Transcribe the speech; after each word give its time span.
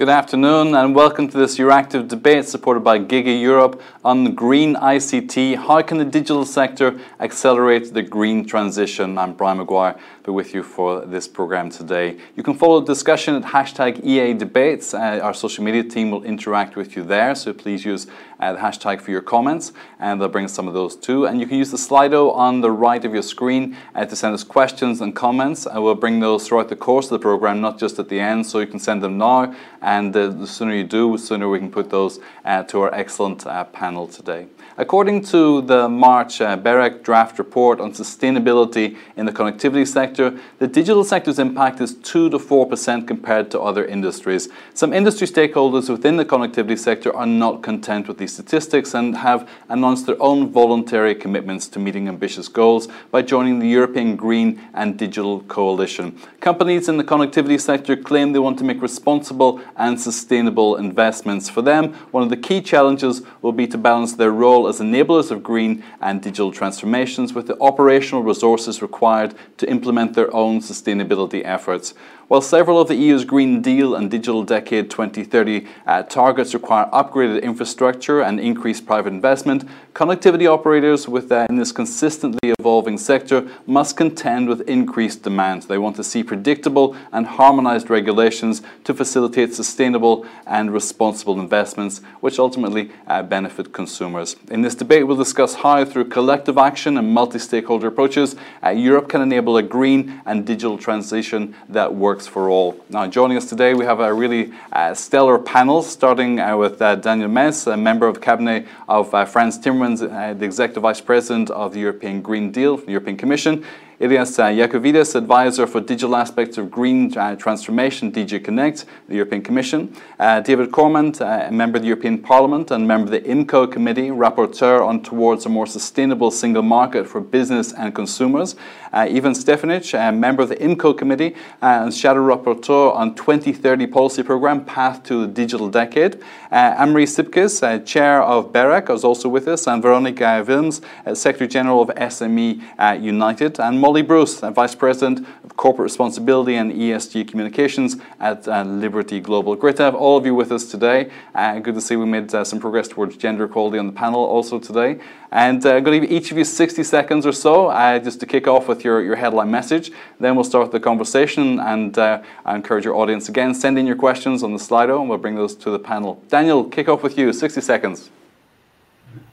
Good 0.00 0.08
afternoon 0.08 0.74
and 0.74 0.94
welcome 0.94 1.28
to 1.28 1.36
this 1.36 1.58
Euractiv 1.58 2.08
debate 2.08 2.46
supported 2.46 2.80
by 2.80 3.00
Giga 3.00 3.38
Europe 3.38 3.82
on 4.02 4.34
green 4.34 4.76
ICT. 4.76 5.56
How 5.56 5.82
can 5.82 5.98
the 5.98 6.06
digital 6.06 6.46
sector 6.46 6.98
accelerate 7.18 7.92
the 7.92 8.02
green 8.02 8.46
transition? 8.46 9.18
I'm 9.18 9.34
Brian 9.34 9.58
Maguire, 9.58 9.98
be 10.24 10.32
with 10.32 10.54
you 10.54 10.62
for 10.62 11.04
this 11.04 11.28
program 11.28 11.68
today. 11.68 12.18
You 12.34 12.42
can 12.42 12.54
follow 12.54 12.80
the 12.80 12.86
discussion 12.86 13.34
at 13.34 13.42
hashtag 13.42 14.02
EA 14.02 14.32
Debates. 14.32 14.94
Uh, 14.94 15.20
our 15.22 15.34
social 15.34 15.64
media 15.64 15.84
team 15.84 16.10
will 16.10 16.24
interact 16.24 16.76
with 16.76 16.96
you 16.96 17.02
there, 17.02 17.34
so 17.34 17.52
please 17.52 17.84
use 17.84 18.06
uh, 18.38 18.54
the 18.54 18.58
hashtag 18.58 19.02
for 19.02 19.10
your 19.10 19.20
comments 19.20 19.72
and 19.98 20.18
they'll 20.18 20.28
bring 20.28 20.48
some 20.48 20.66
of 20.66 20.72
those 20.72 20.96
too. 20.96 21.26
And 21.26 21.38
you 21.38 21.46
can 21.46 21.58
use 21.58 21.70
the 21.70 21.76
Slido 21.76 22.34
on 22.34 22.62
the 22.62 22.70
right 22.70 23.04
of 23.04 23.12
your 23.12 23.22
screen 23.22 23.76
uh, 23.94 24.06
to 24.06 24.16
send 24.16 24.32
us 24.32 24.44
questions 24.44 25.02
and 25.02 25.14
comments. 25.14 25.66
I 25.66 25.78
will 25.78 25.94
bring 25.94 26.20
those 26.20 26.48
throughout 26.48 26.70
the 26.70 26.76
course 26.76 27.06
of 27.06 27.10
the 27.10 27.18
program, 27.18 27.60
not 27.60 27.78
just 27.78 27.98
at 27.98 28.08
the 28.08 28.18
end, 28.18 28.46
so 28.46 28.60
you 28.60 28.66
can 28.66 28.78
send 28.78 29.02
them 29.02 29.18
now 29.18 29.54
and 29.82 30.14
uh, 30.14 30.28
the 30.28 30.46
sooner 30.46 30.74
you 30.74 30.84
do, 30.84 31.12
the 31.12 31.18
sooner 31.18 31.48
we 31.48 31.58
can 31.58 31.70
put 31.70 31.90
those 31.90 32.20
uh, 32.44 32.62
to 32.64 32.80
our 32.82 32.94
excellent 32.94 33.46
uh, 33.46 33.64
panel 33.90 34.06
today. 34.06 34.46
According 34.76 35.24
to 35.26 35.62
the 35.62 35.88
March 35.88 36.40
uh, 36.40 36.56
BEREC 36.56 37.02
draft 37.02 37.38
report 37.38 37.80
on 37.80 37.92
sustainability 37.92 38.96
in 39.16 39.26
the 39.26 39.32
connectivity 39.32 39.86
sector, 39.86 40.38
the 40.58 40.68
digital 40.68 41.02
sector's 41.02 41.38
impact 41.38 41.80
is 41.80 41.94
2 41.94 42.30
to 42.30 42.38
4% 42.38 43.06
compared 43.06 43.50
to 43.50 43.60
other 43.60 43.84
industries. 43.84 44.48
Some 44.72 44.92
industry 44.92 45.26
stakeholders 45.26 45.90
within 45.90 46.16
the 46.16 46.24
connectivity 46.24 46.78
sector 46.78 47.14
are 47.14 47.26
not 47.26 47.62
content 47.62 48.06
with 48.06 48.18
these 48.18 48.32
statistics 48.32 48.94
and 48.94 49.16
have 49.18 49.48
announced 49.68 50.06
their 50.06 50.20
own 50.22 50.50
voluntary 50.50 51.14
commitments 51.16 51.66
to 51.68 51.78
meeting 51.80 52.06
ambitious 52.08 52.46
goals 52.46 52.86
by 53.10 53.22
joining 53.22 53.58
the 53.58 53.68
European 53.68 54.14
Green 54.14 54.60
and 54.72 54.96
Digital 54.96 55.40
Coalition. 55.42 56.16
Companies 56.40 56.88
in 56.88 56.96
the 56.96 57.04
connectivity 57.04 57.60
sector 57.60 57.96
claim 57.96 58.32
they 58.32 58.38
want 58.38 58.58
to 58.58 58.64
make 58.64 58.80
responsible 58.80 59.60
and 59.76 60.00
sustainable 60.00 60.76
investments. 60.76 61.50
For 61.50 61.60
them, 61.60 61.92
one 62.12 62.22
of 62.22 62.30
the 62.30 62.36
key 62.36 62.62
challenges 62.62 63.22
will 63.42 63.52
be 63.52 63.66
to 63.66 63.76
balance 63.76 64.14
their 64.14 64.30
role 64.30 64.59
as 64.66 64.80
enablers 64.80 65.30
of 65.30 65.42
green 65.42 65.82
and 66.00 66.22
digital 66.22 66.52
transformations 66.52 67.32
with 67.32 67.46
the 67.46 67.60
operational 67.60 68.22
resources 68.22 68.82
required 68.82 69.34
to 69.58 69.68
implement 69.68 70.14
their 70.14 70.32
own 70.34 70.60
sustainability 70.60 71.42
efforts. 71.44 71.94
While 72.30 72.42
several 72.42 72.80
of 72.80 72.86
the 72.86 72.94
EU's 72.94 73.24
Green 73.24 73.60
Deal 73.60 73.96
and 73.96 74.08
Digital 74.08 74.44
Decade 74.44 74.88
2030 74.88 75.66
uh, 75.84 76.04
targets 76.04 76.54
require 76.54 76.88
upgraded 76.92 77.42
infrastructure 77.42 78.20
and 78.20 78.38
increased 78.38 78.86
private 78.86 79.12
investment, 79.12 79.64
connectivity 79.94 80.46
operators 80.46 81.08
within 81.08 81.46
uh, 81.50 81.58
this 81.58 81.72
consistently 81.72 82.54
evolving 82.60 82.98
sector 82.98 83.48
must 83.66 83.96
contend 83.96 84.48
with 84.48 84.60
increased 84.68 85.24
demand. 85.24 85.64
They 85.64 85.76
want 85.76 85.96
to 85.96 86.04
see 86.04 86.22
predictable 86.22 86.96
and 87.10 87.26
harmonized 87.26 87.90
regulations 87.90 88.62
to 88.84 88.94
facilitate 88.94 89.52
sustainable 89.52 90.24
and 90.46 90.72
responsible 90.72 91.40
investments, 91.40 92.00
which 92.20 92.38
ultimately 92.38 92.92
uh, 93.08 93.24
benefit 93.24 93.72
consumers. 93.72 94.36
In 94.52 94.62
this 94.62 94.76
debate, 94.76 95.04
we'll 95.08 95.16
discuss 95.16 95.54
how, 95.56 95.84
through 95.84 96.04
collective 96.04 96.58
action 96.58 96.96
and 96.96 97.12
multi 97.12 97.40
stakeholder 97.40 97.88
approaches, 97.88 98.36
uh, 98.64 98.68
Europe 98.68 99.08
can 99.08 99.20
enable 99.20 99.56
a 99.56 99.64
green 99.64 100.22
and 100.26 100.46
digital 100.46 100.78
transition 100.78 101.56
that 101.68 101.92
works 101.92 102.19
works 102.20 102.26
for 102.26 102.50
all. 102.50 102.78
Now, 102.90 103.06
joining 103.06 103.38
us 103.38 103.48
today, 103.48 103.72
we 103.72 103.86
have 103.86 104.00
a 104.00 104.12
really 104.12 104.52
uh, 104.72 104.92
stellar 104.92 105.38
panel, 105.38 105.80
starting 105.82 106.38
uh, 106.38 106.54
with 106.54 106.82
uh, 106.82 106.96
Daniel 106.96 107.30
Mes, 107.30 107.66
a 107.66 107.78
member 107.78 108.06
of 108.06 108.20
cabinet 108.20 108.66
of 108.88 109.14
uh, 109.14 109.24
Frans 109.24 109.58
Timmermans, 109.58 110.02
uh, 110.02 110.34
the 110.34 110.44
Executive 110.44 110.82
Vice 110.82 111.00
President 111.00 111.50
of 111.50 111.72
the 111.72 111.80
European 111.80 112.20
Green 112.20 112.52
Deal, 112.52 112.76
the 112.76 112.92
European 112.92 113.16
Commission. 113.16 113.64
Ilias 114.00 114.38
uh, 114.38 114.46
Iakovidis, 114.46 115.14
advisor 115.14 115.66
for 115.66 115.80
digital 115.80 116.16
aspects 116.16 116.56
of 116.56 116.70
green 116.70 117.10
transformation, 117.10 118.10
DG 118.10 118.42
Connect, 118.42 118.86
the 119.08 119.14
European 119.16 119.42
Commission. 119.42 119.94
David 120.18 120.70
Cormand, 120.72 121.20
uh, 121.20 121.46
a 121.48 121.52
member 121.52 121.76
of 121.76 121.82
the 121.82 121.88
European 121.88 122.18
Parliament 122.18 122.70
and 122.70 122.88
member 122.88 123.04
of 123.04 123.10
the 123.10 123.28
IMCO 123.28 123.70
Committee, 123.70 124.08
rapporteur 124.08 124.86
on 124.86 125.02
towards 125.02 125.44
a 125.44 125.50
more 125.50 125.66
sustainable 125.66 126.30
single 126.30 126.62
market 126.62 127.06
for 127.06 127.20
business 127.20 127.74
and 127.74 127.94
consumers. 127.94 128.56
Uh, 128.92 129.06
Ivan 129.10 129.32
Stefanec, 129.32 129.94
a 129.94 130.12
member 130.12 130.42
of 130.42 130.48
the 130.48 130.56
IMCO 130.56 130.96
Committee 130.96 131.34
uh, 131.62 131.82
and 131.82 131.94
shadow 131.94 132.20
rapporteur 132.20 132.94
on 132.94 133.14
2030 133.14 133.86
policy 133.86 134.22
programme, 134.22 134.64
Path 134.64 135.02
to 135.04 135.22
the 135.22 135.32
Digital 135.32 135.68
Decade. 135.68 136.16
Uh, 136.50 136.74
Anne-Marie 136.78 137.06
Sipkes, 137.06 137.86
chair 137.86 138.22
of 138.22 138.52
BEREC, 138.52 138.92
is 138.92 139.04
also 139.04 139.28
with 139.28 139.46
us, 139.46 139.66
and 139.66 139.82
Veronique 139.82 140.20
Willems, 140.20 140.80
Secretary 141.14 141.46
General 141.46 141.82
of 141.82 141.88
SME 141.88 143.00
United. 143.00 143.60
And 143.60 143.80
Molly 143.80 144.02
Bruce, 144.02 144.40
Vice 144.40 144.74
President 144.74 145.26
of 145.44 145.56
Corporate 145.56 145.84
Responsibility 145.84 146.56
and 146.56 146.72
ESG 146.72 147.28
Communications 147.28 147.96
at 148.18 148.46
uh, 148.48 148.62
Liberty 148.62 149.20
Global. 149.20 149.54
Great 149.56 149.76
to 149.76 149.82
have 149.82 149.94
all 149.94 150.16
of 150.16 150.26
you 150.26 150.34
with 150.34 150.52
us 150.52 150.70
today. 150.70 151.10
Uh, 151.34 151.58
good 151.58 151.74
to 151.74 151.80
see 151.80 151.96
we 151.96 152.06
made 152.06 152.34
uh, 152.34 152.44
some 152.44 152.58
progress 152.58 152.88
towards 152.88 153.16
gender 153.16 153.44
equality 153.44 153.78
on 153.78 153.86
the 153.86 153.92
panel 153.92 154.24
also 154.24 154.58
today. 154.58 155.00
And 155.32 155.64
uh, 155.64 155.76
I'm 155.76 155.84
going 155.84 156.00
to 156.00 156.06
give 156.06 156.16
each 156.16 156.32
of 156.32 156.38
you 156.38 156.44
60 156.44 156.82
seconds 156.82 157.24
or 157.24 157.32
so 157.32 157.68
uh, 157.68 157.98
just 157.98 158.20
to 158.20 158.26
kick 158.26 158.48
off 158.48 158.68
with 158.68 158.79
your, 158.84 159.02
your 159.02 159.16
headline 159.16 159.50
message. 159.50 159.90
Then 160.18 160.34
we'll 160.34 160.44
start 160.44 160.72
the 160.72 160.80
conversation 160.80 161.60
and 161.60 161.96
uh, 161.98 162.22
I 162.44 162.56
encourage 162.56 162.84
your 162.84 162.96
audience 162.96 163.28
again, 163.28 163.54
send 163.54 163.78
in 163.78 163.86
your 163.86 163.96
questions 163.96 164.42
on 164.42 164.52
the 164.52 164.58
Slido 164.58 165.00
and 165.00 165.08
we'll 165.08 165.18
bring 165.18 165.36
those 165.36 165.54
to 165.56 165.70
the 165.70 165.78
panel. 165.78 166.22
Daniel, 166.28 166.64
kick 166.64 166.88
off 166.88 167.02
with 167.02 167.16
you, 167.18 167.32
60 167.32 167.60
seconds. 167.60 168.10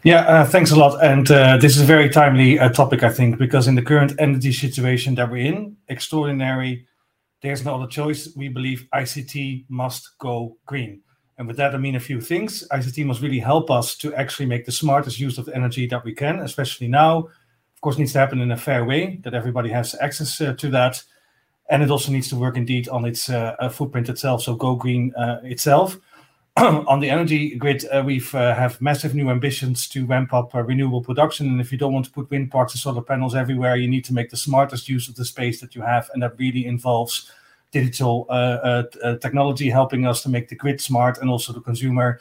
Yeah, 0.03 0.21
uh, 0.21 0.45
thanks 0.45 0.71
a 0.71 0.75
lot. 0.75 1.03
And 1.03 1.29
uh, 1.29 1.57
this 1.57 1.75
is 1.75 1.83
a 1.83 1.85
very 1.85 2.09
timely 2.09 2.59
uh, 2.59 2.69
topic, 2.69 3.03
I 3.03 3.09
think, 3.09 3.37
because 3.37 3.67
in 3.67 3.75
the 3.75 3.81
current 3.81 4.13
energy 4.19 4.51
situation 4.51 5.15
that 5.15 5.29
we're 5.29 5.45
in, 5.45 5.77
extraordinary, 5.87 6.87
there's 7.41 7.63
no 7.63 7.75
other 7.75 7.87
choice. 7.87 8.29
We 8.35 8.47
believe 8.47 8.87
ICT 8.93 9.65
must 9.69 10.17
go 10.17 10.57
green. 10.65 11.01
And 11.37 11.47
with 11.47 11.57
that, 11.57 11.75
I 11.75 11.77
mean 11.77 11.95
a 11.95 11.99
few 11.99 12.19
things. 12.19 12.67
ICT 12.71 13.05
must 13.05 13.21
really 13.21 13.39
help 13.39 13.69
us 13.69 13.95
to 13.97 14.13
actually 14.15 14.47
make 14.47 14.65
the 14.65 14.71
smartest 14.71 15.19
use 15.19 15.37
of 15.37 15.45
the 15.45 15.55
energy 15.55 15.85
that 15.87 16.03
we 16.03 16.13
can, 16.13 16.39
especially 16.39 16.87
now. 16.87 17.29
Of 17.77 17.81
course, 17.81 17.97
needs 17.97 18.13
to 18.13 18.19
happen 18.19 18.41
in 18.41 18.51
a 18.51 18.57
fair 18.57 18.83
way, 18.83 19.19
that 19.23 19.35
everybody 19.35 19.69
has 19.69 19.95
access 20.01 20.41
uh, 20.41 20.53
to 20.53 20.69
that. 20.71 21.03
And 21.69 21.83
it 21.83 21.91
also 21.91 22.11
needs 22.11 22.27
to 22.29 22.35
work 22.35 22.57
indeed 22.57 22.89
on 22.89 23.05
its 23.05 23.29
uh, 23.29 23.69
footprint 23.71 24.09
itself, 24.09 24.41
so 24.41 24.55
go 24.55 24.75
green 24.75 25.13
uh, 25.15 25.41
itself. 25.43 25.97
on 26.57 26.99
the 27.01 27.09
energy 27.09 27.55
grid, 27.55 27.85
uh, 27.93 28.01
we've 28.03 28.33
uh, 28.33 28.55
have 28.55 28.81
massive 28.81 29.13
new 29.13 29.29
ambitions 29.29 29.87
to 29.87 30.07
ramp 30.07 30.33
up 30.33 30.55
uh, 30.55 30.63
renewable 30.63 31.03
production. 31.03 31.45
And 31.45 31.61
if 31.61 31.71
you 31.71 31.77
don't 31.77 31.93
want 31.93 32.05
to 32.05 32.11
put 32.11 32.31
wind 32.31 32.49
parks 32.49 32.73
and 32.73 32.79
solar 32.79 33.03
panels 33.03 33.35
everywhere, 33.35 33.75
you 33.75 33.87
need 33.87 34.03
to 34.05 34.13
make 34.13 34.31
the 34.31 34.37
smartest 34.37 34.89
use 34.89 35.07
of 35.07 35.13
the 35.13 35.25
space 35.25 35.61
that 35.61 35.75
you 35.75 35.83
have, 35.83 36.09
and 36.13 36.23
that 36.23 36.39
really 36.39 36.65
involves 36.65 37.31
digital 37.71 38.25
uh, 38.29 38.31
uh, 38.31 38.83
uh, 39.03 39.17
technology 39.17 39.69
helping 39.69 40.07
us 40.07 40.23
to 40.23 40.29
make 40.29 40.49
the 40.49 40.55
grid 40.55 40.81
smart, 40.81 41.19
and 41.19 41.29
also 41.29 41.53
the 41.53 41.61
consumer. 41.61 42.19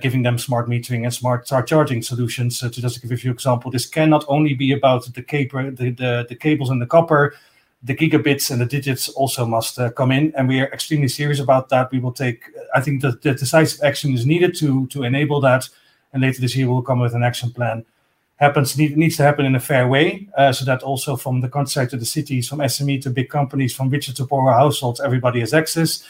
Giving 0.00 0.22
them 0.22 0.38
smart 0.38 0.68
metering 0.68 1.04
and 1.04 1.14
smart 1.14 1.46
charging 1.46 2.02
solutions. 2.02 2.58
to 2.60 2.70
just 2.70 3.00
give 3.00 3.12
a 3.12 3.16
few 3.16 3.30
examples, 3.30 3.72
this 3.72 3.86
cannot 3.86 4.24
only 4.28 4.54
be 4.54 4.72
about 4.72 5.12
the, 5.14 5.22
cable, 5.22 5.70
the, 5.70 5.90
the, 5.90 6.26
the 6.28 6.36
cables 6.36 6.70
and 6.70 6.80
the 6.82 6.86
copper, 6.86 7.34
the 7.84 7.94
gigabits 7.94 8.50
and 8.50 8.60
the 8.60 8.66
digits 8.66 9.10
also 9.10 9.44
must 9.44 9.78
uh, 9.78 9.90
come 9.90 10.10
in, 10.10 10.32
and 10.36 10.48
we 10.48 10.58
are 10.60 10.72
extremely 10.72 11.08
serious 11.08 11.38
about 11.38 11.68
that. 11.68 11.92
We 11.92 12.00
will 12.00 12.12
take, 12.12 12.44
I 12.74 12.80
think, 12.80 13.02
that 13.02 13.20
the 13.20 13.34
decisive 13.34 13.82
action 13.82 14.14
is 14.14 14.24
needed 14.24 14.56
to 14.56 14.86
to 14.88 15.02
enable 15.04 15.40
that, 15.42 15.68
and 16.12 16.22
later 16.22 16.40
this 16.40 16.56
year 16.56 16.68
we'll 16.68 16.82
come 16.82 17.00
with 17.00 17.14
an 17.14 17.22
action 17.22 17.52
plan. 17.52 17.84
Happens 18.36 18.76
need, 18.76 18.96
needs 18.96 19.16
to 19.18 19.22
happen 19.22 19.44
in 19.44 19.54
a 19.54 19.60
fair 19.60 19.86
way, 19.86 20.28
uh, 20.36 20.50
so 20.50 20.64
that 20.64 20.82
also 20.82 21.14
from 21.14 21.40
the 21.42 21.48
countryside 21.48 21.90
to 21.90 21.98
the 21.98 22.06
cities, 22.06 22.48
from 22.48 22.58
SME 22.60 23.02
to 23.02 23.10
big 23.10 23.28
companies, 23.28 23.74
from 23.74 23.90
richer 23.90 24.14
to 24.14 24.26
poorer 24.26 24.52
households, 24.52 25.00
everybody 25.00 25.40
has 25.40 25.52
access. 25.52 26.02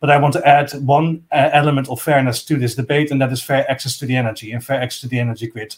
But 0.00 0.10
I 0.10 0.16
want 0.16 0.32
to 0.32 0.48
add 0.48 0.72
one 0.72 1.24
uh, 1.30 1.50
element 1.52 1.88
of 1.88 2.00
fairness 2.00 2.42
to 2.44 2.56
this 2.56 2.74
debate, 2.74 3.10
and 3.10 3.20
that 3.20 3.32
is 3.32 3.42
fair 3.42 3.70
access 3.70 3.98
to 3.98 4.06
the 4.06 4.16
energy 4.16 4.52
and 4.52 4.64
fair 4.64 4.80
access 4.80 5.02
to 5.02 5.08
the 5.08 5.20
energy 5.20 5.46
grid. 5.46 5.76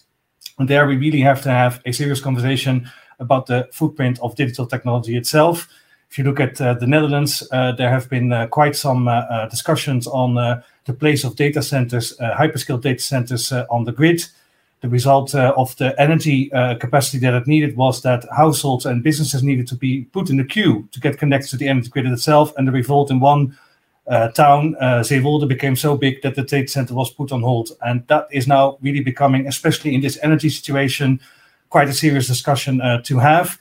And 0.58 0.68
there 0.68 0.86
we 0.86 0.96
really 0.96 1.20
have 1.20 1.42
to 1.42 1.50
have 1.50 1.80
a 1.84 1.92
serious 1.92 2.20
conversation 2.20 2.90
about 3.18 3.46
the 3.46 3.68
footprint 3.72 4.18
of 4.20 4.36
digital 4.36 4.66
technology 4.66 5.16
itself. 5.16 5.68
If 6.10 6.18
you 6.18 6.24
look 6.24 6.40
at 6.40 6.60
uh, 6.60 6.74
the 6.74 6.86
Netherlands, 6.86 7.42
uh, 7.52 7.72
there 7.72 7.88
have 7.88 8.10
been 8.10 8.32
uh, 8.32 8.46
quite 8.46 8.76
some 8.76 9.08
uh, 9.08 9.12
uh, 9.12 9.48
discussions 9.48 10.06
on 10.06 10.34
the 10.84 10.92
place 10.92 11.24
of 11.24 11.36
data 11.36 11.62
centers, 11.62 12.14
hyperscale 12.18 12.82
data 12.82 13.02
centers 13.02 13.50
on 13.50 13.84
the 13.84 13.92
grid. 13.92 14.22
The 14.82 14.90
result 14.90 15.34
of 15.34 15.74
the 15.76 15.98
energy 15.98 16.50
capacity 16.80 17.18
that 17.20 17.34
it 17.34 17.46
needed 17.46 17.76
was 17.76 18.02
that 18.02 18.26
households 18.36 18.84
and 18.84 19.02
businesses 19.02 19.42
needed 19.42 19.68
to 19.68 19.74
be 19.74 20.02
put 20.12 20.28
in 20.28 20.36
the 20.36 20.44
queue 20.44 20.86
to 20.92 21.00
get 21.00 21.18
connected 21.18 21.50
to 21.50 21.56
the 21.56 21.68
energy 21.68 21.88
grid 21.88 22.04
itself. 22.06 22.52
And 22.58 22.68
the 22.68 22.72
revolt 22.72 23.10
in 23.10 23.20
one 23.20 23.56
town, 24.10 24.76
uh, 24.80 25.00
Zeewolde, 25.00 25.48
became 25.48 25.76
so 25.76 25.96
big 25.96 26.22
that 26.22 26.34
the 26.34 26.42
data 26.42 26.68
center 26.68 26.94
was 26.94 27.10
put 27.10 27.32
on 27.32 27.42
hold. 27.42 27.70
And 27.82 28.06
that 28.08 28.26
is 28.30 28.46
now 28.46 28.78
really 28.80 29.00
becoming, 29.00 29.46
especially 29.46 29.94
in 29.94 30.00
this 30.00 30.18
energy 30.22 30.50
situation, 30.50 31.20
quite 31.70 31.88
a 31.88 31.92
serious 31.92 32.26
discussion 32.26 32.80
uh, 32.80 33.00
to 33.02 33.18
have. 33.18 33.58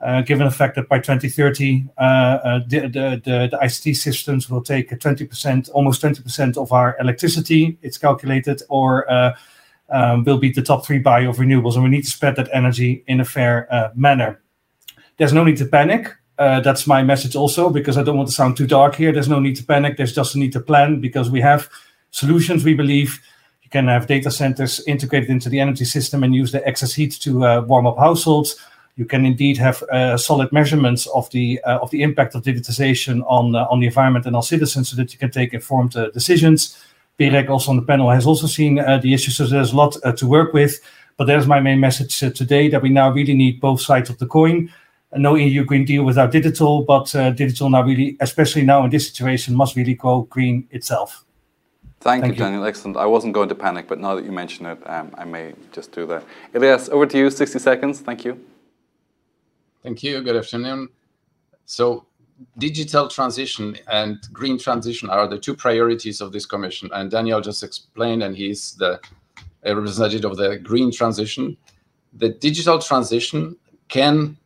Uh, 0.00 0.20
given 0.20 0.44
the 0.44 0.52
fact 0.52 0.74
that 0.74 0.88
by 0.88 0.98
2030, 0.98 1.84
uh, 1.96 2.58
the, 2.66 2.80
the, 2.80 2.88
the, 2.88 3.48
the, 3.52 3.58
ICT 3.62 3.94
systems 3.94 4.50
will 4.50 4.60
take 4.60 4.90
20%, 4.90 5.70
almost 5.72 6.02
20% 6.02 6.56
of 6.56 6.72
our 6.72 6.96
electricity, 6.98 7.78
it's 7.82 7.98
calculated, 7.98 8.60
or 8.68 9.08
um, 9.90 10.24
will 10.24 10.38
be 10.38 10.50
the 10.50 10.62
top 10.62 10.84
three 10.84 10.98
buyer 10.98 11.28
of 11.28 11.36
renewables. 11.36 11.74
And 11.74 11.84
we 11.84 11.90
need 11.90 12.02
to 12.02 12.10
spread 12.10 12.34
that 12.34 12.48
energy 12.52 13.04
in 13.06 13.20
a 13.20 13.24
fair 13.24 13.92
manner. 13.94 14.42
There's 15.18 15.32
no 15.32 15.44
need 15.44 15.58
to 15.58 15.66
panic. 15.66 16.12
Uh, 16.42 16.58
that's 16.58 16.88
my 16.88 17.04
message 17.04 17.36
also 17.36 17.70
because 17.70 17.96
I 17.96 18.02
don't 18.02 18.16
want 18.16 18.28
to 18.28 18.34
sound 18.34 18.56
too 18.56 18.66
dark 18.66 18.96
here. 18.96 19.12
There's 19.12 19.28
no 19.28 19.38
need 19.38 19.54
to 19.58 19.64
panic. 19.64 19.96
There's 19.96 20.12
just 20.12 20.34
a 20.34 20.38
need 20.40 20.52
to 20.54 20.60
plan 20.60 21.00
because 21.00 21.30
we 21.30 21.40
have 21.40 21.68
solutions. 22.10 22.64
We 22.64 22.74
believe 22.74 23.20
you 23.62 23.70
can 23.70 23.86
have 23.86 24.08
data 24.08 24.28
centers 24.28 24.84
integrated 24.88 25.30
into 25.30 25.48
the 25.48 25.60
energy 25.60 25.84
system 25.84 26.24
and 26.24 26.34
use 26.34 26.50
the 26.50 26.66
excess 26.66 26.94
heat 26.94 27.12
to 27.20 27.46
uh, 27.46 27.60
warm 27.60 27.86
up 27.86 27.96
households. 27.96 28.56
You 28.96 29.04
can 29.04 29.24
indeed 29.24 29.56
have 29.58 29.84
uh, 29.84 30.16
solid 30.16 30.50
measurements 30.50 31.06
of 31.14 31.30
the 31.30 31.60
uh, 31.62 31.78
of 31.78 31.90
the 31.92 32.02
impact 32.02 32.34
of 32.34 32.42
digitization 32.42 33.22
on 33.28 33.54
uh, 33.54 33.70
on 33.70 33.78
the 33.78 33.86
environment 33.86 34.26
and 34.26 34.34
on 34.34 34.42
citizens, 34.42 34.88
so 34.88 34.96
that 34.96 35.12
you 35.12 35.20
can 35.20 35.30
take 35.30 35.54
informed 35.54 35.92
decisions. 36.12 36.76
BEREC 37.20 37.48
also 37.48 37.70
on 37.70 37.76
the 37.76 37.86
panel 37.86 38.10
has 38.10 38.26
also 38.26 38.48
seen 38.48 38.74
the 39.02 39.14
issues, 39.14 39.36
so 39.36 39.46
there's 39.46 39.72
a 39.72 39.76
lot 39.76 39.96
to 40.16 40.26
work 40.26 40.52
with. 40.52 40.80
But 41.16 41.26
there's 41.26 41.46
my 41.46 41.60
main 41.60 41.78
message 41.78 42.18
today 42.18 42.68
that 42.70 42.82
we 42.82 42.88
now 42.88 43.12
really 43.12 43.34
need 43.34 43.60
both 43.60 43.80
sides 43.80 44.10
of 44.10 44.18
the 44.18 44.26
coin 44.26 44.70
no 45.16 45.34
EU 45.34 45.64
Green 45.64 45.84
Deal 45.84 46.04
without 46.04 46.30
digital, 46.30 46.82
but 46.82 47.14
uh, 47.14 47.30
digital 47.30 47.68
now 47.68 47.82
really, 47.82 48.16
especially 48.20 48.62
now 48.62 48.84
in 48.84 48.90
this 48.90 49.08
situation, 49.08 49.54
must 49.54 49.76
really 49.76 49.94
go 49.94 50.22
green 50.22 50.66
itself. 50.70 51.24
Thank, 52.00 52.22
Thank 52.22 52.34
you, 52.34 52.44
Daniel. 52.44 52.64
Excellent. 52.64 52.96
I 52.96 53.06
wasn't 53.06 53.32
going 53.32 53.48
to 53.48 53.54
panic, 53.54 53.86
but 53.86 54.00
now 54.00 54.16
that 54.16 54.24
you 54.24 54.32
mention 54.32 54.66
it, 54.66 54.78
um, 54.86 55.14
I 55.16 55.24
may 55.24 55.54
just 55.70 55.92
do 55.92 56.04
that. 56.06 56.24
Ilias, 56.52 56.88
over 56.88 57.06
to 57.06 57.16
you. 57.16 57.30
60 57.30 57.60
seconds. 57.60 58.00
Thank 58.00 58.24
you. 58.24 58.40
Thank 59.84 60.02
you. 60.02 60.20
Good 60.20 60.34
afternoon. 60.34 60.88
So, 61.64 62.06
digital 62.58 63.06
transition 63.06 63.76
and 63.88 64.18
green 64.32 64.58
transition 64.58 65.10
are 65.10 65.28
the 65.28 65.38
two 65.38 65.54
priorities 65.54 66.20
of 66.20 66.32
this 66.32 66.44
commission. 66.44 66.90
And 66.92 67.08
Daniel 67.08 67.40
just 67.40 67.62
explained, 67.62 68.24
and 68.24 68.36
he's 68.36 68.74
the 68.74 69.00
representative 69.64 70.28
of 70.28 70.36
the 70.36 70.58
green 70.58 70.90
transition. 70.90 71.56
The 72.14 72.30
digital 72.30 72.80
transition 72.80 73.56
can 73.88 74.36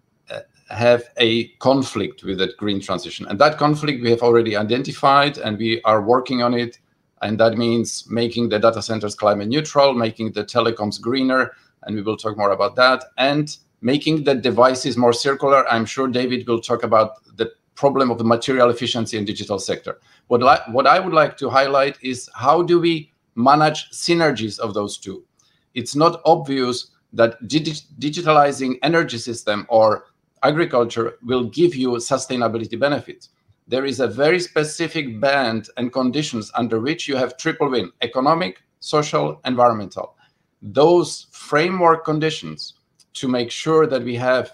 have 0.68 1.04
a 1.16 1.48
conflict 1.58 2.24
with 2.24 2.38
that 2.38 2.56
green 2.56 2.80
transition. 2.80 3.26
And 3.28 3.38
that 3.38 3.58
conflict 3.58 4.02
we 4.02 4.10
have 4.10 4.22
already 4.22 4.56
identified 4.56 5.38
and 5.38 5.58
we 5.58 5.80
are 5.82 6.02
working 6.02 6.42
on 6.42 6.54
it. 6.54 6.78
And 7.22 7.38
that 7.40 7.56
means 7.56 8.06
making 8.10 8.48
the 8.48 8.58
data 8.58 8.82
centers 8.82 9.14
climate 9.14 9.48
neutral, 9.48 9.94
making 9.94 10.32
the 10.32 10.44
telecoms 10.44 11.00
greener, 11.00 11.52
and 11.82 11.94
we 11.94 12.02
will 12.02 12.16
talk 12.16 12.36
more 12.36 12.50
about 12.50 12.76
that, 12.76 13.04
and 13.16 13.56
making 13.80 14.24
the 14.24 14.34
devices 14.34 14.96
more 14.96 15.12
circular. 15.12 15.66
I'm 15.68 15.86
sure 15.86 16.08
David 16.08 16.46
will 16.46 16.60
talk 16.60 16.82
about 16.82 17.24
the 17.36 17.52
problem 17.74 18.10
of 18.10 18.18
the 18.18 18.24
material 18.24 18.70
efficiency 18.70 19.16
in 19.16 19.24
digital 19.24 19.58
sector. 19.58 19.98
What, 20.26 20.42
what 20.72 20.86
I 20.86 20.98
would 20.98 21.12
like 21.12 21.36
to 21.38 21.48
highlight 21.48 21.96
is 22.02 22.28
how 22.34 22.62
do 22.62 22.80
we 22.80 23.12
manage 23.34 23.90
synergies 23.90 24.58
of 24.58 24.74
those 24.74 24.98
two? 24.98 25.24
It's 25.74 25.94
not 25.94 26.20
obvious 26.24 26.90
that 27.12 27.40
digi- 27.44 27.86
digitalizing 27.98 28.78
energy 28.82 29.18
system 29.18 29.66
or 29.68 30.06
agriculture 30.42 31.18
will 31.24 31.44
give 31.44 31.74
you 31.74 31.90
sustainability 31.92 32.78
benefits. 32.78 33.30
There 33.68 33.84
is 33.84 34.00
a 34.00 34.06
very 34.06 34.38
specific 34.38 35.20
band 35.20 35.68
and 35.76 35.92
conditions 35.92 36.52
under 36.54 36.80
which 36.80 37.08
you 37.08 37.16
have 37.16 37.36
triple 37.36 37.70
win 37.70 37.90
economic, 38.02 38.62
social, 38.80 39.40
environmental. 39.44 40.14
Those 40.62 41.26
framework 41.32 42.04
conditions 42.04 42.74
to 43.14 43.28
make 43.28 43.50
sure 43.50 43.86
that 43.86 44.02
we 44.02 44.14
have 44.14 44.52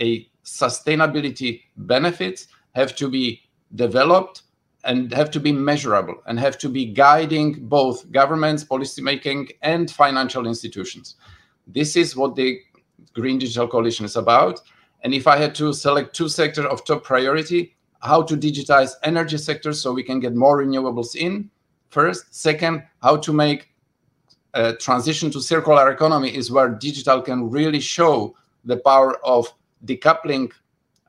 a 0.00 0.28
sustainability 0.44 1.62
benefits 1.76 2.48
have 2.74 2.94
to 2.96 3.08
be 3.08 3.40
developed 3.74 4.42
and 4.84 5.12
have 5.12 5.30
to 5.30 5.40
be 5.40 5.50
measurable 5.50 6.16
and 6.26 6.38
have 6.38 6.58
to 6.58 6.68
be 6.68 6.84
guiding 6.84 7.66
both 7.68 8.10
governments, 8.12 8.62
policymaking, 8.62 9.50
and 9.62 9.90
financial 9.90 10.46
institutions. 10.46 11.16
This 11.66 11.96
is 11.96 12.14
what 12.14 12.36
the 12.36 12.60
Green 13.14 13.38
Digital 13.38 13.66
Coalition 13.66 14.04
is 14.04 14.16
about. 14.16 14.60
And 15.04 15.12
if 15.12 15.26
I 15.26 15.36
had 15.36 15.54
to 15.56 15.72
select 15.74 16.16
two 16.16 16.28
sectors 16.28 16.64
of 16.64 16.84
top 16.84 17.04
priority, 17.04 17.76
how 18.00 18.22
to 18.22 18.36
digitize 18.36 18.92
energy 19.02 19.36
sectors 19.36 19.80
so 19.80 19.92
we 19.92 20.02
can 20.02 20.18
get 20.18 20.34
more 20.34 20.62
renewables 20.62 21.14
in 21.14 21.50
first. 21.90 22.34
Second, 22.34 22.82
how 23.02 23.16
to 23.18 23.32
make 23.32 23.68
a 24.54 24.72
transition 24.72 25.30
to 25.30 25.40
circular 25.40 25.90
economy 25.90 26.34
is 26.34 26.50
where 26.50 26.68
digital 26.68 27.20
can 27.20 27.50
really 27.50 27.80
show 27.80 28.34
the 28.64 28.78
power 28.78 29.24
of 29.26 29.52
decoupling 29.84 30.50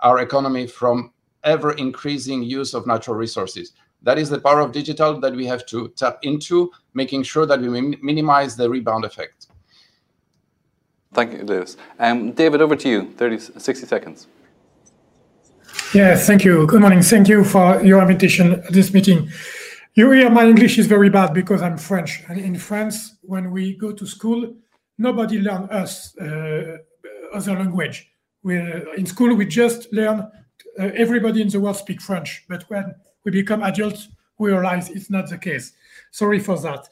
our 0.02 0.20
economy 0.20 0.68
from 0.68 1.12
ever 1.44 1.72
increasing 1.74 2.44
use 2.44 2.74
of 2.74 2.86
natural 2.86 3.16
resources. 3.16 3.74
That 4.02 4.20
is 4.20 4.30
the 4.30 4.42
power 4.42 4.60
of 4.60 4.72
digital 4.72 5.20
that 5.22 5.34
we 5.34 5.46
have 5.46 5.66
to 5.68 5.90
tap 5.90 6.20
into, 6.24 6.72
making 6.94 7.24
sure 7.24 7.46
that 7.46 7.62
we 7.62 7.98
minimize 8.02 8.56
the 8.56 8.70
rebound 8.70 9.06
effect. 9.06 9.45
Thank 11.16 11.32
you, 11.32 11.40
Ilias. 11.40 11.78
Um, 11.98 12.34
David, 12.34 12.62
over 12.62 12.76
to 12.76 12.90
you, 12.90 13.06
30, 13.14 13.40
60 13.40 13.88
seconds. 13.88 14.28
Yeah, 15.94 16.18
thank 16.18 16.44
you. 16.44 16.68
Good 16.68 16.82
morning. 16.82 17.02
Thank 17.02 17.30
you 17.30 17.46
for 17.46 17.82
your 17.82 18.02
invitation 18.02 18.56
at 18.56 18.74
this 18.74 18.94
meeting. 18.94 19.30
You 19.94 20.12
hear 20.12 20.30
my 20.30 20.46
English 20.46 20.78
is 20.78 20.88
very 20.88 21.10
bad 21.10 21.34
because 21.34 21.62
I'm 21.62 21.78
French. 21.78 22.22
And 22.28 22.38
in 22.38 22.58
France, 22.58 23.16
when 23.22 23.52
we 23.52 23.78
go 23.78 23.94
to 23.94 24.06
school, 24.06 24.56
nobody 24.98 25.40
learn 25.40 25.70
us 25.70 26.18
uh, 26.18 26.80
other 27.34 27.54
language. 27.54 28.12
We, 28.44 28.58
in 28.98 29.06
school, 29.06 29.34
we 29.36 29.46
just 29.46 29.92
learn 29.94 30.20
uh, 30.20 30.30
everybody 30.78 31.42
in 31.42 31.48
the 31.48 31.62
world 31.62 31.78
speak 31.78 32.02
French. 32.02 32.44
But 32.50 32.64
when 32.70 32.94
we 33.24 33.32
become 33.32 33.64
adults, 33.64 34.10
we 34.38 34.52
realize 34.52 34.90
it's 34.90 35.10
not 35.10 35.30
the 35.30 35.38
case. 35.38 35.72
Sorry 36.12 36.40
for 36.40 36.60
that. 36.60 36.90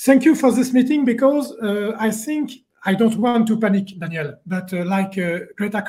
Thank 0.00 0.26
you 0.26 0.34
for 0.34 0.52
this 0.52 0.74
meeting 0.74 1.06
because 1.06 1.50
uh, 1.62 1.96
I 1.98 2.10
think 2.10 2.50
I 2.84 2.94
don't 2.94 3.16
want 3.16 3.46
to 3.48 3.58
panic, 3.58 3.98
Daniel, 3.98 4.34
but 4.46 4.72
uh, 4.72 4.84
like 4.84 5.16
uh, 5.18 5.40
Greta 5.56 5.82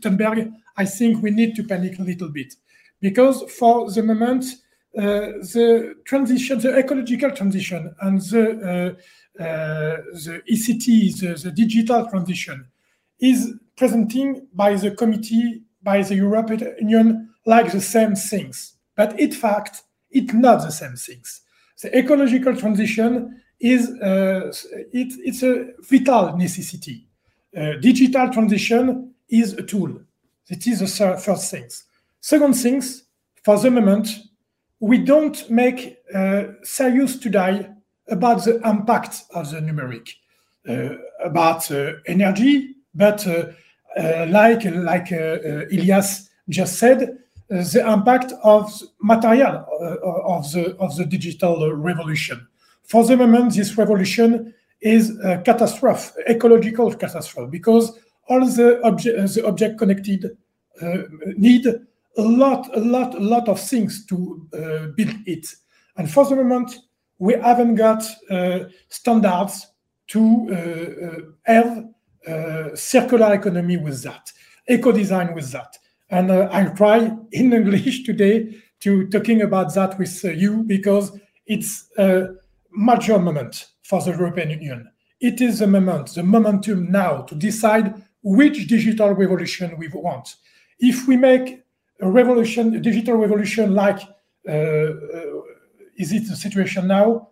Thunberg, 0.00 0.52
I 0.76 0.84
think 0.84 1.22
we 1.22 1.30
need 1.30 1.54
to 1.56 1.64
panic 1.64 1.98
a 1.98 2.02
little 2.02 2.28
bit 2.28 2.54
because 3.00 3.42
for 3.52 3.90
the 3.90 4.02
moment, 4.02 4.44
uh, 4.96 5.38
the 5.54 5.94
transition, 6.04 6.58
the 6.58 6.76
ecological 6.78 7.30
transition, 7.30 7.94
and 8.00 8.20
the 8.22 8.96
uh, 9.38 9.42
uh, 9.42 9.96
the 10.12 10.42
ECT, 10.50 11.18
the, 11.20 11.40
the 11.42 11.50
digital 11.50 12.06
transition, 12.08 12.66
is 13.18 13.54
presenting 13.76 14.46
by 14.52 14.74
the 14.74 14.90
committee, 14.90 15.62
by 15.82 16.02
the 16.02 16.16
European 16.16 16.76
Union, 16.78 17.30
like 17.46 17.72
the 17.72 17.80
same 17.80 18.14
things. 18.14 18.74
But 18.94 19.18
in 19.18 19.32
fact, 19.32 19.82
it's 20.10 20.34
not 20.34 20.62
the 20.62 20.70
same 20.70 20.96
things. 20.96 21.40
The 21.80 21.96
ecological 21.98 22.54
transition 22.54 23.41
is 23.62 23.88
uh, 24.02 24.52
it, 24.92 25.14
it's 25.24 25.42
a 25.42 25.72
vital 25.80 26.36
necessity. 26.36 27.06
Uh, 27.56 27.74
digital 27.80 28.28
transition 28.28 29.14
is 29.28 29.52
a 29.54 29.62
tool. 29.62 30.00
It 30.48 30.66
is 30.66 30.80
the 30.80 31.16
first 31.16 31.50
things. 31.50 31.84
Second 32.20 32.54
things, 32.54 33.04
for 33.44 33.58
the 33.58 33.70
moment, 33.70 34.08
we 34.80 34.98
don't 34.98 35.48
make 35.48 35.98
uh, 36.12 36.44
serious 36.64 37.16
today 37.16 37.68
about 38.08 38.44
the 38.44 38.60
impact 38.68 39.22
of 39.32 39.50
the 39.52 39.58
numeric, 39.58 40.08
uh, 40.68 40.96
about 41.24 41.70
uh, 41.70 41.92
energy, 42.06 42.74
but 42.94 43.26
uh, 43.26 44.26
like 44.28 44.64
like 44.64 45.12
Ilias 45.12 46.30
just 46.48 46.78
said, 46.78 47.18
the 47.48 47.84
impact 47.86 48.32
of 48.42 48.72
material 49.00 49.64
of 50.24 50.50
the 50.52 50.76
of 50.80 50.96
the 50.96 51.04
digital 51.04 51.72
revolution. 51.74 52.48
For 52.84 53.04
the 53.04 53.16
moment, 53.16 53.54
this 53.54 53.76
revolution 53.76 54.54
is 54.80 55.18
a 55.24 55.38
catastrophe, 55.38 56.12
ecological 56.28 56.92
catastrophe, 56.94 57.50
because 57.50 57.98
all 58.28 58.40
the, 58.40 58.80
obje- 58.84 59.34
the 59.34 59.46
object 59.46 59.78
connected 59.78 60.36
uh, 60.80 60.98
need 61.36 61.66
a 61.66 62.22
lot, 62.22 62.68
a 62.76 62.80
lot, 62.80 63.14
a 63.14 63.20
lot 63.20 63.48
of 63.48 63.60
things 63.60 64.04
to 64.06 64.46
uh, 64.52 64.86
build 64.96 65.14
it. 65.26 65.46
And 65.96 66.10
for 66.10 66.26
the 66.26 66.36
moment, 66.36 66.78
we 67.18 67.34
haven't 67.34 67.76
got 67.76 68.04
uh, 68.30 68.64
standards 68.88 69.68
to 70.08 70.48
uh, 70.50 71.06
uh, 71.06 71.20
have 71.44 71.84
uh, 72.26 72.74
circular 72.74 73.34
economy 73.34 73.76
with 73.76 74.02
that, 74.02 74.32
eco 74.68 74.92
design 74.92 75.34
with 75.34 75.50
that. 75.52 75.78
And 76.10 76.30
I'll 76.30 76.74
try 76.74 77.10
in 77.30 77.52
English 77.52 78.04
today 78.04 78.60
to 78.80 79.08
talking 79.08 79.42
about 79.42 79.72
that 79.74 79.98
with 79.98 80.22
you 80.24 80.64
because 80.64 81.18
it's 81.46 81.88
major 82.72 83.18
moment 83.18 83.68
for 83.82 84.02
the 84.02 84.10
European 84.10 84.50
Union. 84.50 84.90
It 85.20 85.40
is 85.40 85.60
the 85.60 85.66
moment, 85.66 86.14
the 86.14 86.22
momentum 86.22 86.90
now 86.90 87.22
to 87.22 87.34
decide 87.34 87.94
which 88.22 88.66
digital 88.66 89.12
revolution 89.12 89.76
we 89.78 89.88
want. 89.88 90.36
If 90.78 91.06
we 91.06 91.16
make 91.16 91.62
a 92.00 92.10
revolution, 92.10 92.74
a 92.74 92.80
digital 92.80 93.16
revolution 93.16 93.74
like 93.74 94.00
uh, 94.48 94.52
uh, 94.52 95.42
is 95.96 96.12
it 96.12 96.28
the 96.28 96.36
situation 96.36 96.88
now? 96.88 97.28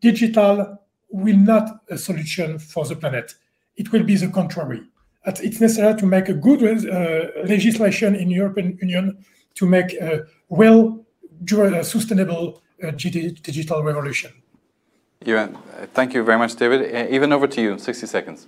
Digital 0.00 0.78
will 1.08 1.36
not 1.36 1.80
a 1.88 1.98
solution 1.98 2.58
for 2.58 2.84
the 2.84 2.94
planet. 2.94 3.34
It 3.76 3.90
will 3.92 4.04
be 4.04 4.16
the 4.16 4.28
contrary. 4.28 4.82
It's 5.26 5.60
necessary 5.60 5.98
to 5.98 6.06
make 6.06 6.28
a 6.28 6.34
good 6.34 6.62
uh, 6.62 7.46
legislation 7.46 8.14
in 8.14 8.30
European 8.30 8.78
Union 8.80 9.24
to 9.56 9.66
make 9.66 9.94
a 9.94 10.24
well 10.48 11.04
sustainable 11.82 12.62
uh, 12.82 12.90
digital 12.92 13.82
revolution. 13.82 14.30
Thank 15.94 16.14
you 16.14 16.22
very 16.22 16.38
much, 16.38 16.56
David. 16.56 16.94
Uh, 16.94 17.14
Ivan 17.14 17.32
over 17.32 17.46
to 17.46 17.60
you, 17.60 17.78
60 17.78 18.06
seconds. 18.06 18.46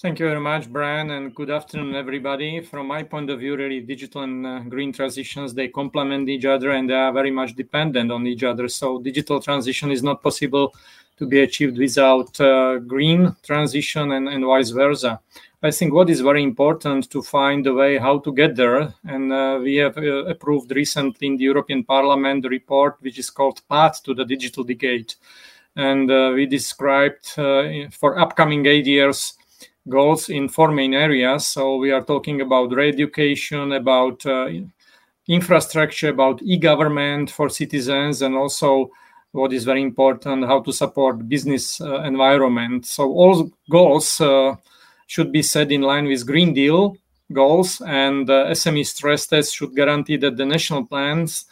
Thank 0.00 0.20
you 0.20 0.26
very 0.26 0.38
much, 0.40 0.70
Brian, 0.70 1.10
and 1.10 1.34
good 1.34 1.50
afternoon, 1.50 1.96
everybody. 1.96 2.60
From 2.60 2.86
my 2.86 3.02
point 3.02 3.30
of 3.30 3.40
view, 3.40 3.56
really, 3.56 3.80
digital 3.80 4.22
and 4.22 4.46
uh, 4.46 4.60
green 4.60 4.92
transitions 4.92 5.54
they 5.54 5.66
complement 5.66 6.28
each 6.28 6.44
other 6.44 6.70
and 6.70 6.88
they 6.88 6.94
are 6.94 7.12
very 7.12 7.32
much 7.32 7.56
dependent 7.56 8.12
on 8.12 8.24
each 8.24 8.44
other. 8.44 8.68
So, 8.68 9.00
digital 9.00 9.40
transition 9.40 9.90
is 9.90 10.04
not 10.04 10.22
possible 10.22 10.72
to 11.16 11.26
be 11.26 11.40
achieved 11.40 11.78
without 11.78 12.40
uh, 12.40 12.78
green 12.78 13.34
transition 13.42 14.12
and, 14.12 14.28
and 14.28 14.44
vice 14.44 14.70
versa. 14.70 15.20
I 15.60 15.72
think 15.72 15.92
what 15.92 16.08
is 16.08 16.20
very 16.20 16.44
important 16.44 17.10
to 17.10 17.20
find 17.20 17.66
a 17.66 17.74
way 17.74 17.98
how 17.98 18.20
to 18.20 18.32
get 18.32 18.54
there, 18.54 18.94
and 19.02 19.32
uh, 19.32 19.58
we 19.60 19.74
have 19.76 19.98
uh, 19.98 20.26
approved 20.26 20.70
recently 20.70 21.26
in 21.26 21.36
the 21.36 21.42
European 21.42 21.82
Parliament 21.82 22.44
the 22.44 22.48
report 22.48 22.98
which 23.00 23.18
is 23.18 23.28
called 23.28 23.60
Path 23.68 24.04
to 24.04 24.14
the 24.14 24.24
Digital 24.24 24.62
Decade, 24.62 25.14
and 25.74 26.08
uh, 26.12 26.30
we 26.32 26.46
described 26.46 27.36
uh, 27.36 27.90
for 27.90 28.20
upcoming 28.20 28.66
eight 28.66 28.86
years 28.86 29.34
goals 29.88 30.28
in 30.28 30.48
four 30.48 30.70
main 30.70 30.94
areas. 30.94 31.48
So 31.48 31.76
we 31.76 31.90
are 31.90 32.04
talking 32.04 32.40
about 32.40 32.72
re-education, 32.72 33.72
about 33.72 34.24
uh, 34.26 34.50
infrastructure, 35.26 36.10
about 36.10 36.40
e-government 36.42 37.32
for 37.32 37.48
citizens, 37.48 38.22
and 38.22 38.36
also 38.36 38.90
what 39.32 39.52
is 39.52 39.64
very 39.64 39.82
important, 39.82 40.46
how 40.46 40.60
to 40.60 40.72
support 40.72 41.28
business 41.28 41.80
uh, 41.80 42.02
environment. 42.02 42.86
So 42.86 43.10
all 43.10 43.50
goals 43.68 44.20
should 45.08 45.32
be 45.32 45.42
set 45.42 45.72
in 45.72 45.82
line 45.82 46.06
with 46.06 46.24
Green 46.26 46.54
Deal 46.54 46.96
goals, 47.32 47.80
and 47.80 48.30
uh, 48.30 48.46
SME 48.50 48.86
stress 48.86 49.26
tests 49.26 49.52
should 49.52 49.74
guarantee 49.74 50.16
that 50.18 50.36
the 50.36 50.46
national 50.46 50.84
plans 50.84 51.46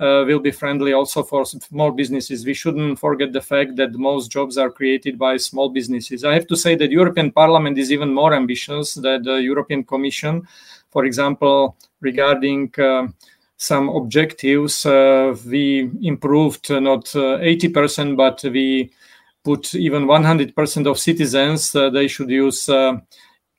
uh, 0.00 0.24
will 0.26 0.40
be 0.40 0.50
friendly 0.50 0.92
also 0.92 1.22
for 1.22 1.44
small 1.46 1.92
businesses. 1.92 2.44
We 2.44 2.54
shouldn't 2.54 2.98
forget 2.98 3.32
the 3.32 3.40
fact 3.40 3.76
that 3.76 3.92
most 3.92 4.30
jobs 4.30 4.58
are 4.58 4.70
created 4.70 5.18
by 5.18 5.36
small 5.36 5.68
businesses. 5.68 6.24
I 6.24 6.34
have 6.34 6.46
to 6.48 6.56
say 6.56 6.74
that 6.74 6.90
European 6.90 7.30
Parliament 7.30 7.78
is 7.78 7.92
even 7.92 8.12
more 8.12 8.34
ambitious 8.34 8.94
than 8.94 9.22
the 9.22 9.36
European 9.36 9.84
Commission. 9.84 10.42
For 10.90 11.04
example, 11.04 11.76
regarding 12.00 12.72
uh, 12.78 13.08
some 13.56 13.90
objectives, 13.90 14.84
uh, 14.84 15.36
we 15.46 15.90
improved 16.02 16.68
not 16.70 17.04
80%, 17.04 18.12
uh, 18.12 18.16
but 18.16 18.42
we 18.50 18.90
put 19.44 19.74
even 19.74 20.04
100% 20.04 20.86
of 20.86 20.98
citizens, 20.98 21.74
uh, 21.74 21.90
they 21.90 22.08
should 22.08 22.30
use 22.30 22.68
uh, 22.68 22.96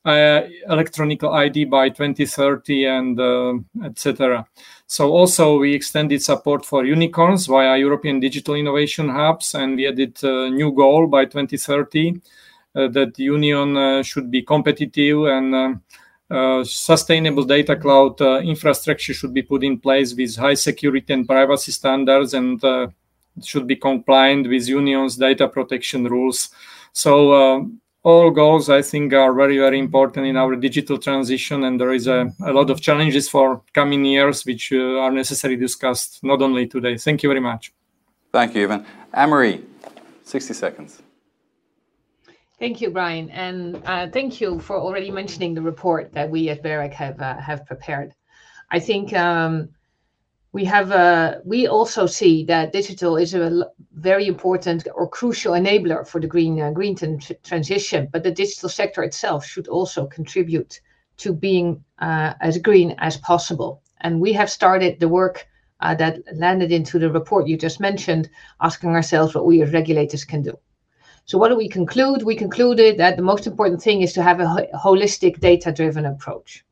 electronic 0.05 1.23
ID 1.23 1.65
by 1.65 1.89
2030 1.89 2.85
and 2.85 3.19
uh, 3.19 3.53
etc. 3.83 4.45
So 4.87 5.11
also 5.11 5.59
we 5.59 5.73
extended 5.73 6.21
support 6.21 6.65
for 6.65 6.85
unicorns 6.85 7.47
via 7.47 7.77
European 7.77 8.19
Digital 8.19 8.55
Innovation 8.55 9.09
Hubs, 9.09 9.55
and 9.55 9.75
we 9.75 9.87
added 9.87 10.21
a 10.23 10.49
new 10.49 10.71
goal 10.71 11.07
by 11.07 11.25
2030 11.25 12.21
uh, 12.75 12.87
that 12.87 13.13
the 13.13 13.23
union 13.23 13.77
uh, 13.77 14.01
should 14.01 14.31
be 14.31 14.41
competitive 14.41 15.25
and 15.25 15.53
uh, 15.53 15.73
uh, 16.31 16.63
sustainable 16.63 17.43
data 17.43 17.75
cloud 17.75 18.19
infrastructure 18.43 19.13
should 19.13 19.33
be 19.33 19.43
put 19.43 19.63
in 19.63 19.79
place 19.79 20.15
with 20.15 20.35
high 20.35 20.55
security 20.55 21.13
and 21.13 21.27
privacy 21.27 21.71
standards 21.71 22.33
and 22.33 22.61
should 23.41 23.67
be 23.67 23.75
compliant 23.75 24.47
with 24.47 24.67
union's 24.67 25.15
data 25.15 25.47
protection 25.47 26.05
rules. 26.05 26.49
So 26.91 27.71
all 28.03 28.29
goals 28.29 28.69
i 28.69 28.81
think 28.81 29.13
are 29.13 29.33
very 29.33 29.57
very 29.57 29.79
important 29.79 30.25
in 30.25 30.35
our 30.35 30.55
digital 30.55 30.97
transition 30.97 31.63
and 31.63 31.79
there 31.79 31.93
is 31.93 32.05
a, 32.07 32.29
a 32.45 32.51
lot 32.51 32.69
of 32.69 32.81
challenges 32.81 33.29
for 33.29 33.61
coming 33.73 34.03
years 34.03 34.45
which 34.45 34.73
uh, 34.73 34.99
are 34.99 35.11
necessary 35.11 35.55
discussed 35.55 36.21
not 36.21 36.41
only 36.41 36.67
today 36.67 36.97
thank 36.97 37.23
you 37.23 37.29
very 37.29 37.39
much 37.39 37.73
thank 38.31 38.53
you 38.55 38.63
Ivan. 38.63 38.85
Anne-Marie 39.13 39.63
60 40.23 40.53
seconds 40.53 41.01
Thank 42.59 42.79
you, 42.79 42.91
Brian, 42.91 43.29
and 43.31 43.81
uh, 43.83 44.07
thank 44.07 44.39
you 44.39 44.57
for 44.59 44.77
already 44.77 45.11
mentioning 45.11 45.53
the 45.53 45.61
report 45.61 46.13
that 46.13 46.29
we 46.29 46.47
at 46.47 46.63
BEREC 46.63 46.93
have 46.93 47.19
uh, 47.19 47.35
have 47.35 47.65
prepared. 47.65 48.13
I 48.71 48.79
think 48.79 49.11
um, 49.11 49.69
we 50.53 50.63
have 50.65 50.91
a, 50.91 51.41
we 51.43 51.67
also 51.67 52.05
see 52.05 52.45
that 52.45 52.71
digital 52.71 53.17
is 53.17 53.33
a 53.33 53.65
very 53.93 54.27
important 54.27 54.87
or 54.93 55.09
crucial 55.09 55.53
enabler 55.53 56.07
for 56.07 56.21
the 56.21 56.27
green 56.27 56.61
uh, 56.61 56.69
green 56.71 56.95
transition 57.43 58.07
but 58.11 58.23
the 58.23 58.31
digital 58.31 58.69
sector 58.69 59.03
itself 59.03 59.43
should 59.43 59.67
also 59.67 60.05
contribute 60.05 60.79
to 61.17 61.33
being 61.33 61.83
uh, 61.99 62.33
as 62.41 62.57
green 62.57 62.95
as 62.99 63.17
possible. 63.17 63.81
And 64.01 64.19
we 64.19 64.33
have 64.33 64.49
started 64.49 64.99
the 64.99 65.07
work 65.07 65.47
uh, 65.79 65.95
that 65.95 66.19
landed 66.35 66.71
into 66.71 66.99
the 66.99 67.11
report 67.11 67.47
you 67.47 67.57
just 67.57 67.79
mentioned 67.79 68.29
asking 68.61 68.91
ourselves 68.91 69.33
what 69.35 69.45
we 69.45 69.61
as 69.61 69.73
regulators 69.73 70.23
can 70.23 70.41
do. 70.41 70.57
So 71.25 71.37
what 71.37 71.49
do 71.49 71.55
we 71.55 71.69
conclude? 71.69 72.23
We 72.23 72.35
concluded 72.35 72.97
that 72.97 73.15
the 73.15 73.23
most 73.23 73.47
important 73.47 73.81
thing 73.81 74.01
is 74.01 74.13
to 74.13 74.23
have 74.23 74.39
a 74.39 74.67
holistic 74.75 75.39
data 75.39 75.71
driven 75.71 76.05
approach. 76.05 76.65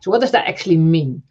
So 0.00 0.10
what 0.10 0.20
does 0.20 0.30
that 0.30 0.48
actually 0.48 0.76
mean? 0.76 1.22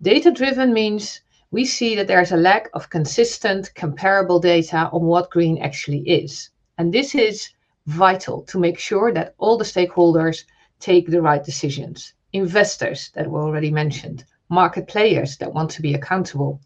Data 0.00 0.30
driven 0.30 0.72
means 0.72 1.20
we 1.54 1.64
see 1.64 1.94
that 1.94 2.08
there's 2.08 2.32
a 2.32 2.36
lack 2.36 2.68
of 2.74 2.90
consistent, 2.90 3.72
comparable 3.76 4.40
data 4.40 4.90
on 4.92 5.02
what 5.04 5.30
green 5.30 5.56
actually 5.58 6.00
is. 6.00 6.50
And 6.78 6.92
this 6.92 7.14
is 7.14 7.48
vital 7.86 8.42
to 8.46 8.58
make 8.58 8.76
sure 8.76 9.12
that 9.12 9.36
all 9.38 9.56
the 9.56 9.64
stakeholders 9.64 10.42
take 10.80 11.06
the 11.06 11.22
right 11.22 11.44
decisions. 11.44 12.12
Investors 12.32 13.12
that 13.14 13.30
were 13.30 13.40
already 13.40 13.70
mentioned, 13.70 14.24
market 14.48 14.88
players 14.88 15.36
that 15.36 15.54
want 15.54 15.70
to 15.70 15.80
be 15.80 15.94
accountable, 15.94 16.60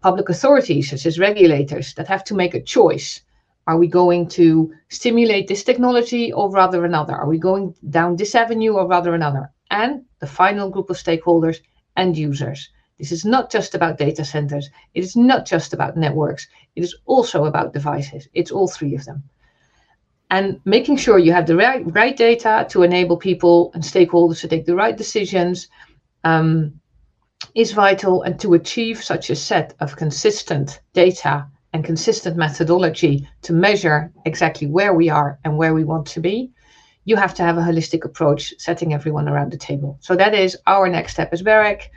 public 0.00 0.30
authorities 0.30 0.88
such 0.88 1.04
as 1.04 1.18
regulators 1.18 1.92
that 1.92 2.08
have 2.08 2.24
to 2.24 2.34
make 2.34 2.54
a 2.54 2.62
choice. 2.62 3.20
Are 3.66 3.76
we 3.76 3.88
going 3.88 4.26
to 4.40 4.72
stimulate 4.88 5.48
this 5.48 5.64
technology 5.64 6.32
or 6.32 6.50
rather 6.50 6.86
another? 6.86 7.14
Are 7.14 7.28
we 7.28 7.38
going 7.38 7.74
down 7.90 8.16
this 8.16 8.34
avenue 8.34 8.72
or 8.72 8.86
rather 8.86 9.14
another? 9.14 9.50
And 9.70 10.06
the 10.18 10.26
final 10.26 10.70
group 10.70 10.88
of 10.88 10.96
stakeholders, 10.96 11.58
end 11.94 12.16
users 12.16 12.70
this 13.00 13.12
is 13.12 13.24
not 13.24 13.50
just 13.50 13.74
about 13.74 13.96
data 13.96 14.24
centers. 14.24 14.68
It 14.94 15.02
is 15.02 15.16
not 15.16 15.46
just 15.46 15.72
about 15.72 15.96
networks. 15.96 16.46
It 16.76 16.84
is 16.84 16.94
also 17.06 17.46
about 17.46 17.72
devices. 17.72 18.28
It's 18.34 18.50
all 18.50 18.68
three 18.68 18.94
of 18.94 19.06
them. 19.06 19.22
And 20.30 20.60
making 20.66 20.98
sure 20.98 21.18
you 21.18 21.32
have 21.32 21.46
the 21.46 21.56
right, 21.56 21.82
right 21.94 22.16
data 22.16 22.66
to 22.70 22.82
enable 22.82 23.16
people 23.16 23.70
and 23.72 23.82
stakeholders 23.82 24.40
to 24.42 24.48
take 24.48 24.66
the 24.66 24.76
right 24.76 24.96
decisions 24.96 25.68
um, 26.24 26.78
is 27.54 27.72
vital. 27.72 28.22
And 28.22 28.38
to 28.40 28.52
achieve 28.52 29.02
such 29.02 29.30
a 29.30 29.34
set 29.34 29.74
of 29.80 29.96
consistent 29.96 30.80
data 30.92 31.46
and 31.72 31.82
consistent 31.82 32.36
methodology 32.36 33.26
to 33.42 33.54
measure 33.54 34.12
exactly 34.26 34.66
where 34.66 34.92
we 34.92 35.08
are 35.08 35.38
and 35.44 35.56
where 35.56 35.72
we 35.72 35.84
want 35.84 36.06
to 36.08 36.20
be, 36.20 36.50
you 37.06 37.16
have 37.16 37.34
to 37.34 37.42
have 37.42 37.56
a 37.56 37.62
holistic 37.62 38.04
approach, 38.04 38.52
setting 38.58 38.92
everyone 38.92 39.26
around 39.26 39.52
the 39.52 39.56
table. 39.56 39.96
So 40.00 40.14
that 40.16 40.34
is 40.34 40.56
our 40.66 40.86
next 40.88 41.12
step 41.12 41.32
as 41.32 41.42
BEREC 41.42 41.88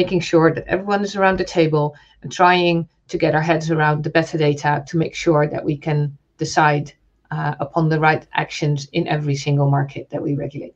making 0.00 0.20
sure 0.20 0.48
that 0.54 0.66
everyone 0.74 1.02
is 1.08 1.16
around 1.16 1.36
the 1.38 1.50
table 1.58 1.86
and 2.22 2.30
trying 2.30 2.76
to 3.08 3.16
get 3.24 3.34
our 3.34 3.46
heads 3.50 3.66
around 3.70 4.04
the 4.04 4.12
better 4.18 4.36
data 4.48 4.84
to 4.88 4.94
make 5.02 5.14
sure 5.24 5.44
that 5.52 5.64
we 5.64 5.76
can 5.86 5.98
decide 6.44 6.92
uh, 7.30 7.54
upon 7.66 7.88
the 7.88 7.98
right 8.08 8.24
actions 8.42 8.88
in 8.92 9.02
every 9.16 9.36
single 9.46 9.70
market 9.78 10.04
that 10.10 10.22
we 10.26 10.34
regulate. 10.44 10.74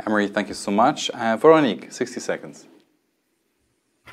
Anne-Marie, 0.00 0.28
thank 0.28 0.48
you 0.48 0.54
so 0.54 0.70
much. 0.70 1.10
Uh, 1.10 1.36
Veronique, 1.36 1.92
60 1.92 2.20
seconds. 2.20 2.66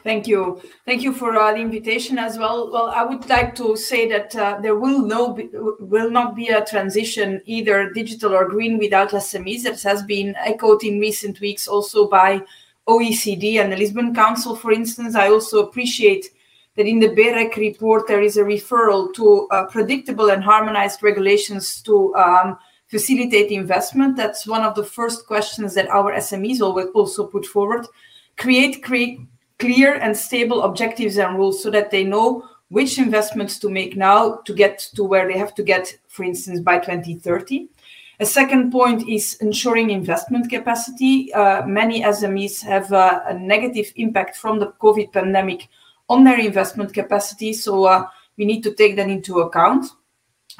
Thank 0.04 0.28
you. 0.28 0.62
Thank 0.86 1.02
you 1.02 1.14
for 1.14 1.32
uh, 1.38 1.54
the 1.54 1.62
invitation 1.62 2.18
as 2.18 2.38
well. 2.38 2.70
Well, 2.74 2.90
I 2.90 3.04
would 3.10 3.30
like 3.30 3.56
to 3.56 3.78
say 3.78 4.10
that 4.10 4.36
uh, 4.36 4.60
there 4.62 4.76
will 4.76 5.02
no 5.16 5.32
be, 5.32 5.50
will 5.80 6.12
not 6.12 6.36
be 6.36 6.48
a 6.50 6.66
transition 6.66 7.42
either 7.46 7.78
digital 8.02 8.34
or 8.34 8.50
green 8.50 8.78
without 8.78 9.12
SMEs. 9.12 9.64
That 9.64 9.82
has 9.84 10.04
been 10.04 10.36
echoed 10.52 10.84
in 10.84 11.00
recent 11.00 11.40
weeks 11.40 11.70
also 11.70 12.10
by 12.10 12.42
OECD 12.88 13.62
and 13.62 13.72
the 13.72 13.78
Lisbon 13.78 14.13
Council, 14.13 14.56
for 14.56 14.72
instance. 14.72 15.16
I 15.16 15.30
also 15.30 15.66
appreciate 15.66 16.30
that 16.75 16.88
in 16.88 17.00
the 17.00 17.10
BEREC 17.10 17.56
report 17.58 18.08
there 18.08 18.22
is 18.22 18.38
a 18.38 18.44
referral 18.44 19.13
to 19.13 19.48
uh, 19.50 19.66
predictable 19.68 20.32
and 20.32 20.44
harmonized 20.44 21.04
regulations 21.04 21.82
to 21.84 22.13
um, 22.16 22.58
facilitate 22.88 23.52
investment. 23.52 24.18
That's 24.18 24.48
one 24.48 24.63
of 24.63 24.75
the 24.75 24.84
first 24.84 25.25
questions 25.28 25.74
that 25.75 25.90
our 25.90 26.13
SMEs 26.13 26.60
will 26.60 26.80
also 26.94 27.28
put 27.28 27.46
forward. 27.46 27.88
Create, 28.38 28.84
create 28.84 29.20
clear 29.60 29.96
and 29.96 30.16
stable 30.16 30.63
objectives 30.63 31.18
and 31.18 31.38
rules 31.38 31.62
so 31.62 31.70
that 31.72 31.92
they 31.92 32.04
know 32.04 32.44
which 32.70 32.98
investments 32.98 33.60
to 33.60 33.70
make 33.70 33.96
now 33.96 34.38
to 34.46 34.54
get 34.54 34.80
to 34.96 35.04
where 35.04 35.28
they 35.28 35.38
have 35.38 35.54
to 35.54 35.63
get, 35.63 35.96
for 36.08 36.24
instance, 36.24 36.60
by 36.60 36.80
2030. 36.80 37.68
A 38.20 38.25
second 38.25 38.72
point 38.72 39.08
is 39.10 39.36
ensuring 39.41 39.89
investment 39.89 40.50
capacity. 40.50 41.34
Uh, 41.34 41.65
many 41.65 42.03
SMEs 42.03 42.62
have 42.62 42.93
uh, 42.93 43.22
a 43.25 43.34
negative 43.34 43.91
impact 43.96 44.38
from 44.38 44.60
the 44.60 44.67
COVID 44.82 45.12
pandemic 45.12 45.67
on 46.10 46.24
their 46.24 46.39
investment 46.39 46.93
capacity, 46.93 47.53
so 47.53 47.86
uh, 47.86 48.08
we 48.38 48.46
need 48.46 48.62
to 48.63 48.74
take 48.74 48.96
that 48.98 49.10
into 49.10 49.39
account. 49.39 49.88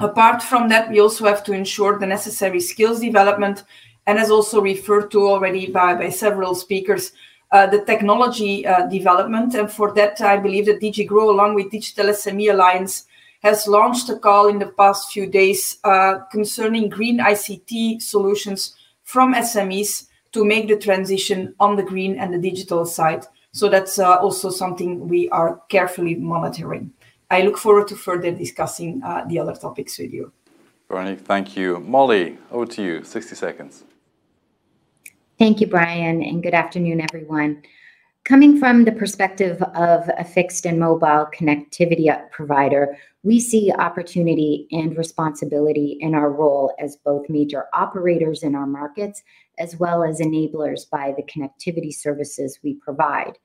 Apart 0.00 0.42
from 0.42 0.68
that, 0.68 0.90
we 0.90 1.00
also 1.00 1.24
have 1.26 1.44
to 1.44 1.52
ensure 1.52 1.98
the 1.98 2.06
necessary 2.06 2.58
skills 2.58 3.00
development, 3.00 3.62
and 4.06 4.18
as 4.18 4.30
also 4.30 4.60
referred 4.60 5.10
to 5.12 5.26
already 5.26 5.70
by, 5.70 5.94
by 5.94 6.08
several 6.08 6.54
speakers, 6.56 7.12
uh, 7.52 7.66
the 7.68 7.84
technology 7.84 8.66
uh, 8.66 8.86
development. 8.88 9.54
And 9.54 9.70
for 9.70 9.94
that, 9.94 10.20
I 10.20 10.36
believe 10.38 10.66
that 10.66 10.80
DG 10.80 11.06
Grow, 11.06 11.30
along 11.30 11.54
with 11.54 11.70
Digital 11.70 12.06
SME 12.06 12.50
Alliance, 12.50 13.06
has 13.44 13.68
launched 13.68 14.08
a 14.08 14.18
call 14.18 14.48
in 14.48 14.58
the 14.58 14.68
past 14.68 15.12
few 15.12 15.26
days 15.26 15.78
uh, 15.84 16.20
concerning 16.32 16.88
green 16.88 17.18
ICT 17.18 18.00
solutions 18.00 18.74
from 19.02 19.34
SMEs 19.34 20.08
to 20.32 20.44
make 20.44 20.66
the 20.66 20.76
transition 20.76 21.54
on 21.60 21.76
the 21.76 21.82
green 21.82 22.18
and 22.18 22.32
the 22.32 22.38
digital 22.38 22.86
side. 22.86 23.26
So 23.52 23.68
that's 23.68 23.98
uh, 23.98 24.16
also 24.16 24.48
something 24.48 25.06
we 25.06 25.28
are 25.28 25.60
carefully 25.68 26.14
monitoring. 26.14 26.90
I 27.30 27.42
look 27.42 27.58
forward 27.58 27.86
to 27.88 27.96
further 27.96 28.30
discussing 28.30 29.02
uh, 29.04 29.24
the 29.28 29.38
other 29.38 29.54
topics 29.54 29.98
with 29.98 30.12
you. 30.12 30.32
Veronique, 30.88 31.20
thank 31.20 31.56
you. 31.56 31.80
Molly, 31.80 32.38
over 32.50 32.66
to 32.66 32.82
you, 32.82 33.04
60 33.04 33.36
seconds. 33.36 33.84
Thank 35.38 35.60
you, 35.60 35.66
Brian, 35.66 36.22
and 36.22 36.42
good 36.42 36.54
afternoon, 36.54 37.00
everyone. 37.00 37.62
Coming 38.24 38.58
from 38.58 38.84
the 38.84 38.92
perspective 38.92 39.62
of 39.62 40.08
a 40.16 40.24
fixed 40.24 40.64
and 40.64 40.78
mobile 40.78 41.28
connectivity 41.36 42.08
provider, 42.30 42.96
we 43.24 43.40
see 43.40 43.72
opportunity 43.72 44.68
and 44.70 44.96
responsibility 44.96 45.96
in 46.00 46.14
our 46.14 46.30
role 46.30 46.72
as 46.78 46.96
both 46.96 47.28
major 47.28 47.64
operators 47.72 48.42
in 48.42 48.54
our 48.54 48.66
markets 48.66 49.22
as 49.58 49.76
well 49.76 50.04
as 50.04 50.20
enablers 50.20 50.88
by 50.88 51.14
the 51.16 51.22
connectivity 51.22 51.92
services 51.92 52.58
we 52.62 52.74
provide. 52.74 53.38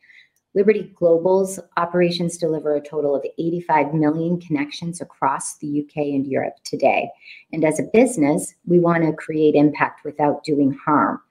Liberty 0.55 0.91
Global's 0.95 1.59
operations 1.77 2.37
deliver 2.37 2.75
a 2.75 2.81
total 2.81 3.15
of 3.15 3.23
85 3.37 3.93
million 3.93 4.41
connections 4.41 4.99
across 4.99 5.57
the 5.59 5.81
UK 5.81 5.97
and 5.97 6.27
Europe 6.27 6.55
today. 6.63 7.09
And 7.53 7.63
as 7.63 7.79
a 7.79 7.89
business, 7.93 8.55
we 8.65 8.79
want 8.79 9.03
to 9.03 9.13
create 9.13 9.55
impact 9.55 10.03
without 10.03 10.43
doing 10.43 10.75
harm. 10.85 11.21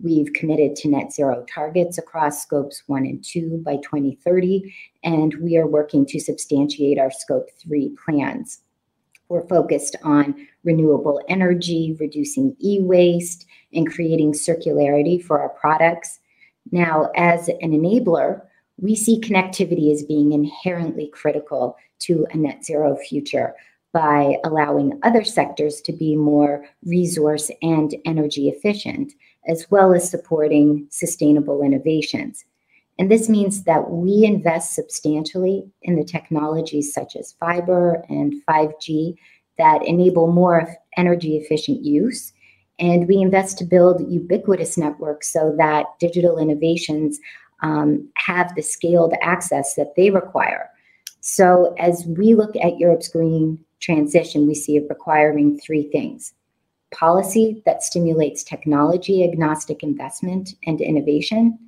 We've 0.00 0.32
committed 0.32 0.76
to 0.76 0.88
net 0.88 1.12
zero 1.12 1.44
targets 1.52 1.98
across 1.98 2.40
scopes 2.40 2.84
one 2.86 3.04
and 3.04 3.22
two 3.24 3.60
by 3.64 3.76
2030, 3.76 4.72
and 5.02 5.34
we 5.42 5.56
are 5.56 5.66
working 5.66 6.06
to 6.06 6.20
substantiate 6.20 6.98
our 6.98 7.10
scope 7.10 7.48
three 7.60 7.96
plans. 8.04 8.60
We're 9.28 9.46
focused 9.48 9.96
on 10.04 10.46
renewable 10.62 11.20
energy, 11.28 11.96
reducing 11.98 12.56
e 12.62 12.78
waste, 12.80 13.46
and 13.72 13.90
creating 13.90 14.32
circularity 14.32 15.22
for 15.22 15.40
our 15.40 15.50
products. 15.50 16.20
Now, 16.70 17.10
as 17.16 17.48
an 17.48 17.72
enabler, 17.72 18.42
we 18.80 18.94
see 18.94 19.20
connectivity 19.20 19.92
as 19.92 20.04
being 20.04 20.32
inherently 20.32 21.10
critical 21.12 21.76
to 22.00 22.24
a 22.30 22.36
net 22.36 22.64
zero 22.64 22.96
future 22.96 23.54
by 23.92 24.36
allowing 24.44 24.98
other 25.02 25.24
sectors 25.24 25.80
to 25.80 25.92
be 25.92 26.14
more 26.14 26.64
resource 26.84 27.50
and 27.62 27.96
energy 28.04 28.48
efficient, 28.48 29.12
as 29.46 29.70
well 29.70 29.94
as 29.94 30.10
supporting 30.10 30.86
sustainable 30.90 31.62
innovations. 31.62 32.44
And 32.98 33.10
this 33.10 33.28
means 33.28 33.62
that 33.64 33.90
we 33.90 34.24
invest 34.24 34.74
substantially 34.74 35.64
in 35.82 35.96
the 35.96 36.04
technologies 36.04 36.92
such 36.92 37.14
as 37.14 37.36
fiber 37.38 38.04
and 38.08 38.34
5G 38.48 39.16
that 39.56 39.84
enable 39.86 40.32
more 40.32 40.76
energy 40.96 41.36
efficient 41.36 41.84
use. 41.84 42.32
And 42.80 43.06
we 43.08 43.18
invest 43.18 43.58
to 43.58 43.64
build 43.64 44.10
ubiquitous 44.10 44.76
networks 44.76 45.32
so 45.32 45.54
that 45.58 45.86
digital 46.00 46.38
innovations 46.38 47.18
um, 47.62 48.08
have 48.14 48.54
the 48.54 48.62
scaled 48.62 49.14
access 49.20 49.74
that 49.74 49.94
they 49.96 50.10
require. 50.10 50.68
So, 51.20 51.74
as 51.78 52.06
we 52.06 52.34
look 52.34 52.54
at 52.56 52.78
Europe's 52.78 53.08
green 53.08 53.58
transition, 53.80 54.46
we 54.46 54.54
see 54.54 54.76
it 54.76 54.86
requiring 54.88 55.58
three 55.58 55.90
things 55.90 56.34
policy 56.90 57.62
that 57.66 57.82
stimulates 57.82 58.42
technology 58.42 59.24
agnostic 59.24 59.82
investment 59.82 60.54
and 60.66 60.80
innovation, 60.80 61.58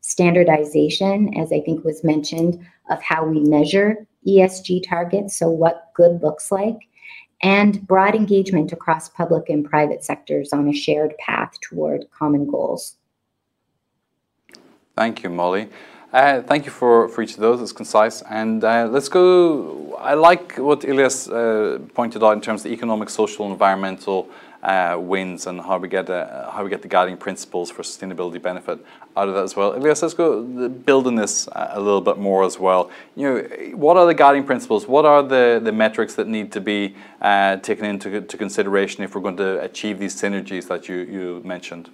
standardization, 0.00 1.36
as 1.38 1.52
I 1.52 1.60
think 1.60 1.84
was 1.84 2.04
mentioned, 2.04 2.64
of 2.90 3.02
how 3.02 3.24
we 3.24 3.40
measure 3.40 4.06
ESG 4.26 4.82
targets, 4.86 5.36
so 5.36 5.48
what 5.48 5.90
good 5.94 6.22
looks 6.22 6.50
like, 6.50 6.78
and 7.42 7.86
broad 7.86 8.14
engagement 8.14 8.72
across 8.72 9.08
public 9.08 9.48
and 9.48 9.64
private 9.64 10.02
sectors 10.04 10.52
on 10.52 10.68
a 10.68 10.72
shared 10.72 11.16
path 11.18 11.52
toward 11.60 12.06
common 12.10 12.50
goals. 12.50 12.96
Thank 14.96 15.22
you, 15.22 15.30
Molly. 15.30 15.68
Uh, 16.12 16.40
thank 16.42 16.64
you 16.64 16.70
for, 16.70 17.08
for 17.08 17.22
each 17.22 17.34
of 17.34 17.40
those. 17.40 17.60
It's 17.60 17.72
concise. 17.72 18.22
And 18.22 18.62
uh, 18.62 18.88
let's 18.90 19.08
go. 19.08 19.96
I 19.98 20.14
like 20.14 20.56
what 20.56 20.84
Ilias 20.84 21.28
uh, 21.28 21.80
pointed 21.92 22.22
out 22.22 22.34
in 22.34 22.40
terms 22.40 22.64
of 22.64 22.70
economic, 22.70 23.10
social, 23.10 23.50
environmental 23.50 24.28
uh, 24.64 24.96
wins 24.98 25.46
and 25.46 25.60
how 25.60 25.76
we 25.76 25.88
get 25.88 26.08
uh, 26.08 26.50
how 26.50 26.64
we 26.64 26.70
get 26.70 26.80
the 26.80 26.88
guiding 26.88 27.16
principles 27.16 27.70
for 27.70 27.82
sustainability 27.82 28.40
benefit 28.40 28.78
out 29.16 29.28
of 29.28 29.34
that 29.34 29.44
as 29.44 29.54
well. 29.54 29.74
Ilias, 29.74 30.02
let's 30.02 30.14
go 30.14 30.42
build 30.68 31.06
on 31.06 31.16
this 31.16 31.46
uh, 31.48 31.72
a 31.72 31.80
little 31.80 32.00
bit 32.00 32.18
more 32.18 32.44
as 32.44 32.58
well. 32.58 32.90
You 33.14 33.24
know, 33.26 33.76
what 33.76 33.96
are 33.96 34.06
the 34.06 34.14
guiding 34.14 34.44
principles? 34.44 34.88
What 34.88 35.04
are 35.04 35.22
the, 35.22 35.60
the 35.62 35.72
metrics 35.72 36.14
that 36.14 36.28
need 36.28 36.50
to 36.52 36.60
be 36.60 36.96
taken 37.62 37.84
into 37.84 38.22
to 38.22 38.36
consideration 38.36 39.04
if 39.04 39.14
we're 39.14 39.20
going 39.20 39.36
to 39.36 39.60
achieve 39.62 39.98
these 39.98 40.14
synergies 40.20 40.66
that 40.68 40.88
you, 40.88 40.96
you 40.96 41.42
mentioned? 41.44 41.90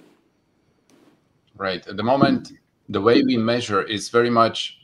Right. 1.57 1.85
At 1.85 1.97
the 1.97 2.03
moment, 2.03 2.53
the 2.89 3.01
way 3.01 3.21
we 3.21 3.37
measure 3.37 3.83
is 3.83 4.09
very 4.09 4.29
much 4.29 4.79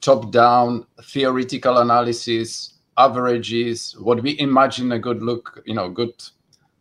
top 0.00 0.30
down 0.30 0.86
theoretical 1.02 1.78
analysis 1.78 2.74
averages 2.98 3.94
what 3.98 4.22
we 4.22 4.38
imagine 4.38 4.92
a 4.92 4.98
good 4.98 5.22
look 5.22 5.62
you 5.66 5.74
know 5.74 5.88
good 5.88 6.14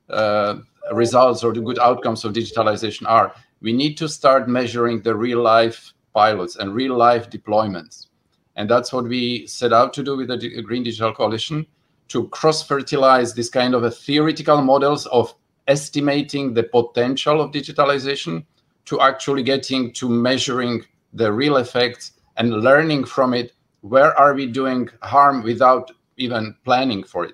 uh, 0.09 0.57
results 0.93 1.43
or 1.43 1.53
the 1.53 1.61
good 1.61 1.79
outcomes 1.79 2.23
of 2.25 2.33
digitalization 2.33 3.07
are 3.07 3.33
we 3.61 3.73
need 3.73 3.97
to 3.97 4.07
start 4.07 4.47
measuring 4.47 5.01
the 5.01 5.15
real 5.15 5.41
life 5.41 5.93
pilots 6.13 6.55
and 6.55 6.73
real 6.73 6.95
life 6.95 7.29
deployments. 7.29 8.07
And 8.55 8.69
that's 8.69 8.93
what 8.93 9.05
we 9.05 9.47
set 9.47 9.73
out 9.73 9.93
to 9.93 10.03
do 10.03 10.15
with 10.15 10.27
the 10.27 10.61
green 10.61 10.83
digital 10.83 11.13
coalition 11.13 11.65
to 12.09 12.27
cross 12.29 12.65
fertilize 12.65 13.33
this 13.33 13.49
kind 13.49 13.73
of 13.73 13.83
a 13.83 13.91
theoretical 13.91 14.61
models 14.61 15.07
of 15.07 15.33
estimating 15.67 16.53
the 16.53 16.63
potential 16.63 17.41
of 17.41 17.51
digitalization 17.51 18.45
to 18.85 19.01
actually 19.01 19.43
getting 19.43 19.91
to 19.93 20.07
measuring 20.07 20.83
the 21.13 21.31
real 21.31 21.57
effects 21.57 22.11
and 22.37 22.61
learning 22.61 23.03
from 23.03 23.33
it 23.33 23.53
where 23.81 24.17
are 24.19 24.33
we 24.33 24.45
doing 24.45 24.87
harm 25.01 25.41
without 25.43 25.91
even 26.17 26.55
planning 26.63 27.03
for 27.03 27.25
it 27.25 27.33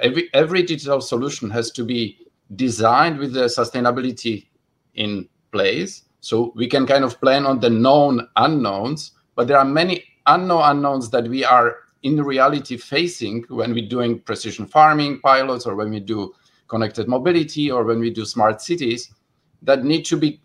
every 0.00 0.28
every 0.34 0.62
digital 0.62 1.00
solution 1.00 1.50
has 1.50 1.70
to 1.72 1.84
be 1.84 2.18
designed 2.56 3.18
with 3.18 3.32
the 3.32 3.44
sustainability 3.44 4.48
in 4.94 5.28
place. 5.52 6.04
So 6.20 6.52
we 6.56 6.66
can 6.66 6.86
kind 6.86 7.04
of 7.04 7.20
plan 7.20 7.46
on 7.46 7.60
the 7.60 7.70
known 7.70 8.28
unknowns 8.36 9.12
but 9.38 9.46
there 9.46 9.56
are 9.56 9.64
many 9.64 10.02
unknown 10.26 10.62
unknowns 10.64 11.10
that 11.10 11.28
we 11.28 11.44
are 11.44 11.76
in 12.02 12.20
reality 12.20 12.76
facing 12.76 13.44
when 13.50 13.72
we're 13.72 13.88
doing 13.88 14.18
precision 14.18 14.66
farming 14.66 15.20
pilots 15.20 15.64
or 15.64 15.76
when 15.76 15.90
we 15.90 16.00
do 16.00 16.34
connected 16.66 17.06
mobility 17.06 17.70
or 17.70 17.84
when 17.84 18.00
we 18.00 18.10
do 18.10 18.24
smart 18.24 18.60
cities 18.60 19.14
that 19.62 19.84
need 19.84 20.04
to 20.06 20.16
be 20.16 20.40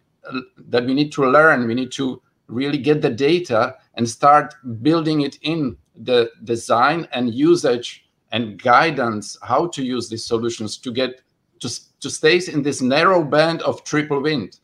that 0.68 0.86
we 0.86 0.94
need 0.94 1.12
to 1.13 1.26
learn. 1.26 1.66
We 1.66 1.74
need 1.74 1.92
to 1.94 2.22
really 2.46 2.78
get 2.78 3.02
the 3.02 3.10
data 3.10 3.78
and 3.96 4.08
start 4.08 4.54
building 4.84 5.22
it 5.22 5.39
in 5.42 5.76
the 5.96 6.30
design 6.44 7.08
and 7.13 7.34
usage 7.34 8.03
and 8.34 8.62
guidance 8.62 9.38
how 9.43 9.67
to 9.67 9.84
use 9.84 10.10
these 10.10 10.26
solutions 10.26 10.78
to 10.78 10.91
get 10.91 11.22
to, 11.60 11.69
to 12.02 12.10
stay 12.10 12.41
in 12.52 12.62
this 12.62 12.82
narrow 12.82 13.24
band 13.24 13.62
of 13.62 13.84
triple 13.86 14.22
wind. 14.22 14.60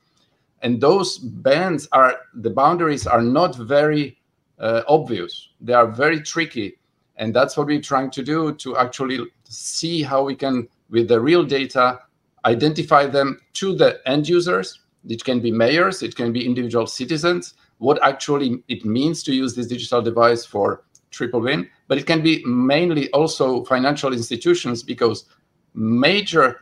And 0.61 0.81
those 0.81 1.17
bands 1.17 1.87
are 1.93 2.15
the 2.33 2.49
boundaries 2.49 3.07
are 3.07 3.21
not 3.21 3.55
very 3.55 4.19
uh, 4.59 4.81
obvious. 4.89 5.49
They 5.61 5.73
are 5.73 5.87
very 5.87 6.19
tricky. 6.19 6.77
And 7.15 7.33
that's 7.33 7.55
what 7.55 7.67
we're 7.67 7.81
trying 7.81 8.11
to 8.11 8.23
do 8.23 8.53
to 8.55 8.75
actually 8.75 9.19
see 9.47 10.01
how 10.01 10.23
we 10.23 10.35
can 10.35 10.67
with 10.89 11.07
the 11.07 11.21
real 11.21 11.45
data 11.45 11.99
identify 12.45 13.05
them 13.05 13.39
to 13.53 13.75
the 13.75 14.01
end 14.05 14.27
users. 14.27 14.79
It 15.07 15.23
can 15.23 15.39
be 15.39 15.51
mayors, 15.51 16.03
it 16.03 16.15
can 16.15 16.33
be 16.33 16.45
individual 16.45 16.87
citizens, 16.87 17.53
what 17.77 18.01
actually 18.03 18.63
it 18.67 18.83
means 18.83 19.23
to 19.23 19.33
use 19.33 19.55
this 19.55 19.67
digital 19.67 20.01
device 20.01 20.45
for 20.45 20.83
triple 21.11 21.41
win, 21.41 21.69
but 21.89 21.97
it 21.97 22.05
can 22.05 22.21
be 22.21 22.41
mainly 22.45 23.09
also 23.11 23.65
financial 23.65 24.13
institutions 24.13 24.83
because 24.83 25.25
major 25.73 26.61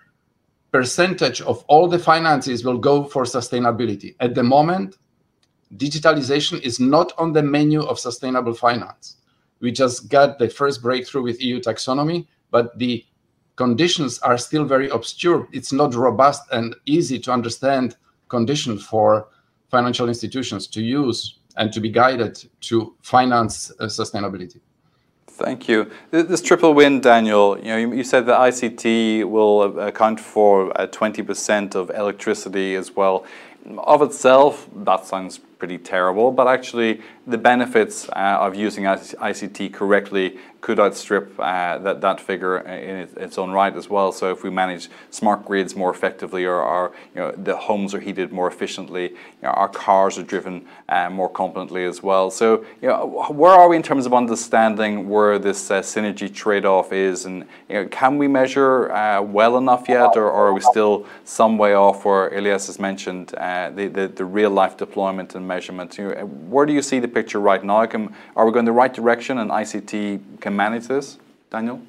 percentage 0.72 1.42
of 1.42 1.64
all 1.68 1.88
the 1.88 2.00
finances 2.00 2.64
will 2.64 2.78
go 2.78 3.04
for 3.04 3.24
sustainability. 3.24 4.16
At 4.22 4.36
the 4.36 4.44
moment, 4.44 4.98
digitalization 5.76 6.62
is 6.62 6.80
not 6.80 7.12
on 7.18 7.34
the 7.34 7.44
menu 7.44 7.84
of 7.84 8.00
sustainable 8.00 8.54
finance. 8.54 9.18
We 9.60 9.72
just 9.72 10.08
got 10.08 10.40
the 10.40 10.50
first 10.50 10.82
breakthrough 10.82 11.24
with 11.24 11.42
EU 11.42 11.60
taxonomy, 11.60 12.26
but 12.50 12.78
the 12.80 13.06
conditions 13.58 14.20
are 14.20 14.38
still 14.38 14.64
very 14.64 14.88
obscure. 14.90 15.50
It's 15.52 15.74
not 15.74 15.94
robust 15.94 16.44
and 16.54 16.74
easy 16.86 17.20
to 17.20 17.34
understand 17.34 17.98
condition 18.30 18.78
for 18.78 19.28
financial 19.70 20.08
institutions 20.08 20.68
to 20.68 20.82
use 20.82 21.40
and 21.58 21.74
to 21.74 21.82
be 21.82 21.90
guided 21.90 22.42
to 22.62 22.96
finance 23.02 23.72
uh, 23.80 23.86
sustainability. 23.86 24.62
Thank 25.38 25.68
you. 25.68 25.92
This 26.10 26.42
triple 26.42 26.74
win, 26.74 27.00
Daniel, 27.00 27.60
you 27.60 27.66
know, 27.66 27.78
you, 27.78 28.04
said 28.04 28.26
that 28.26 28.40
ICT 28.40 29.24
will 29.26 29.80
account 29.80 30.20
for 30.20 30.72
20% 30.74 31.76
uh, 31.76 31.80
of 31.80 31.92
electricity 31.92 32.74
as 32.74 32.96
well. 32.96 33.24
Of 33.78 34.02
itself, 34.02 34.68
that 34.78 35.06
sounds 35.06 35.40
pretty 35.58 35.78
terrible, 35.78 36.32
but 36.32 36.48
actually 36.48 37.02
the 37.26 37.38
benefits 37.38 38.08
uh, 38.10 38.38
of 38.40 38.56
using 38.56 38.86
ICT 38.86 39.74
correctly 39.74 40.38
could 40.62 40.80
outstrip 40.80 41.34
uh, 41.40 41.78
that, 41.78 42.02
that 42.02 42.20
figure 42.20 42.58
in 42.60 43.08
its 43.18 43.38
own 43.38 43.52
right 43.52 43.76
as 43.76 43.90
well. 43.90 44.12
So 44.12 44.32
if 44.32 44.44
we 44.44 44.50
manage 44.50 44.90
smart 45.12 45.46
grids 45.46 45.76
more 45.76 45.92
effectively 45.92 46.46
or 46.46 46.56
our, 46.56 46.92
you 47.14 47.22
know, 47.22 47.32
the 47.32 47.56
homes 47.56 47.94
are 47.94 48.00
heated 48.00 48.32
more 48.32 48.48
efficiently, 48.48 49.10
you 49.10 49.18
know, 49.44 49.50
our 49.50 49.70
cars 49.70 50.18
are 50.18 50.24
driven 50.24 50.66
uh, 50.90 51.10
more 51.10 51.30
competently 51.30 51.86
as 51.86 52.02
well. 52.02 52.32
So 52.32 52.66
you 52.82 52.90
know, 52.90 53.28
where 53.30 53.52
are 53.52 53.70
we 53.70 53.76
in 53.76 53.84
terms 53.84 54.06
of 54.06 54.14
understanding 54.14 55.08
where 55.08 55.38
this 55.38 55.70
uh, 55.70 55.82
synergy 55.82 56.34
trade-off 56.34 56.92
is 56.92 57.26
and 57.26 57.46
you 57.70 57.76
know, 57.76 57.88
can 57.88 58.18
we 58.18 58.28
measure 58.28 58.92
uh, 58.92 59.22
well 59.22 59.58
enough 59.58 59.88
yet 59.88 60.16
or, 60.16 60.30
or, 60.30 60.48
are 60.48 60.54
we 60.54 60.62
still 60.62 61.06
some 61.24 61.58
way 61.58 61.74
off 61.74 62.06
where 62.06 62.34
Ilias 62.34 62.68
has 62.68 62.80
mentioned 62.80 63.36
uh, 63.36 63.70
the, 63.70 63.88
the, 63.88 64.08
the, 64.08 64.26
real 64.26 64.50
life 64.50 64.78
deployment 64.78 65.36
and 65.36 65.47
measurement? 65.48 65.98
Where 66.50 66.66
do 66.66 66.74
you 66.74 66.82
see 66.82 67.00
the 67.00 67.08
picture 67.08 67.40
right 67.40 67.64
now? 67.64 67.86
Can, 67.86 68.14
are 68.36 68.46
we 68.46 68.52
going 68.52 68.66
the 68.66 68.72
right 68.72 68.94
direction 68.94 69.38
and 69.38 69.50
ICT 69.50 70.42
can 70.42 70.56
manage 70.56 70.88
this? 70.88 71.18
Daniel? 71.50 71.82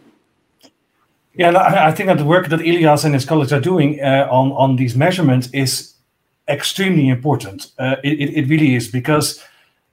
Yeah, 1.35 1.57
I 1.57 1.93
think 1.93 2.09
that 2.09 2.19
the 2.19 2.25
work 2.25 2.49
that 2.49 2.61
Ilias 2.61 3.05
and 3.05 3.15
his 3.15 3.25
colleagues 3.25 3.53
are 3.53 3.61
doing 3.61 4.01
uh, 4.01 4.27
on, 4.31 4.51
on 4.53 4.77
these 4.77 4.97
measurements 4.97 5.49
is 5.53 5.95
extremely 6.49 7.09
important. 7.09 7.71
Uh, 7.79 7.97
it, 8.03 8.31
it 8.37 8.49
really 8.49 8.75
is 8.75 8.89
because 8.89 9.45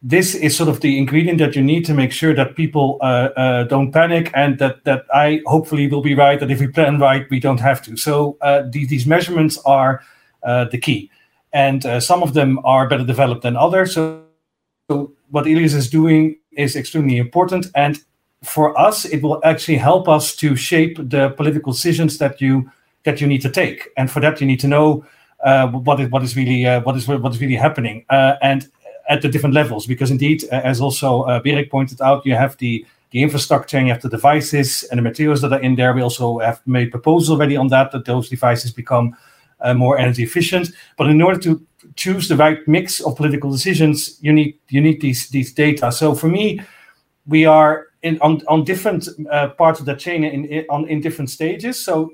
this 0.01 0.35
is 0.35 0.55
sort 0.55 0.69
of 0.69 0.81
the 0.81 0.97
ingredient 0.97 1.39
that 1.39 1.55
you 1.55 1.63
need 1.63 1.83
to 1.85 1.93
make 1.93 2.11
sure 2.11 2.33
that 2.33 2.55
people 2.55 2.97
uh, 3.01 3.29
uh, 3.35 3.63
don't 3.63 3.91
panic 3.91 4.31
and 4.33 4.59
that 4.59 4.83
that 4.83 5.05
I 5.13 5.41
hopefully 5.45 5.87
will 5.87 6.01
be 6.01 6.13
right 6.13 6.39
that 6.39 6.51
if 6.51 6.59
we 6.59 6.67
plan 6.67 6.99
right 6.99 7.27
we 7.29 7.39
don't 7.39 7.59
have 7.59 7.81
to. 7.83 7.97
So 7.97 8.37
uh, 8.41 8.63
these, 8.69 8.89
these 8.89 9.05
measurements 9.07 9.57
are 9.65 10.01
uh, 10.43 10.65
the 10.65 10.77
key, 10.77 11.09
and 11.55 11.85
uh, 11.85 12.01
some 12.01 12.21
of 12.21 12.33
them 12.33 12.59
are 12.65 12.87
better 12.87 13.05
developed 13.05 13.41
than 13.41 13.55
others. 13.55 13.93
So, 13.93 14.21
so 14.91 15.13
what 15.29 15.47
Ilias 15.47 15.73
is 15.73 15.89
doing 15.89 16.37
is 16.51 16.75
extremely 16.75 17.17
important, 17.17 17.67
and 17.73 17.97
for 18.43 18.77
us 18.77 19.05
it 19.05 19.23
will 19.23 19.39
actually 19.43 19.77
help 19.77 20.07
us 20.07 20.35
to 20.35 20.55
shape 20.55 20.97
the 20.97 21.29
political 21.29 21.71
decisions 21.71 22.17
that 22.19 22.41
you 22.41 22.69
that 23.05 23.21
you 23.21 23.27
need 23.27 23.41
to 23.41 23.49
take, 23.49 23.87
and 23.97 24.11
for 24.11 24.19
that 24.19 24.39
you 24.39 24.45
need 24.45 24.59
to 24.59 24.67
know. 24.67 25.05
Uh, 25.43 25.67
what 25.67 25.99
is 25.99 26.09
what 26.09 26.23
is 26.23 26.35
really 26.35 26.63
what 26.85 26.95
is 26.95 27.07
what 27.07 27.31
is 27.31 27.39
really 27.39 27.55
happening, 27.55 28.05
and 28.09 28.67
at 29.07 29.21
the 29.21 29.29
different 29.29 29.53
levels 29.53 29.85
because 29.85 30.09
indeed 30.09 30.43
as 30.45 30.81
also 30.81 31.21
uh, 31.23 31.39
BEREC 31.39 31.69
pointed 31.69 32.01
out 32.01 32.25
you 32.25 32.35
have 32.35 32.57
the 32.57 32.85
the 33.11 33.21
infrastructure 33.21 33.77
and 33.77 33.87
you 33.87 33.93
have 33.93 34.01
the 34.01 34.09
devices 34.09 34.83
and 34.89 34.97
the 34.97 35.03
materials 35.03 35.41
that 35.41 35.53
are 35.53 35.61
in 35.61 35.75
there 35.75 35.93
we 35.93 36.01
also 36.01 36.39
have 36.39 36.59
made 36.65 36.89
proposals 36.89 37.29
already 37.29 37.55
on 37.55 37.67
that 37.67 37.91
that 37.91 38.05
those 38.05 38.29
devices 38.29 38.71
become 38.71 39.13
uh, 39.13 39.34
more 39.73 39.97
energy 39.97 40.23
efficient. 40.23 40.71
But 40.97 41.07
in 41.07 41.21
order 41.21 41.39
to 41.41 41.65
choose 41.95 42.27
the 42.27 42.35
right 42.35 42.59
mix 42.67 42.99
of 42.99 43.15
political 43.15 43.51
decisions 43.51 44.17
you 44.21 44.33
need 44.33 44.57
you 44.69 44.81
need 44.81 45.01
these 45.01 45.29
these 45.29 45.53
data. 45.53 45.91
So 45.91 46.15
for 46.15 46.27
me 46.27 46.61
we 47.25 47.45
are 47.45 47.87
in 48.01 48.19
on, 48.21 48.41
on 48.47 48.63
different 48.63 49.07
uh, 49.31 49.49
parts 49.49 49.79
of 49.79 49.85
the 49.85 49.95
chain 49.95 50.23
in, 50.23 50.45
in 50.45 50.65
on 50.69 50.87
in 50.87 51.01
different 51.01 51.29
stages. 51.29 51.83
So 51.83 52.13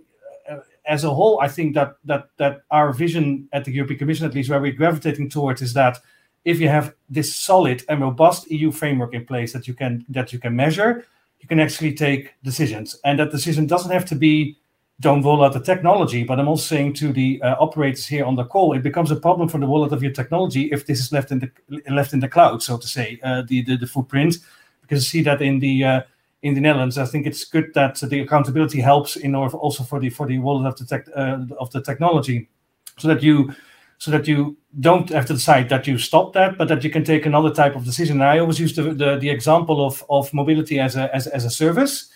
uh, 0.49 0.59
as 0.85 1.03
a 1.03 1.13
whole 1.13 1.39
i 1.41 1.47
think 1.47 1.75
that 1.75 1.95
that 2.05 2.29
that 2.37 2.63
our 2.71 2.91
vision 2.91 3.47
at 3.53 3.63
the 3.65 3.71
european 3.71 3.99
commission 3.99 4.25
at 4.25 4.33
least 4.33 4.49
where 4.49 4.59
we're 4.59 4.71
gravitating 4.71 5.29
towards 5.29 5.61
is 5.61 5.73
that 5.73 5.99
if 6.45 6.59
you 6.59 6.67
have 6.67 6.93
this 7.09 7.35
solid 7.35 7.83
and 7.87 8.01
robust 8.01 8.49
EU 8.49 8.71
framework 8.71 9.13
in 9.13 9.25
place 9.25 9.53
that 9.53 9.67
you 9.67 9.73
can 9.73 10.05
that 10.09 10.33
you 10.33 10.39
can 10.39 10.55
measure, 10.55 11.05
you 11.39 11.47
can 11.47 11.59
actually 11.59 11.93
take 11.93 12.33
decisions. 12.43 12.99
And 13.03 13.19
that 13.19 13.31
decision 13.31 13.67
doesn't 13.67 13.91
have 13.91 14.05
to 14.05 14.15
be 14.15 14.57
don't 14.99 15.23
roll 15.23 15.43
out 15.43 15.53
the 15.53 15.59
technology, 15.59 16.23
but 16.23 16.39
I'm 16.39 16.47
also 16.47 16.75
saying 16.75 16.93
to 16.95 17.11
the 17.11 17.41
uh, 17.41 17.55
operators 17.59 18.05
here 18.05 18.25
on 18.25 18.35
the 18.35 18.45
call, 18.45 18.73
it 18.73 18.83
becomes 18.83 19.09
a 19.09 19.15
problem 19.15 19.49
for 19.49 19.57
the 19.57 19.65
rollout 19.65 19.91
of 19.91 20.03
your 20.03 20.11
technology 20.11 20.69
if 20.71 20.85
this 20.85 20.99
is 20.99 21.11
left 21.11 21.31
in 21.31 21.39
the 21.39 21.81
left 21.89 22.13
in 22.13 22.19
the 22.19 22.27
cloud, 22.27 22.61
so 22.61 22.77
to 22.77 22.87
say, 22.87 23.19
uh, 23.23 23.41
the, 23.47 23.63
the, 23.63 23.77
the 23.77 23.87
footprint. 23.87 24.37
Because 24.81 25.03
I 25.03 25.07
see 25.07 25.23
that 25.23 25.41
in 25.41 25.59
the 25.59 25.83
uh, 25.83 26.01
in 26.43 26.53
the 26.53 26.61
Netherlands, 26.61 26.97
I 26.97 27.05
think 27.05 27.25
it's 27.25 27.45
good 27.45 27.73
that 27.73 27.95
the 27.99 28.19
accountability 28.19 28.81
helps 28.81 29.15
in 29.15 29.35
order 29.35 29.57
also 29.57 29.83
for 29.83 29.99
the 29.99 30.09
for 30.09 30.27
the 30.27 30.37
rollout 30.37 30.67
of 30.67 30.77
the 30.77 30.85
tech 30.85 31.07
uh, 31.15 31.45
of 31.59 31.71
the 31.71 31.81
technology, 31.81 32.49
so 32.97 33.07
that 33.07 33.23
you 33.23 33.55
so 33.97 34.09
that 34.09 34.27
you 34.27 34.57
don't 34.79 35.09
have 35.09 35.27
to 35.27 35.33
decide 35.33 35.69
that 35.69 35.85
you 35.85 35.97
stop 35.97 36.33
that, 36.33 36.57
but 36.57 36.67
that 36.67 36.83
you 36.83 36.89
can 36.89 37.03
take 37.03 37.27
another 37.27 37.53
type 37.53 37.75
of 37.75 37.85
decision. 37.85 38.19
And 38.19 38.23
I 38.23 38.39
always 38.39 38.59
use 38.59 38.75
the, 38.75 38.95
the, 38.95 39.17
the 39.17 39.29
example 39.29 39.85
of, 39.85 40.03
of 40.09 40.33
mobility 40.33 40.79
as 40.79 40.95
a, 40.95 41.13
as, 41.15 41.27
as 41.27 41.45
a 41.45 41.51
service, 41.51 42.09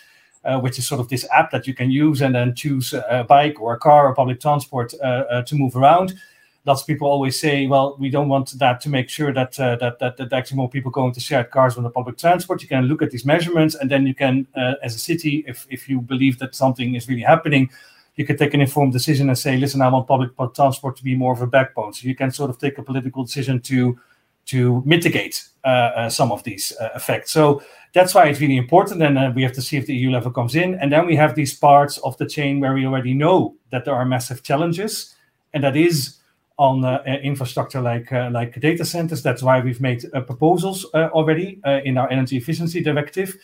uh, 0.46 0.60
which 0.60 0.78
is 0.80 0.88
sort 0.88 1.02
of 1.02 1.10
this 1.10 1.26
app 1.32 1.52
that 1.52 1.68
you 1.68 1.74
can 1.74 1.90
use 1.90 2.22
and 2.22 2.36
then 2.36 2.54
choose 2.54 2.94
a 2.94 3.24
bike 3.24 3.60
or 3.60 3.74
a 3.74 3.80
car 3.80 4.08
or 4.08 4.16
public 4.16 4.40
transport 4.40 4.94
uh, 5.02 5.06
uh, 5.06 5.42
to 5.44 5.56
move 5.56 5.76
around. 5.76 6.14
Lots 6.66 6.82
of 6.82 6.88
people 6.88 7.08
always 7.08 7.40
say, 7.40 7.68
well, 7.68 7.96
we 8.00 8.10
don't 8.10 8.28
want 8.28 8.58
that 8.60 8.82
to 8.82 8.90
make 8.90 9.08
sure 9.08 9.32
that, 9.34 9.60
uh, 9.60 9.76
that, 9.76 10.00
that, 10.00 10.18
that 10.18 10.34
actually 10.34 10.58
more 10.58 10.70
people 10.70 10.90
go 10.90 11.06
into 11.06 11.20
shared 11.20 11.52
cars 11.52 11.76
than 11.76 11.84
the 11.84 11.92
public 11.92 12.18
transport. 12.18 12.62
You 12.62 12.68
can 12.68 12.86
look 12.86 13.02
at 13.02 13.12
these 13.12 13.26
measurements 13.26 13.76
and 13.76 13.90
then 13.90 14.08
you 14.08 14.16
can, 14.16 14.48
as 14.82 14.96
a 14.96 15.00
city, 15.00 15.44
if, 15.48 15.68
if 15.70 15.88
you 15.88 16.02
believe 16.02 16.40
that 16.40 16.56
something 16.56 16.96
is 16.96 17.08
really 17.08 17.22
happening, 17.22 17.70
you 18.16 18.26
can 18.26 18.38
take 18.38 18.54
an 18.54 18.62
informed 18.62 18.94
decision 18.94 19.30
and 19.30 19.38
say, 19.38 19.58
listen, 19.58 19.82
I 19.82 19.90
want 19.90 20.08
public 20.08 20.32
transport 20.56 20.96
to 20.98 21.04
be 21.04 21.16
more 21.16 21.34
of 21.34 21.42
a 21.42 21.48
backbone. 21.48 21.94
So 21.94 22.08
you 22.08 22.16
can 22.16 22.32
sort 22.32 22.50
of 22.50 22.58
take 22.58 22.78
a 22.78 22.84
political 22.84 23.24
decision 23.24 23.60
to 23.62 24.00
to 24.46 24.84
mitigate 24.86 25.44
uh, 25.64 25.68
uh, 25.68 26.10
some 26.10 26.32
of 26.32 26.44
these 26.44 26.74
uh, 26.80 26.90
effects. 26.96 27.32
So 27.32 27.64
that's 27.94 28.14
why 28.14 28.26
it's 28.26 28.40
really 28.40 28.58
important. 28.58 29.02
And 29.02 29.18
uh, 29.18 29.32
we 29.34 29.42
have 29.44 29.54
to 29.54 29.62
see 29.62 29.78
if 29.78 29.88
the 29.88 29.96
EU 29.96 30.12
level 30.12 30.32
comes 30.32 30.56
in. 30.56 30.76
And 30.76 30.92
then 30.92 31.06
we 31.06 31.16
have 31.16 31.34
these 31.36 31.56
parts 31.56 31.98
of 32.00 32.18
the 32.18 32.26
chain 32.26 32.60
where 32.60 32.74
we 32.74 32.86
already 32.86 33.14
know 33.14 33.56
that 33.72 33.86
there 33.86 33.96
are 33.96 34.06
massive 34.06 34.44
challenges, 34.44 35.16
and 35.54 35.64
that 35.64 35.76
is 35.76 36.18
on 36.58 36.86
uh, 36.86 37.04
infrastructure 37.24 37.82
like 37.82 38.12
uh, 38.14 38.30
like 38.32 38.60
data 38.60 38.86
centers. 38.86 39.24
That's 39.24 39.42
why 39.42 39.60
we've 39.60 39.82
made 39.82 40.06
proposals 40.28 40.86
already 40.94 41.60
in 41.84 41.98
our 41.98 42.10
energy 42.10 42.38
efficiency 42.38 42.82
directive 42.82 43.36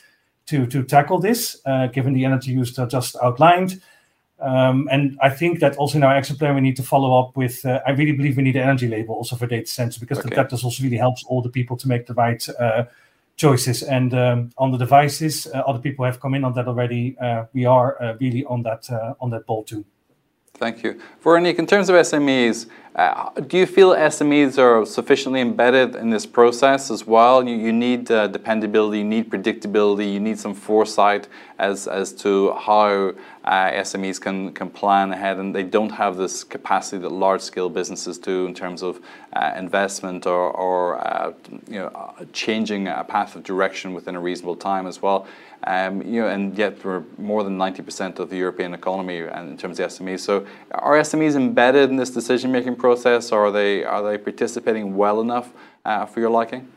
to 0.45 0.65
to 0.67 0.83
tackle 0.83 1.19
this, 1.19 1.61
given 1.93 2.13
the 2.13 2.25
energy 2.25 2.51
use 2.51 2.75
that 2.75 2.83
I 2.83 2.85
just 2.87 3.15
outlined. 3.21 3.81
Um, 4.41 4.89
and 4.91 5.17
I 5.21 5.29
think 5.29 5.59
that 5.59 5.77
also 5.77 5.97
in 5.97 6.03
our 6.03 6.13
action 6.13 6.35
plan, 6.35 6.55
we 6.55 6.61
need 6.61 6.75
to 6.77 6.83
follow 6.83 7.19
up 7.19 7.37
with. 7.37 7.63
Uh, 7.63 7.79
I 7.85 7.91
really 7.91 8.11
believe 8.11 8.37
we 8.37 8.43
need 8.43 8.55
an 8.55 8.63
energy 8.63 8.87
label 8.87 9.15
also 9.15 9.35
for 9.35 9.45
data 9.45 9.67
centers 9.67 9.97
because 9.97 10.19
okay. 10.19 10.35
that 10.35 10.49
does 10.49 10.63
also 10.63 10.83
really 10.83 10.97
helps 10.97 11.23
all 11.25 11.41
the 11.41 11.49
people 11.49 11.77
to 11.77 11.87
make 11.87 12.07
the 12.07 12.15
right 12.15 12.47
uh, 12.59 12.85
choices. 13.35 13.83
And 13.83 14.13
um, 14.13 14.51
on 14.57 14.71
the 14.71 14.77
devices, 14.77 15.47
uh, 15.47 15.59
other 15.67 15.79
people 15.79 16.05
have 16.05 16.19
come 16.19 16.33
in 16.33 16.43
on 16.43 16.53
that 16.53 16.67
already. 16.67 17.15
Uh, 17.19 17.45
we 17.53 17.65
are 17.65 18.01
uh, 18.01 18.15
really 18.19 18.43
on 18.45 18.63
that 18.63 18.89
uh, 18.89 19.13
on 19.21 19.29
that 19.29 19.45
ball 19.45 19.63
too. 19.63 19.85
Thank 20.61 20.83
you, 20.83 21.01
Veronique. 21.23 21.57
In 21.57 21.65
terms 21.65 21.89
of 21.89 21.95
SMEs, 21.95 22.67
uh, 22.95 23.31
do 23.47 23.57
you 23.57 23.65
feel 23.65 23.95
SMEs 23.95 24.59
are 24.59 24.85
sufficiently 24.85 25.41
embedded 25.41 25.95
in 25.95 26.11
this 26.11 26.27
process 26.27 26.91
as 26.91 27.07
well? 27.07 27.43
You, 27.47 27.55
you 27.55 27.73
need 27.73 28.11
uh, 28.11 28.27
dependability, 28.27 28.99
you 28.99 29.03
need 29.03 29.31
predictability, 29.31 30.13
you 30.13 30.19
need 30.19 30.37
some 30.37 30.53
foresight 30.53 31.27
as, 31.57 31.87
as 31.87 32.13
to 32.13 32.53
how 32.53 33.13
uh, 33.43 33.71
SMEs 33.71 34.21
can, 34.21 34.53
can 34.53 34.69
plan 34.69 35.11
ahead, 35.11 35.39
and 35.39 35.55
they 35.55 35.63
don't 35.63 35.89
have 35.89 36.15
this 36.15 36.43
capacity 36.43 37.01
that 37.01 37.11
large 37.11 37.41
scale 37.41 37.67
businesses 37.67 38.19
do 38.19 38.45
in 38.45 38.53
terms 38.53 38.83
of 38.83 38.99
uh, 39.33 39.53
investment 39.57 40.27
or, 40.27 40.51
or 40.51 40.99
uh, 40.99 41.33
you 41.67 41.79
know, 41.79 42.13
changing 42.33 42.87
a 42.87 43.03
path 43.03 43.35
of 43.35 43.41
direction 43.41 43.95
within 43.95 44.15
a 44.15 44.19
reasonable 44.19 44.55
time 44.55 44.85
as 44.85 45.01
well. 45.01 45.25
Um, 45.65 46.01
you 46.01 46.21
know, 46.21 46.27
and 46.27 46.57
yet 46.57 46.83
we're 46.83 47.03
more 47.17 47.43
than 47.43 47.57
90% 47.57 48.17
of 48.19 48.29
the 48.29 48.37
European 48.37 48.73
economy 48.73 49.17
in 49.17 49.57
terms 49.57 49.79
of 49.79 49.91
SMEs. 49.91 50.21
So 50.21 50.45
are 50.71 50.95
SMEs 50.95 51.35
embedded 51.35 51.89
in 51.89 51.97
this 51.97 52.09
decision-making 52.09 52.77
process, 52.77 53.31
or 53.31 53.47
are 53.47 53.51
they 53.51 53.83
are 53.83 54.01
they 54.01 54.17
participating 54.17 54.95
well 54.95 55.21
enough 55.21 55.51
uh, 55.85 56.05
for 56.05 56.19
your 56.19 56.31
liking? 56.31 56.67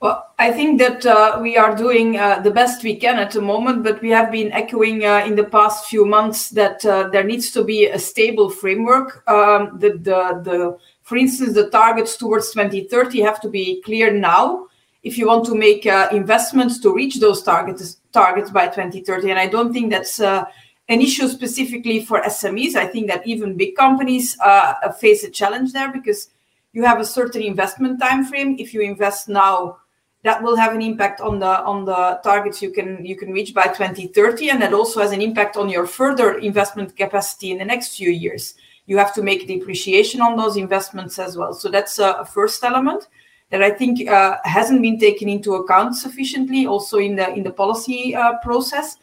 Well, 0.00 0.32
I 0.38 0.52
think 0.52 0.78
that 0.78 1.04
uh, 1.04 1.38
we 1.42 1.56
are 1.56 1.74
doing 1.74 2.18
uh, 2.18 2.38
the 2.40 2.52
best 2.52 2.84
we 2.84 2.94
can 2.94 3.18
at 3.18 3.32
the 3.32 3.40
moment, 3.40 3.82
but 3.82 4.00
we 4.00 4.10
have 4.10 4.30
been 4.30 4.52
echoing 4.52 5.04
uh, 5.04 5.24
in 5.26 5.34
the 5.34 5.42
past 5.42 5.86
few 5.86 6.06
months 6.06 6.50
that 6.50 6.84
uh, 6.86 7.08
there 7.08 7.24
needs 7.24 7.50
to 7.52 7.64
be 7.64 7.86
a 7.86 7.98
stable 7.98 8.48
framework. 8.48 9.28
Um, 9.28 9.76
the, 9.80 9.90
the, 9.90 10.40
the, 10.44 10.78
for 11.02 11.16
instance, 11.16 11.54
the 11.54 11.68
targets 11.70 12.16
towards 12.16 12.52
2030 12.52 13.20
have 13.22 13.40
to 13.40 13.48
be 13.48 13.82
clear 13.82 14.12
now 14.12 14.68
if 15.02 15.16
you 15.16 15.26
want 15.26 15.44
to 15.46 15.54
make 15.54 15.86
uh, 15.86 16.08
investments 16.12 16.80
to 16.80 16.94
reach 16.94 17.20
those 17.20 17.42
targets 17.42 18.00
targets 18.12 18.50
by 18.50 18.66
2030. 18.66 19.30
And 19.30 19.38
I 19.38 19.46
don't 19.46 19.72
think 19.72 19.90
that's 19.90 20.20
uh, 20.20 20.44
an 20.88 21.00
issue 21.00 21.28
specifically 21.28 22.04
for 22.04 22.20
SMEs. 22.22 22.74
I 22.74 22.86
think 22.86 23.06
that 23.08 23.26
even 23.26 23.56
big 23.56 23.76
companies 23.76 24.36
uh, 24.40 24.90
face 24.92 25.24
a 25.24 25.30
challenge 25.30 25.72
there 25.72 25.92
because 25.92 26.30
you 26.72 26.84
have 26.84 27.00
a 27.00 27.04
certain 27.04 27.42
investment 27.42 28.00
time 28.00 28.24
frame. 28.24 28.56
If 28.58 28.74
you 28.74 28.80
invest 28.80 29.28
now, 29.28 29.78
that 30.24 30.42
will 30.42 30.56
have 30.56 30.74
an 30.74 30.82
impact 30.82 31.20
on 31.20 31.38
the 31.38 31.62
on 31.64 31.84
the 31.84 32.20
targets 32.24 32.60
you 32.60 32.70
can 32.70 33.04
you 33.04 33.16
can 33.16 33.30
reach 33.32 33.54
by 33.54 33.64
2030, 33.64 34.50
and 34.50 34.60
that 34.62 34.74
also 34.74 35.00
has 35.00 35.12
an 35.12 35.22
impact 35.22 35.56
on 35.56 35.68
your 35.68 35.86
further 35.86 36.38
investment 36.38 36.96
capacity 36.96 37.52
in 37.52 37.58
the 37.58 37.64
next 37.64 37.96
few 37.96 38.10
years. 38.10 38.54
You 38.86 38.98
have 38.98 39.14
to 39.14 39.22
make 39.22 39.46
depreciation 39.46 40.20
on 40.20 40.36
those 40.36 40.56
investments 40.56 41.18
as 41.18 41.36
well. 41.36 41.52
So 41.52 41.68
that's 41.68 41.98
a, 41.98 42.12
a 42.12 42.24
first 42.24 42.64
element 42.64 43.06
that 43.50 43.62
I 43.62 43.70
think 43.70 44.08
uh, 44.08 44.36
hasn't 44.44 44.82
been 44.82 44.98
taken 44.98 45.28
into 45.28 45.54
account 45.54 45.96
sufficiently, 45.96 46.66
also 46.66 46.98
in 46.98 47.16
the 47.16 47.32
in 47.32 47.42
the 47.42 47.52
policy 47.52 48.14
uh, 48.14 48.38
process. 48.42 48.96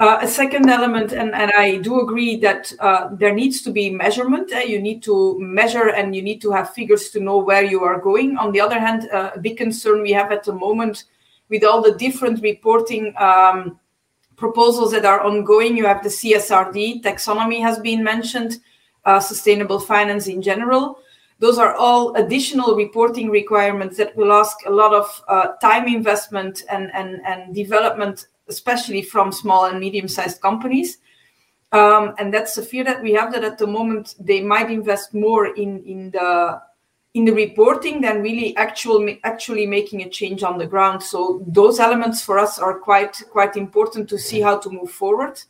Uh, 0.00 0.18
a 0.20 0.26
second 0.26 0.68
element, 0.68 1.12
and, 1.12 1.32
and 1.32 1.52
I 1.52 1.76
do 1.76 2.00
agree 2.00 2.34
that 2.38 2.72
uh, 2.80 3.10
there 3.12 3.32
needs 3.32 3.62
to 3.62 3.70
be 3.70 3.88
measurement. 3.88 4.52
Uh, 4.52 4.58
you 4.58 4.80
need 4.80 5.00
to 5.04 5.38
measure 5.38 5.90
and 5.90 6.16
you 6.16 6.22
need 6.22 6.40
to 6.40 6.50
have 6.50 6.74
figures 6.74 7.10
to 7.10 7.20
know 7.20 7.38
where 7.38 7.62
you 7.62 7.84
are 7.84 8.00
going. 8.00 8.36
On 8.36 8.50
the 8.50 8.60
other 8.60 8.80
hand, 8.80 9.08
uh, 9.12 9.30
a 9.36 9.38
big 9.38 9.58
concern 9.58 10.02
we 10.02 10.10
have 10.10 10.32
at 10.32 10.42
the 10.42 10.52
moment 10.52 11.04
with 11.50 11.62
all 11.62 11.82
the 11.82 11.94
different 11.94 12.42
reporting 12.42 13.14
um, 13.16 13.78
proposals 14.34 14.90
that 14.90 15.04
are 15.04 15.20
ongoing, 15.20 15.76
you 15.76 15.86
have 15.86 16.02
the 16.02 16.08
CSRD, 16.08 17.02
taxonomy 17.02 17.60
has 17.60 17.78
been 17.78 18.02
mentioned, 18.02 18.58
uh, 19.04 19.20
sustainable 19.20 19.78
finance 19.78 20.26
in 20.26 20.42
general. 20.42 20.98
Those 21.42 21.58
are 21.58 21.74
all 21.74 22.14
additional 22.14 22.76
reporting 22.76 23.28
requirements 23.28 23.96
that 23.96 24.16
will 24.16 24.32
ask 24.32 24.56
a 24.64 24.70
lot 24.70 24.94
of 24.94 25.24
uh, 25.26 25.48
time 25.60 25.88
investment 25.88 26.62
and, 26.70 26.94
and, 26.94 27.20
and 27.26 27.52
development 27.52 28.28
especially 28.48 29.02
from 29.02 29.32
small 29.32 29.66
and 29.66 29.80
medium-sized 29.80 30.40
companies. 30.40 30.98
Um, 31.72 32.14
and 32.18 32.32
that's 32.32 32.54
the 32.54 32.62
fear 32.62 32.84
that 32.84 33.02
we 33.02 33.12
have 33.14 33.32
that 33.32 33.44
at 33.44 33.58
the 33.58 33.66
moment 33.66 34.14
they 34.20 34.40
might 34.42 34.70
invest 34.70 35.14
more 35.14 35.46
in 35.56 35.82
in 35.84 36.10
the 36.10 36.60
in 37.14 37.24
the 37.24 37.32
reporting 37.32 38.00
than 38.02 38.22
really 38.22 38.54
actual 38.56 39.08
actually 39.24 39.66
making 39.66 40.02
a 40.02 40.08
change 40.08 40.42
on 40.42 40.58
the 40.58 40.66
ground. 40.66 41.02
So 41.02 41.42
those 41.46 41.80
elements 41.80 42.22
for 42.22 42.38
us 42.38 42.58
are 42.58 42.78
quite 42.78 43.22
quite 43.30 43.56
important 43.56 44.08
to 44.10 44.18
see 44.18 44.40
how 44.40 44.58
to 44.58 44.70
move 44.70 44.90
forward. 44.90 45.40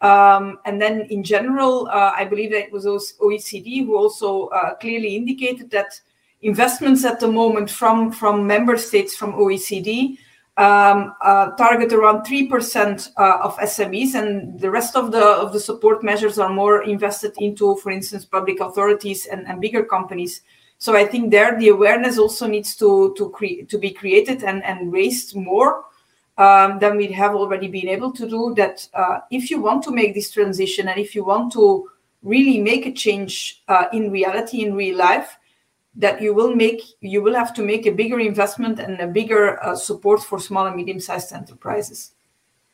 Um, 0.00 0.58
and 0.64 0.80
then 0.80 1.02
in 1.10 1.22
general, 1.22 1.88
uh, 1.88 2.12
I 2.14 2.24
believe 2.24 2.50
that 2.50 2.64
it 2.64 2.72
was 2.72 2.84
OECD 2.84 3.86
who 3.86 3.96
also 3.96 4.48
uh, 4.48 4.74
clearly 4.74 5.16
indicated 5.16 5.70
that 5.70 6.00
investments 6.42 7.04
at 7.04 7.18
the 7.18 7.28
moment 7.28 7.70
from 7.70 8.12
from 8.12 8.46
member 8.46 8.76
states 8.76 9.16
from 9.16 9.32
OECD 9.32 10.18
um, 10.58 11.14
uh, 11.20 11.50
target 11.52 11.92
around 11.92 12.24
3% 12.24 13.10
uh, 13.18 13.38
of 13.42 13.56
SMEs, 13.58 14.14
and 14.14 14.58
the 14.58 14.70
rest 14.70 14.96
of 14.96 15.12
the 15.12 15.22
of 15.22 15.52
the 15.52 15.60
support 15.60 16.02
measures 16.02 16.38
are 16.38 16.52
more 16.52 16.82
invested 16.84 17.32
into, 17.38 17.76
for 17.76 17.90
instance, 17.90 18.24
public 18.24 18.60
authorities 18.60 19.26
and, 19.26 19.46
and 19.46 19.60
bigger 19.60 19.84
companies. 19.84 20.42
So 20.78 20.94
I 20.94 21.04
think 21.04 21.30
there 21.30 21.58
the 21.58 21.68
awareness 21.68 22.18
also 22.18 22.46
needs 22.46 22.74
to 22.76 23.14
to 23.16 23.30
create 23.30 23.68
to 23.68 23.78
be 23.78 23.90
created 23.90 24.44
and, 24.44 24.64
and 24.64 24.92
raised 24.92 25.36
more 25.36 25.84
um, 26.38 26.78
than 26.78 26.96
we 26.96 27.06
have 27.08 27.34
already 27.34 27.68
been 27.68 27.88
able 27.88 28.12
to 28.12 28.28
do. 28.28 28.54
That 28.56 28.88
uh, 28.94 29.20
if 29.30 29.50
you 29.50 29.60
want 29.60 29.82
to 29.84 29.90
make 29.90 30.14
this 30.14 30.30
transition 30.30 30.88
and 30.88 30.98
if 30.98 31.14
you 31.14 31.24
want 31.24 31.52
to 31.52 31.88
really 32.22 32.58
make 32.60 32.86
a 32.86 32.92
change 32.92 33.62
uh, 33.68 33.86
in 33.92 34.10
reality 34.10 34.62
in 34.64 34.74
real 34.74 34.96
life, 34.96 35.38
that 35.94 36.20
you 36.20 36.34
will 36.34 36.54
make 36.54 36.82
you 37.00 37.22
will 37.22 37.34
have 37.34 37.54
to 37.54 37.62
make 37.62 37.86
a 37.86 37.92
bigger 37.92 38.20
investment 38.20 38.78
and 38.78 39.00
a 39.00 39.06
bigger 39.06 39.62
uh, 39.64 39.74
support 39.74 40.22
for 40.22 40.38
small 40.38 40.66
and 40.66 40.76
medium 40.76 41.00
sized 41.00 41.32
enterprises 41.32 42.15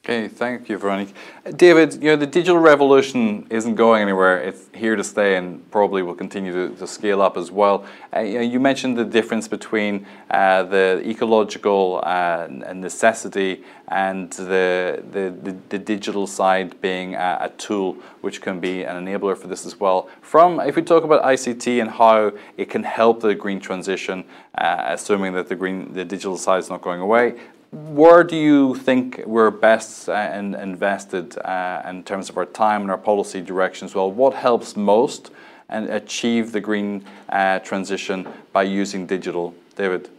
Okay, 0.05 0.27
thank 0.27 0.69
you, 0.69 0.79
Veronique. 0.79 1.15
David, 1.55 1.95
you 2.03 2.11
know, 2.11 2.17
the 2.17 2.27
digital 2.27 2.59
revolution 2.59 3.47
isn't 3.51 3.77
going 3.77 4.03
anywhere. 4.03 4.37
It's 4.37 4.69
here 4.75 4.97
to 4.97 5.05
stay 5.05 5.37
and 5.37 5.71
probably 5.71 6.03
will 6.03 6.17
continue 6.17 6.53
to, 6.53 6.75
to 6.75 6.89
scale 6.89 7.23
up 7.23 7.37
as 7.37 7.53
well. 7.53 7.87
Uh, 8.13 8.19
you, 8.19 8.35
know, 8.35 8.41
you, 8.41 8.59
mentioned 8.59 8.99
the 8.99 9.05
difference 9.05 9.47
between 9.47 10.05
uh, 10.29 10.65
the 10.65 11.01
ecological 11.07 12.01
uh, 12.03 12.49
necessity 12.75 13.63
and 13.87 14.33
the, 14.33 15.05
the, 15.13 15.33
the, 15.41 15.57
the, 15.69 15.79
digital 15.79 16.27
side 16.27 16.81
being 16.81 17.15
a, 17.15 17.39
a, 17.43 17.49
tool 17.51 17.97
which 18.23 18.41
can 18.41 18.59
be 18.59 18.83
an 18.83 19.07
enabler 19.07 19.39
for 19.39 19.47
this 19.47 19.65
as 19.65 19.79
well. 19.79 20.09
From, 20.21 20.59
if 20.59 20.75
we 20.75 20.83
talk 20.83 21.05
about 21.05 21.23
ICT 21.23 21.81
and 21.81 21.89
how 21.89 22.33
it 22.57 22.69
can 22.71 22.83
help 22.83 23.21
the 23.21 23.37
green 23.37 23.61
transition, 23.61 24.25
uh, 24.59 24.83
assuming 24.85 25.33
that 25.35 25.49
the 25.49 25.55
green, 25.55 25.93
the 25.93 26.05
digital 26.05 26.37
side 26.37 26.59
is 26.59 26.71
not 26.71 26.83
going 26.83 27.01
away, 27.01 27.37
where 27.73 28.23
do 28.23 28.37
you 28.37 28.75
think 28.75 29.23
we're 29.27 29.51
best 29.51 30.09
uh, 30.09 30.31
in, 30.35 30.55
invested 30.55 31.39
uh, 31.39 31.83
in 31.89 32.05
terms 32.05 32.29
of 32.29 32.37
our 32.37 32.45
time 32.45 32.83
and 32.83 32.91
our 32.91 32.99
policy 32.99 33.41
directions? 33.41 33.95
Well, 33.95 34.11
what 34.13 34.35
helps 34.35 34.77
most 34.77 35.31
and 35.71 35.89
achieve 35.89 36.53
the 36.53 36.61
green 36.61 37.03
uh, 37.31 37.61
transition 37.61 38.29
by 38.53 38.65
using 38.65 39.07
digital? 39.07 39.55
David. 39.75 40.11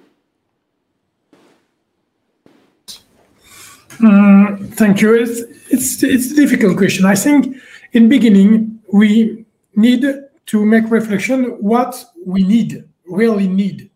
Mm, 3.99 4.73
thank 4.73 5.01
you. 5.01 5.13
It's, 5.13 5.41
it's, 5.69 6.01
it's 6.01 6.31
a 6.31 6.35
difficult 6.35 6.75
question. 6.77 7.05
I 7.05 7.13
think 7.13 7.55
in 7.91 8.09
beginning, 8.09 8.79
we 8.91 9.45
need 9.75 10.03
to 10.47 10.65
make 10.65 10.89
reflection 10.89 11.43
what 11.61 12.03
we 12.25 12.43
need, 12.43 12.83
really 13.05 13.47
need. 13.47 13.91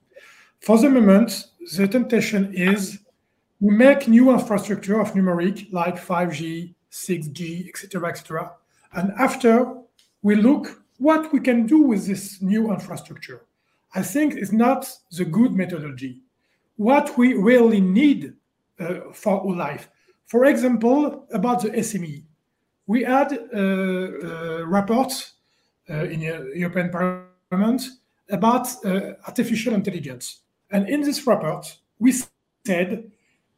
For 0.59 0.77
the 0.77 0.89
moment, 0.89 1.45
the 1.75 1.87
temptation 1.87 2.53
is 2.53 2.99
we 3.59 3.73
make 3.73 4.07
new 4.07 4.31
infrastructure 4.31 4.99
of 4.99 5.13
numeric 5.13 5.71
like 5.71 5.97
5G, 5.97 6.73
6G, 6.91 7.69
etc., 7.69 8.09
etc. 8.09 8.51
And 8.93 9.11
after 9.17 9.73
we 10.21 10.35
look 10.35 10.81
what 10.97 11.31
we 11.31 11.39
can 11.39 11.65
do 11.65 11.81
with 11.81 12.07
this 12.07 12.41
new 12.41 12.71
infrastructure. 12.71 13.45
I 13.93 14.01
think 14.01 14.35
is 14.35 14.51
not 14.51 14.91
the 15.11 15.25
good 15.25 15.53
methodology. 15.53 16.21
What 16.75 17.17
we 17.17 17.33
really 17.33 17.81
need 17.81 18.33
uh, 18.79 19.11
for 19.13 19.41
our 19.41 19.55
life. 19.55 19.89
For 20.25 20.45
example, 20.45 21.25
about 21.31 21.61
the 21.61 21.69
SME, 21.69 22.23
we 22.85 23.03
had 23.03 23.31
uh, 23.31 23.57
uh, 23.57 24.65
reports 24.65 25.33
uh, 25.89 26.03
in 26.05 26.19
the 26.19 26.51
European 26.55 26.89
Parliament 26.89 27.81
about 28.29 28.67
uh, 28.85 29.13
artificial 29.25 29.73
intelligence. 29.73 30.41
And 30.69 30.89
in 30.89 31.01
this 31.01 31.25
report, 31.25 31.77
we 31.99 32.13
said 32.65 33.09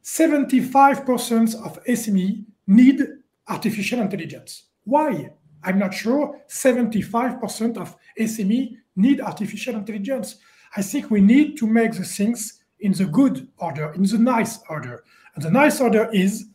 75% 0.02 1.54
of 1.64 1.84
SME 1.84 2.44
need 2.66 3.02
artificial 3.48 4.00
intelligence. 4.00 4.64
Why? 4.84 5.30
I'm 5.62 5.78
not 5.78 5.92
sure 5.92 6.40
75% 6.48 7.76
of 7.76 7.96
SME 8.18 8.76
need 8.96 9.20
artificial 9.20 9.74
intelligence. 9.74 10.36
I 10.76 10.82
think 10.82 11.10
we 11.10 11.20
need 11.20 11.58
to 11.58 11.66
make 11.66 11.92
the 11.92 12.04
things 12.04 12.62
in 12.80 12.92
the 12.92 13.04
good 13.04 13.48
order, 13.58 13.92
in 13.92 14.04
the 14.04 14.18
nice 14.18 14.58
order. 14.68 15.04
And 15.34 15.44
the 15.44 15.50
nice 15.50 15.80
order 15.80 16.08
is 16.12 16.46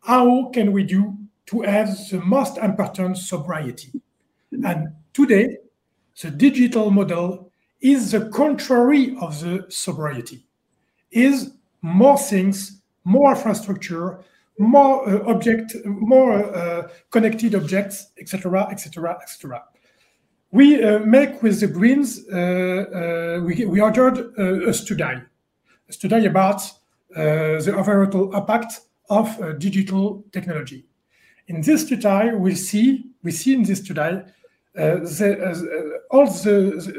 how 0.00 0.50
can 0.54 0.72
we 0.72 0.84
do 0.84 1.16
to 1.46 1.62
have 1.62 1.88
the 2.10 2.20
most 2.20 2.56
important 2.58 3.18
sobriety? 3.18 3.92
And 4.64 4.94
today, 5.12 5.58
the 6.22 6.30
digital 6.30 6.90
model 6.90 7.52
is 7.80 8.12
the 8.12 8.28
contrary 8.30 9.16
of 9.20 9.40
the 9.40 9.66
sobriety, 9.68 10.46
is 11.10 11.52
more 11.82 12.18
things 12.18 12.77
more 13.08 13.34
infrastructure, 13.34 14.06
more 14.58 15.08
uh, 15.08 15.32
object, 15.32 15.74
more 15.84 16.32
uh, 16.34 16.88
connected 17.10 17.54
objects, 17.54 18.10
etc., 18.20 18.68
etc., 18.70 19.18
etc. 19.22 19.62
We 20.50 20.82
uh, 20.82 21.00
make 21.00 21.42
with 21.42 21.60
the 21.60 21.68
Greens, 21.68 22.20
uh, 22.32 22.36
uh, 22.36 23.44
we, 23.44 23.64
we 23.66 23.80
ordered 23.80 24.18
a 24.38 24.72
study, 24.72 25.22
a 25.88 25.92
study 25.92 26.26
about 26.26 26.60
the 27.14 27.74
overall 27.76 28.34
impact 28.34 28.80
of 29.10 29.58
digital 29.58 30.24
technology. 30.32 30.84
In 31.46 31.62
this 31.62 31.86
study, 31.86 32.34
we 32.34 32.54
see 32.54 33.04
we 33.22 33.32
see 33.32 33.54
in 33.54 33.62
this 33.62 33.80
study 33.84 34.22
uh, 34.78 34.96
the, 35.18 35.36
uh, 35.42 36.14
all 36.14 36.26
the 36.26 36.58
the, 36.78 36.92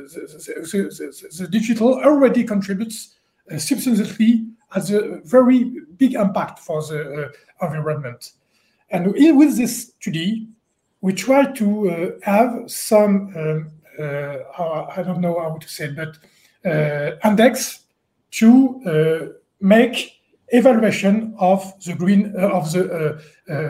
the, 0.72 1.38
the, 1.38 1.48
digital 1.48 1.94
already 2.04 2.44
contributes 2.44 3.16
uh, 3.52 3.58
substantially 3.58 4.48
has 4.70 4.92
a 4.92 5.22
very 5.24 5.72
big 6.00 6.16
impact 6.16 6.60
for 6.60 6.82
the 6.82 7.32
uh, 7.62 7.66
environment. 7.68 8.32
And 8.90 9.14
with 9.38 9.58
this 9.58 9.90
study, 9.90 10.48
we 11.02 11.14
try 11.14 11.52
to 11.52 11.90
uh, 11.90 12.10
have 12.24 12.70
some, 12.70 13.34
um, 13.36 13.72
uh, 14.00 14.86
I 14.98 15.04
don't 15.04 15.22
know 15.22 15.40
how 15.40 15.58
to 15.58 15.68
say, 15.68 15.86
it, 15.86 15.96
but 15.96 16.18
uh, 16.66 17.18
index 17.24 17.86
to 18.32 18.82
uh, 18.86 19.34
make 19.62 20.14
evaluation 20.50 21.36
of 21.38 21.74
the 21.86 21.94
green 21.94 22.36
of 22.36 22.72
the 22.72 23.22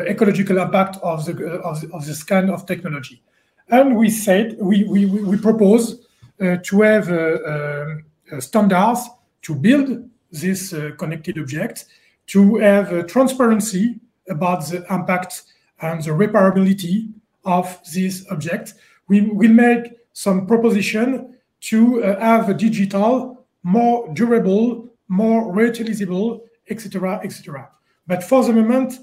ecological 0.08 0.58
impact 0.60 0.96
of 1.04 1.26
the, 1.26 1.34
of 1.62 1.82
the 1.82 1.90
of 1.94 2.06
this 2.06 2.24
kind 2.24 2.50
of 2.50 2.66
technology. 2.66 3.22
And 3.68 3.98
we 3.98 4.10
said 4.10 4.56
we 4.60 4.86
we, 4.86 5.06
we 5.06 5.38
propose 5.38 6.08
to 6.40 6.82
have 6.82 7.12
um, 7.12 8.06
standards 8.40 9.10
to 9.42 9.56
build 9.56 10.10
this 10.32 10.74
uh, 10.74 10.92
connected 10.98 11.38
object 11.38 11.86
to 12.30 12.56
have 12.58 13.08
transparency 13.08 14.00
about 14.30 14.66
the 14.68 14.86
impact 14.94 15.44
and 15.82 16.04
the 16.04 16.12
repairability 16.12 17.12
of 17.46 17.80
this 17.94 18.26
object. 18.32 18.74
We 19.08 19.22
will 19.22 19.52
make 19.52 19.94
some 20.14 20.46
proposition 20.46 21.36
to 21.62 22.04
uh, 22.04 22.20
have 22.20 22.50
a 22.50 22.54
digital 22.54 23.46
more 23.64 24.12
durable, 24.14 24.90
more 25.08 25.54
reutilizable, 25.54 26.42
etc., 26.70 27.20
etc. 27.24 27.70
But 28.08 28.24
for 28.24 28.44
the 28.44 28.54
moment, 28.54 29.00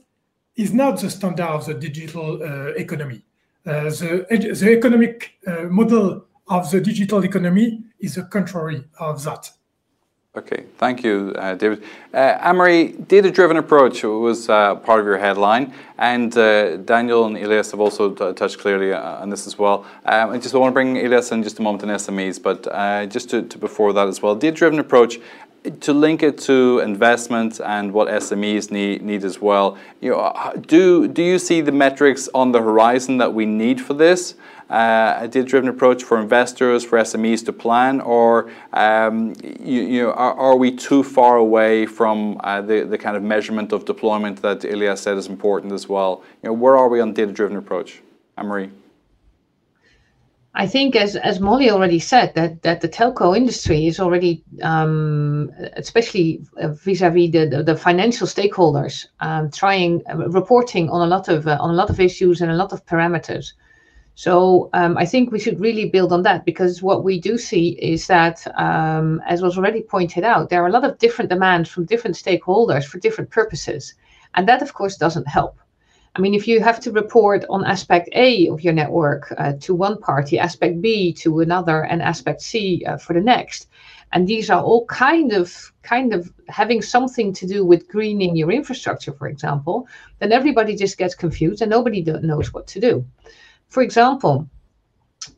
is 0.56 0.72
not 0.72 1.00
the 1.00 1.10
standard 1.10 1.44
of 1.44 1.66
the 1.66 1.74
digital 1.74 2.42
uh, 2.42 2.68
economy. 2.76 3.22
Uh, 3.66 3.84
the, 3.84 4.26
the 4.58 4.72
economic 4.72 5.32
uh, 5.46 5.64
model 5.64 6.24
of 6.48 6.70
the 6.70 6.80
digital 6.80 7.24
economy 7.24 7.82
is 8.00 8.14
the 8.14 8.22
contrary 8.22 8.84
of 8.98 9.22
that. 9.24 9.50
Okay, 10.36 10.66
thank 10.76 11.02
you, 11.02 11.32
uh, 11.38 11.54
David. 11.54 11.82
Uh, 12.12 12.16
Anne-Marie, 12.18 12.88
data-driven 12.88 13.56
approach 13.56 14.02
was 14.02 14.50
uh, 14.50 14.74
part 14.74 15.00
of 15.00 15.06
your 15.06 15.16
headline, 15.16 15.72
and 15.96 16.36
uh, 16.36 16.76
Daniel 16.76 17.24
and 17.24 17.38
Ilias 17.38 17.70
have 17.70 17.80
also 17.80 18.12
touched 18.12 18.58
clearly 18.58 18.92
uh, 18.92 19.22
on 19.22 19.30
this 19.30 19.46
as 19.46 19.58
well. 19.58 19.86
Um, 20.04 20.30
I 20.30 20.36
just 20.36 20.52
want 20.52 20.72
to 20.72 20.74
bring 20.74 20.96
Ilias 20.96 21.32
in 21.32 21.42
just 21.42 21.58
a 21.58 21.62
moment 21.62 21.84
on 21.84 21.88
SMEs, 21.88 22.42
but 22.42 22.66
uh, 22.70 23.06
just 23.06 23.30
to, 23.30 23.44
to, 23.44 23.56
before 23.56 23.94
that 23.94 24.08
as 24.08 24.20
well, 24.20 24.34
data-driven 24.34 24.78
approach 24.78 25.20
to 25.80 25.94
link 25.94 26.22
it 26.22 26.36
to 26.38 26.80
investment 26.80 27.58
and 27.64 27.92
what 27.92 28.06
SMEs 28.08 28.70
need 28.70 29.02
need 29.02 29.24
as 29.24 29.40
well. 29.40 29.76
You 30.00 30.10
know, 30.10 30.52
do 30.66 31.08
do 31.08 31.22
you 31.22 31.38
see 31.38 31.60
the 31.60 31.72
metrics 31.72 32.28
on 32.34 32.52
the 32.52 32.60
horizon 32.60 33.16
that 33.18 33.32
we 33.32 33.46
need 33.46 33.80
for 33.80 33.94
this? 33.94 34.34
Uh, 34.68 35.18
a 35.20 35.28
data-driven 35.28 35.68
approach 35.68 36.02
for 36.02 36.20
investors, 36.20 36.84
for 36.84 36.98
SMEs 36.98 37.44
to 37.44 37.52
plan, 37.52 38.00
or 38.00 38.50
um, 38.72 39.32
you, 39.60 39.82
you, 39.82 40.02
know, 40.02 40.10
are, 40.10 40.34
are, 40.34 40.56
we 40.56 40.74
too 40.74 41.04
far 41.04 41.36
away 41.36 41.86
from 41.86 42.40
uh, 42.42 42.60
the, 42.60 42.80
the 42.82 42.98
kind 42.98 43.16
of 43.16 43.22
measurement 43.22 43.72
of 43.72 43.84
deployment 43.84 44.42
that 44.42 44.64
Ilya 44.64 44.96
said 44.96 45.18
is 45.18 45.28
important 45.28 45.72
as 45.72 45.88
well? 45.88 46.24
You 46.42 46.48
know, 46.48 46.52
where 46.52 46.76
are 46.76 46.88
we 46.88 47.00
on 47.00 47.12
data-driven 47.12 47.56
approach? 47.56 48.02
Anne-Marie. 48.36 48.70
I 50.58 50.66
think, 50.66 50.96
as 50.96 51.16
as 51.16 51.38
Molly 51.38 51.70
already 51.70 51.98
said, 51.98 52.34
that 52.34 52.62
that 52.62 52.80
the 52.80 52.88
telco 52.88 53.36
industry 53.36 53.86
is 53.86 54.00
already, 54.00 54.42
um, 54.62 55.52
especially 55.76 56.40
uh, 56.58 56.68
vis-à-vis 56.68 57.30
the, 57.30 57.62
the 57.62 57.76
financial 57.76 58.26
stakeholders, 58.26 59.06
um, 59.20 59.50
trying 59.50 60.02
uh, 60.10 60.16
reporting 60.30 60.88
on 60.88 61.02
a 61.02 61.06
lot 61.06 61.28
of 61.28 61.46
uh, 61.46 61.58
on 61.60 61.70
a 61.70 61.74
lot 61.74 61.90
of 61.90 62.00
issues 62.00 62.40
and 62.40 62.50
a 62.50 62.56
lot 62.56 62.72
of 62.72 62.84
parameters. 62.86 63.52
So 64.18 64.70
um, 64.72 64.96
I 64.96 65.04
think 65.04 65.30
we 65.30 65.38
should 65.38 65.60
really 65.60 65.90
build 65.90 66.10
on 66.10 66.22
that 66.22 66.46
because 66.46 66.82
what 66.82 67.04
we 67.04 67.20
do 67.20 67.36
see 67.36 67.78
is 67.78 68.06
that, 68.06 68.46
um, 68.58 69.20
as 69.26 69.42
was 69.42 69.58
already 69.58 69.82
pointed 69.82 70.24
out, 70.24 70.48
there 70.48 70.64
are 70.64 70.68
a 70.68 70.72
lot 70.72 70.84
of 70.84 70.96
different 70.96 71.28
demands 71.28 71.68
from 71.68 71.84
different 71.84 72.16
stakeholders 72.16 72.86
for 72.86 72.98
different 72.98 73.28
purposes, 73.28 73.92
and 74.34 74.48
that 74.48 74.62
of 74.62 74.72
course 74.72 74.96
doesn't 74.96 75.28
help. 75.28 75.58
I 76.14 76.20
mean, 76.22 76.32
if 76.32 76.48
you 76.48 76.62
have 76.62 76.80
to 76.80 76.92
report 76.92 77.44
on 77.50 77.66
aspect 77.66 78.08
A 78.14 78.48
of 78.48 78.64
your 78.64 78.72
network 78.72 79.34
uh, 79.36 79.52
to 79.60 79.74
one 79.74 79.98
party, 79.98 80.38
aspect 80.38 80.80
B 80.80 81.12
to 81.20 81.40
another, 81.40 81.82
and 81.84 82.00
aspect 82.00 82.40
C 82.40 82.82
uh, 82.86 82.96
for 82.96 83.12
the 83.12 83.20
next, 83.20 83.68
and 84.12 84.26
these 84.26 84.48
are 84.48 84.62
all 84.62 84.86
kind 84.86 85.32
of 85.34 85.72
kind 85.82 86.14
of 86.14 86.32
having 86.48 86.80
something 86.80 87.34
to 87.34 87.46
do 87.46 87.66
with 87.66 87.86
greening 87.86 88.34
your 88.34 88.50
infrastructure, 88.50 89.12
for 89.12 89.28
example, 89.28 89.86
then 90.20 90.32
everybody 90.32 90.74
just 90.74 90.96
gets 90.96 91.14
confused 91.14 91.60
and 91.60 91.70
nobody 91.70 92.00
knows 92.02 92.54
what 92.54 92.66
to 92.68 92.80
do. 92.80 93.04
For 93.68 93.82
example, 93.82 94.48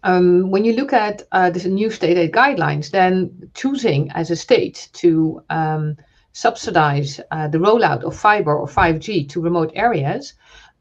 um, 0.02 0.50
when 0.50 0.64
you 0.64 0.74
look 0.74 0.92
at 0.92 1.22
uh, 1.32 1.50
the 1.50 1.68
new 1.68 1.90
state 1.90 2.16
aid 2.16 2.32
guidelines, 2.32 2.90
then 2.90 3.50
choosing 3.54 4.10
as 4.12 4.30
a 4.30 4.36
state 4.36 4.88
to 4.94 5.42
um, 5.50 5.96
subsidize 6.32 7.20
uh, 7.30 7.48
the 7.48 7.58
rollout 7.58 8.02
of 8.02 8.14
fiber 8.14 8.56
or 8.56 8.66
5G 8.66 9.28
to 9.30 9.40
remote 9.40 9.72
areas, 9.74 10.34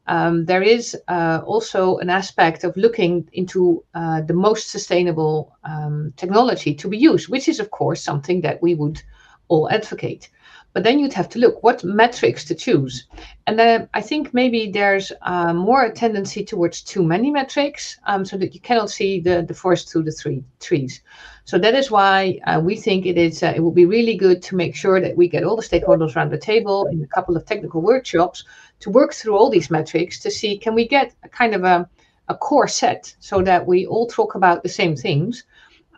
um, 0.06 0.46
there 0.46 0.62
is 0.62 0.96
uh, 1.08 1.40
also 1.44 1.98
an 1.98 2.08
aspect 2.10 2.64
of 2.64 2.76
looking 2.76 3.28
into 3.32 3.84
uh, 3.94 4.22
the 4.22 4.34
most 4.34 4.70
sustainable 4.70 5.52
um, 5.64 6.14
technology 6.16 6.74
to 6.74 6.88
be 6.88 6.96
used, 6.96 7.28
which 7.28 7.48
is, 7.48 7.60
of 7.60 7.70
course, 7.70 8.02
something 8.02 8.40
that 8.40 8.62
we 8.62 8.74
would 8.74 9.02
all 9.48 9.68
advocate. 9.70 10.30
But 10.74 10.84
then 10.84 10.98
you'd 10.98 11.14
have 11.14 11.28
to 11.30 11.38
look 11.38 11.62
what 11.62 11.82
metrics 11.82 12.44
to 12.44 12.54
choose. 12.54 13.06
And 13.46 13.58
then 13.58 13.88
I 13.94 14.00
think 14.00 14.34
maybe 14.34 14.70
there's 14.70 15.12
uh, 15.22 15.52
more 15.52 15.84
a 15.84 15.92
tendency 15.92 16.44
towards 16.44 16.82
too 16.82 17.02
many 17.02 17.30
metrics 17.30 17.98
um, 18.06 18.24
so 18.24 18.36
that 18.36 18.54
you 18.54 18.60
cannot 18.60 18.90
see 18.90 19.18
the, 19.20 19.42
the 19.42 19.54
forest 19.54 19.90
through 19.90 20.04
the 20.04 20.12
three 20.12 20.44
trees. 20.60 21.02
So 21.48 21.58
that 21.58 21.74
is 21.74 21.90
why 21.90 22.40
uh, 22.46 22.60
we 22.62 22.76
think 22.76 23.06
it 23.06 23.16
is 23.16 23.42
uh, 23.42 23.54
it 23.56 23.60
will 23.60 23.72
be 23.72 23.86
really 23.86 24.18
good 24.18 24.42
to 24.42 24.54
make 24.54 24.76
sure 24.76 25.00
that 25.00 25.16
we 25.16 25.28
get 25.28 25.44
all 25.44 25.56
the 25.56 25.62
stakeholders 25.62 26.14
around 26.14 26.30
the 26.30 26.38
table 26.38 26.86
in 26.88 27.02
a 27.02 27.06
couple 27.06 27.38
of 27.38 27.46
technical 27.46 27.80
workshops 27.80 28.44
to 28.80 28.90
work 28.90 29.14
through 29.14 29.34
all 29.34 29.48
these 29.48 29.70
metrics 29.70 30.20
to 30.20 30.30
see 30.30 30.58
can 30.58 30.74
we 30.74 30.86
get 30.86 31.14
a 31.22 31.28
kind 31.30 31.54
of 31.54 31.64
a, 31.64 31.88
a 32.28 32.34
core 32.34 32.68
set 32.68 33.16
so 33.18 33.40
that 33.40 33.66
we 33.66 33.86
all 33.86 34.06
talk 34.06 34.34
about 34.34 34.62
the 34.62 34.68
same 34.68 34.94
things 34.94 35.44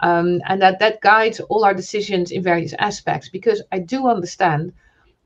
um, 0.00 0.40
and 0.46 0.60
that 0.62 0.78
that 0.78 1.00
guides 1.00 1.40
all 1.40 1.64
our 1.64 1.74
decisions 1.74 2.30
in 2.30 2.42
various 2.42 2.74
aspects 2.78 3.28
because 3.28 3.62
i 3.72 3.78
do 3.78 4.06
understand 4.08 4.72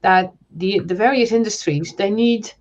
that 0.02 0.32
the 0.56 0.80
the 0.80 0.94
various 0.94 1.32
industries 1.32 1.94
they 1.94 2.10
need 2.10 2.52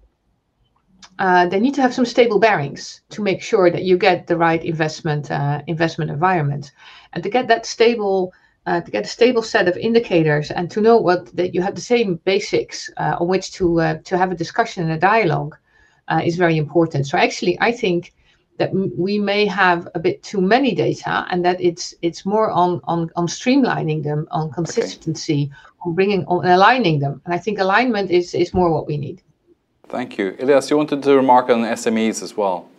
uh, 1.19 1.47
they 1.47 1.60
need 1.60 1.76
to 1.76 1.82
have 1.82 1.93
some 1.93 2.06
stable 2.06 2.39
bearings 2.39 3.02
to 3.10 3.21
make 3.21 3.41
sure 3.41 3.69
that 3.69 3.84
you 3.84 3.97
get 3.97 4.28
the 4.28 4.38
right 4.38 4.63
investment 4.65 5.30
uh, 5.30 5.62
investment 5.67 6.10
environment 6.10 6.71
and 7.13 7.23
to 7.23 7.30
get 7.30 7.47
that 7.47 7.65
stable 7.65 8.34
uh, 8.65 8.82
to 8.82 8.91
get 8.91 9.06
a 9.06 9.10
stable 9.10 9.41
set 9.41 9.67
of 9.67 9.78
indicators 9.78 10.49
and 10.52 10.71
to 10.71 10.82
know 10.82 10.97
what 10.97 11.26
that 11.36 11.54
you 11.54 11.62
have 11.62 11.76
the 11.76 11.82
same 11.82 12.15
basics 12.23 12.89
uh, 12.97 13.15
on 13.19 13.28
which 13.28 13.52
to 13.52 13.80
uh, 13.80 13.97
to 14.04 14.17
have 14.17 14.32
a 14.32 14.36
discussion 14.36 14.84
and 14.84 14.91
a 14.93 14.97
dialogue 14.97 15.56
uh, 16.08 16.21
is 16.23 16.38
very 16.38 16.58
important. 16.58 17.08
So 17.08 17.17
actually, 17.17 17.58
I 17.60 17.71
think 17.71 18.13
that 18.58 18.72
we 18.74 19.20
may 19.20 19.46
have 19.46 19.88
a 19.96 20.00
bit 20.00 20.22
too 20.24 20.42
many 20.42 20.76
data, 20.76 21.26
and 21.30 21.44
that 21.46 21.60
it's 21.60 21.94
it's 22.02 22.26
more 22.26 22.52
on 22.52 22.82
on 22.84 23.10
on 23.16 23.28
streamlining 23.28 24.04
them, 24.04 24.28
on 24.32 24.52
consistency, 24.52 25.44
okay. 25.44 25.54
on 25.86 25.96
bringing 25.96 26.26
on 26.26 26.46
aligning 26.46 27.00
them. 27.00 27.22
And 27.26 27.34
I 27.34 27.38
think 27.38 27.60
alignment 27.60 28.12
is 28.12 28.34
is 28.34 28.54
more 28.54 28.72
what 28.72 28.88
we 28.88 28.98
need. 28.98 29.22
Thank 29.89 30.18
you, 30.18 30.36
Ilias. 30.39 30.70
You 30.70 30.78
wanted 30.78 31.04
to 31.04 31.16
remark 31.16 31.50
on 31.50 31.62
SMEs 31.62 32.24
as 32.24 32.36
well. 32.38 32.70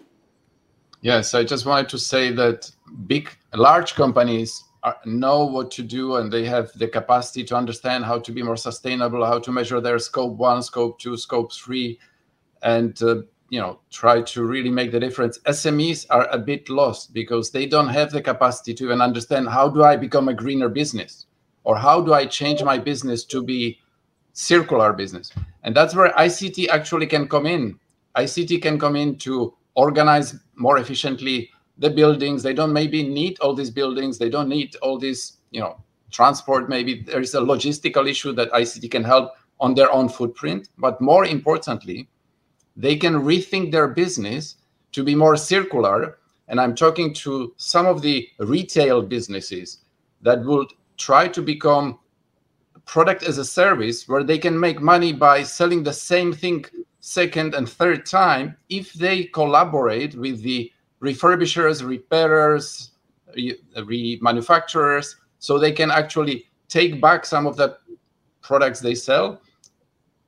Yes, 1.00 1.34
I 1.34 1.44
just 1.44 1.66
wanted 1.66 1.88
to 1.90 1.98
say 1.98 2.32
that 2.32 2.70
big, 3.06 3.28
large 3.52 3.94
companies 3.94 4.64
know 5.04 5.44
what 5.44 5.70
to 5.70 5.82
do 5.82 6.16
and 6.16 6.32
they 6.32 6.44
have 6.44 6.70
the 6.74 6.88
capacity 6.88 7.44
to 7.44 7.56
understand 7.56 8.04
how 8.04 8.18
to 8.18 8.32
be 8.32 8.42
more 8.42 8.56
sustainable 8.56 9.24
how 9.24 9.38
to 9.38 9.50
measure 9.50 9.80
their 9.80 9.98
scope 9.98 10.36
one 10.36 10.62
scope 10.62 10.98
two 10.98 11.16
scope 11.16 11.52
three 11.52 11.98
and 12.62 13.02
uh, 13.02 13.16
you 13.54 13.60
know 13.60 13.78
try 13.90 14.20
to 14.20 14.44
really 14.44 14.70
make 14.70 14.90
the 14.90 14.98
difference. 14.98 15.38
Smes 15.46 16.06
are 16.10 16.26
a 16.32 16.38
bit 16.38 16.68
lost 16.68 17.14
because 17.14 17.52
they 17.52 17.66
don't 17.66 17.88
have 17.98 18.10
the 18.10 18.20
capacity 18.20 18.74
to 18.74 18.84
even 18.86 19.00
understand 19.00 19.48
how 19.48 19.68
do 19.68 19.84
i 19.84 19.94
become 19.96 20.28
a 20.28 20.34
greener 20.34 20.68
business 20.68 21.26
or 21.62 21.76
how 21.76 22.00
do 22.00 22.12
i 22.12 22.26
change 22.26 22.64
my 22.64 22.78
business 22.90 23.24
to 23.24 23.44
be 23.44 23.78
circular 24.32 24.92
business. 24.92 25.30
And 25.62 25.72
that's 25.76 25.94
where 25.94 26.12
ict 26.18 26.58
actually 26.68 27.06
can 27.06 27.28
come 27.28 27.46
in. 27.46 27.78
Ict 28.18 28.60
can 28.60 28.76
come 28.76 28.96
in 28.96 29.18
to 29.18 29.54
organize 29.76 30.34
more 30.56 30.78
efficiently 30.78 31.50
the 31.78 31.90
buildings. 31.90 32.42
They 32.42 32.54
don't 32.54 32.72
maybe 32.72 33.08
need 33.08 33.38
all 33.38 33.54
these 33.54 33.70
buildings. 33.70 34.18
They 34.18 34.30
don't 34.30 34.48
need 34.48 34.74
all 34.82 34.98
this 34.98 35.34
you 35.52 35.60
know 35.60 35.76
transport. 36.10 36.68
Maybe 36.68 37.02
there 37.02 37.20
is 37.20 37.34
a 37.34 37.40
logistical 37.52 38.10
issue 38.10 38.32
that 38.32 38.50
ict 38.60 38.90
can 38.90 39.04
help 39.04 39.30
on 39.60 39.74
their 39.74 39.92
own 39.92 40.08
footprint. 40.08 40.70
But 40.76 41.00
more 41.00 41.24
importantly 41.24 42.08
they 42.76 42.96
can 42.96 43.14
rethink 43.14 43.70
their 43.70 43.88
business 43.88 44.56
to 44.92 45.04
be 45.04 45.14
more 45.14 45.36
circular 45.36 46.18
and 46.48 46.60
i'm 46.60 46.74
talking 46.74 47.12
to 47.12 47.54
some 47.56 47.86
of 47.86 48.02
the 48.02 48.28
retail 48.38 49.02
businesses 49.02 49.78
that 50.22 50.42
would 50.44 50.68
try 50.96 51.26
to 51.28 51.42
become 51.42 51.98
product 52.86 53.22
as 53.22 53.38
a 53.38 53.44
service 53.44 54.08
where 54.08 54.22
they 54.22 54.38
can 54.38 54.58
make 54.58 54.80
money 54.80 55.12
by 55.12 55.42
selling 55.42 55.82
the 55.82 55.92
same 55.92 56.32
thing 56.32 56.64
second 57.00 57.54
and 57.54 57.68
third 57.68 58.06
time 58.06 58.56
if 58.68 58.92
they 58.94 59.24
collaborate 59.24 60.14
with 60.14 60.42
the 60.42 60.70
refurbishers, 61.02 61.86
repairers, 61.86 62.92
remanufacturers, 63.36 65.16
so 65.38 65.58
they 65.58 65.72
can 65.72 65.90
actually 65.90 66.46
take 66.68 67.00
back 67.00 67.26
some 67.26 67.46
of 67.46 67.56
the 67.56 67.76
products 68.40 68.80
they 68.80 68.94
sell, 68.94 69.40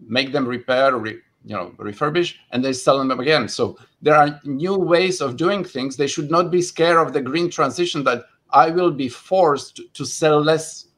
make 0.01 0.33
them 0.33 0.47
repair, 0.47 0.97
re, 0.97 1.19
you 1.47 1.57
know, 1.57 1.73
refurbish, 1.79 2.35
and 2.51 2.63
they 2.63 2.75
sell 2.75 2.99
them 2.99 3.19
again. 3.19 3.49
So 3.49 3.79
there 4.03 4.17
are 4.17 4.41
new 4.45 4.77
ways 4.77 5.23
of 5.23 5.37
doing 5.37 5.65
things. 5.65 5.97
They 5.97 6.07
should 6.07 6.31
not 6.31 6.51
be 6.51 6.61
scared 6.61 6.99
of 6.99 7.13
the 7.15 7.23
green 7.23 7.51
transition 7.51 8.05
that 8.05 8.25
I 8.51 8.71
will 8.71 8.91
be 8.91 9.09
forced 9.09 9.81
to 9.95 10.05
sell 10.05 10.41
less 10.41 10.89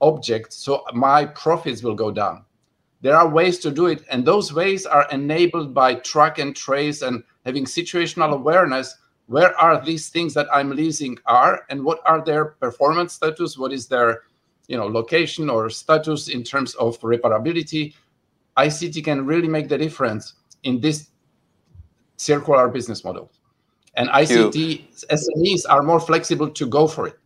objects, 0.00 0.56
so 0.56 0.84
my 0.92 1.24
profits 1.24 1.82
will 1.82 1.94
go 1.94 2.10
down. 2.10 2.44
There 3.00 3.16
are 3.16 3.28
ways 3.28 3.58
to 3.60 3.70
do 3.70 3.86
it, 3.86 4.04
and 4.10 4.24
those 4.24 4.52
ways 4.52 4.84
are 4.84 5.08
enabled 5.10 5.72
by 5.72 5.94
track 5.94 6.38
and 6.38 6.54
trace 6.54 7.02
and 7.02 7.24
having 7.46 7.64
situational 7.64 8.32
awareness 8.34 8.96
where 9.26 9.58
are 9.58 9.82
these 9.82 10.08
things 10.08 10.34
that 10.34 10.46
I'm 10.52 10.70
leasing 10.70 11.18
are 11.26 11.64
and 11.70 11.82
what 11.82 12.00
are 12.04 12.22
their 12.22 12.44
performance 12.44 13.14
status? 13.14 13.56
What 13.56 13.72
is 13.72 13.86
their 13.88 14.22
you 14.66 14.76
know 14.76 14.86
location 14.86 15.48
or 15.48 15.70
status 15.70 16.28
in 16.28 16.42
terms 16.42 16.74
of 16.74 17.00
reparability? 17.00 17.94
ICT 18.56 19.04
can 19.04 19.26
really 19.26 19.48
make 19.48 19.68
the 19.68 19.78
difference 19.78 20.34
in 20.62 20.80
this 20.80 21.08
circular 22.16 22.68
business 22.68 23.04
model. 23.04 23.30
And 23.94 24.08
ICT 24.08 25.06
SMEs 25.10 25.62
are 25.68 25.82
more 25.82 26.00
flexible 26.00 26.48
to 26.50 26.66
go 26.66 26.86
for 26.86 27.08
it. 27.08 27.18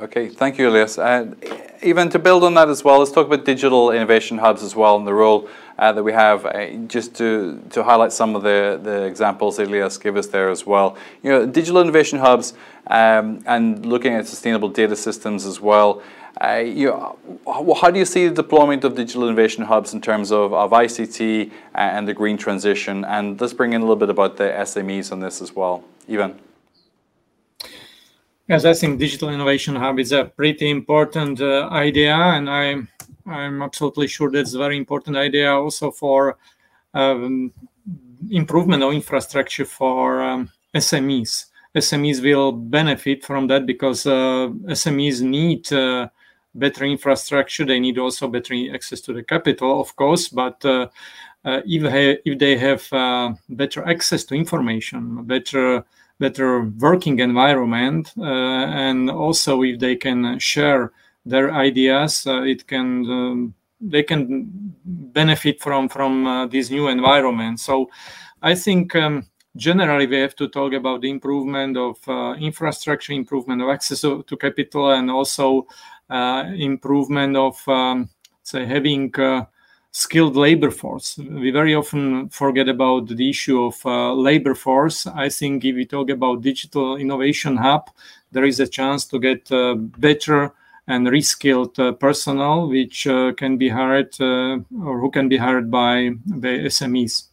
Okay, 0.00 0.28
thank 0.28 0.58
you, 0.58 0.66
Ilias. 0.66 0.98
Uh, 0.98 1.34
even 1.82 2.08
to 2.10 2.18
build 2.18 2.42
on 2.42 2.54
that 2.54 2.68
as 2.68 2.82
well, 2.82 2.98
let's 2.98 3.12
talk 3.12 3.26
about 3.26 3.44
digital 3.44 3.92
innovation 3.92 4.38
hubs 4.38 4.62
as 4.62 4.74
well 4.74 4.96
and 4.96 5.06
the 5.06 5.14
role 5.14 5.48
uh, 5.78 5.92
that 5.92 6.02
we 6.02 6.12
have, 6.12 6.46
uh, 6.46 6.66
just 6.88 7.14
to, 7.16 7.62
to 7.70 7.84
highlight 7.84 8.12
some 8.12 8.34
of 8.34 8.42
the, 8.42 8.80
the 8.82 9.02
examples 9.02 9.58
Ilias 9.58 9.98
gave 9.98 10.16
us 10.16 10.26
there 10.26 10.48
as 10.48 10.66
well. 10.66 10.96
You 11.22 11.30
know, 11.30 11.46
digital 11.46 11.80
innovation 11.80 12.18
hubs 12.18 12.54
um, 12.88 13.42
and 13.46 13.86
looking 13.86 14.14
at 14.14 14.26
sustainable 14.26 14.68
data 14.68 14.96
systems 14.96 15.46
as 15.46 15.60
well. 15.60 16.02
Uh, 16.40 16.62
you, 16.64 16.92
how 17.46 17.90
do 17.90 17.98
you 17.98 18.04
see 18.04 18.28
the 18.28 18.34
deployment 18.34 18.82
of 18.84 18.96
digital 18.96 19.28
innovation 19.28 19.64
hubs 19.64 19.94
in 19.94 20.00
terms 20.00 20.32
of, 20.32 20.52
of 20.52 20.72
ICT 20.72 21.50
and 21.74 22.08
the 22.08 22.14
green 22.14 22.36
transition? 22.36 23.04
And 23.04 23.40
let's 23.40 23.52
bring 23.52 23.72
in 23.72 23.80
a 23.80 23.84
little 23.84 23.96
bit 23.96 24.10
about 24.10 24.36
the 24.36 24.44
SMEs 24.44 25.12
on 25.12 25.20
this 25.20 25.40
as 25.40 25.54
well. 25.54 25.84
Ivan. 26.08 26.38
Yes, 28.48 28.64
I 28.64 28.74
think 28.74 28.98
digital 28.98 29.30
innovation 29.30 29.76
hub 29.76 29.98
is 29.98 30.12
a 30.12 30.24
pretty 30.24 30.68
important 30.68 31.40
uh, 31.40 31.68
idea, 31.70 32.14
and 32.14 32.50
I'm 32.50 32.88
I'm 33.26 33.62
absolutely 33.62 34.06
sure 34.06 34.30
that's 34.30 34.52
a 34.52 34.58
very 34.58 34.76
important 34.76 35.16
idea 35.16 35.50
also 35.50 35.90
for 35.90 36.36
um, 36.92 37.52
improvement 38.30 38.82
of 38.82 38.92
infrastructure 38.92 39.64
for 39.64 40.20
um, 40.22 40.50
SMEs. 40.74 41.46
SMEs 41.74 42.22
will 42.22 42.52
benefit 42.52 43.24
from 43.24 43.46
that 43.46 43.64
because 43.64 44.06
uh, 44.06 44.48
SMEs 44.66 45.22
need 45.22 45.72
uh, 45.72 46.08
better 46.54 46.84
infrastructure. 46.84 47.64
They 47.64 47.80
need 47.80 47.98
also 47.98 48.28
better 48.28 48.54
access 48.72 49.00
to 49.02 49.12
the 49.12 49.22
capital, 49.22 49.80
of 49.80 49.94
course, 49.96 50.28
but 50.28 50.64
uh, 50.64 50.88
uh 51.44 51.60
if, 51.66 51.82
they, 51.82 52.18
if 52.24 52.38
they 52.38 52.56
have 52.56 52.92
uh, 52.92 53.34
better 53.48 53.86
access 53.86 54.24
to 54.24 54.34
information, 54.34 55.24
better 55.24 55.84
better 56.20 56.62
working 56.78 57.18
environment, 57.18 58.12
uh, 58.18 58.22
and 58.22 59.10
also 59.10 59.62
if 59.62 59.80
they 59.80 59.96
can 59.96 60.38
share 60.38 60.92
their 61.26 61.52
ideas, 61.52 62.26
uh, 62.26 62.42
it 62.42 62.66
can 62.66 63.04
um, 63.10 63.54
they 63.80 64.02
can 64.02 64.48
benefit 64.84 65.60
from 65.60 65.88
from 65.88 66.26
uh, 66.26 66.46
this 66.46 66.70
new 66.70 66.88
environment. 66.88 67.60
So, 67.60 67.90
I 68.42 68.54
think. 68.54 68.94
Um, 68.94 69.26
generally, 69.56 70.06
we 70.06 70.16
have 70.16 70.36
to 70.36 70.48
talk 70.48 70.72
about 70.72 71.00
the 71.00 71.10
improvement 71.10 71.76
of 71.76 71.96
infrastructure, 72.38 73.12
improvement 73.12 73.62
of 73.62 73.68
access 73.68 74.00
to, 74.00 74.36
capital, 74.40 74.90
and 74.90 75.10
also 75.10 75.66
improvement 76.10 77.36
of 77.36 77.68
um, 77.68 78.08
say 78.42 78.64
having 78.66 79.12
skilled 79.94 80.34
labor 80.36 80.72
force. 80.72 81.16
We 81.18 81.52
very 81.52 81.74
often 81.74 82.28
forget 82.28 82.68
about 82.68 83.06
the 83.06 83.30
issue 83.30 83.62
of 83.62 83.86
uh, 83.86 84.12
labor 84.12 84.56
force. 84.56 85.06
I 85.06 85.28
think 85.28 85.64
if 85.64 85.76
we 85.76 85.86
talk 85.86 86.10
about 86.10 86.42
digital 86.42 86.96
innovation 86.96 87.56
hub, 87.56 87.90
there 88.32 88.44
is 88.44 88.58
a 88.58 88.66
chance 88.66 89.04
to 89.06 89.20
get 89.20 89.50
uh, 89.52 89.74
better 89.74 90.52
and 90.88 91.06
reskilled 91.06 91.78
uh, 91.78 91.92
personnel, 91.92 92.68
which 92.68 93.06
uh, 93.06 93.32
can 93.34 93.56
be 93.56 93.68
hired 93.68 94.20
uh, 94.20 94.58
or 94.82 94.98
who 94.98 95.12
can 95.12 95.28
be 95.28 95.36
hired 95.36 95.70
by 95.70 96.10
the 96.26 96.66
SMEs. 96.66 97.28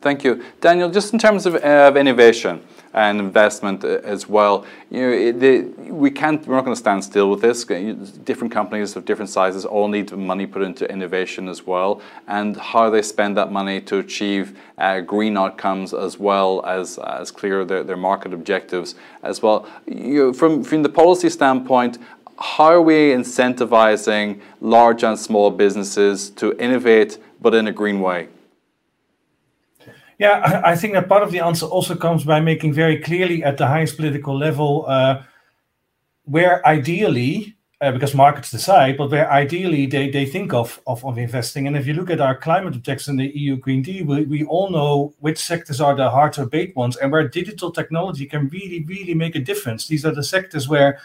Thank 0.00 0.22
you, 0.22 0.44
Daniel. 0.60 0.90
Just 0.90 1.12
in 1.12 1.18
terms 1.18 1.44
of, 1.44 1.56
of 1.56 1.96
innovation 1.96 2.62
and 2.94 3.20
investment 3.20 3.84
uh, 3.84 4.00
as 4.02 4.28
well. 4.28 4.64
You 4.90 5.00
know, 5.00 5.32
the, 5.32 5.60
we 5.92 6.10
can't. 6.10 6.46
We're 6.46 6.56
not 6.56 6.64
going 6.64 6.74
to 6.74 6.80
stand 6.80 7.04
still 7.04 7.30
with 7.30 7.40
this. 7.40 7.64
Different 7.64 8.52
companies 8.52 8.96
of 8.96 9.04
different 9.04 9.30
sizes 9.30 9.64
all 9.64 9.88
need 9.88 10.10
money 10.12 10.46
put 10.46 10.62
into 10.62 10.90
innovation 10.90 11.48
as 11.48 11.66
well, 11.66 12.00
and 12.26 12.56
how 12.56 12.90
they 12.90 13.02
spend 13.02 13.36
that 13.36 13.52
money 13.52 13.80
to 13.82 13.98
achieve 13.98 14.58
uh, 14.78 15.00
green 15.00 15.36
outcomes 15.36 15.92
as 15.92 16.18
well 16.18 16.64
as 16.64 16.98
as 16.98 17.30
clear 17.30 17.64
their, 17.64 17.84
their 17.84 17.96
market 17.96 18.32
objectives 18.32 18.94
as 19.22 19.42
well. 19.42 19.66
You 19.86 20.26
know, 20.26 20.32
from 20.32 20.64
from 20.64 20.82
the 20.82 20.88
policy 20.88 21.28
standpoint, 21.28 21.98
how 22.38 22.66
are 22.66 22.82
we 22.82 23.10
incentivizing 23.10 24.40
large 24.60 25.02
and 25.02 25.18
small 25.18 25.50
businesses 25.50 26.30
to 26.30 26.56
innovate 26.58 27.18
but 27.40 27.54
in 27.54 27.66
a 27.66 27.72
green 27.72 28.00
way? 28.00 28.28
Yeah, 30.18 30.62
I 30.64 30.74
think 30.74 30.94
that 30.94 31.08
part 31.08 31.22
of 31.22 31.30
the 31.30 31.38
answer 31.38 31.66
also 31.66 31.94
comes 31.94 32.24
by 32.24 32.40
making 32.40 32.72
very 32.72 32.98
clearly 32.98 33.44
at 33.44 33.56
the 33.56 33.68
highest 33.68 33.96
political 33.96 34.36
level 34.36 34.84
uh, 34.88 35.22
where 36.24 36.66
ideally, 36.66 37.54
uh, 37.80 37.92
because 37.92 38.16
markets 38.16 38.50
decide, 38.50 38.96
but 38.96 39.12
where 39.12 39.30
ideally 39.30 39.86
they, 39.86 40.10
they 40.10 40.26
think 40.26 40.52
of, 40.52 40.80
of, 40.88 41.04
of 41.04 41.18
investing. 41.18 41.68
And 41.68 41.76
if 41.76 41.86
you 41.86 41.94
look 41.94 42.10
at 42.10 42.20
our 42.20 42.34
climate 42.34 42.74
objectives 42.74 43.06
in 43.06 43.14
the 43.14 43.28
EU 43.28 43.56
Green 43.56 43.80
Deal, 43.80 44.06
we, 44.06 44.24
we 44.24 44.44
all 44.44 44.70
know 44.70 45.14
which 45.20 45.38
sectors 45.38 45.80
are 45.80 45.94
the 45.94 46.10
hard 46.10 46.32
to 46.32 46.42
abate 46.42 46.74
ones 46.74 46.96
and 46.96 47.12
where 47.12 47.28
digital 47.28 47.70
technology 47.70 48.26
can 48.26 48.48
really, 48.48 48.82
really 48.84 49.14
make 49.14 49.36
a 49.36 49.40
difference. 49.40 49.86
These 49.86 50.04
are 50.04 50.12
the 50.12 50.24
sectors 50.24 50.68
where 50.68 50.98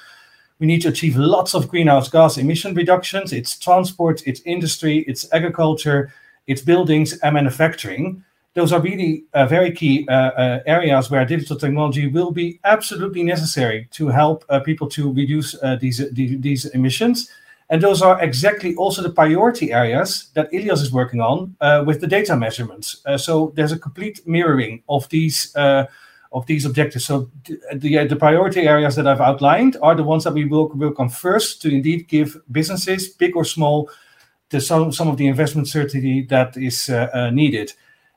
we 0.57 0.65
need 0.65 0.81
to 0.81 0.89
achieve 0.89 1.17
lots 1.17 1.53
of 1.53 1.67
greenhouse 1.67 2.09
gas 2.09 2.39
emission 2.39 2.73
reductions. 2.73 3.31
It's 3.31 3.59
transport, 3.59 4.25
it's 4.25 4.41
industry, 4.41 5.05
it's 5.07 5.31
agriculture, 5.31 6.11
it's 6.47 6.63
buildings 6.63 7.13
and 7.19 7.35
manufacturing 7.35 8.23
those 8.53 8.71
are 8.71 8.79
really 8.79 9.25
uh, 9.33 9.45
very 9.47 9.71
key 9.71 10.05
uh, 10.07 10.13
uh, 10.13 10.59
areas 10.65 11.09
where 11.09 11.25
digital 11.25 11.57
technology 11.57 12.07
will 12.07 12.31
be 12.31 12.59
absolutely 12.63 13.23
necessary 13.23 13.87
to 13.91 14.07
help 14.09 14.45
uh, 14.49 14.59
people 14.59 14.87
to 14.89 15.11
reduce 15.11 15.55
uh, 15.63 15.75
these, 15.81 16.01
these, 16.11 16.39
these 16.39 16.65
emissions. 16.65 17.29
And 17.69 17.81
those 17.81 18.01
are 18.01 18.21
exactly 18.21 18.75
also 18.75 19.01
the 19.01 19.09
priority 19.09 19.71
areas 19.71 20.29
that 20.35 20.53
Ilias 20.53 20.81
is 20.81 20.91
working 20.91 21.21
on 21.21 21.55
uh, 21.61 21.83
with 21.85 22.01
the 22.01 22.07
data 22.07 22.35
measurements. 22.35 23.01
so 23.17 23.51
there's 23.55 23.71
a 23.71 23.79
complete 23.79 24.21
mirroring 24.27 24.83
of 24.87 25.09
these 25.09 25.55
of 25.55 26.47
these 26.47 26.65
objectives. 26.65 27.05
So 27.05 27.29
the, 27.75 28.07
the 28.07 28.15
priority 28.15 28.61
areas 28.61 28.95
that 28.95 29.05
I've 29.05 29.21
outlined 29.21 29.77
are 29.83 29.93
the 29.93 30.03
ones 30.03 30.23
that 30.23 30.33
we 30.33 30.45
will 30.45 30.69
work 30.69 30.99
on 30.99 31.09
first 31.09 31.61
to 31.61 31.69
indeed 31.69 32.07
give 32.07 32.41
businesses, 32.51 33.07
big 33.07 33.35
or 33.35 33.45
small, 33.45 33.87
the, 34.49 34.59
some, 34.59 34.91
some 34.91 35.07
of 35.07 35.17
the 35.17 35.27
investment 35.27 35.67
certainty 35.67 36.23
that 36.23 36.57
is 36.57 36.89
needed. 37.31 37.73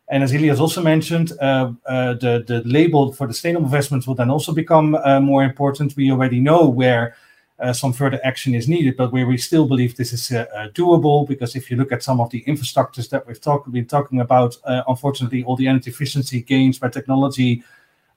And 0.08 0.22
as 0.22 0.32
Ilias 0.32 0.60
also 0.60 0.82
mentioned, 0.82 1.32
uh, 1.40 1.72
uh, 1.86 2.14
the, 2.14 2.44
the 2.46 2.62
label 2.64 3.12
for 3.12 3.26
the 3.26 3.32
sustainable 3.32 3.66
investments 3.66 4.06
will 4.06 4.14
then 4.14 4.30
also 4.30 4.52
become 4.52 4.94
uh, 4.94 5.20
more 5.20 5.42
important. 5.42 5.96
We 5.96 6.12
already 6.12 6.38
know 6.38 6.68
where 6.68 7.16
uh, 7.58 7.72
some 7.72 7.92
further 7.92 8.20
action 8.22 8.54
is 8.54 8.68
needed, 8.68 8.96
but 8.96 9.12
where 9.12 9.26
we 9.26 9.38
still 9.38 9.66
believe 9.66 9.96
this 9.96 10.12
is 10.12 10.30
uh, 10.30 10.44
uh, 10.54 10.68
doable, 10.68 11.26
because 11.26 11.56
if 11.56 11.70
you 11.70 11.76
look 11.76 11.90
at 11.90 12.02
some 12.02 12.20
of 12.20 12.30
the 12.30 12.44
infrastructures 12.44 13.08
that 13.08 13.26
we've 13.26 13.40
talk, 13.40 13.68
been 13.70 13.86
talking 13.86 14.20
about, 14.20 14.56
unfortunately, 14.86 15.42
all 15.42 15.56
the 15.56 15.66
energy 15.66 15.90
efficiency 15.90 16.42
gains 16.42 16.78
by 16.78 16.88
technology, 16.88 17.64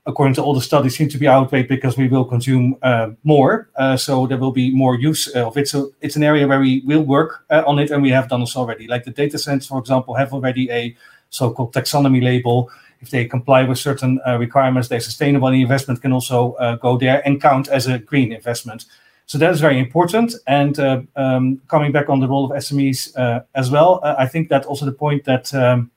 according 0.05 0.35
to 0.35 0.43
all 0.43 0.53
the 0.53 0.61
studies, 0.61 0.95
seem 0.95 1.09
to 1.09 1.17
be 1.17 1.27
outweighed 1.27 1.69
because 1.69 1.97
we 1.97 2.07
will 2.07 2.25
consume 2.25 2.77
more. 3.23 3.69
so 3.97 4.27
there 4.27 4.37
will 4.37 4.51
be 4.51 4.71
more 4.71 4.95
use 4.95 5.27
of 5.29 5.57
it. 5.57 5.69
So 5.69 5.93
it's 6.01 6.17
an 6.17 6.23
area 6.23 6.45
where 6.45 6.59
we 6.59 6.83
will 6.85 7.03
work 7.03 7.45
on 7.49 7.79
it, 7.79 7.91
and 7.91 8.03
we 8.03 8.09
have 8.09 8.27
done 8.27 8.41
this 8.41 8.57
already. 8.57 8.87
Like 8.87 9.05
the 9.05 9.11
data 9.11 9.39
centers, 9.39 9.67
for 9.67 9.79
example, 9.79 10.15
have 10.15 10.33
already 10.33 10.69
a 10.69 10.95
so-called 11.29 11.73
taxonomy 11.73 12.21
label. 12.23 12.69
If 13.01 13.11
they 13.11 13.25
comply 13.25 13.63
with 13.63 13.77
certain 13.77 14.19
uh, 14.27 14.37
requirements, 14.37 14.89
they're 14.89 14.99
sustainable. 14.99 15.47
Investment 15.47 16.01
can 16.01 16.11
also 16.11 16.53
uh, 16.53 16.75
go 16.75 16.97
there 16.97 17.21
and 17.25 17.41
count 17.41 17.69
as 17.69 17.87
a 17.87 17.99
green 17.99 18.33
investment. 18.33 18.85
So 19.25 19.37
that 19.37 19.51
is 19.51 19.61
very 19.61 19.77
important. 19.77 20.33
And 20.47 20.79
uh, 20.79 21.01
um, 21.15 21.61
coming 21.67 21.91
back 21.91 22.09
on 22.09 22.19
the 22.19 22.27
role 22.27 22.45
of 22.45 22.57
SMEs 22.57 23.15
uh, 23.15 23.41
as 23.53 23.69
well, 23.69 23.99
uh, 24.03 24.15
I 24.17 24.25
think 24.25 24.49
that 24.49 24.65
also 24.65 24.85
the 24.85 24.91
point 24.91 25.23
that 25.25 25.53
um, 25.53 25.91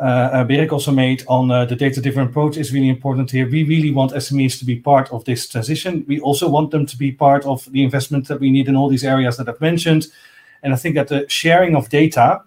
uh, 0.00 0.44
BEREC 0.44 0.72
also 0.72 0.90
made 0.90 1.22
on 1.28 1.48
the 1.48 1.76
data-driven 1.76 2.26
approach 2.26 2.56
is 2.56 2.72
really 2.72 2.88
important 2.88 3.30
here. 3.30 3.48
We 3.48 3.62
really 3.62 3.92
want 3.92 4.12
SMEs 4.12 4.58
to 4.58 4.64
be 4.64 4.76
part 4.76 5.10
of 5.12 5.24
this 5.24 5.48
transition. 5.48 6.04
We 6.08 6.18
also 6.20 6.48
want 6.48 6.72
them 6.72 6.84
to 6.84 6.98
be 6.98 7.12
part 7.12 7.46
of 7.46 7.64
the 7.72 7.84
investment 7.84 8.26
that 8.28 8.40
we 8.40 8.50
need 8.50 8.68
in 8.68 8.76
all 8.76 8.88
these 8.88 9.04
areas 9.04 9.36
that 9.36 9.48
I've 9.48 9.60
mentioned. 9.60 10.08
And 10.62 10.74
I 10.74 10.76
think 10.76 10.96
that 10.96 11.08
the 11.08 11.26
sharing 11.28 11.76
of 11.76 11.88
data 11.88 12.42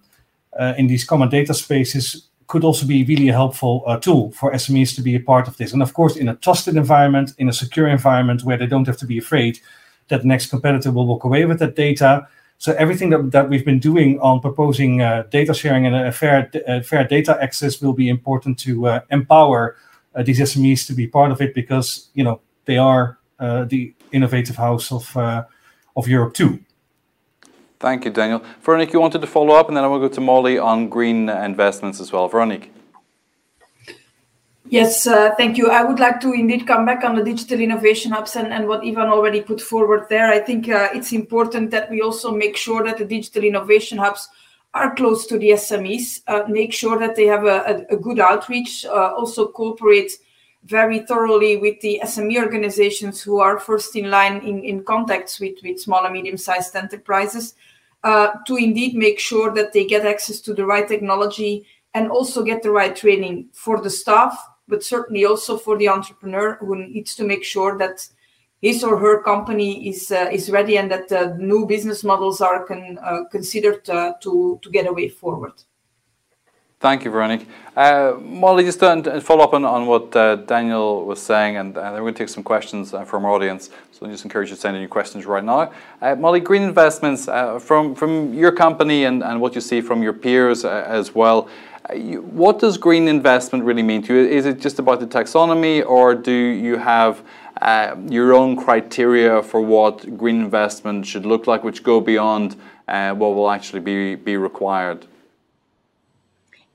in 0.78 0.88
these 0.88 1.04
common 1.04 1.30
data 1.30 1.54
spaces 1.54 2.30
could 2.50 2.64
also 2.64 2.86
be 2.86 3.06
really 3.06 3.30
a 3.30 3.34
helpful 3.34 3.84
uh, 3.86 3.97
tool 3.97 4.32
for 4.32 4.52
SMEs 4.52 4.95
to 4.95 5.04
be 5.04 5.16
a 5.16 5.20
part 5.20 5.47
of 5.47 5.56
this. 5.58 5.72
And 5.72 5.84
of 5.84 5.93
course, 5.93 6.18
in 6.18 6.28
a 6.28 6.36
trusted 6.36 6.76
environment, 6.76 7.32
in 7.38 7.47
a 7.47 7.54
secure 7.54 7.88
environment 7.88 8.43
where 8.43 8.58
they 8.58 8.66
don't 8.66 8.88
have 8.88 8.97
to 8.97 9.06
be 9.06 9.20
afraid 9.20 9.60
that 10.08 10.22
the 10.22 10.28
next 10.28 10.47
competitor 10.47 10.91
will 10.91 11.06
walk 11.06 11.24
away 11.24 11.45
with 11.45 11.60
that 11.60 11.76
data. 11.76 12.28
So 12.58 12.74
everything 12.74 13.12
that, 13.12 13.32
that 13.32 13.50
we've 13.50 13.64
been 13.64 13.78
doing 13.80 14.20
on 14.20 14.41
proposing 14.41 15.00
uh, 15.00 15.24
data 15.30 15.54
sharing 15.54 15.86
and 15.86 15.95
a 15.95 16.12
fair, 16.12 16.50
uh, 16.68 16.82
fair 16.82 17.08
data 17.08 17.38
access 17.39 17.82
will 17.82 17.93
be 17.93 18.10
important 18.10 18.58
to 18.60 18.88
uh, 18.88 19.02
empower 19.12 19.78
uh, 20.16 20.24
these 20.24 20.39
SMEs 20.39 20.88
to 20.88 20.93
be 20.93 21.06
part 21.06 21.32
of 21.32 21.41
it 21.41 21.54
because 21.54 22.10
you 22.16 22.24
know 22.24 22.41
they 22.66 22.78
are 22.78 23.20
the 23.39 23.93
innovative 24.12 24.56
house 24.56 24.91
of 24.91 25.16
of 25.95 26.08
Europe 26.08 26.34
too. 26.34 26.60
Thank 27.80 28.04
you, 28.04 28.12
Daniel. 28.12 28.44
Veronique, 28.62 28.92
you 28.92 29.00
wanted 29.00 29.22
to 29.22 29.28
follow 29.28 29.56
up, 29.56 29.70
and 29.70 29.78
then 29.78 29.86
I 29.86 29.88
will 29.88 30.00
go 30.00 30.10
to 30.10 30.22
Molly 30.22 30.58
on 30.58 30.90
green 30.90 31.30
investments 31.30 32.02
as 32.02 32.12
well. 32.12 32.28
Veronique. 32.28 32.72
Yes, 34.72 35.08
uh, 35.08 35.34
thank 35.36 35.58
you. 35.58 35.70
I 35.72 35.84
would 35.84 36.00
like 36.00 36.20
to 36.22 36.32
indeed 36.34 36.68
come 36.68 36.86
back 36.86 37.04
on 37.04 37.16
the 37.16 37.24
digital 37.24 37.60
innovation 37.60 38.12
hubs 38.12 38.36
and, 38.36 38.54
and 38.54 38.68
what 38.68 38.86
Ivan 38.86 39.08
already 39.08 39.42
put 39.42 39.62
forward 39.62 40.08
there. 40.10 40.30
I 40.30 40.40
think 40.40 40.70
uh, 40.70 40.90
it's 40.94 41.12
important 41.12 41.72
that 41.72 41.90
we 41.90 42.02
also 42.02 42.32
make 42.32 42.56
sure 42.56 42.84
that 42.84 43.00
the 43.00 43.06
digital 43.06 43.44
innovation 43.44 43.98
hubs 43.98 44.28
are 44.76 44.94
close 44.94 45.26
to 45.28 45.40
the 45.40 45.52
SMEs, 45.52 46.22
uh, 46.28 46.44
make 46.48 46.72
sure 46.72 47.00
that 47.00 47.16
they 47.16 47.26
have 47.26 47.46
a, 47.46 47.86
a, 47.90 47.96
a 47.96 47.98
good 47.98 48.20
outreach, 48.20 48.86
uh, 48.86 49.14
also 49.18 49.48
cooperate 49.48 50.12
very 50.66 51.00
thoroughly 51.00 51.58
with 51.58 51.80
the 51.82 52.00
SME 52.04 52.38
organizations 52.38 53.22
who 53.22 53.40
are 53.40 53.60
first 53.60 53.96
in 53.96 54.12
line 54.12 54.42
in, 54.42 54.64
in 54.64 54.84
contacts 54.84 55.40
with, 55.40 55.56
with 55.64 55.80
small 55.80 56.06
and 56.06 56.14
medium 56.14 56.38
sized 56.38 56.76
enterprises 56.76 57.56
uh, 58.04 58.30
to 58.47 58.56
indeed 58.56 58.95
make 58.95 59.20
sure 59.20 59.54
that 59.54 59.74
they 59.74 59.86
get 59.86 60.06
access 60.06 60.39
to 60.41 60.54
the 60.54 60.66
right 60.66 60.88
technology 60.88 61.66
and 61.93 62.10
also 62.10 62.43
get 62.43 62.64
the 62.64 62.72
right 62.72 62.95
training 62.95 63.50
for 63.54 63.82
the 63.82 63.89
staff, 63.89 64.38
but 64.68 64.84
certainly 64.84 65.26
also 65.26 65.58
for 65.58 65.78
the 65.78 65.89
entrepreneur 65.89 66.56
who 66.56 66.76
needs 66.76 67.16
to 67.16 67.24
make 67.24 67.43
sure 67.43 67.78
that 67.78 68.08
his 68.62 68.84
or 68.84 68.97
her 68.97 69.24
company 69.24 69.88
is 69.88 70.12
uh, 70.12 70.30
is 70.32 70.50
ready 70.50 70.78
and 70.78 70.91
that 70.91 71.12
uh, 71.12 71.34
new 71.38 71.66
business 71.66 72.04
models 72.04 72.41
are 72.41 72.66
uh, 72.72 73.24
considered 73.32 73.86
to 73.86 74.60
to 74.62 74.70
get 74.72 74.88
a 74.88 74.93
way 74.93 75.10
forward. 75.10 75.54
Thank 76.82 77.04
you, 77.04 77.12
Veronique. 77.12 77.46
Uh, 77.76 78.14
Molly, 78.22 78.64
just 78.64 78.80
to 78.80 79.20
follow 79.20 79.44
up 79.44 79.54
on, 79.54 79.66
on 79.66 79.86
what 79.86 80.16
uh, 80.16 80.38
Daniel 80.38 81.04
was 81.04 81.22
saying, 81.22 81.58
and, 81.58 81.76
and 81.76 81.94
we're 81.96 82.00
going 82.00 82.14
to 82.14 82.18
take 82.18 82.30
some 82.30 82.42
questions 82.42 82.94
uh, 82.94 83.04
from 83.04 83.26
our 83.26 83.32
audience. 83.32 83.70
So 83.92 84.06
I 84.06 84.10
just 84.10 84.24
encourage 84.24 84.50
you 84.50 84.56
to 84.56 84.62
send 84.62 84.78
in 84.78 84.82
your 84.82 84.88
questions 84.88 85.26
right 85.26 85.44
now. 85.44 85.74
Uh, 86.02 86.16
Molly, 86.16 86.40
green 86.40 86.62
investments, 86.62 87.28
uh, 87.28 87.60
from, 87.60 87.96
from 87.96 88.34
your 88.34 88.54
company 88.54 89.04
and, 89.04 89.22
and 89.26 89.42
what 89.42 89.56
you 89.56 89.60
see 89.60 89.82
from 89.82 90.02
your 90.02 90.14
peers 90.14 90.64
uh, 90.64 90.86
as 90.88 91.14
well, 91.14 91.50
what 91.92 92.60
does 92.60 92.78
green 92.78 93.10
investment 93.10 93.66
really 93.66 93.84
mean 93.84 94.02
to 94.04 94.14
you? 94.14 94.26
Is 94.26 94.46
it 94.46 94.62
just 94.62 94.80
about 94.80 95.02
the 95.02 95.08
taxonomy, 95.08 95.86
or 95.86 96.16
do 96.16 96.32
you 96.32 96.78
have 96.78 97.26
your 98.10 98.34
own 98.34 98.56
criteria 98.56 99.44
for 99.44 99.60
what 99.60 100.18
green 100.18 100.40
investment 100.40 101.06
should 101.06 101.26
look 101.26 101.46
like, 101.46 101.62
which 101.62 101.84
go 101.84 102.00
beyond 102.00 102.56
what 102.86 103.18
will 103.36 103.52
actually 103.52 103.82
be, 103.82 104.16
be 104.16 104.38
required? 104.38 105.08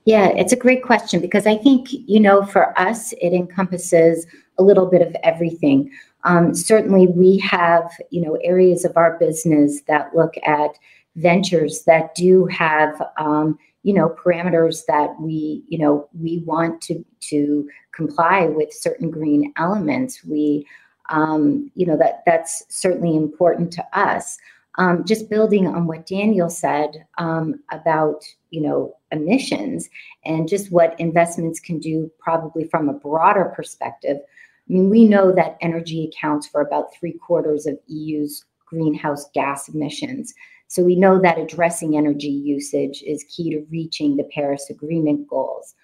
Yeah, 0.05 0.27
it's 0.27 0.53
a 0.53 0.57
great 0.57 0.83
question 0.83 1.19
because 1.19 1.47
I 1.47 1.57
think, 1.57 1.87
you 1.91 2.19
know, 2.19 2.45
for 2.45 2.77
us, 2.79 3.11
it 3.13 3.33
encompasses 3.33 4.27
a 4.59 4.63
little 4.63 4.85
bit 4.85 5.01
of 5.01 5.15
everything. 5.23 5.91
Um, 6.23 6.53
certainly, 6.53 7.07
we 7.07 7.39
have, 7.39 7.91
you 8.11 8.21
know, 8.21 8.35
areas 8.43 8.85
of 8.85 8.95
our 8.97 9.17
business 9.17 9.81
that 9.87 10.15
look 10.15 10.35
at 10.45 10.77
ventures 11.15 11.83
that 11.85 12.13
do 12.13 12.45
have, 12.45 13.01
um, 13.17 13.57
you 13.81 13.93
know, 13.93 14.09
parameters 14.09 14.85
that 14.87 15.19
we, 15.19 15.63
you 15.67 15.79
know, 15.79 16.07
we 16.19 16.43
want 16.45 16.81
to 16.81 17.03
to 17.21 17.67
comply 17.91 18.45
with 18.45 18.71
certain 18.73 19.09
green 19.09 19.53
elements. 19.57 20.23
We, 20.23 20.67
um, 21.09 21.71
you 21.73 21.87
know, 21.87 21.97
that 21.97 22.21
that's 22.27 22.63
certainly 22.69 23.15
important 23.15 23.73
to 23.73 23.85
us. 23.97 24.37
Um, 24.77 25.05
just 25.05 25.29
building 25.29 25.67
on 25.67 25.87
what 25.87 26.05
Daniel 26.05 26.49
said 26.49 27.05
um, 27.17 27.61
about 27.71 28.23
you 28.51 28.61
know 28.61 28.95
emissions 29.15 29.89
and 30.23 30.47
just 30.47 30.71
what 30.71 30.99
investments 30.99 31.59
can 31.59 31.79
do 31.79 32.11
probably 32.19 32.65
from 32.65 32.89
a 32.89 32.93
broader 32.93 33.53
perspective. 33.55 34.17
I 34.17 34.73
mean, 34.73 34.89
we 34.89 35.07
know 35.07 35.31
that 35.31 35.57
energy 35.61 36.11
accounts 36.11 36.47
for 36.47 36.61
about 36.61 36.95
three 36.95 37.13
quarters 37.13 37.65
of 37.65 37.77
EU's 37.87 38.45
greenhouse 38.65 39.29
gas 39.33 39.69
emissions. 39.69 40.33
So 40.67 40.83
we 40.83 40.95
know 40.95 41.19
that 41.21 41.37
addressing 41.37 41.95
energy 41.95 42.29
usage 42.29 43.03
is 43.05 43.25
key 43.29 43.51
to 43.51 43.65
reaching 43.69 44.17
the 44.17 44.23
Paris 44.23 44.69
Agreement 44.69 45.27
goals. 45.27 45.75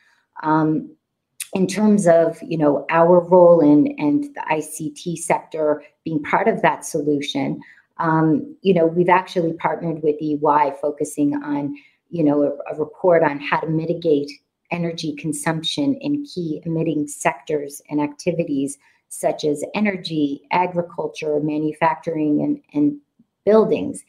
Um, 0.43 0.95
in 1.53 1.67
terms 1.67 2.07
of 2.07 2.39
you 2.41 2.57
know 2.57 2.85
our 2.89 3.19
role 3.19 3.59
in 3.59 3.93
and 3.97 4.23
the 4.23 4.41
ICT 4.49 5.17
sector 5.17 5.83
being 6.05 6.23
part 6.23 6.47
of 6.47 6.61
that 6.61 6.85
solution, 6.85 7.61
um, 8.01 8.55
you 8.61 8.73
know, 8.73 8.87
we've 8.87 9.09
actually 9.09 9.53
partnered 9.53 10.01
with 10.01 10.15
EY 10.21 10.73
focusing 10.81 11.35
on, 11.35 11.75
you 12.11 12.23
know, 12.23 12.43
a, 12.43 12.73
a 12.73 12.77
report 12.77 13.23
on 13.23 13.39
how 13.39 13.59
to 13.59 13.67
mitigate 13.67 14.31
energy 14.69 15.13
consumption 15.13 15.95
in 15.95 16.25
key 16.25 16.61
emitting 16.65 17.07
sectors 17.07 17.81
and 17.89 17.99
activities 17.99 18.77
such 19.09 19.43
as 19.43 19.63
energy, 19.75 20.41
agriculture, 20.51 21.39
manufacturing, 21.41 22.41
and, 22.41 22.61
and 22.73 22.97
buildings. 23.45 24.03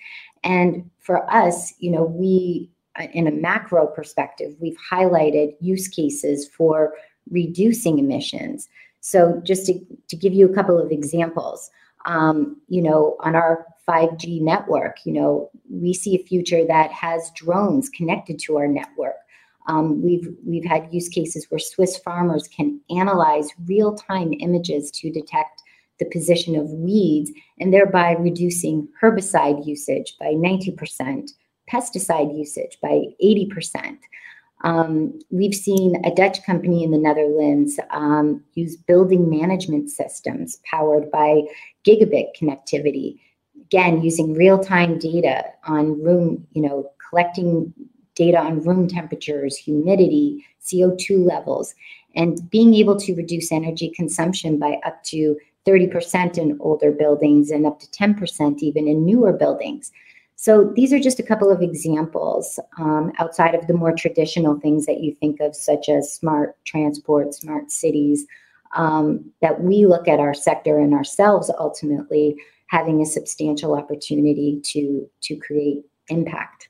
And 0.45 0.89
for 1.01 1.31
us, 1.33 1.75
you 1.79 1.91
know, 1.91 2.05
we, 2.05 2.71
uh, 2.99 3.07
in 3.13 3.27
a 3.27 3.33
macro 3.33 3.87
perspective, 3.87 4.55
we've 4.61 4.77
highlighted 4.91 5.55
use 5.61 5.89
cases 5.89 6.47
for 6.47 6.95
reducing 7.31 7.99
emissions. 7.99 8.69
So, 9.01 9.41
just 9.45 9.67
to, 9.67 9.81
to 10.09 10.17
give 10.17 10.33
you 10.33 10.49
a 10.49 10.55
couple 10.55 10.79
of 10.79 10.93
examples, 10.93 11.71
um, 12.07 12.61
you 12.69 12.83
know, 12.83 13.17
on 13.21 13.35
our 13.35 13.67
5G 13.89 14.41
network. 14.41 14.99
You 15.05 15.13
know, 15.13 15.51
we 15.69 15.93
see 15.93 16.15
a 16.15 16.25
future 16.25 16.65
that 16.67 16.93
has 16.93 17.31
drones 17.35 17.89
connected 17.89 18.39
to 18.41 18.57
our 18.57 18.69
network. 18.69 19.17
Um, 19.69 20.03
we've 20.03 20.29
we've 20.45 20.65
had 20.65 20.93
use 20.93 21.09
cases 21.09 21.47
where 21.49 21.59
Swiss 21.59 21.97
farmers 21.97 22.49
can 22.49 22.81
analyze 22.91 23.49
real-time 23.67 24.33
images 24.41 24.91
to 24.93 25.11
detect 25.11 25.63
the 25.99 26.07
position 26.07 26.57
of 26.57 26.71
weeds 26.71 27.31
and 27.61 27.73
thereby 27.73 28.13
reducing 28.13 28.89
herbicide 29.01 29.65
usage 29.65 30.17
by 30.19 30.33
90%, 30.33 31.31
pesticide 31.73 32.37
usage 32.37 32.79
by 32.83 33.03
80%. 33.23 33.99
Um, 34.63 35.19
we've 35.31 35.55
seen 35.55 36.01
a 36.05 36.15
Dutch 36.15 36.43
company 36.45 36.85
in 36.85 36.91
the 36.91 36.99
Netherlands 36.99 37.79
um, 37.91 38.43
use 38.55 38.77
building 38.77 39.29
management 39.29 39.91
systems 39.91 40.61
powered 40.65 41.11
by 41.11 41.43
gigabit 41.87 42.29
connectivity. 42.41 43.19
Again 43.61 44.03
using 44.03 44.35
real-time 44.35 44.99
data 44.99 45.45
on 45.67 46.03
room 46.03 46.47
you 46.53 46.63
know 46.63 46.91
collecting 47.09 47.73
data 48.15 48.39
on 48.39 48.63
room 48.63 48.87
temperatures 48.87 49.57
humidity 49.57 50.45
co2 50.63 51.27
levels 51.27 51.75
and 52.15 52.51
being 52.51 52.75
able 52.75 52.97
to 52.97 53.15
reduce 53.15 53.51
energy 53.51 53.91
consumption 53.97 54.59
by 54.59 54.79
up 54.85 55.03
to 55.05 55.37
30% 55.67 56.39
in 56.39 56.59
older 56.61 56.91
buildings 56.91 57.51
and 57.51 57.67
up 57.67 57.81
to 57.81 57.87
10% 57.87 58.59
even 58.59 58.89
in 58.89 59.07
newer 59.07 59.33
buildings 59.33 59.93
so 60.37 60.73
these 60.75 60.93
are 60.93 60.99
just 60.99 61.21
a 61.21 61.23
couple 61.23 61.51
of 61.51 61.63
examples 61.63 62.59
um, 62.79 63.13
outside 63.19 63.55
of 63.55 63.67
the 63.67 63.75
more 63.75 63.93
traditional 63.93 64.59
things 64.59 64.87
that 64.87 65.01
you 65.01 65.15
think 65.15 65.41
of 65.41 65.55
such 65.55 65.89
as 65.89 66.13
smart 66.13 66.57
transport 66.65 67.35
smart 67.35 67.71
cities 67.71 68.27
um, 68.75 69.31
that 69.41 69.63
we 69.63 69.87
look 69.87 70.09
at 70.09 70.19
our 70.19 70.35
sector 70.35 70.79
and 70.79 70.95
ourselves 70.95 71.51
ultimately 71.59 72.37
having 72.69 73.03
a 73.03 73.07
substantial 73.07 73.75
opportunity 73.77 74.61
to 74.65 75.09
to 75.21 75.37
create 75.37 75.85
impact. 76.09 76.69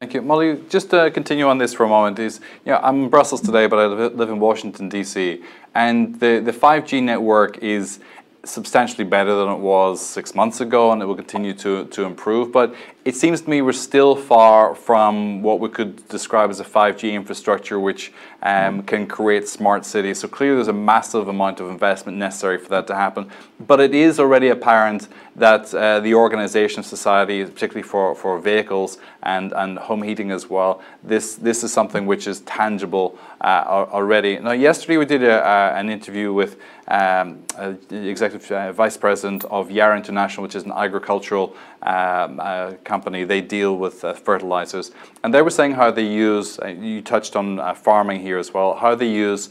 Thank 0.00 0.14
you, 0.14 0.22
Molly. 0.22 0.58
Just 0.70 0.88
to 0.90 1.10
continue 1.10 1.46
on 1.46 1.58
this 1.58 1.74
for 1.74 1.84
a 1.84 1.88
moment, 1.88 2.18
is 2.18 2.40
you 2.64 2.72
know, 2.72 2.80
I'm 2.82 3.04
in 3.04 3.10
Brussels 3.10 3.42
today, 3.42 3.66
but 3.66 3.78
I 3.78 3.86
live 3.86 4.30
in 4.30 4.40
Washington 4.40 4.88
D.C. 4.88 5.42
and 5.74 6.18
the 6.20 6.40
the 6.40 6.52
5G 6.52 7.02
network 7.02 7.58
is 7.58 8.00
substantially 8.44 9.04
better 9.04 9.34
than 9.34 9.48
it 9.48 9.58
was 9.58 10.00
six 10.04 10.34
months 10.34 10.60
ago, 10.60 10.92
and 10.92 11.02
it 11.02 11.06
will 11.06 11.16
continue 11.16 11.54
to, 11.54 11.84
to 11.86 12.04
improve. 12.04 12.52
But 12.52 12.74
it 13.04 13.16
seems 13.16 13.40
to 13.40 13.48
me 13.48 13.62
we're 13.62 13.72
still 13.72 14.14
far 14.14 14.74
from 14.74 15.42
what 15.42 15.58
we 15.58 15.68
could 15.68 16.06
describe 16.08 16.50
as 16.50 16.60
a 16.60 16.64
5G 16.64 17.12
infrastructure 17.12 17.80
which 17.80 18.12
um, 18.42 18.82
can 18.82 19.06
create 19.06 19.48
smart 19.48 19.84
cities. 19.84 20.20
So 20.20 20.28
clearly 20.28 20.56
there's 20.56 20.68
a 20.68 20.72
massive 20.72 21.28
amount 21.28 21.60
of 21.60 21.70
investment 21.70 22.18
necessary 22.18 22.58
for 22.58 22.68
that 22.70 22.86
to 22.88 22.94
happen. 22.94 23.30
But 23.58 23.80
it 23.80 23.94
is 23.94 24.20
already 24.20 24.48
apparent 24.48 25.08
that 25.36 25.72
uh, 25.74 26.00
the 26.00 26.14
organization 26.14 26.80
of 26.80 26.86
society, 26.86 27.44
particularly 27.44 27.86
for, 27.86 28.14
for 28.14 28.38
vehicles 28.38 28.98
and, 29.22 29.52
and 29.52 29.78
home 29.78 30.02
heating 30.02 30.30
as 30.30 30.48
well, 30.48 30.82
this, 31.02 31.36
this 31.36 31.64
is 31.64 31.72
something 31.72 32.06
which 32.06 32.26
is 32.26 32.40
tangible 32.40 33.18
uh, 33.40 33.64
already. 33.66 34.38
Now, 34.38 34.52
yesterday 34.52 34.98
we 34.98 35.06
did 35.06 35.22
a, 35.22 35.74
an 35.76 35.88
interview 35.88 36.32
with 36.32 36.58
um, 36.88 37.44
uh, 37.56 37.74
the 37.88 38.08
executive 38.08 38.50
uh, 38.50 38.72
vice 38.72 38.96
president 38.96 39.44
of 39.44 39.70
Yara 39.70 39.96
International, 39.96 40.42
which 40.42 40.56
is 40.56 40.64
an 40.64 40.72
agricultural 40.72 41.54
um, 41.82 42.40
uh, 42.40 42.72
company. 43.00 43.24
They 43.24 43.40
deal 43.40 43.72
with 43.78 44.04
uh, 44.04 44.12
fertilizers, 44.12 44.92
and 45.22 45.32
they 45.32 45.42
were 45.42 45.54
saying 45.58 45.72
how 45.72 45.90
they 45.90 46.06
use. 46.06 46.58
Uh, 46.58 46.66
you 46.68 47.00
touched 47.00 47.34
on 47.34 47.58
uh, 47.58 47.72
farming 47.72 48.20
here 48.20 48.38
as 48.38 48.52
well. 48.52 48.74
How 48.74 48.94
they 48.94 49.08
use 49.08 49.48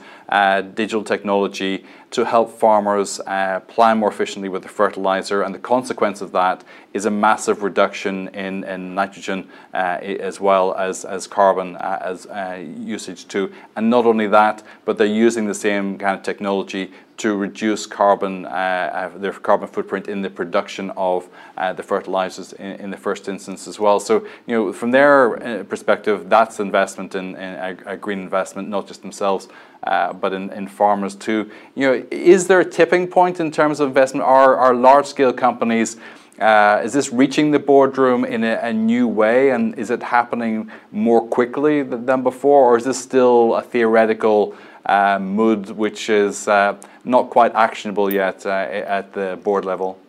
digital 0.75 1.03
technology 1.03 1.83
to 2.11 2.25
help 2.25 2.51
farmers 2.51 3.19
uh, 3.25 3.59
plan 3.61 3.97
more 3.97 4.09
efficiently 4.09 4.49
with 4.49 4.63
the 4.63 4.69
fertilizer, 4.69 5.41
and 5.43 5.53
the 5.53 5.59
consequence 5.59 6.21
of 6.21 6.31
that 6.31 6.63
is 6.93 7.05
a 7.05 7.11
massive 7.11 7.61
reduction 7.63 8.27
in, 8.29 8.63
in 8.63 8.95
nitrogen 8.95 9.47
uh, 9.73 9.97
as 10.29 10.39
well 10.39 10.73
as, 10.75 11.05
as 11.05 11.27
carbon 11.27 11.75
uh, 11.75 11.99
as 12.01 12.25
uh, 12.27 12.63
usage 12.77 13.27
too. 13.27 13.51
And 13.75 13.89
not 13.89 14.05
only 14.05 14.27
that, 14.27 14.63
but 14.85 14.97
they're 14.97 15.07
using 15.27 15.47
the 15.47 15.53
same 15.53 15.97
kind 15.97 16.17
of 16.17 16.23
technology 16.23 16.91
to 17.19 17.35
reduce 17.35 17.85
carbon, 17.85 18.45
uh, 18.45 18.49
uh, 18.49 19.17
their 19.17 19.33
carbon 19.33 19.67
footprint 19.67 20.07
in 20.07 20.21
the 20.21 20.29
production 20.29 20.89
of 20.91 21.29
the 21.75 21.83
fertilizers 21.83 22.53
in, 22.53 22.71
in, 22.79 22.89
the 22.89 22.97
first 22.97 23.27
instance 23.27 23.67
as 23.67 23.79
well. 23.79 23.99
So, 23.99 24.25
you 24.47 24.55
know, 24.55 24.73
from 24.73 24.91
their 24.91 25.63
perspective, 25.65 26.29
that's 26.29 26.59
investment 26.59 27.15
in, 27.15 27.35
in 27.35 27.53
a, 27.53 27.77
a 27.85 27.97
green 27.97 28.19
investment, 28.19 28.69
not 28.69 28.87
just 28.87 29.01
themselves, 29.01 29.49
uh, 29.83 30.13
but 30.13 30.33
in, 30.33 30.49
in 30.51 30.67
farmers 30.67 31.15
too. 31.15 31.49
You 31.75 31.87
know, 31.87 32.07
is 32.11 32.47
there 32.47 32.59
a 32.59 32.69
tipping 32.69 33.07
point 33.07 33.39
in 33.39 33.51
terms 33.51 33.79
of 33.79 33.87
investment? 33.87 34.25
Are, 34.25 34.55
are 34.55 34.73
large 34.73 35.05
scale 35.05 35.33
companies, 35.33 35.97
uh, 36.39 36.81
is 36.83 36.93
this 36.93 37.11
reaching 37.11 37.51
the 37.51 37.59
boardroom 37.59 38.23
in 38.23 38.43
a, 38.45 38.59
a, 38.61 38.71
new 38.71 39.07
way 39.07 39.49
and 39.49 39.77
is 39.77 39.89
it 39.89 40.01
happening 40.01 40.71
more 40.91 41.27
quickly 41.27 41.83
than 41.83 42.23
before 42.23 42.63
or 42.63 42.77
is 42.77 42.85
this 42.85 42.97
still 42.97 43.55
a 43.55 43.61
theoretical 43.61 44.55
uh, 44.89 45.19
mood 45.19 45.71
which 45.71 46.09
is 46.09 46.47
uh, 46.47 46.75
not 47.05 47.29
quite 47.29 47.53
actionable 47.55 48.11
yet 48.11 48.45
uh, 48.45 48.49
at 48.97 49.13
the 49.13 49.39
board 49.43 49.65
level? 49.65 49.99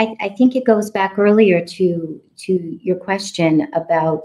I, 0.00 0.16
I 0.20 0.28
think 0.30 0.56
it 0.56 0.64
goes 0.64 0.90
back 0.90 1.18
earlier 1.18 1.64
to 1.64 2.20
to 2.44 2.78
your 2.82 2.96
question 2.96 3.68
about 3.74 4.24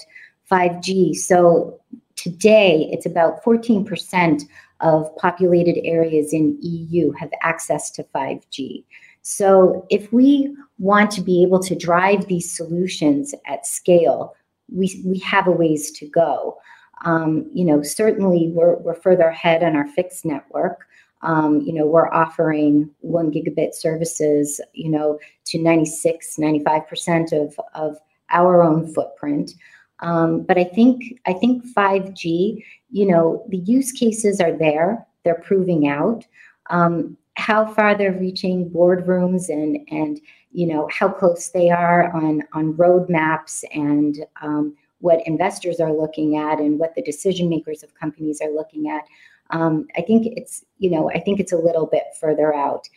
5G. 0.50 1.16
So 1.16 1.80
Today, 2.18 2.90
it's 2.92 3.06
about 3.06 3.44
14% 3.44 4.42
of 4.82 5.16
populated 5.18 5.80
areas 5.86 6.34
in 6.34 6.58
EU 6.62 7.12
have 7.12 7.30
access 7.42 7.92
to 7.92 8.04
5G. 8.04 8.84
So 9.22 9.86
if 9.90 10.12
we 10.12 10.56
want 10.80 11.12
to 11.12 11.22
be 11.22 11.44
able 11.44 11.60
to 11.62 11.76
drive 11.76 12.26
these 12.26 12.52
solutions 12.54 13.36
at 13.46 13.68
scale, 13.68 14.36
we, 14.74 15.02
we 15.06 15.20
have 15.20 15.48
a 15.48 15.52
ways 15.52 15.92
to 15.92 16.08
go. 16.08 16.58
Um, 17.06 17.50
you 17.54 17.66
know, 17.66 17.82
certainly 17.82 18.52
we're, 18.54 18.78
we're 18.78 18.96
further 18.96 19.28
ahead 19.28 19.64
on 19.64 19.76
our 19.76 19.88
fixed 19.88 20.26
network. 20.26 20.88
Um, 21.22 21.62
you 21.62 21.74
know, 21.74 21.86
we're 21.86 22.14
offering 22.14 22.90
one 23.02 23.32
gigabit 23.32 23.74
services, 23.74 24.62
you 24.74 24.90
know, 24.90 25.20
to 25.46 25.58
96, 25.58 26.36
95% 26.38 27.34
of, 27.34 27.60
of 27.74 27.98
our 28.30 28.62
own 28.62 28.94
footprint. 28.94 29.54
Um, 30.00 30.44
but 30.44 30.58
I 30.58 30.64
think 30.64 31.20
I 31.26 31.34
think 31.34 31.66
5G, 31.66 32.64
you 32.92 33.06
know, 33.08 33.44
the 33.50 33.58
use 33.58 33.92
cases 33.92 34.40
are 34.40 34.56
there. 34.56 35.06
They're 35.24 35.42
proving 35.42 35.88
out. 35.88 36.26
Um, 36.70 37.18
how 37.38 37.66
far 37.66 37.96
they're 37.96 38.18
reaching 38.20 38.70
boardrooms 38.70 39.50
and 39.50 39.78
and 39.90 40.20
you 40.52 40.68
know 40.68 40.90
how 40.92 41.08
close 41.08 41.50
they 41.50 41.70
are 41.70 42.12
on 42.16 42.44
on 42.54 42.74
roadmaps 42.74 43.64
and 43.74 44.26
um, 44.42 44.76
what 45.00 45.26
investors 45.28 45.80
are 45.80 45.94
looking 45.94 46.38
at 46.38 46.60
and 46.60 46.80
what 46.80 46.96
the 46.96 47.02
decision 47.02 47.50
makers 47.50 47.84
of 47.84 47.94
companies 47.96 48.42
are 48.42 48.50
looking 48.50 48.90
at. 48.90 49.06
Um, 49.52 49.88
I 49.96 50.02
think 50.02 50.28
it's 50.36 50.66
you 50.80 50.90
know 50.90 51.10
I 51.10 51.20
think 51.20 51.40
it's 51.40 51.54
a 51.54 51.58
little 51.58 51.86
bit 51.86 52.04
further 52.20 52.54
out, 52.54 52.88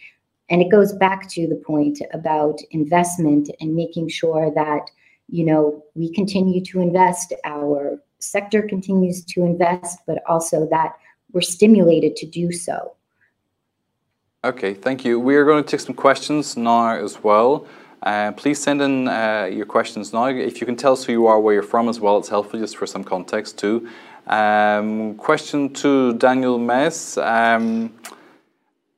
and 0.48 0.61
it 0.61 0.70
goes 0.70 0.92
back 0.92 1.28
to 1.30 1.46
the 1.46 1.57
point 1.57 2.01
about 2.12 2.59
investment 2.70 3.51
and 3.61 3.74
making 3.74 4.09
sure 4.09 4.53
that 4.55 4.90
you 5.28 5.44
know 5.44 5.84
we 5.94 6.12
continue 6.12 6.64
to 6.64 6.80
invest, 6.80 7.32
our 7.44 8.01
sector 8.18 8.62
continues 8.62 9.24
to 9.24 9.44
invest, 9.44 10.01
but 10.07 10.22
also 10.28 10.68
that 10.70 10.94
we're 11.32 11.40
stimulated 11.40 12.16
to 12.16 12.26
do 12.26 12.53
so. 12.53 12.94
Okay, 14.42 14.72
thank 14.72 15.05
you. 15.05 15.20
We 15.20 15.36
are 15.36 15.44
going 15.44 15.62
to 15.62 15.70
take 15.70 15.80
some 15.80 15.94
questions 15.94 16.57
now 16.57 16.94
as 16.94 17.22
well. 17.22 17.66
Uh, 18.03 18.32
please 18.32 18.59
send 18.59 18.80
in 18.80 19.09
uh, 19.09 19.48
your 19.51 19.66
questions 19.66 20.12
now. 20.12 20.26
If 20.26 20.61
you 20.61 20.66
can 20.66 20.76
tell 20.76 20.92
us 20.92 21.05
who 21.05 21.12
you 21.12 21.26
are, 21.26 21.38
where 21.38 21.55
you're 21.55 21.62
from 21.62 21.88
as 21.88 22.01
well, 22.01 22.18
it's 22.18 22.28
helpful 22.28 22.59
just 22.59 22.76
for 22.76 22.86
some 22.86 23.05
context 23.05 23.59
too. 23.59 23.88
Um, 24.26 25.16
question 25.16 25.72
to 25.74 26.14
Daniel 26.14 26.59
Mes. 26.59 27.18
Um, 27.18 27.92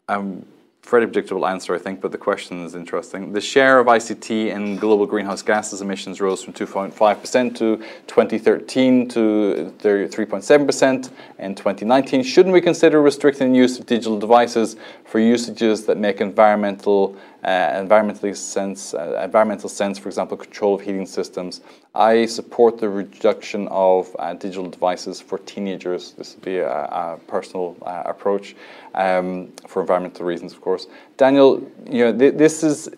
um, 0.09 0.45
fairly 0.83 1.07
predictable 1.07 1.47
answer, 1.47 1.75
I 1.75 1.79
think, 1.79 2.03
but 2.03 2.13
the 2.13 2.19
question 2.19 2.67
is 2.67 2.75
interesting. 2.75 3.33
The 3.33 3.41
share 3.41 3.79
of 3.79 3.87
ICT 3.87 4.49
in 4.49 4.77
global 4.77 5.07
greenhouse 5.07 5.41
gases 5.41 5.81
emissions 5.81 6.21
rose 6.21 6.43
from 6.43 6.53
2.5% 6.53 7.57
to 7.57 7.79
2013 8.09 9.09
to 9.09 9.75
3.7% 9.79 11.11
in 11.39 11.55
2019. 11.55 12.23
Shouldn't 12.23 12.53
we 12.53 12.61
consider 12.61 13.01
restricting 13.01 13.53
the 13.53 13.59
use 13.59 13.79
of 13.79 13.87
digital 13.87 14.19
devices 14.19 14.77
for 15.07 15.19
usages 15.19 15.87
that 15.87 15.97
make 15.97 16.21
environmental 16.21 17.17
environmentally 17.49 18.37
sense, 18.37 18.95
uh, 18.95 19.21
environmental 19.25 19.69
sense, 19.69 19.99
for 19.99 20.09
example, 20.09 20.37
control 20.37 20.75
of 20.75 20.81
heating 20.81 21.07
systems. 21.07 21.61
I 21.95 22.27
support 22.27 22.79
the 22.79 22.89
reduction 22.89 23.69
of 23.69 24.15
uh, 24.19 24.35
digital 24.35 24.71
devices 24.71 25.21
for 25.21 25.39
teenagers. 25.39 26.13
This 26.13 26.35
would 26.35 26.45
be 26.45 26.59
a, 26.59 26.71
a 26.71 27.19
personal 27.27 27.77
uh, 27.83 28.05
approach 28.07 28.55
um, 28.95 29.53
for 29.67 29.83
environmental 29.83 30.25
reasons, 30.25 30.53
of 30.53 30.61
course. 30.61 30.87
Daniel, 31.17 31.61
you 31.91 32.05
know, 32.05 32.17
th 32.17 32.35
this 32.35 32.63
is. 32.63 32.89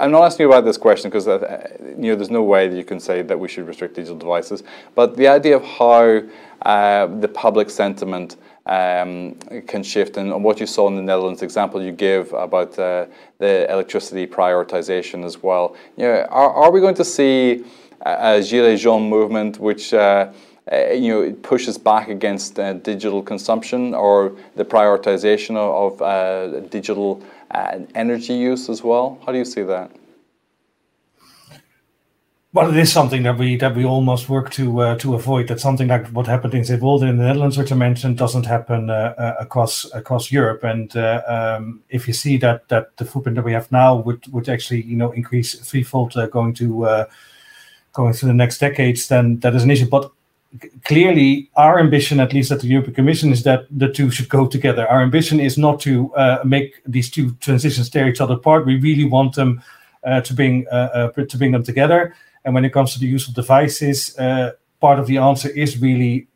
I'm 0.00 0.10
not 0.10 0.24
asking 0.24 0.44
you 0.44 0.52
about 0.52 0.64
this 0.64 0.78
question 0.78 1.10
because 1.10 1.28
uh, 1.28 1.68
you 1.80 2.10
know 2.10 2.16
there's 2.16 2.30
no 2.30 2.42
way 2.42 2.68
that 2.68 2.76
you 2.76 2.84
can 2.84 3.00
say 3.00 3.22
that 3.22 3.38
we 3.38 3.48
should 3.48 3.66
restrict 3.66 3.94
digital 3.94 4.18
devices. 4.18 4.64
But 4.94 5.16
the 5.16 5.28
idea 5.28 5.56
of 5.56 5.64
how 5.64 6.22
uh, 6.62 7.06
the 7.06 7.28
public 7.28 7.70
sentiment 7.70 8.36
um, 8.66 9.34
can 9.66 9.82
shift. 9.82 10.16
And 10.16 10.44
what 10.44 10.60
you 10.60 10.66
saw 10.66 10.88
in 10.88 10.96
the 10.96 11.02
Netherlands 11.02 11.42
example 11.42 11.82
you 11.82 11.92
give 11.92 12.32
about 12.32 12.78
uh, 12.78 13.06
the 13.38 13.70
electricity 13.70 14.26
prioritization 14.26 15.24
as 15.24 15.42
well. 15.42 15.76
You 15.96 16.06
know, 16.06 16.26
are, 16.30 16.52
are 16.52 16.70
we 16.70 16.80
going 16.80 16.96
to 16.96 17.04
see 17.04 17.64
a, 18.02 18.40
Gilets 18.40 18.80
jaunes 18.80 19.08
movement 19.08 19.58
which 19.58 19.94
uh, 19.94 20.32
uh, 20.70 20.90
you 20.90 21.12
know, 21.12 21.32
pushes 21.42 21.78
back 21.78 22.08
against 22.08 22.58
uh, 22.58 22.72
digital 22.72 23.22
consumption 23.22 23.94
or 23.94 24.36
the 24.56 24.64
prioritization 24.64 25.56
of, 25.56 26.00
of 26.00 26.02
uh, 26.02 26.60
digital 26.68 27.22
uh, 27.52 27.78
energy 27.94 28.34
use 28.34 28.68
as 28.68 28.82
well? 28.82 29.18
How 29.24 29.32
do 29.32 29.38
you 29.38 29.44
see 29.44 29.62
that? 29.62 29.90
Well, 32.56 32.70
it 32.70 32.78
is 32.78 32.90
something 32.90 33.22
that 33.24 33.36
we 33.36 33.56
that 33.56 33.76
we 33.76 33.84
almost 33.84 34.30
work 34.30 34.48
to 34.52 34.80
uh, 34.80 34.96
to 35.00 35.14
avoid. 35.14 35.48
That 35.48 35.60
something 35.60 35.88
like 35.88 36.06
what 36.06 36.26
happened 36.26 36.54
in 36.54 36.62
Zeewolde 36.62 37.02
in 37.02 37.18
the 37.18 37.24
Netherlands, 37.24 37.58
which 37.58 37.70
I 37.70 37.74
mentioned, 37.74 38.16
doesn't 38.16 38.46
happen 38.46 38.88
uh, 38.88 39.12
uh, 39.18 39.34
across 39.38 39.84
across 39.92 40.32
Europe. 40.32 40.64
And 40.64 40.96
uh, 40.96 41.20
um, 41.28 41.82
if 41.90 42.08
you 42.08 42.14
see 42.14 42.38
that 42.38 42.66
that 42.68 42.96
the 42.96 43.04
footprint 43.04 43.36
that 43.36 43.44
we 43.44 43.52
have 43.52 43.70
now 43.70 43.96
would 43.96 44.26
would 44.32 44.48
actually 44.48 44.80
you 44.84 44.96
know 44.96 45.12
increase 45.12 45.54
threefold 45.70 46.16
uh, 46.16 46.28
going 46.28 46.54
to 46.54 46.86
uh, 46.86 47.04
going 47.92 48.14
through 48.14 48.28
the 48.28 48.42
next 48.42 48.56
decades, 48.56 49.08
then 49.08 49.38
that 49.40 49.54
is 49.54 49.62
an 49.62 49.70
issue. 49.70 49.90
But 49.90 50.10
clearly, 50.84 51.50
our 51.56 51.78
ambition, 51.78 52.20
at 52.20 52.32
least 52.32 52.52
at 52.52 52.60
the 52.60 52.68
European 52.68 52.94
Commission, 52.94 53.32
is 53.32 53.42
that 53.42 53.66
the 53.70 53.92
two 53.92 54.10
should 54.10 54.30
go 54.30 54.46
together. 54.46 54.88
Our 54.88 55.02
ambition 55.02 55.40
is 55.40 55.58
not 55.58 55.78
to 55.80 56.10
make 56.42 56.80
these 56.86 57.10
two 57.10 57.32
transitions 57.32 57.90
tear 57.90 58.08
each 58.08 58.22
other 58.22 58.36
apart. 58.36 58.64
We 58.64 58.80
really 58.80 59.04
want 59.04 59.34
them 59.34 59.62
to 60.06 60.34
bring 60.34 60.64
to 60.64 61.36
bring 61.36 61.52
them 61.52 61.62
together. 61.62 62.14
And 62.46 62.54
when 62.54 62.64
it 62.64 62.72
comes 62.72 62.94
to 62.94 63.00
the 63.00 63.06
use 63.06 63.28
of 63.28 63.34
devices, 63.34 64.16
uh, 64.18 64.52
part 64.80 65.00
of 65.00 65.08
the 65.08 65.18
answer 65.18 65.50
is 65.50 65.78
really 65.78 66.28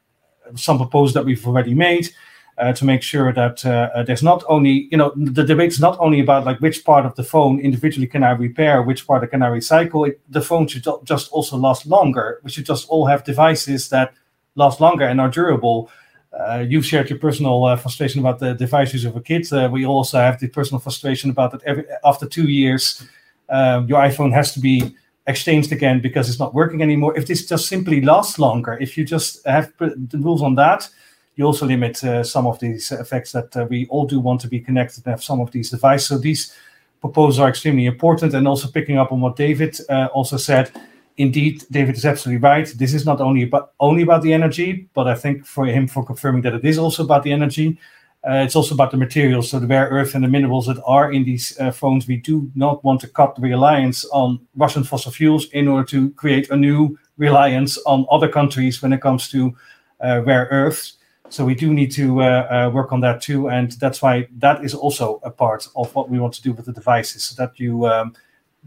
some 0.57 0.77
proposals 0.77 1.15
that 1.15 1.25
we've 1.25 1.47
already 1.47 1.73
made 1.73 2.11
uh, 2.59 2.73
to 2.73 2.85
make 2.85 3.01
sure 3.01 3.33
that 3.33 3.65
uh, 3.65 3.91
uh, 3.95 4.03
there's 4.03 4.23
not 4.23 4.43
only, 4.49 4.89
you 4.91 4.99
know, 4.99 5.13
the 5.15 5.45
debate 5.45 5.71
is 5.71 5.79
not 5.79 5.97
only 6.01 6.19
about 6.19 6.45
like 6.45 6.59
which 6.59 6.85
part 6.85 7.07
of 7.07 7.15
the 7.15 7.23
phone 7.23 7.61
individually 7.61 8.09
can 8.09 8.25
I 8.25 8.33
repair, 8.33 8.83
which 8.83 9.07
part 9.07 9.31
can 9.31 9.41
I 9.41 9.49
recycle. 9.49 10.09
It, 10.09 10.21
the 10.29 10.43
phone 10.43 10.67
should 10.67 10.85
just 11.05 11.31
also 11.31 11.57
last 11.57 11.87
longer. 11.87 12.41
We 12.43 12.51
should 12.51 12.67
just 12.67 12.89
all 12.89 13.07
have 13.07 13.23
devices 13.23 13.89
that 13.91 14.13
last 14.57 14.81
longer 14.81 15.05
and 15.05 15.21
are 15.21 15.31
durable. 15.31 15.91
Uh, 16.39 16.65
you've 16.69 16.87
shared 16.87 17.09
your 17.09 17.21
personal 17.21 17.65
uh, 17.65 17.77
frustration 17.77 18.21
about 18.21 18.41
the 18.41 18.55
device 18.55 18.93
use 18.93 19.05
of 19.05 19.15
a 19.15 19.21
kid. 19.21 19.51
Uh, 19.53 19.69
we 19.73 19.87
also 19.87 20.19
have 20.19 20.41
the 20.41 20.49
personal 20.49 20.81
frustration 20.81 21.31
about 21.31 21.53
that 21.53 21.63
every 21.63 21.85
after 22.05 22.27
two 22.27 22.49
years, 22.49 23.07
um, 23.49 23.87
your 23.89 24.01
iPhone 24.01 24.33
has 24.33 24.53
to 24.55 24.61
be 24.61 24.95
exchanged 25.27 25.73
again 25.73 26.01
because 26.01 26.29
it's 26.29 26.39
not 26.39 26.55
working 26.55 26.83
anymore. 26.83 27.17
If 27.17 27.27
this 27.27 27.47
just 27.47 27.69
simply 27.69 28.01
lasts 28.01 28.39
longer, 28.39 28.79
if 28.81 28.97
you 28.97 29.05
just 29.05 29.47
have 29.47 29.73
the 29.79 30.19
rules 30.19 30.43
on 30.43 30.55
that, 30.57 30.89
you 31.37 31.45
also 31.45 31.67
limit 31.67 32.03
uh, 32.05 32.23
some 32.25 32.47
of 32.47 32.59
these 32.59 32.93
effects 32.93 33.33
that 33.33 33.57
uh, 33.57 33.67
we 33.71 33.87
all 33.87 34.07
do 34.07 34.21
want 34.21 34.41
to 34.43 34.49
be 34.49 34.61
connected 34.61 35.05
and 35.05 35.13
have 35.13 35.23
some 35.23 35.41
of 35.41 35.51
these 35.51 35.71
devices. 35.71 36.09
So 36.09 36.19
these 36.19 36.55
proposals 37.01 37.39
are 37.39 37.49
extremely 37.49 37.87
important. 37.87 38.35
And 38.35 38.47
also 38.47 38.69
picking 38.69 38.99
up 38.99 39.13
on 39.13 39.21
what 39.21 39.37
David 39.37 39.79
uh, 39.89 40.09
also 40.13 40.37
said, 40.37 40.71
indeed, 41.17 41.65
David 41.71 41.97
is 41.97 42.05
absolutely 42.05 42.43
right. 42.43 42.67
This 42.77 42.95
is 42.95 43.07
not 43.07 43.21
only 43.21 43.45
about 43.45 43.73
only 43.79 44.03
about 44.03 44.23
the 44.23 44.33
energy, 44.33 44.89
but 44.95 45.07
I 45.07 45.15
think 45.15 45.47
for 45.47 45.67
him 45.67 45.89
for 45.89 46.05
confirming 46.05 46.43
that 46.43 46.55
it 46.55 46.65
is 46.65 46.79
also 46.79 47.05
about 47.05 47.23
the 47.23 47.33
energy. 47.33 47.79
Uh, 48.23 48.45
it's 48.45 48.55
also 48.55 48.75
about 48.75 48.91
the 48.91 48.99
materials, 48.99 49.49
so 49.49 49.59
the 49.59 49.67
rare 49.67 49.89
earth 49.89 50.15
and 50.15 50.23
the 50.23 50.29
minerals 50.29 50.67
that 50.67 50.83
are 50.85 51.11
in 51.11 51.25
these 51.25 51.59
uh, 51.59 51.71
phones. 51.71 52.07
We 52.07 52.19
do 52.19 52.51
not 52.55 52.85
want 52.85 53.01
to 53.01 53.09
cut 53.09 53.35
the 53.35 53.41
reliance 53.41 54.05
on 54.13 54.41
Russian 54.55 54.85
fossil 54.85 55.11
fuels 55.11 55.47
in 55.53 55.69
order 55.69 55.87
to 55.87 56.11
create 56.11 56.51
a 56.51 56.57
new 56.57 56.99
reliance 57.17 57.79
on 57.87 58.07
other 58.11 58.29
countries 58.29 58.83
when 58.83 58.93
it 58.93 59.01
comes 59.01 59.31
to 59.31 59.57
uh, 60.05 60.23
rare 60.23 60.49
earths. 60.51 60.99
So 61.31 61.47
we 61.47 61.55
do 61.55 61.73
need 61.73 61.93
to 61.93 62.23
uh, 62.23 62.27
uh, 62.51 62.71
work 62.75 62.93
on 62.93 63.01
that 63.01 63.23
too, 63.23 63.49
and 63.49 63.73
that's 63.81 64.03
why 64.03 64.29
that 64.39 64.65
is 64.65 64.75
also 64.75 65.21
a 65.23 65.31
part 65.31 65.69
of 65.75 65.95
what 65.95 66.11
we 66.11 66.19
want 66.19 66.35
to 66.35 66.43
do 66.43 66.53
with 66.53 66.67
the 66.67 66.73
devices, 66.73 67.23
so 67.25 67.43
that 67.43 67.59
you 67.59 67.87
um, 67.87 68.15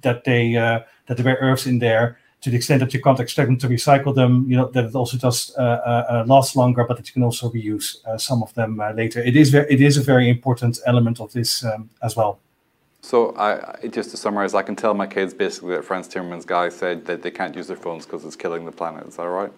that 0.01 0.23
they 0.23 0.55
uh, 0.55 0.79
that 1.05 1.17
the 1.17 1.23
rare 1.23 1.37
earths 1.41 1.67
in 1.67 1.79
there 1.79 2.17
to 2.43 2.49
the 2.49 2.57
extent 2.57 2.81
that 2.81 2.93
you 2.93 3.01
can't 3.01 3.19
expect 3.19 3.47
them 3.47 3.57
to 3.57 3.67
recycle 3.67 4.13
them, 4.13 4.45
you 4.49 4.57
know, 4.57 4.67
that 4.67 4.85
it 4.85 4.95
also 4.95 5.17
does 5.17 5.55
uh, 5.57 5.61
uh, 5.61 6.05
uh 6.09 6.23
last 6.27 6.55
longer, 6.55 6.83
but 6.83 6.97
that 6.97 7.07
you 7.07 7.13
can 7.13 7.23
also 7.23 7.49
reuse 7.49 8.05
uh, 8.05 8.17
some 8.17 8.43
of 8.43 8.53
them 8.53 8.79
uh, 8.79 8.91
later. 8.91 9.21
It 9.21 9.35
is 9.35 9.49
very, 9.49 9.71
it 9.71 9.81
is 9.81 9.97
a 9.97 10.01
very 10.01 10.29
important 10.29 10.79
element 10.85 11.19
of 11.21 11.31
this 11.31 11.63
um, 11.63 11.89
as 12.01 12.15
well. 12.15 12.39
So, 13.01 13.35
I, 13.37 13.87
just 13.87 14.11
to 14.11 14.17
summarize, 14.17 14.53
I 14.53 14.61
can 14.61 14.75
tell 14.75 14.93
my 14.93 15.07
kids 15.07 15.33
basically 15.33 15.75
that 15.75 15.83
Frans 15.83 16.07
Timmermans 16.07 16.45
guy 16.45 16.69
said 16.69 17.05
that 17.05 17.21
they 17.21 17.31
can't 17.31 17.55
use 17.55 17.67
their 17.67 17.77
phones 17.77 18.05
because 18.05 18.23
it's 18.25 18.35
killing 18.35 18.65
the 18.65 18.71
planet. 18.71 19.07
Is 19.07 19.17
that 19.17 19.27
right? 19.27 19.51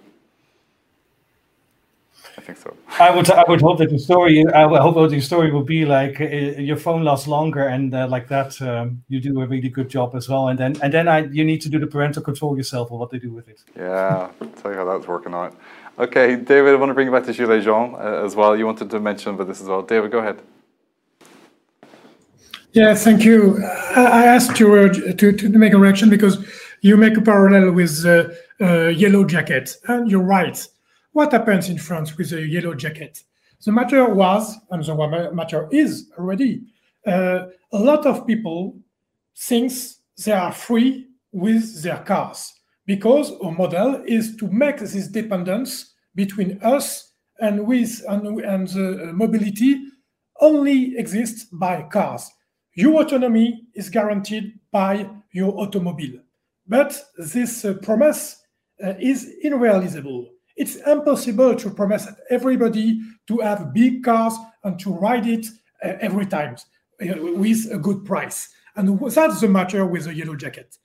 I 2.37 2.41
think 2.41 2.57
so. 2.57 2.75
I 2.99 3.15
would 3.15 3.29
I 3.31 3.43
would 3.47 3.61
hope 3.61 3.77
that 3.77 3.89
the 3.89 3.99
story 3.99 4.45
I 4.53 4.65
would 4.65 4.81
hope 4.81 4.95
that 4.95 5.09
the 5.09 5.21
story 5.21 5.51
will 5.51 5.63
be 5.63 5.85
like 5.85 6.19
uh, 6.19 6.25
your 6.25 6.75
phone 6.75 7.03
lasts 7.03 7.27
longer 7.27 7.67
and 7.67 7.93
uh, 7.93 8.07
like 8.07 8.27
that 8.27 8.61
um, 8.61 9.03
you 9.07 9.21
do 9.21 9.41
a 9.41 9.47
really 9.47 9.69
good 9.69 9.89
job 9.89 10.15
as 10.15 10.27
well 10.27 10.49
and 10.49 10.59
then 10.59 10.75
and 10.81 10.93
then 10.93 11.07
I 11.07 11.19
you 11.25 11.45
need 11.45 11.61
to 11.61 11.69
do 11.69 11.79
the 11.79 11.87
parental 11.87 12.21
control 12.21 12.57
yourself 12.57 12.91
of 12.91 12.99
what 12.99 13.09
they 13.09 13.19
do 13.19 13.31
with 13.31 13.47
it. 13.47 13.61
Yeah, 13.77 14.29
I'll 14.41 14.47
tell 14.49 14.71
you 14.71 14.77
how 14.77 14.85
that's 14.85 15.07
working 15.07 15.33
out. 15.33 15.55
Okay, 15.97 16.35
David, 16.35 16.73
I 16.73 16.75
want 16.75 16.89
to 16.89 16.93
bring 16.93 17.07
you 17.07 17.13
back 17.13 17.23
to 17.25 17.31
Gilets 17.31 17.63
jaunes 17.63 17.95
uh, 17.95 18.25
as 18.25 18.35
well. 18.35 18.57
You 18.57 18.65
wanted 18.65 18.89
to 18.89 18.99
mention 18.99 19.33
about 19.33 19.47
this 19.47 19.61
as 19.61 19.67
well. 19.67 19.81
David, 19.81 20.11
go 20.11 20.19
ahead. 20.19 20.41
Yeah, 22.73 22.93
thank 22.95 23.23
you. 23.23 23.63
I 23.95 24.25
asked 24.25 24.59
you 24.59 24.73
uh, 24.73 24.89
to, 24.91 25.31
to 25.31 25.49
make 25.49 25.71
a 25.71 25.77
reaction 25.77 26.09
because 26.09 26.45
you 26.81 26.97
make 26.97 27.15
a 27.15 27.21
parallel 27.21 27.71
with 27.71 28.05
uh, 28.05 28.27
uh, 28.59 28.87
Yellow 28.89 29.23
Jacket, 29.23 29.77
and 29.87 30.11
you're 30.11 30.21
right 30.21 30.67
what 31.15 31.31
happens 31.31 31.69
in 31.69 31.77
France 31.77 32.17
with 32.17 32.31
the 32.31 32.45
yellow 32.45 32.73
jacket? 32.75 33.23
The 33.63 33.71
matter 33.71 34.13
was, 34.13 34.57
and 34.69 34.83
the 34.83 35.31
matter 35.33 35.69
is 35.71 36.11
already, 36.17 36.63
uh, 37.07 37.45
a 37.71 37.79
lot 37.79 38.05
of 38.05 38.27
people 38.27 38.77
thinks 39.37 40.01
they 40.25 40.33
are 40.33 40.51
free 40.51 41.07
with 41.31 41.81
their 41.81 41.99
cars 41.99 42.53
because 42.85 43.31
our 43.41 43.53
model 43.53 44.03
is 44.05 44.35
to 44.35 44.51
make 44.51 44.79
this 44.79 45.07
dependence 45.07 45.93
between 46.15 46.59
us 46.61 47.13
and 47.39 47.65
with 47.65 48.03
and, 48.09 48.41
and 48.41 48.67
the 48.67 49.11
mobility 49.13 49.85
only 50.41 50.97
exists 50.97 51.45
by 51.45 51.83
cars. 51.83 52.29
Your 52.73 53.01
autonomy 53.01 53.63
is 53.73 53.89
guaranteed 53.89 54.59
by 54.69 55.09
your 55.31 55.57
automobile. 55.57 56.19
But 56.67 57.01
this 57.17 57.63
uh, 57.63 57.75
promise 57.75 58.41
uh, 58.83 58.95
is 58.99 59.33
irrealizable. 59.45 60.34
It's 60.55 60.77
impossible 60.77 61.55
to 61.55 61.69
promise 61.69 62.07
everybody 62.29 63.01
to 63.27 63.39
have 63.39 63.73
big 63.73 64.03
cars 64.03 64.35
and 64.63 64.79
to 64.79 64.93
ride 64.93 65.27
it 65.27 65.45
uh, 65.83 65.93
every 65.99 66.25
time 66.25 66.55
uh, 67.01 67.15
with 67.17 67.69
a 67.71 67.77
good 67.77 68.05
price. 68.05 68.49
And 68.75 68.99
that's 68.99 69.41
the 69.41 69.49
matter 69.49 69.85
with 69.85 70.05
the 70.05 70.13
yellow 70.13 70.35
jacket. 70.35 70.77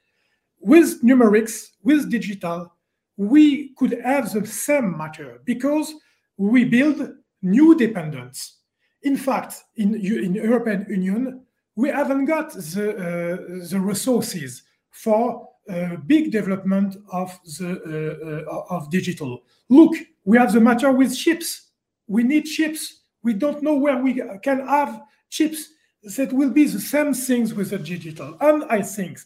With 0.60 1.02
numerics, 1.02 1.68
with 1.82 2.10
digital, 2.10 2.72
we 3.16 3.74
could 3.74 4.00
have 4.04 4.32
the 4.32 4.46
same 4.46 4.96
matter 4.96 5.40
because 5.44 5.94
we 6.36 6.64
build 6.64 7.10
new 7.42 7.76
dependence. 7.76 8.58
In 9.02 9.16
fact, 9.16 9.62
in, 9.76 9.94
in 9.94 10.34
European 10.34 10.86
Union, 10.88 11.42
we 11.76 11.88
haven't 11.88 12.26
got 12.26 12.52
the, 12.52 12.90
uh, 12.96 13.68
the 13.68 13.80
resources 13.80 14.62
for 14.90 15.49
uh, 15.70 15.96
big 16.06 16.32
development 16.32 16.96
of 17.12 17.38
the 17.58 17.70
uh, 17.70 18.52
uh, 18.52 18.76
of 18.76 18.90
digital. 18.90 19.44
Look, 19.68 19.94
we 20.24 20.36
have 20.36 20.52
the 20.52 20.60
matter 20.60 20.90
with 20.90 21.16
chips. 21.16 21.68
We 22.06 22.22
need 22.22 22.44
chips. 22.44 23.02
We 23.22 23.34
don't 23.34 23.62
know 23.62 23.74
where 23.74 24.02
we 24.02 24.20
can 24.42 24.66
have 24.66 25.02
chips. 25.28 25.70
That 26.16 26.32
will 26.32 26.50
be 26.50 26.66
the 26.66 26.80
same 26.80 27.14
things 27.14 27.54
with 27.54 27.70
the 27.70 27.78
digital. 27.78 28.36
And 28.40 28.64
I 28.64 28.82
think 28.82 29.20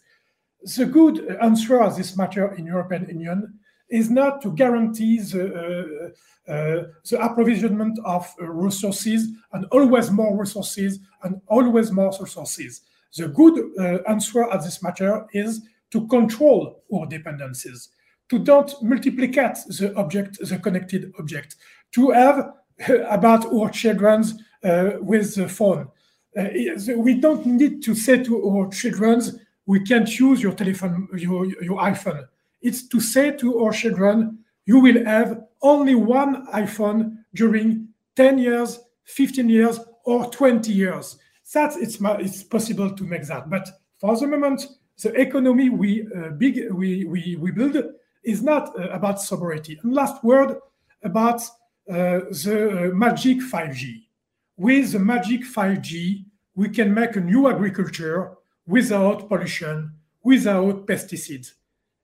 the 0.76 0.86
good 0.86 1.36
answer 1.40 1.80
of 1.80 1.96
this 1.96 2.16
matter 2.16 2.52
in 2.54 2.66
European 2.66 3.08
Union 3.08 3.58
is 3.88 4.10
not 4.10 4.42
to 4.42 4.52
guarantee 4.52 5.20
the, 5.20 5.44
uh, 6.48 6.52
uh, 6.52 6.84
the 7.08 7.16
approvisionment 7.16 7.96
of 8.04 8.32
uh, 8.40 8.46
resources 8.46 9.28
and 9.52 9.66
always 9.70 10.10
more 10.10 10.36
resources 10.36 10.98
and 11.22 11.40
always 11.46 11.92
more 11.92 12.12
resources. 12.18 12.82
The 13.16 13.28
good 13.28 13.56
answer 14.08 14.44
of 14.44 14.64
this 14.64 14.82
matter 14.82 15.26
is 15.32 15.62
to 15.94 16.08
control 16.08 16.82
our 16.92 17.06
dependencies, 17.06 17.90
to 18.28 18.40
don't 18.40 18.74
multiplicate 18.82 19.56
the 19.78 19.94
object, 19.96 20.38
the 20.40 20.58
connected 20.58 21.12
object, 21.20 21.54
to 21.92 22.10
have 22.10 22.52
about 23.08 23.46
our 23.46 23.70
children 23.70 24.24
uh, 24.64 24.94
with 25.00 25.36
the 25.36 25.48
phone. 25.48 25.86
Uh, 26.36 26.48
we 26.96 27.14
don't 27.14 27.46
need 27.46 27.80
to 27.80 27.94
say 27.94 28.20
to 28.24 28.44
our 28.50 28.68
children, 28.70 29.22
we 29.66 29.78
can't 29.84 30.18
use 30.18 30.42
your 30.42 30.52
telephone, 30.52 31.06
your, 31.16 31.46
your 31.62 31.78
iPhone. 31.78 32.26
It's 32.60 32.88
to 32.88 33.00
say 33.00 33.30
to 33.36 33.60
our 33.62 33.70
children, 33.72 34.40
you 34.66 34.80
will 34.80 35.04
have 35.04 35.44
only 35.62 35.94
one 35.94 36.44
iPhone 36.48 37.18
during 37.36 37.86
10 38.16 38.38
years, 38.38 38.80
15 39.04 39.48
years, 39.48 39.78
or 40.04 40.28
20 40.28 40.72
years. 40.72 41.18
That 41.52 41.76
it's, 41.76 41.98
it's 42.00 42.42
possible 42.42 42.90
to 42.90 43.04
make 43.04 43.28
that. 43.28 43.48
But 43.48 43.70
for 44.00 44.18
the 44.18 44.26
moment, 44.26 44.66
the 45.02 45.12
economy 45.20 45.70
we 45.70 46.06
uh, 46.16 46.30
big 46.30 46.72
we, 46.72 47.04
we 47.04 47.36
we 47.36 47.50
build 47.50 47.76
is 48.22 48.42
not 48.42 48.78
uh, 48.78 48.88
about 48.90 49.20
sovereignty. 49.20 49.78
And 49.82 49.92
last 49.92 50.22
word 50.24 50.56
about 51.02 51.42
uh, 51.88 52.20
the 52.30 52.90
uh, 52.90 52.94
magic 52.94 53.38
5G. 53.38 54.02
With 54.56 54.92
the 54.92 54.98
magic 54.98 55.42
5G, 55.42 56.24
we 56.54 56.68
can 56.68 56.94
make 56.94 57.16
a 57.16 57.20
new 57.20 57.48
agriculture 57.48 58.32
without 58.66 59.28
pollution, 59.28 59.92
without 60.22 60.86
pesticides. 60.86 61.52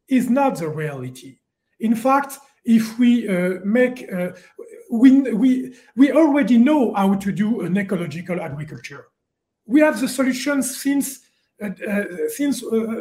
Is 0.09 0.29
not 0.29 0.57
the 0.59 0.69
reality. 0.69 1.39
In 1.79 1.95
fact, 1.95 2.39
if 2.65 2.99
we 2.99 3.29
uh, 3.29 3.61
make 3.65 4.13
uh, 4.13 4.31
we, 4.91 5.21
we 5.33 5.75
we 5.97 6.13
already 6.13 6.59
know 6.59 6.93
how 6.95 7.15
to 7.15 7.33
do 7.33 7.61
an 7.61 7.79
ecological 7.79 8.41
agriculture. 8.41 9.07
We 9.67 9.81
have 9.81 10.01
the 10.01 10.09
solutions 10.09 10.83
since 10.83 11.21
Uh, 11.63 11.69
uh, 11.87 12.05
since 12.29 12.63
uh, 12.63 12.69
uh, 12.69 13.01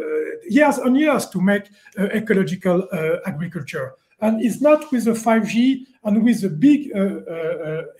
years 0.49 0.79
and 0.79 0.97
years 0.97 1.27
to 1.27 1.39
make 1.39 1.69
ecological 1.97 2.85
agriculture. 3.25 3.93
And 4.19 4.41
it's 4.43 4.59
not 4.59 4.91
with 4.91 5.05
the 5.05 5.11
5G 5.11 5.85
and 6.03 6.23
with 6.23 6.41
the 6.41 6.49
big 6.49 6.91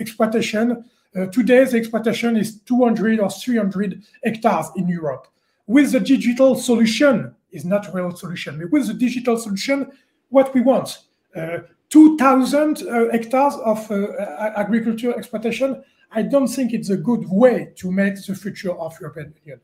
exploitation. 0.01 0.83
today's 1.31 1.73
exploitation 1.73 2.35
is 2.35 2.59
200 2.61 3.21
or 3.21 3.29
300 3.29 4.03
hectares 4.23 4.67
in 4.75 4.89
Europe. 4.89 5.27
With 5.65 5.93
the 5.93 6.01
digital 6.01 6.55
solution, 6.55 7.33
is 7.51 7.63
not 7.63 7.87
a 7.87 7.91
real 7.91 8.15
solution. 8.15 8.69
With 8.69 8.87
the 8.87 8.93
digital 8.93 9.37
solution, 9.37 9.89
what 10.29 10.53
we 10.53 10.61
want, 10.61 10.99
uh, 11.35 11.59
2,000 11.89 12.83
uh, 12.83 13.11
hectares 13.11 13.55
of 13.55 13.89
uh, 13.89 14.51
agriculture 14.57 15.17
exploitation, 15.17 15.81
I 16.11 16.23
don't 16.23 16.47
think 16.47 16.73
it's 16.73 16.89
a 16.89 16.97
good 16.97 17.27
way 17.29 17.71
to 17.77 17.91
make 17.91 18.15
the 18.25 18.35
future 18.35 18.73
of 18.73 18.99
European 18.99 19.33
Union. 19.45 19.61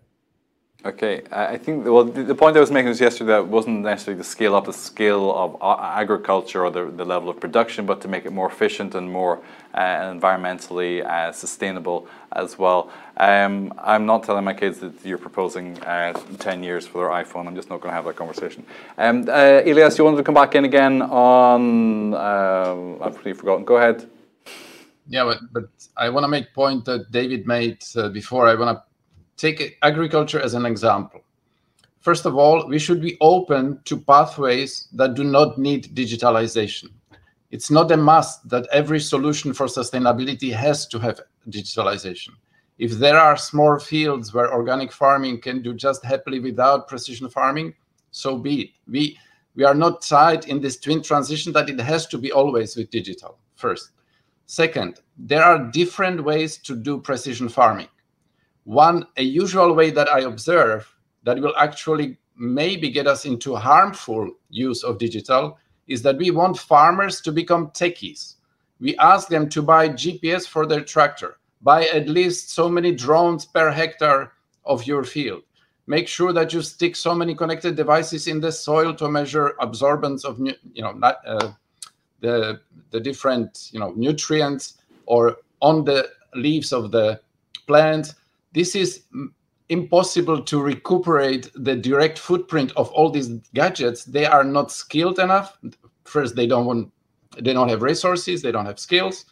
Okay, 0.85 1.23
I 1.31 1.57
think 1.57 1.83
well 1.83 2.03
the 2.03 2.35
point 2.35 2.55
I 2.55 2.59
was 2.59 2.69
making 2.69 2.89
was 2.89 3.01
yesterday 3.01 3.31
that 3.31 3.47
wasn't 3.47 3.81
necessarily 3.81 4.21
to 4.21 4.29
scale 4.29 4.53
up 4.53 4.65
the 4.65 4.73
scale 4.73 5.35
of 5.35 5.57
agriculture 5.81 6.63
or 6.63 6.69
the, 6.69 6.85
the 6.85 7.03
level 7.03 7.27
of 7.27 7.39
production, 7.39 7.87
but 7.87 8.01
to 8.01 8.07
make 8.07 8.23
it 8.27 8.31
more 8.31 8.47
efficient 8.47 8.93
and 8.93 9.11
more 9.11 9.41
uh, 9.73 9.79
environmentally 9.79 11.03
uh, 11.03 11.31
sustainable 11.31 12.07
as 12.33 12.59
well. 12.59 12.91
Um, 13.17 13.73
I'm 13.79 14.05
not 14.05 14.25
telling 14.25 14.43
my 14.43 14.53
kids 14.53 14.77
that 14.81 14.93
you're 15.03 15.17
proposing 15.17 15.81
uh, 15.81 16.13
10 16.37 16.61
years 16.61 16.85
for 16.85 16.99
their 16.99 17.23
iPhone. 17.25 17.47
I'm 17.47 17.55
just 17.55 17.71
not 17.71 17.81
going 17.81 17.91
to 17.91 17.95
have 17.95 18.05
that 18.05 18.15
conversation. 18.15 18.63
Um, 18.99 19.27
uh, 19.27 19.63
Ilias, 19.65 19.97
you 19.97 20.03
wanted 20.03 20.17
to 20.17 20.23
come 20.23 20.35
back 20.35 20.53
in 20.53 20.65
again 20.65 21.01
on, 21.01 22.13
um, 22.13 23.01
I've 23.01 23.13
completely 23.15 23.33
forgotten. 23.33 23.65
Go 23.65 23.77
ahead. 23.77 24.07
Yeah, 25.07 25.23
but, 25.23 25.39
but 25.51 25.63
I 25.97 26.09
want 26.09 26.25
to 26.25 26.27
make 26.27 26.53
point 26.53 26.85
that 26.85 27.11
David 27.11 27.47
made 27.47 27.83
uh, 27.95 28.09
before. 28.09 28.47
I 28.47 28.53
want 28.53 28.77
to 28.77 28.83
take 29.37 29.77
agriculture 29.81 30.39
as 30.39 30.53
an 30.53 30.65
example. 30.65 31.21
First 31.99 32.25
of 32.25 32.35
all, 32.35 32.67
we 32.67 32.77
should 32.77 33.01
be 33.01 33.17
open 33.19 33.79
to 33.85 33.99
pathways 33.99 34.87
that 34.93 35.15
do 35.15 35.23
not 35.23 35.57
need 35.57 35.95
digitalization. 35.95 36.89
It's 37.51 37.71
not 37.71 37.91
a 37.91 37.97
must 37.97 38.47
that 38.49 38.67
every 38.71 38.99
solution 38.99 39.53
for 39.53 39.65
sustainability 39.65 40.53
has 40.53 40.87
to 40.87 40.99
have 40.99 41.21
digitalization. 41.49 42.29
If 42.77 42.91
there 42.91 43.17
are 43.17 43.37
small 43.37 43.79
fields 43.79 44.33
where 44.33 44.53
organic 44.53 44.91
farming 44.91 45.41
can 45.41 45.61
do 45.61 45.73
just 45.73 46.03
happily 46.03 46.39
without 46.39 46.87
precision 46.87 47.29
farming, 47.29 47.73
so 48.11 48.37
be 48.37 48.61
it. 48.61 48.69
We, 48.87 49.17
we 49.55 49.63
are 49.63 49.73
not 49.73 50.01
tied 50.01 50.45
in 50.45 50.59
this 50.59 50.77
twin 50.77 51.01
transition 51.01 51.53
that 51.53 51.69
it 51.69 51.79
has 51.79 52.05
to 52.07 52.17
be 52.17 52.31
always 52.31 52.75
with 52.75 52.89
digital, 52.89 53.37
first. 53.55 53.91
Second, 54.45 54.99
there 55.17 55.43
are 55.43 55.71
different 55.71 56.23
ways 56.23 56.57
to 56.57 56.75
do 56.75 56.99
precision 56.99 57.49
farming. 57.49 57.87
One, 58.65 59.05
a 59.17 59.23
usual 59.23 59.73
way 59.73 59.91
that 59.91 60.09
I 60.09 60.21
observe 60.21 60.91
that 61.23 61.39
will 61.39 61.55
actually 61.55 62.17
maybe 62.35 62.89
get 62.89 63.07
us 63.07 63.25
into 63.25 63.55
harmful 63.55 64.29
use 64.49 64.83
of 64.83 64.97
digital 64.97 65.57
is 65.87 66.01
that 66.01 66.17
we 66.17 66.31
want 66.31 66.57
farmers 66.57 67.21
to 67.21 67.31
become 67.31 67.67
techies. 67.69 68.35
We 68.79 68.97
ask 68.97 69.27
them 69.27 69.49
to 69.49 69.61
buy 69.61 69.89
GPS 69.89 70.47
for 70.47 70.65
their 70.65 70.83
tractor, 70.83 71.37
buy 71.61 71.85
at 71.85 72.09
least 72.09 72.51
so 72.51 72.67
many 72.67 72.93
drones 72.93 73.45
per 73.45 73.71
hectare 73.71 74.33
of 74.65 74.85
your 74.85 75.03
field. 75.03 75.43
Make 75.87 76.07
sure 76.07 76.33
that 76.33 76.51
you 76.51 76.63
stick 76.63 76.95
so 76.95 77.13
many 77.13 77.35
connected 77.35 77.75
devices 77.75 78.27
in 78.27 78.41
the 78.41 78.51
soil 78.51 78.95
to 78.95 79.07
measure 79.07 79.53
absorbance 79.61 80.25
of 80.25 80.39
you 80.39 80.81
know 80.81 80.99
uh, 81.03 81.51
the 82.21 82.59
the 82.89 82.99
different 82.99 83.69
you 83.71 83.79
know 83.79 83.93
nutrients 83.95 84.79
or 85.05 85.37
on 85.61 85.85
the 85.85 86.09
leaves 86.33 86.73
of 86.73 86.89
the 86.89 87.21
plants 87.67 88.15
this 88.55 88.73
is 88.73 89.03
impossible 89.67 90.41
to 90.41 90.61
recuperate 90.61 91.51
the 91.55 91.75
direct 91.75 92.17
footprint 92.17 92.71
of 92.77 92.89
all 92.91 93.09
these 93.09 93.27
gadgets. 93.53 94.05
They 94.05 94.25
are 94.25 94.45
not 94.45 94.71
skilled 94.71 95.19
enough. 95.19 95.57
First 96.05 96.35
they 96.35 96.47
don't 96.47 96.65
want 96.65 96.91
they 97.37 97.51
don't 97.51 97.67
have 97.67 97.81
resources 97.81 98.41
they 98.41 98.53
don't 98.53 98.65
have 98.65 98.79
skills. 98.79 99.25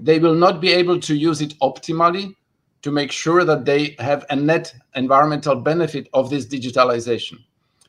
They 0.00 0.18
will 0.18 0.34
not 0.34 0.60
be 0.60 0.72
able 0.72 0.98
to 1.00 1.14
use 1.14 1.42
it 1.42 1.58
optimally 1.60 2.34
to 2.80 2.90
make 2.90 3.12
sure 3.12 3.44
that 3.44 3.66
they 3.66 3.94
have 3.98 4.24
a 4.30 4.36
net 4.36 4.74
environmental 4.94 5.56
benefit 5.56 6.08
of 6.14 6.30
this 6.30 6.46
digitalization 6.46 7.38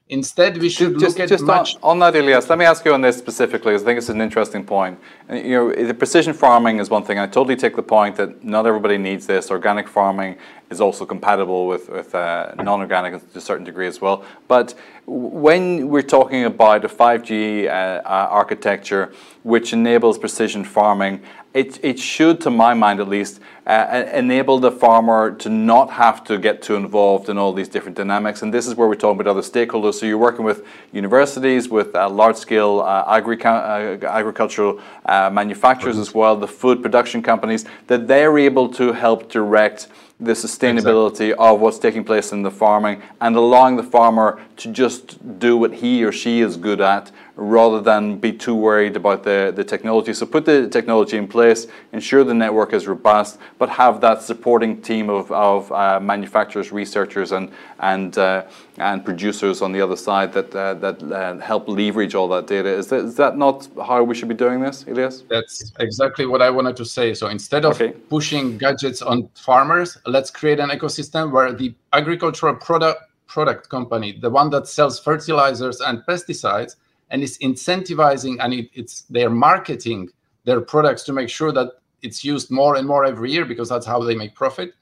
Instead, 0.09 0.57
we 0.59 0.69
should 0.69 0.97
just, 0.97 1.17
look 1.17 1.23
at 1.23 1.29
just 1.29 1.43
much. 1.43 1.75
On, 1.77 1.91
on 1.91 1.99
that, 1.99 2.15
Ilias, 2.15 2.49
let 2.49 2.57
me 2.57 2.63
ask 2.63 2.85
you 2.85 2.93
on 2.93 3.01
this 3.01 3.17
specifically, 3.17 3.73
because 3.73 3.83
I 3.83 3.85
think 3.85 3.97
it's 3.97 4.07
an 4.07 4.21
interesting 4.21 4.63
point. 4.63 4.97
You 5.29 5.49
know, 5.49 5.73
the 5.73 5.93
precision 5.93 6.33
farming 6.33 6.79
is 6.79 6.89
one 6.89 7.03
thing. 7.03 7.19
I 7.19 7.27
totally 7.27 7.57
take 7.57 7.75
the 7.75 7.83
point 7.83 8.15
that 8.15 8.41
not 8.41 8.65
everybody 8.65 8.97
needs 8.97 9.27
this. 9.27 9.51
Organic 9.51 9.89
farming 9.89 10.37
is 10.69 10.79
also 10.79 11.05
compatible 11.05 11.67
with, 11.67 11.89
with 11.89 12.15
uh, 12.15 12.53
non-organic 12.55 13.33
to 13.33 13.37
a 13.37 13.41
certain 13.41 13.65
degree 13.65 13.87
as 13.87 13.99
well. 13.99 14.23
But 14.47 14.75
when 15.05 15.89
we're 15.89 16.01
talking 16.03 16.45
about 16.45 16.85
a 16.85 16.89
5G 16.89 17.65
uh, 17.65 17.69
uh, 17.69 18.27
architecture, 18.31 19.11
which 19.43 19.73
enables 19.73 20.17
precision 20.17 20.63
farming, 20.63 21.21
it, 21.53 21.83
it 21.83 21.99
should, 21.99 22.41
to 22.41 22.49
my 22.49 22.73
mind 22.73 22.99
at 22.99 23.07
least, 23.07 23.39
uh, 23.65 24.05
enable 24.13 24.59
the 24.59 24.71
farmer 24.71 25.31
to 25.35 25.49
not 25.49 25.91
have 25.91 26.23
to 26.25 26.37
get 26.37 26.61
too 26.61 26.75
involved 26.75 27.29
in 27.29 27.37
all 27.37 27.51
these 27.51 27.67
different 27.67 27.97
dynamics. 27.97 28.41
And 28.41 28.53
this 28.53 28.67
is 28.67 28.75
where 28.75 28.87
we're 28.87 28.95
talking 28.95 29.19
about 29.19 29.31
other 29.31 29.41
stakeholders. 29.41 29.95
So 29.95 30.05
you're 30.05 30.17
working 30.17 30.45
with 30.45 30.65
universities, 30.93 31.67
with 31.67 31.95
uh, 31.95 32.09
large-scale 32.09 32.81
uh, 32.81 33.03
agri 33.07 33.41
uh, 33.43 33.97
agricultural 34.05 34.79
uh, 35.05 35.29
manufacturers 35.31 35.97
as 35.97 36.13
well, 36.13 36.35
the 36.35 36.47
food 36.47 36.81
production 36.81 37.21
companies, 37.21 37.65
that 37.87 38.07
they're 38.07 38.37
able 38.37 38.69
to 38.73 38.93
help 38.93 39.29
direct 39.29 39.87
the 40.19 40.31
sustainability 40.31 41.29
exactly. 41.29 41.33
of 41.33 41.59
what's 41.59 41.77
taking 41.77 42.03
place 42.03 42.31
in 42.31 42.41
the 42.41 42.49
farming 42.49 43.01
and 43.21 43.35
allowing 43.35 43.75
the 43.75 43.83
farmer 43.83 44.41
to 44.55 44.71
just 44.71 45.39
do 45.39 45.55
what 45.55 45.75
he 45.75 46.03
or 46.03 46.11
she 46.11 46.41
is 46.41 46.57
good 46.57 46.81
at 46.81 47.11
rather 47.37 47.79
than 47.79 48.17
be 48.17 48.33
too 48.33 48.55
worried 48.55 48.95
about 48.95 49.23
the, 49.23 49.53
the 49.55 49.63
technology. 49.63 50.11
So 50.11 50.25
put 50.25 50.43
the 50.45 50.67
technology 50.67 51.17
in 51.17 51.27
place, 51.27 51.67
ensure 51.93 52.23
the 52.23 52.33
network 52.33 52.73
is 52.73 52.87
robust, 52.87 53.37
but 53.59 53.69
have 53.69 54.01
that 54.01 54.23
supporting 54.23 54.81
team 54.81 55.09
of, 55.09 55.31
of 55.31 55.71
uh, 55.71 55.99
manufacturers, 55.99 56.71
researchers, 56.71 57.31
and 57.31 57.51
and 57.79 58.17
uh, 58.17 58.43
and 58.77 59.05
producers 59.05 59.61
on 59.61 59.71
the 59.71 59.81
other 59.81 59.95
side 59.95 60.33
that 60.33 60.53
uh, 60.55 60.73
that 60.75 61.01
uh, 61.03 61.37
help 61.37 61.67
leverage 61.67 62.15
all 62.15 62.27
that 62.27 62.47
data. 62.47 62.69
Is 62.69 62.87
that, 62.87 63.05
is 63.05 63.15
that 63.15 63.37
not 63.37 63.67
how 63.85 64.03
we 64.03 64.15
should 64.15 64.29
be 64.29 64.35
doing 64.35 64.59
this, 64.59 64.83
Ilias? 64.87 65.23
That's 65.29 65.71
exactly 65.79 66.25
what 66.25 66.41
I 66.41 66.49
wanted 66.49 66.75
to 66.77 66.85
say. 66.85 67.13
So 67.13 67.27
instead 67.27 67.65
of 67.65 67.79
okay. 67.79 67.93
pushing 68.09 68.57
gadgets 68.57 69.03
on 69.03 69.29
farmers, 69.35 69.97
let's 70.07 70.31
create 70.31 70.59
an 70.59 70.69
ecosystem 70.69 71.31
where 71.31 71.53
the 71.53 71.73
agricultural 71.93 72.55
product 72.55 73.03
product 73.27 73.69
company, 73.69 74.17
the 74.19 74.29
one 74.29 74.49
that 74.49 74.67
sells 74.67 74.99
fertilizers 74.99 75.81
and 75.81 75.99
pesticides, 76.07 76.77
and 77.09 77.23
it's 77.23 77.37
incentivizing 77.39 78.37
and 78.39 78.53
it, 78.53 78.69
it's 78.73 79.01
they're 79.09 79.29
marketing 79.29 80.09
their 80.43 80.61
products 80.61 81.03
to 81.03 81.13
make 81.13 81.29
sure 81.29 81.51
that 81.51 81.73
it's 82.01 82.23
used 82.23 82.51
more 82.51 82.75
and 82.75 82.87
more 82.87 83.05
every 83.05 83.31
year 83.31 83.45
because 83.45 83.69
that's 83.69 83.85
how 83.85 84.01
they 84.01 84.15
make 84.15 84.35
profit. 84.35 84.73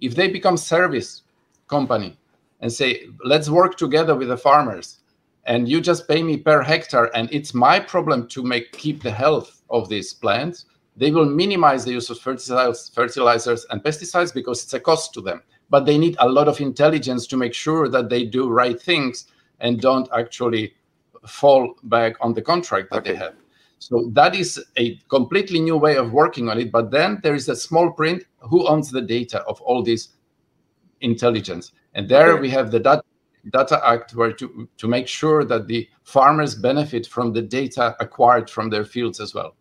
If 0.00 0.14
they 0.14 0.28
become 0.28 0.56
service 0.56 1.22
company 1.68 2.18
and 2.60 2.72
say 2.72 3.06
let's 3.24 3.48
work 3.48 3.76
together 3.76 4.14
with 4.14 4.28
the 4.28 4.36
farmers 4.36 4.98
and 5.44 5.68
you 5.68 5.80
just 5.80 6.06
pay 6.06 6.22
me 6.22 6.36
per 6.36 6.62
hectare 6.62 7.14
and 7.16 7.28
it's 7.32 7.54
my 7.54 7.80
problem 7.80 8.28
to 8.28 8.42
make 8.42 8.72
keep 8.72 9.02
the 9.02 9.10
health 9.10 9.62
of 9.70 9.88
these 9.88 10.12
plants 10.12 10.66
they 10.96 11.10
will 11.10 11.24
minimize 11.24 11.84
the 11.84 11.92
use 11.92 12.10
of 12.10 12.18
fertilizers, 12.18 12.90
fertilizers 12.94 13.64
and 13.70 13.82
pesticides 13.82 14.32
because 14.32 14.62
it's 14.62 14.74
a 14.74 14.80
cost 14.80 15.14
to 15.14 15.20
them. 15.20 15.42
But 15.70 15.86
they 15.86 15.96
need 15.96 16.16
a 16.18 16.28
lot 16.28 16.48
of 16.48 16.60
intelligence 16.60 17.26
to 17.28 17.36
make 17.36 17.54
sure 17.54 17.88
that 17.88 18.10
they 18.10 18.24
do 18.24 18.50
right 18.50 18.80
things 18.80 19.26
and 19.60 19.80
don't 19.80 20.08
actually 20.14 20.74
fall 21.26 21.74
back 21.84 22.14
on 22.20 22.34
the 22.34 22.42
contract 22.42 22.90
that 22.90 22.98
okay. 22.98 23.12
they 23.12 23.16
have. 23.16 23.34
So 23.78 24.10
that 24.12 24.36
is 24.36 24.64
a 24.76 24.96
completely 25.08 25.60
new 25.60 25.76
way 25.76 25.96
of 25.96 26.12
working 26.12 26.48
on 26.48 26.58
it. 26.58 26.70
But 26.70 26.90
then 26.90 27.18
there 27.22 27.34
is 27.34 27.48
a 27.48 27.56
small 27.56 27.90
print 27.90 28.24
who 28.38 28.68
owns 28.68 28.90
the 28.90 29.02
data 29.02 29.42
of 29.42 29.60
all 29.60 29.82
this 29.82 30.10
intelligence. 31.00 31.72
And 31.94 32.08
there 32.08 32.32
okay. 32.34 32.40
we 32.40 32.50
have 32.50 32.70
the 32.70 32.78
data, 32.78 33.02
data 33.50 33.80
Act 33.84 34.14
where 34.14 34.32
to, 34.32 34.68
to 34.78 34.88
make 34.88 35.08
sure 35.08 35.44
that 35.44 35.66
the 35.66 35.88
farmers 36.04 36.54
benefit 36.54 37.08
from 37.08 37.32
the 37.32 37.42
data 37.42 37.96
acquired 37.98 38.48
from 38.48 38.70
their 38.70 38.84
fields 38.84 39.18
as 39.18 39.34
well. 39.34 39.56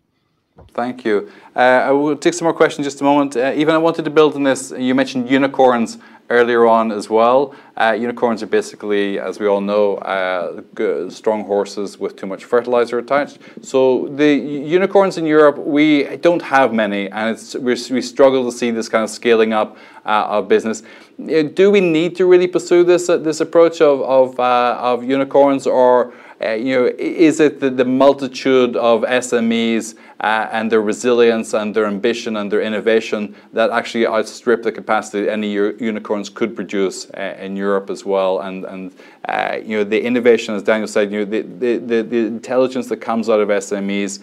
Thank 0.73 1.03
you. 1.05 1.29
Uh, 1.55 1.59
I 1.59 1.91
will 1.91 2.15
take 2.15 2.33
some 2.33 2.45
more 2.45 2.53
questions 2.53 2.85
just 2.87 3.01
a 3.01 3.03
moment. 3.03 3.35
Uh, 3.35 3.53
even 3.55 3.75
I 3.75 3.77
wanted 3.77 4.05
to 4.05 4.11
build 4.11 4.35
on 4.35 4.43
this. 4.43 4.71
You 4.71 4.95
mentioned 4.95 5.29
unicorns 5.29 5.97
earlier 6.29 6.65
on 6.65 6.91
as 6.91 7.09
well. 7.09 7.53
Uh, 7.75 7.91
unicorns 7.91 8.41
are 8.41 8.47
basically, 8.47 9.19
as 9.19 9.39
we 9.39 9.47
all 9.47 9.59
know, 9.59 9.95
uh, 9.97 11.09
strong 11.09 11.43
horses 11.43 11.99
with 11.99 12.15
too 12.15 12.25
much 12.25 12.45
fertilizer 12.45 12.97
attached. 12.99 13.39
So 13.61 14.07
the 14.07 14.33
unicorns 14.33 15.17
in 15.17 15.25
Europe, 15.25 15.57
we 15.57 16.17
don't 16.17 16.41
have 16.41 16.73
many, 16.73 17.09
and 17.09 17.37
we 17.59 18.01
struggle 18.01 18.49
to 18.49 18.51
see 18.57 18.71
this 18.71 18.87
kind 18.87 19.03
of 19.03 19.09
scaling 19.09 19.51
up 19.51 19.77
uh, 20.05 20.25
of 20.29 20.47
business. 20.47 20.83
Uh, 21.19 21.43
do 21.43 21.69
we 21.69 21.81
need 21.81 22.15
to 22.15 22.25
really 22.25 22.47
pursue 22.47 22.83
this 22.83 23.09
uh, 23.09 23.17
this 23.17 23.41
approach 23.41 23.81
of 23.81 24.01
of, 24.01 24.39
uh, 24.39 24.77
of 24.79 25.03
unicorns, 25.03 25.67
or 25.67 26.13
uh, 26.43 26.53
you 26.53 26.75
know, 26.75 26.91
is 26.97 27.39
it 27.39 27.59
the, 27.59 27.69
the 27.69 27.85
multitude 27.85 28.75
of 28.75 29.01
SMEs 29.01 29.95
uh, 30.21 30.47
and 30.51 30.71
their 30.71 30.81
resilience 30.81 31.53
and 31.53 31.75
their 31.75 31.85
ambition 31.85 32.37
and 32.37 32.51
their 32.51 32.61
innovation 32.61 33.35
that 33.53 33.69
actually 33.69 34.07
outstrip 34.07 34.63
the 34.63 34.71
capacity 34.71 35.29
any 35.29 35.51
unicorns 35.51 36.29
could 36.29 36.55
produce 36.55 37.09
uh, 37.11 37.35
in 37.39 37.55
Europe 37.55 37.89
as 37.89 38.05
well? 38.05 38.39
And 38.39 38.65
and 38.65 38.91
uh, 39.27 39.59
you 39.63 39.77
know, 39.77 39.83
the 39.83 40.01
innovation, 40.01 40.55
as 40.55 40.63
Daniel 40.63 40.87
said, 40.87 41.11
you 41.11 41.19
know, 41.19 41.25
the, 41.25 41.41
the, 41.41 41.77
the, 41.77 42.01
the 42.01 42.17
intelligence 42.17 42.89
that 42.89 42.97
comes 42.97 43.29
out 43.29 43.39
of 43.39 43.49
SMEs. 43.49 44.19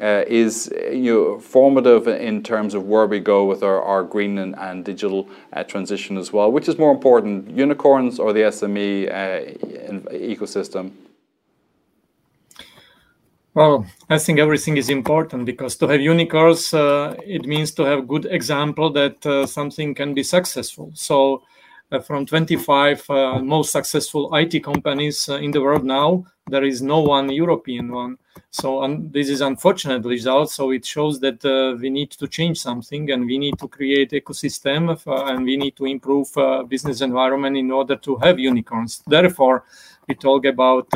Uh, 0.00 0.24
is 0.26 0.72
you 0.90 1.12
know, 1.12 1.38
formative 1.38 2.08
in 2.08 2.42
terms 2.42 2.72
of 2.72 2.86
where 2.86 3.06
we 3.06 3.20
go 3.20 3.44
with 3.44 3.62
our, 3.62 3.82
our 3.82 4.02
green 4.02 4.38
and, 4.38 4.58
and 4.58 4.86
digital 4.86 5.28
uh, 5.52 5.62
transition 5.62 6.16
as 6.16 6.32
well. 6.32 6.50
Which 6.50 6.66
is 6.66 6.78
more 6.78 6.90
important, 6.90 7.50
unicorns 7.50 8.18
or 8.18 8.32
the 8.32 8.40
SME 8.40 9.10
uh, 9.10 10.08
ecosystem? 10.14 10.92
Well, 13.54 13.84
I 14.08 14.18
think 14.18 14.38
everything 14.38 14.78
is 14.78 14.88
important 14.88 15.44
because 15.44 15.76
to 15.76 15.88
have 15.88 16.00
unicorns, 16.00 16.72
uh, 16.72 17.14
it 17.22 17.44
means 17.44 17.72
to 17.72 17.82
have 17.82 18.08
good 18.08 18.24
example 18.30 18.90
that 18.92 19.24
uh, 19.26 19.46
something 19.46 19.94
can 19.94 20.14
be 20.14 20.22
successful. 20.22 20.90
So, 20.94 21.42
uh, 21.90 22.00
from 22.00 22.24
25 22.24 23.04
uh, 23.10 23.38
most 23.40 23.70
successful 23.70 24.34
IT 24.34 24.60
companies 24.60 25.28
uh, 25.28 25.34
in 25.34 25.50
the 25.50 25.60
world 25.60 25.84
now, 25.84 26.24
there 26.46 26.64
is 26.64 26.80
no 26.80 27.00
one 27.00 27.30
European 27.30 27.92
one. 27.92 28.16
So, 28.50 28.82
um, 28.82 29.10
this 29.10 29.28
is 29.28 29.42
unfortunate 29.42 30.02
result. 30.06 30.50
So, 30.50 30.70
it 30.70 30.86
shows 30.86 31.20
that 31.20 31.44
uh, 31.44 31.76
we 31.78 31.90
need 31.90 32.10
to 32.12 32.26
change 32.28 32.58
something 32.58 33.10
and 33.10 33.26
we 33.26 33.36
need 33.36 33.58
to 33.58 33.68
create 33.68 34.12
ecosystem 34.12 34.98
and 35.28 35.44
we 35.44 35.58
need 35.58 35.76
to 35.76 35.84
improve 35.84 36.28
business 36.70 37.02
environment 37.02 37.58
in 37.58 37.70
order 37.70 37.96
to 37.96 38.16
have 38.16 38.38
unicorns. 38.38 39.02
Therefore, 39.06 39.64
we 40.08 40.14
talk 40.14 40.46
about 40.46 40.88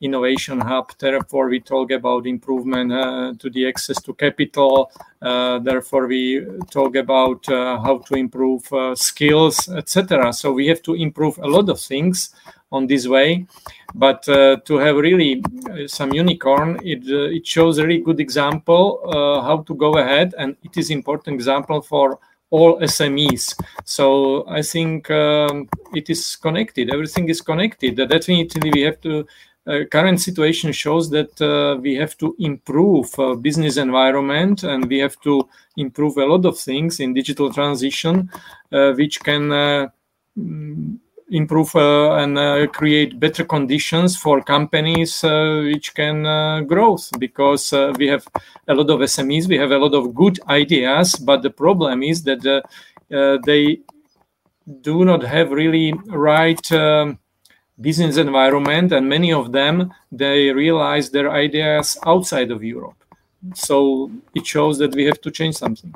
innovation 0.00 0.60
hub. 0.60 0.92
Therefore, 0.98 1.48
we 1.48 1.60
talk 1.60 1.90
about 1.90 2.26
improvement 2.26 2.92
uh, 2.92 3.34
to 3.38 3.50
the 3.50 3.68
access 3.68 4.00
to 4.02 4.14
capital. 4.14 4.90
Uh, 5.20 5.58
therefore, 5.58 6.06
we 6.06 6.46
talk 6.70 6.96
about 6.96 7.48
uh, 7.48 7.80
how 7.80 7.98
to 7.98 8.14
improve 8.14 8.72
uh, 8.72 8.94
skills, 8.94 9.68
etc. 9.68 10.32
So 10.32 10.52
we 10.52 10.66
have 10.68 10.82
to 10.82 10.94
improve 10.94 11.38
a 11.38 11.46
lot 11.46 11.68
of 11.68 11.80
things 11.80 12.30
on 12.70 12.86
this 12.86 13.06
way. 13.06 13.46
But 13.94 14.28
uh, 14.28 14.58
to 14.66 14.76
have 14.76 14.96
really 14.96 15.42
uh, 15.70 15.88
some 15.88 16.12
unicorn, 16.12 16.78
it 16.84 17.08
it 17.08 17.46
shows 17.46 17.78
a 17.78 17.86
really 17.86 18.02
good 18.02 18.20
example 18.20 19.00
how 19.42 19.64
to 19.66 19.74
go 19.74 19.96
ahead, 19.98 20.34
and 20.38 20.56
it 20.62 20.76
is 20.76 20.90
important 20.90 21.34
example 21.34 21.80
for 21.80 22.18
all 22.50 22.80
SMEs. 22.80 23.54
So 23.84 24.48
I 24.48 24.62
think 24.62 25.10
um, 25.10 25.68
it 25.94 26.08
is 26.10 26.36
connected. 26.36 26.92
Everything 26.92 27.28
is 27.28 27.40
connected. 27.40 27.96
Definitely, 27.96 28.70
we 28.72 28.82
have 28.82 29.00
to 29.02 29.26
uh, 29.68 29.84
current 29.84 30.18
situation 30.18 30.72
shows 30.72 31.10
that 31.10 31.40
uh, 31.42 31.78
we 31.80 31.94
have 31.94 32.16
to 32.16 32.34
improve 32.38 33.06
uh, 33.18 33.34
business 33.34 33.76
environment 33.76 34.62
and 34.62 34.86
we 34.86 34.98
have 34.98 35.20
to 35.20 35.46
improve 35.76 36.16
a 36.16 36.24
lot 36.24 36.46
of 36.46 36.58
things 36.58 37.00
in 37.00 37.12
digital 37.12 37.52
transition 37.52 38.30
uh, 38.72 38.92
which 38.92 39.20
can 39.20 39.52
uh, 39.52 39.86
mm, 40.38 40.96
improve 41.30 41.76
uh, 41.76 42.14
and 42.14 42.72
create 42.72 43.20
better 43.20 43.44
conditions 43.44 44.16
for 44.16 44.40
companies 44.40 45.22
which 45.22 45.94
can 45.94 46.66
grow 46.66 46.96
because 47.18 47.70
we 47.98 48.06
have 48.06 48.26
a 48.68 48.74
lot 48.74 48.88
of 48.88 49.00
smes 49.00 49.46
we 49.46 49.58
have 49.58 49.72
a 49.72 49.76
lot 49.76 49.92
of 49.92 50.14
good 50.14 50.40
ideas 50.48 51.14
but 51.16 51.42
the 51.42 51.50
problem 51.50 52.02
is 52.02 52.22
that 52.22 52.40
they 53.44 53.78
do 54.80 55.04
not 55.04 55.22
have 55.22 55.50
really 55.50 55.92
right 56.06 56.72
um, 56.72 57.18
business 57.80 58.16
environment 58.16 58.92
and 58.92 59.08
many 59.08 59.32
of 59.32 59.52
them 59.52 59.92
they 60.10 60.50
realize 60.50 61.10
their 61.10 61.30
ideas 61.30 61.96
outside 62.06 62.50
of 62.50 62.62
europe 62.62 63.00
so 63.54 64.10
it 64.34 64.44
shows 64.46 64.78
that 64.78 64.94
we 64.94 65.04
have 65.04 65.20
to 65.20 65.30
change 65.30 65.56
something 65.56 65.94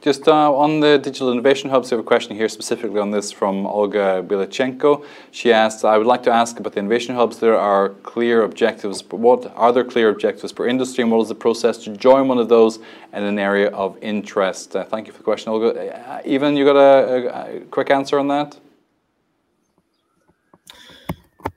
just 0.00 0.28
uh, 0.28 0.52
on 0.54 0.78
the 0.78 0.96
digital 0.98 1.32
innovation 1.32 1.70
hubs, 1.70 1.90
we 1.90 1.96
have 1.96 2.04
a 2.04 2.06
question 2.06 2.36
here 2.36 2.48
specifically 2.48 3.00
on 3.00 3.10
this 3.10 3.32
from 3.32 3.66
Olga 3.66 4.22
Bilichenko. 4.22 5.04
She 5.32 5.52
asked, 5.52 5.84
I 5.84 5.98
would 5.98 6.06
like 6.06 6.22
to 6.22 6.30
ask 6.30 6.58
about 6.60 6.74
the 6.74 6.78
innovation 6.78 7.16
hubs. 7.16 7.40
There 7.40 7.58
are 7.58 7.88
clear 8.04 8.44
objectives, 8.44 9.02
but 9.02 9.18
what 9.18 9.52
are 9.56 9.72
there 9.72 9.84
clear 9.84 10.08
objectives 10.08 10.52
per 10.52 10.68
industry 10.68 11.02
and 11.02 11.10
what 11.10 11.20
is 11.22 11.28
the 11.28 11.34
process 11.34 11.78
to 11.78 11.96
join 11.96 12.28
one 12.28 12.38
of 12.38 12.48
those 12.48 12.78
in 13.12 13.24
an 13.24 13.40
area 13.40 13.70
of 13.70 13.98
interest? 14.00 14.76
Uh, 14.76 14.84
thank 14.84 15.08
you 15.08 15.12
for 15.12 15.18
the 15.18 15.24
question, 15.24 15.50
Olga. 15.50 15.70
Uh, 15.76 16.22
Ivan, 16.24 16.56
you 16.56 16.64
got 16.64 16.76
a, 16.76 17.56
a 17.56 17.60
quick 17.66 17.90
answer 17.90 18.20
on 18.20 18.28
that? 18.28 18.56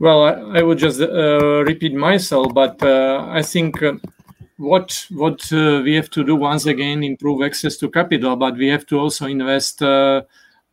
Well, 0.01 0.23
I, 0.23 0.59
I 0.59 0.61
would 0.63 0.79
just 0.79 0.99
uh, 0.99 1.63
repeat 1.63 1.93
myself, 1.93 2.53
but 2.53 2.81
uh, 2.81 3.27
I 3.29 3.41
think 3.43 3.81
uh, 3.83 3.93
what 4.57 5.05
what 5.11 5.41
uh, 5.53 5.81
we 5.83 5.93
have 5.95 6.09
to 6.11 6.23
do 6.23 6.35
once 6.35 6.65
again 6.65 7.03
improve 7.03 7.43
access 7.43 7.77
to 7.77 7.89
capital, 7.89 8.35
but 8.35 8.57
we 8.57 8.67
have 8.69 8.85
to 8.87 8.99
also 8.99 9.27
invest 9.27 9.81
uh, 9.83 10.23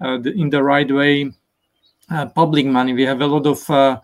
the, 0.00 0.32
in 0.36 0.50
the 0.50 0.62
right 0.62 0.90
way 0.90 1.30
public 2.34 2.66
money. 2.66 2.92
We 2.94 3.04
have 3.04 3.20
a 3.20 3.26
lot 3.26 3.46
of 3.46 3.70
uh, 3.70 4.00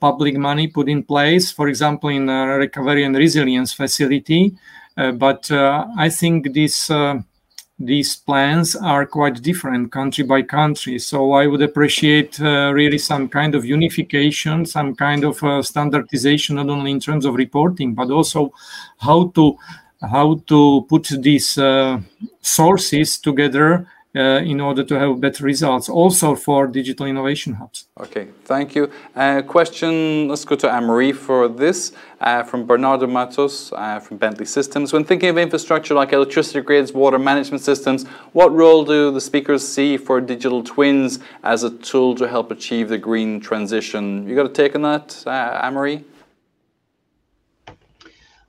public 0.00 0.36
money 0.36 0.68
put 0.68 0.88
in 0.88 1.02
place, 1.04 1.50
for 1.52 1.68
example, 1.68 2.10
in 2.10 2.28
a 2.28 2.58
recovery 2.58 3.04
and 3.04 3.16
resilience 3.16 3.72
facility. 3.72 4.56
Uh, 4.96 5.12
but 5.12 5.50
uh, 5.50 5.86
I 5.98 6.10
think 6.10 6.52
these 6.52 6.90
these 7.78 8.14
plans 8.16 8.76
are 8.76 9.04
quite 9.04 9.42
different 9.42 9.90
country 9.90 10.24
by 10.24 10.42
country. 10.42 10.98
So 10.98 11.32
I 11.32 11.46
would 11.46 11.62
appreciate 11.62 12.40
uh, 12.40 12.72
really 12.72 12.98
some 12.98 13.28
kind 13.28 13.54
of 13.54 13.64
unification, 13.64 14.64
some 14.64 14.94
kind 14.94 15.24
of 15.24 15.42
uh, 15.42 15.62
standardization, 15.62 16.56
not 16.56 16.68
only 16.68 16.92
in 16.92 17.00
terms 17.00 17.24
of 17.24 17.34
reporting, 17.34 17.94
but 17.94 18.10
also 18.10 18.52
how 18.98 19.28
to 19.34 19.56
how 20.00 20.34
to 20.46 20.86
put 20.88 21.08
these 21.20 21.56
uh, 21.56 21.98
sources 22.40 23.18
together 23.18 23.86
uh, 24.14 24.40
in 24.44 24.60
order 24.60 24.84
to 24.84 24.98
have 24.98 25.20
better 25.20 25.44
results, 25.44 25.88
also 25.88 26.34
for 26.34 26.66
digital 26.66 27.06
innovation 27.06 27.54
hubs. 27.54 27.86
Okay, 28.00 28.28
thank 28.44 28.74
you. 28.74 28.90
Uh, 29.16 29.42
question, 29.42 30.28
let's 30.28 30.44
go 30.44 30.56
to 30.56 30.70
Anne-Marie 30.70 31.12
for 31.12 31.48
this, 31.48 31.92
uh, 32.20 32.42
from 32.42 32.64
Bernardo 32.66 33.06
Matos 33.06 33.72
uh, 33.72 33.98
from 33.98 34.16
Bentley 34.16 34.46
Systems. 34.46 34.92
When 34.92 35.04
thinking 35.04 35.30
of 35.30 35.38
infrastructure 35.38 35.94
like 35.94 36.12
electricity 36.12 36.60
grids, 36.60 36.92
water 36.92 37.18
management 37.18 37.62
systems, 37.62 38.06
what 38.32 38.52
role 38.52 38.84
do 38.84 39.10
the 39.10 39.20
speakers 39.20 39.66
see 39.66 39.96
for 39.96 40.20
digital 40.20 40.62
twins 40.62 41.18
as 41.42 41.64
a 41.64 41.70
tool 41.70 42.14
to 42.14 42.28
help 42.28 42.50
achieve 42.50 42.88
the 42.88 42.98
green 42.98 43.40
transition? 43.40 44.28
You 44.28 44.34
got 44.36 44.46
a 44.46 44.48
take 44.50 44.74
on 44.74 44.82
that, 44.82 45.22
uh, 45.26 45.60
Anne-Marie? 45.62 46.04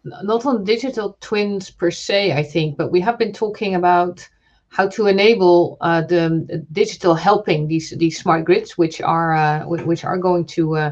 Not 0.04 0.46
on 0.46 0.64
digital 0.64 1.18
twins 1.20 1.72
per 1.72 1.90
se, 1.90 2.34
I 2.34 2.44
think, 2.44 2.78
but 2.78 2.92
we 2.92 3.02
have 3.02 3.18
been 3.18 3.34
talking 3.34 3.74
about 3.74 4.28
how 4.76 4.90
to 4.90 5.08
enable 5.08 5.78
uh, 5.80 6.02
the 6.02 6.66
digital 6.74 7.16
helping 7.16 7.66
these 7.68 7.92
these 7.92 8.20
smart 8.20 8.44
grids, 8.44 8.78
which 8.78 9.00
are 9.00 9.34
uh, 9.34 9.66
which 9.66 10.04
are 10.04 10.18
going 10.18 10.46
to 10.46 10.76
uh, 10.76 10.92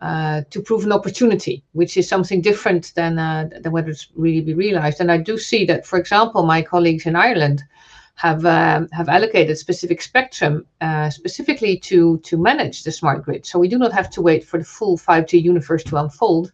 uh, 0.00 0.40
to 0.48 0.62
prove 0.62 0.84
an 0.84 0.92
opportunity, 0.92 1.62
which 1.72 1.98
is 1.98 2.08
something 2.08 2.40
different 2.40 2.94
than 2.94 3.18
uh, 3.18 3.50
than 3.62 3.72
whether 3.72 3.90
it's 3.90 4.08
really 4.14 4.40
be 4.40 4.54
realized. 4.54 5.00
And 5.00 5.12
I 5.12 5.18
do 5.18 5.36
see 5.36 5.66
that, 5.66 5.84
for 5.86 5.98
example, 5.98 6.44
my 6.44 6.62
colleagues 6.62 7.04
in 7.04 7.14
Ireland 7.14 7.62
have 8.14 8.42
um, 8.46 8.88
have 8.92 9.10
allocated 9.10 9.58
specific 9.58 10.00
spectrum 10.00 10.64
specifically 11.10 11.78
to 11.90 12.18
to 12.28 12.38
manage 12.38 12.84
the 12.84 12.92
smart 12.92 13.22
grid. 13.26 13.44
So 13.44 13.58
we 13.58 13.68
do 13.68 13.78
not 13.78 13.92
have 13.92 14.08
to 14.14 14.22
wait 14.22 14.44
for 14.44 14.58
the 14.58 14.64
full 14.64 14.96
5G 14.96 15.42
universe 15.42 15.84
to 15.84 15.96
unfold 15.96 16.52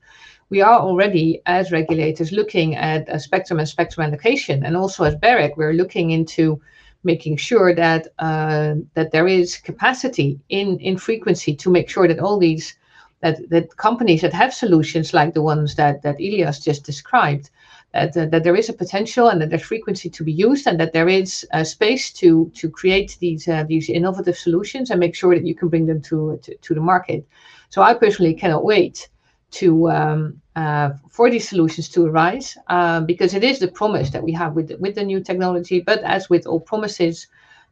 we 0.48 0.62
are 0.62 0.78
already, 0.78 1.42
as 1.46 1.72
regulators, 1.72 2.32
looking 2.32 2.76
at 2.76 3.04
a 3.08 3.18
spectrum 3.18 3.58
and 3.58 3.68
spectrum 3.68 4.06
allocation. 4.06 4.64
And 4.64 4.76
also 4.76 5.04
as 5.04 5.16
BEREC, 5.16 5.56
we're 5.56 5.72
looking 5.72 6.10
into 6.10 6.60
making 7.02 7.36
sure 7.36 7.74
that 7.74 8.08
uh, 8.18 8.74
that 8.94 9.12
there 9.12 9.28
is 9.28 9.56
capacity 9.56 10.40
in, 10.48 10.78
in 10.80 10.96
frequency 10.98 11.54
to 11.54 11.70
make 11.70 11.88
sure 11.88 12.08
that 12.08 12.18
all 12.18 12.38
these 12.38 12.74
that, 13.20 13.48
that 13.50 13.76
companies 13.76 14.20
that 14.20 14.32
have 14.32 14.52
solutions 14.52 15.14
like 15.14 15.32
the 15.34 15.42
ones 15.42 15.74
that, 15.76 16.02
that 16.02 16.20
Ilias 16.20 16.60
just 16.60 16.84
described, 16.84 17.50
that, 17.92 18.12
that 18.12 18.44
there 18.44 18.54
is 18.54 18.68
a 18.68 18.74
potential 18.74 19.28
and 19.28 19.40
that 19.40 19.48
there's 19.48 19.62
frequency 19.62 20.10
to 20.10 20.22
be 20.22 20.32
used 20.32 20.66
and 20.66 20.78
that 20.78 20.92
there 20.92 21.08
is 21.08 21.46
space 21.64 22.12
to 22.12 22.50
to 22.54 22.68
create 22.68 23.16
these 23.20 23.48
uh, 23.48 23.64
these 23.64 23.88
innovative 23.88 24.36
solutions 24.36 24.90
and 24.90 25.00
make 25.00 25.14
sure 25.14 25.34
that 25.34 25.46
you 25.46 25.54
can 25.54 25.68
bring 25.68 25.86
them 25.86 26.00
to, 26.02 26.38
to, 26.42 26.54
to 26.56 26.74
the 26.74 26.80
market. 26.80 27.26
So 27.70 27.82
I 27.82 27.94
personally 27.94 28.34
cannot 28.34 28.64
wait 28.64 29.08
to 29.52 29.90
um, 29.90 30.40
uh, 30.56 30.90
for 31.10 31.30
these 31.30 31.48
solutions 31.48 31.88
to 31.90 32.06
arise 32.06 32.56
uh, 32.68 33.00
because 33.00 33.34
it 33.34 33.44
is 33.44 33.58
the 33.58 33.68
promise 33.68 34.10
that 34.10 34.22
we 34.22 34.32
have 34.32 34.54
with 34.54 34.72
with 34.80 34.94
the 34.94 35.04
new 35.04 35.20
technology. 35.20 35.80
But 35.80 36.02
as 36.02 36.28
with 36.30 36.46
all 36.46 36.60
promises, 36.60 37.26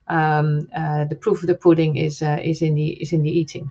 um, 0.09 0.69
uh, 0.77 1.05
the 1.05 1.17
proof 1.17 1.43
of 1.43 1.47
the 1.47 1.55
pudding 1.55 1.97
is 1.97 2.23
uh, 2.23 2.39
is 2.43 2.63
in 2.63 2.75
the 2.75 2.89
is 3.03 3.13
in 3.13 3.23
the 3.23 3.31
eating. 3.31 3.71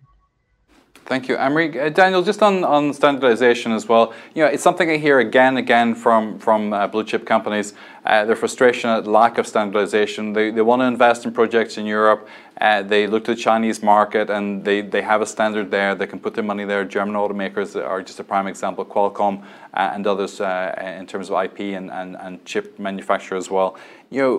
Thank 1.06 1.28
you, 1.28 1.36
Anne-Marie. 1.36 1.78
Uh, 1.78 1.90
Daniel, 1.90 2.24
just 2.24 2.42
on, 2.42 2.64
on 2.64 2.94
standardization 2.94 3.74
as 3.74 3.90
well. 3.90 4.14
You 4.36 4.44
know, 4.44 4.50
it's 4.50 4.64
something 4.64 4.90
I 4.90 4.96
hear 4.96 5.20
again 5.20 5.50
and 5.50 5.58
again 5.58 5.96
from 5.96 6.40
from 6.40 6.72
uh, 6.72 6.88
blue 6.88 7.04
chip 7.04 7.26
companies. 7.26 7.74
Their 8.06 8.36
frustration 8.36 8.90
at 8.90 9.06
lack 9.06 9.38
of 9.38 9.46
standardization. 9.46 10.34
They, 10.34 10.50
they 10.50 10.62
want 10.62 10.82
to 10.82 10.86
invest 10.86 11.26
in 11.26 11.34
projects 11.34 11.78
in 11.78 11.86
Europe. 11.86 12.28
Uh, 12.64 12.82
they 12.82 13.08
look 13.08 13.26
to 13.26 13.36
the 13.36 13.42
Chinese 13.42 13.84
market 13.84 14.30
and 14.30 14.64
they, 14.64 14.80
they 14.80 15.02
have 15.02 15.22
a 15.22 15.26
standard 15.26 15.70
there. 15.70 15.94
They 15.96 16.08
can 16.08 16.20
put 16.20 16.34
their 16.34 16.46
money 16.46 16.64
there. 16.64 16.86
German 16.86 17.16
automakers 17.16 17.76
are 17.76 18.02
just 18.02 18.20
a 18.22 18.24
prime 18.24 18.48
example. 18.48 18.86
Qualcomm 18.86 19.44
uh, 19.74 19.92
and 19.94 20.08
others 20.08 20.40
uh, 20.40 20.96
in 21.00 21.06
terms 21.06 21.30
of 21.30 21.44
IP 21.44 21.60
and, 21.78 21.92
and, 21.92 22.16
and 22.16 22.46
chip 22.46 22.80
manufacturer 22.80 23.38
as 23.38 23.50
well 23.50 23.78
you 24.14 24.22
know, 24.22 24.38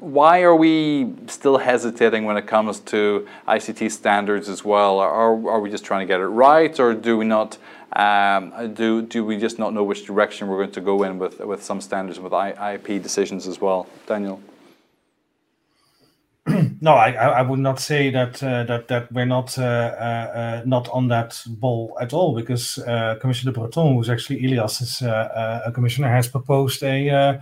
why 0.00 0.42
are 0.42 0.54
we 0.54 1.10
still 1.26 1.56
hesitating 1.56 2.26
when 2.26 2.36
it 2.36 2.46
comes 2.46 2.80
to 2.80 3.26
ICT 3.48 3.90
standards 3.90 4.46
as 4.46 4.62
well? 4.62 4.98
Are, 4.98 5.32
are 5.48 5.58
we 5.58 5.70
just 5.70 5.86
trying 5.86 6.00
to 6.00 6.06
get 6.06 6.20
it 6.20 6.26
right, 6.26 6.78
or 6.78 6.92
do 6.92 7.16
we 7.16 7.24
not? 7.24 7.56
Um, 7.94 8.74
do 8.74 9.00
do 9.00 9.24
we 9.24 9.38
just 9.38 9.58
not 9.58 9.72
know 9.72 9.82
which 9.84 10.04
direction 10.04 10.48
we're 10.48 10.58
going 10.58 10.72
to 10.72 10.82
go 10.82 11.02
in 11.04 11.18
with 11.18 11.40
with 11.40 11.62
some 11.62 11.80
standards 11.80 12.18
and 12.18 12.28
with 12.28 12.34
IP 12.34 13.02
decisions 13.02 13.48
as 13.48 13.58
well, 13.58 13.86
Daniel? 14.06 14.38
No, 16.80 16.94
I, 16.94 17.10
I 17.12 17.42
would 17.42 17.58
not 17.58 17.78
say 17.78 18.10
that 18.10 18.42
uh, 18.42 18.64
that 18.64 18.88
that 18.88 19.12
we're 19.12 19.26
not 19.26 19.58
uh, 19.58 19.62
uh, 19.62 20.62
not 20.64 20.88
on 20.88 21.08
that 21.08 21.42
ball 21.46 21.96
at 22.00 22.12
all 22.12 22.34
because 22.34 22.78
uh, 22.78 23.16
Commissioner 23.20 23.52
Breton, 23.52 23.94
who's 23.94 24.10
actually 24.10 24.58
uh, 24.58 24.64
uh, 25.06 25.70
commissioner, 25.72 26.08
has 26.08 26.28
proposed 26.28 26.82
a 26.82 27.40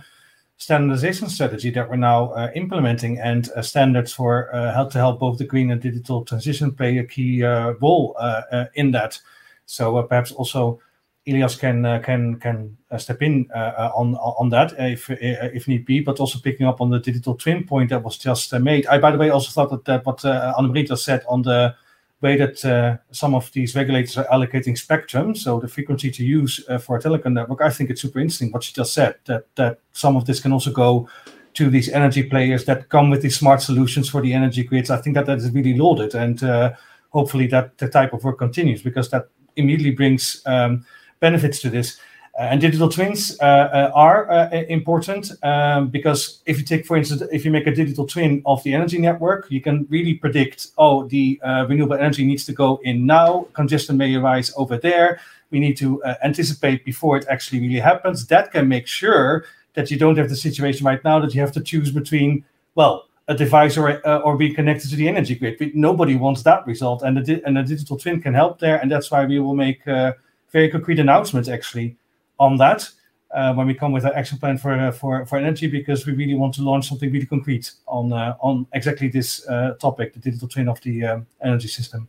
standardization 0.59 1.29
strategy 1.29 1.69
that 1.71 1.89
we're 1.89 1.95
now 1.95 2.33
uh, 2.33 2.51
implementing 2.53 3.17
and 3.17 3.49
uh, 3.55 3.61
standards 3.61 4.11
for 4.11 4.53
uh, 4.53 4.73
help 4.73 4.91
to 4.91 4.97
help 4.97 5.17
both 5.19 5.37
the 5.37 5.45
green 5.45 5.71
and 5.71 5.81
digital 5.81 6.25
transition 6.25 6.69
play 6.71 6.97
a 6.97 7.03
key 7.05 7.43
uh, 7.43 7.71
role 7.81 8.13
uh, 8.19 8.41
uh, 8.51 8.65
in 8.75 8.91
that. 8.91 9.19
So 9.65 10.03
perhaps 10.03 10.33
also 10.33 10.81
Ilias 11.29 11.55
can 11.55 12.01
can 12.03 12.39
can 12.39 12.77
step 12.97 13.21
in 13.21 13.49
on 13.51 14.15
on 14.15 14.49
that 14.49 14.73
if 14.77 15.09
if 15.09 15.67
need 15.67 15.85
be, 15.85 15.99
but 16.01 16.19
also 16.19 16.39
picking 16.39 16.67
up 16.67 16.81
on 16.81 16.89
the 16.89 16.99
digital 16.99 17.35
twin 17.35 17.63
point 17.63 17.89
that 17.89 18.03
was 18.03 18.17
just 18.17 18.53
made. 18.53 18.85
I 18.87 18.99
by 18.99 19.11
the 19.11 19.17
way 19.17 19.29
also 19.29 19.51
thought 19.51 19.85
that, 19.85 20.05
what 20.05 20.25
uh, 20.25 20.53
Anne-Marie 20.57 20.87
said 20.95 21.23
on 21.27 21.41
the 21.43 21.75
way 22.21 22.37
that 22.37 22.65
uh, 22.65 22.97
some 23.11 23.33
of 23.33 23.51
these 23.53 23.75
regulators 23.75 24.17
are 24.17 24.25
allocating 24.25 24.77
spectrum, 24.77 25.35
so 25.35 25.59
the 25.59 25.67
frequency 25.67 26.11
to 26.11 26.23
use 26.23 26.63
uh, 26.67 26.77
for 26.77 26.97
a 26.97 27.01
telecom 27.01 27.33
network, 27.33 27.61
I 27.61 27.69
think 27.69 27.89
it's 27.89 28.01
super 28.01 28.19
interesting 28.19 28.51
what 28.51 28.63
she 28.63 28.73
just 28.73 28.93
said, 28.93 29.15
that, 29.25 29.45
that 29.55 29.79
some 29.93 30.17
of 30.17 30.25
this 30.25 30.41
can 30.41 30.51
also 30.51 30.71
go 30.71 31.07
to 31.53 31.69
these 31.69 31.89
energy 31.89 32.23
players 32.23 32.65
that 32.65 32.89
come 32.89 33.09
with 33.09 33.21
these 33.21 33.37
smart 33.37 33.61
solutions 33.61 34.09
for 34.09 34.21
the 34.21 34.33
energy 34.33 34.63
grids. 34.63 34.89
I 34.89 34.97
think 34.97 35.15
that 35.15 35.27
that 35.27 35.37
is 35.37 35.51
really 35.51 35.77
lauded, 35.77 36.13
and 36.13 36.43
uh, 36.43 36.73
hopefully 37.11 37.47
that 37.47 37.77
the 37.77 37.87
type 37.87 38.13
of 38.13 38.23
work 38.23 38.37
continues 38.37 38.81
because 38.81 39.09
that 39.11 39.29
immediately 39.55 39.91
brings 39.91 40.41
um, 40.45 40.85
benefits 41.19 41.59
to 41.61 41.69
this. 41.69 41.99
Uh, 42.37 42.43
and 42.43 42.61
digital 42.61 42.87
twins 42.87 43.37
uh, 43.41 43.43
uh, 43.43 43.91
are 43.93 44.49
important 44.69 45.31
um, 45.43 45.89
because 45.89 46.41
if 46.45 46.57
you 46.57 46.63
take, 46.63 46.85
for 46.85 46.95
instance, 46.95 47.21
if 47.33 47.43
you 47.43 47.51
make 47.51 47.67
a 47.67 47.75
digital 47.75 48.05
twin 48.07 48.41
of 48.45 48.63
the 48.63 48.73
energy 48.73 48.97
network, 48.97 49.49
you 49.49 49.59
can 49.59 49.85
really 49.89 50.13
predict, 50.13 50.67
oh, 50.77 51.05
the 51.07 51.39
renewable 51.67 51.95
energy 51.95 52.25
needs 52.25 52.45
to 52.45 52.53
go 52.53 52.79
in 52.83 53.05
now, 53.05 53.45
congestion 53.53 53.97
may 53.97 54.15
arise 54.15 54.53
over 54.55 54.77
there. 54.77 55.19
We 55.51 55.59
need 55.59 55.75
to 55.77 56.01
anticipate 56.23 56.85
before 56.85 57.17
it 57.17 57.25
actually 57.29 57.59
really 57.59 57.79
happens. 57.79 58.27
That 58.27 58.51
can 58.51 58.69
make 58.69 58.87
sure 58.87 59.43
that 59.73 59.91
you 59.91 59.97
don't 59.97 60.17
have 60.17 60.29
the 60.29 60.35
situation 60.35 60.85
right 60.85 61.03
now 61.03 61.19
that 61.19 61.33
you 61.33 61.41
have 61.41 61.51
to 61.53 61.61
choose 61.61 61.91
between, 61.91 62.45
well, 62.75 63.07
a 63.27 63.35
device 63.35 63.77
or 63.77 64.05
uh, 64.07 64.19
or 64.19 64.35
be 64.35 64.53
connected 64.53 64.89
to 64.89 64.95
the 64.95 65.07
energy 65.07 65.35
grid. 65.35 65.57
But 65.59 65.75
nobody 65.75 66.15
wants 66.15 66.43
that 66.43 66.65
result, 66.65 67.03
and 67.03 67.17
the 67.17 67.41
and 67.45 67.57
a 67.57 67.63
digital 67.63 67.97
twin 67.97 68.21
can 68.21 68.33
help 68.33 68.59
there, 68.59 68.77
and 68.77 68.91
that's 68.91 69.11
why 69.11 69.25
we 69.25 69.39
will 69.39 69.55
make 69.55 69.87
uh, 69.87 70.13
very 70.51 70.69
concrete 70.69 70.99
announcements 70.99 71.49
actually 71.49 71.95
on 72.39 72.57
that 72.57 72.89
uh, 73.31 73.53
when 73.53 73.67
we 73.67 73.73
come 73.73 73.91
with 73.91 74.05
an 74.05 74.11
action 74.15 74.37
plan 74.37 74.57
for 74.57 74.73
uh, 74.73 74.91
for 74.91 75.25
for 75.25 75.37
energy 75.37 75.67
because 75.67 76.05
we 76.05 76.13
really 76.13 76.35
want 76.35 76.53
to 76.53 76.63
launch 76.63 76.87
something 76.87 77.11
really 77.11 77.25
concrete 77.25 77.71
on 77.87 78.11
uh, 78.11 78.35
on 78.39 78.65
exactly 78.73 79.07
this 79.07 79.47
uh, 79.47 79.75
topic, 79.79 80.13
the 80.13 80.19
digital 80.19 80.47
twin 80.47 80.67
of 80.67 80.81
the 80.81 81.05
um, 81.05 81.27
energy 81.43 81.67
system. 81.67 82.07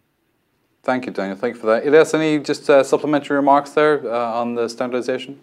Thank 0.83 1.05
you, 1.07 1.13
Daniel. 1.13 1.37
Thank 1.37 1.57
you 1.57 1.61
for 1.61 1.67
that. 1.67 1.87
Ilias, 1.87 2.15
any 2.15 2.39
just 2.39 2.71
uh, 2.71 2.83
supplementary 2.83 3.37
remarks 3.37 3.73
there 3.73 4.01
uh, 4.11 4.41
on 4.41 4.55
the 4.55 4.67
standardization? 4.69 5.39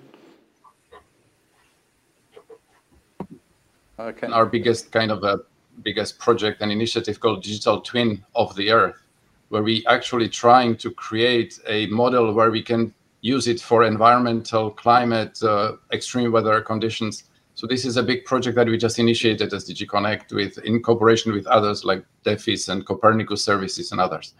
Okay. 3.99 4.27
Our 4.27 4.45
biggest 4.45 4.91
kind 4.91 5.11
of 5.11 5.23
a 5.23 5.39
biggest 5.83 6.17
project 6.17 6.61
and 6.61 6.71
initiative 6.71 7.19
called 7.19 7.43
Digital 7.43 7.81
Twin 7.81 8.23
of 8.35 8.55
the 8.55 8.71
Earth, 8.71 9.01
where 9.49 9.63
we 9.63 9.85
actually 9.87 10.29
trying 10.29 10.75
to 10.77 10.91
create 10.91 11.59
a 11.67 11.87
model 11.87 12.33
where 12.33 12.51
we 12.51 12.61
can 12.61 12.93
use 13.21 13.47
it 13.47 13.59
for 13.59 13.83
environmental, 13.83 14.71
climate, 14.71 15.41
uh, 15.43 15.73
extreme 15.91 16.31
weather 16.31 16.61
conditions. 16.61 17.23
So 17.55 17.65
this 17.65 17.85
is 17.85 17.97
a 17.97 18.03
big 18.03 18.25
project 18.25 18.55
that 18.57 18.67
we 18.67 18.77
just 18.77 18.99
initiated 18.99 19.53
as 19.53 19.67
DG 19.67 19.87
Connect 19.89 20.31
with 20.31 20.59
in 20.59 20.81
cooperation 20.83 21.33
with 21.33 21.47
others 21.47 21.83
like 21.83 22.05
DEFIS 22.23 22.69
and 22.69 22.85
Copernicus 22.85 23.43
Services 23.43 23.91
and 23.91 23.99
others. 23.99 24.33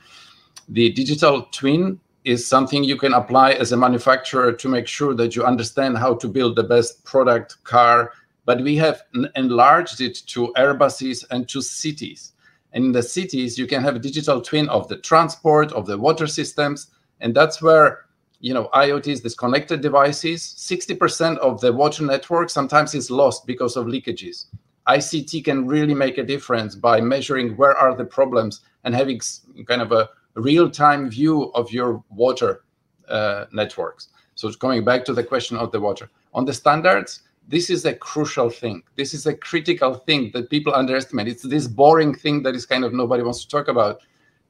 The 0.70 0.92
digital 0.92 1.44
twin 1.52 2.00
is 2.26 2.46
something 2.46 2.84
you 2.84 2.98
can 2.98 3.14
apply 3.14 3.54
as 3.54 3.72
a 3.72 3.78
manufacturer 3.78 4.52
to 4.52 4.68
make 4.68 4.86
sure 4.86 5.16
that 5.16 5.36
you 5.36 5.44
understand 5.46 5.98
how 5.98 6.14
to 6.16 6.28
build 6.28 6.56
the 6.56 6.64
best 6.64 7.04
product 7.06 7.64
car. 7.64 8.12
But 8.46 8.62
we 8.62 8.76
have 8.76 9.02
enlarged 9.36 10.02
it 10.02 10.16
to 10.28 10.54
airbuses 10.58 11.26
and 11.32 11.48
to 11.50 11.62
cities. 11.62 12.34
In 12.78 12.92
the 12.92 13.02
cities, 13.02 13.58
you 13.58 13.66
can 13.66 13.82
have 13.82 13.96
a 13.96 14.00
digital 14.00 14.40
twin 14.40 14.70
of 14.70 14.88
the 14.88 14.98
transport, 14.98 15.72
of 15.72 15.88
the 15.88 15.98
water 15.98 16.28
systems. 16.28 16.92
And 17.22 17.36
that's 17.36 17.60
where, 17.60 18.06
you 18.40 18.54
know, 18.54 18.70
IoTs, 18.72 19.24
these 19.24 19.34
connected 19.34 19.82
devices, 19.82 20.44
60% 20.44 21.40
of 21.40 21.60
the 21.60 21.74
water 21.74 22.04
network 22.04 22.52
sometimes 22.52 22.94
is 22.94 23.10
lost 23.10 23.48
because 23.48 23.78
of 23.78 23.88
leakages. 23.88 24.46
ICT 24.88 25.44
can 25.44 25.66
really 25.66 25.96
make 25.96 26.20
a 26.20 26.24
difference 26.24 26.76
by 26.76 27.02
measuring 27.02 27.58
where 27.58 27.76
are 27.76 27.96
the 27.96 28.06
problems 28.06 28.62
and 28.84 28.94
having 28.94 29.20
kind 29.68 29.82
of 29.82 29.92
a 29.92 30.10
real-time 30.36 31.10
view 31.10 31.52
of 31.56 31.72
your 31.72 32.04
water 32.12 32.64
uh, 33.10 33.46
networks. 33.52 34.10
So 34.36 34.52
going 34.52 34.86
back 34.86 35.04
to 35.06 35.14
the 35.14 35.24
question 35.24 35.58
of 35.58 35.72
the 35.72 35.82
water. 35.82 36.12
On 36.36 36.46
the 36.46 36.54
standards, 36.54 37.22
this 37.48 37.70
is 37.70 37.86
a 37.86 37.94
crucial 37.94 38.50
thing. 38.50 38.84
This 38.96 39.14
is 39.14 39.26
a 39.26 39.34
critical 39.34 39.94
thing 39.94 40.32
that 40.34 40.50
people 40.50 40.74
underestimate. 40.76 41.28
It's 41.28 41.44
this 41.44 41.68
boring 41.68 42.14
thing 42.14 42.44
that 42.44 42.56
is 42.56 42.66
kind 42.66 42.84
of 42.84 42.94
nobody 42.94 43.24
wants 43.24 43.42
to 43.44 43.48
talk 43.48 43.70
about, 43.70 44.02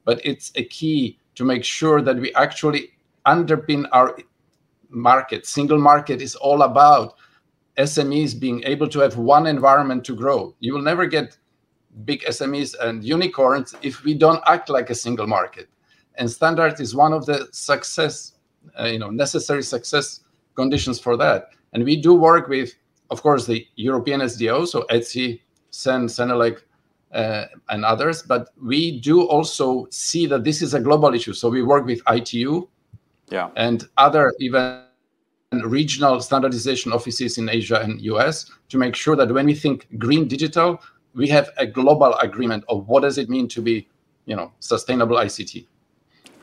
but 0.04 0.20
it's 0.24 0.50
a 0.56 0.64
key 0.64 1.18
to 1.36 1.44
make 1.44 1.64
sure 1.64 2.02
that 2.02 2.16
we 2.16 2.34
actually 2.34 2.90
underpin 3.26 3.88
our 3.92 4.18
market. 4.88 5.46
Single 5.46 5.78
market 5.78 6.20
is 6.20 6.34
all 6.34 6.62
about 6.62 7.14
SMEs 7.78 8.38
being 8.38 8.62
able 8.64 8.88
to 8.88 8.98
have 8.98 9.16
one 9.16 9.46
environment 9.46 10.04
to 10.06 10.16
grow. 10.16 10.54
You 10.58 10.74
will 10.74 10.82
never 10.82 11.06
get 11.06 11.38
big 12.04 12.22
SMEs 12.22 12.74
and 12.80 13.04
unicorns 13.04 13.74
if 13.82 14.02
we 14.02 14.14
don't 14.14 14.42
act 14.46 14.68
like 14.68 14.90
a 14.90 14.94
single 14.94 15.26
market. 15.26 15.68
And 16.16 16.28
standard 16.28 16.80
is 16.80 16.94
one 16.94 17.12
of 17.12 17.26
the 17.26 17.48
success, 17.52 18.32
uh, 18.78 18.86
you 18.86 18.98
know, 18.98 19.10
necessary 19.10 19.62
success 19.62 20.20
conditions 20.56 20.98
for 20.98 21.16
that. 21.16 21.50
And 21.72 21.84
we 21.84 22.00
do 22.00 22.14
work 22.14 22.48
with, 22.48 22.74
of 23.10 23.22
course, 23.22 23.46
the 23.46 23.66
European 23.76 24.20
SDO, 24.20 24.66
so 24.66 24.84
ETSI, 24.90 25.40
CEN, 25.70 26.06
CENELEC, 26.06 26.62
uh, 27.12 27.44
and 27.70 27.84
others. 27.84 28.22
But 28.22 28.48
we 28.62 29.00
do 29.00 29.22
also 29.22 29.86
see 29.90 30.26
that 30.26 30.44
this 30.44 30.62
is 30.62 30.74
a 30.74 30.80
global 30.80 31.14
issue. 31.14 31.32
So 31.32 31.48
we 31.48 31.62
work 31.62 31.86
with 31.86 32.00
ITU, 32.08 32.68
yeah, 33.30 33.50
and 33.56 33.88
other 33.96 34.32
even 34.40 34.82
regional 35.64 36.20
standardization 36.20 36.92
offices 36.92 37.38
in 37.38 37.48
Asia 37.48 37.80
and 37.80 38.00
US 38.02 38.50
to 38.68 38.76
make 38.76 38.94
sure 38.94 39.16
that 39.16 39.32
when 39.32 39.46
we 39.46 39.54
think 39.54 39.86
green 39.96 40.28
digital, 40.28 40.82
we 41.14 41.26
have 41.28 41.50
a 41.56 41.66
global 41.66 42.14
agreement 42.16 42.64
of 42.68 42.86
what 42.86 43.00
does 43.00 43.16
it 43.16 43.30
mean 43.30 43.48
to 43.48 43.62
be, 43.62 43.88
you 44.26 44.36
know, 44.36 44.52
sustainable 44.60 45.16
ICT. 45.16 45.66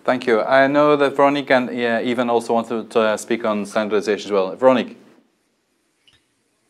Thank 0.03 0.27
you. 0.27 0.41
I 0.41 0.67
know 0.67 0.95
that 0.95 1.15
Veronique 1.15 1.51
and 1.51 1.75
yeah, 1.75 1.97
Ivan 1.97 2.29
also 2.29 2.53
wanted 2.53 2.91
to 2.91 2.99
uh, 2.99 3.17
speak 3.17 3.45
on 3.45 3.65
standardization 3.65 4.27
as 4.27 4.31
well. 4.31 4.55
Veronique. 4.55 4.97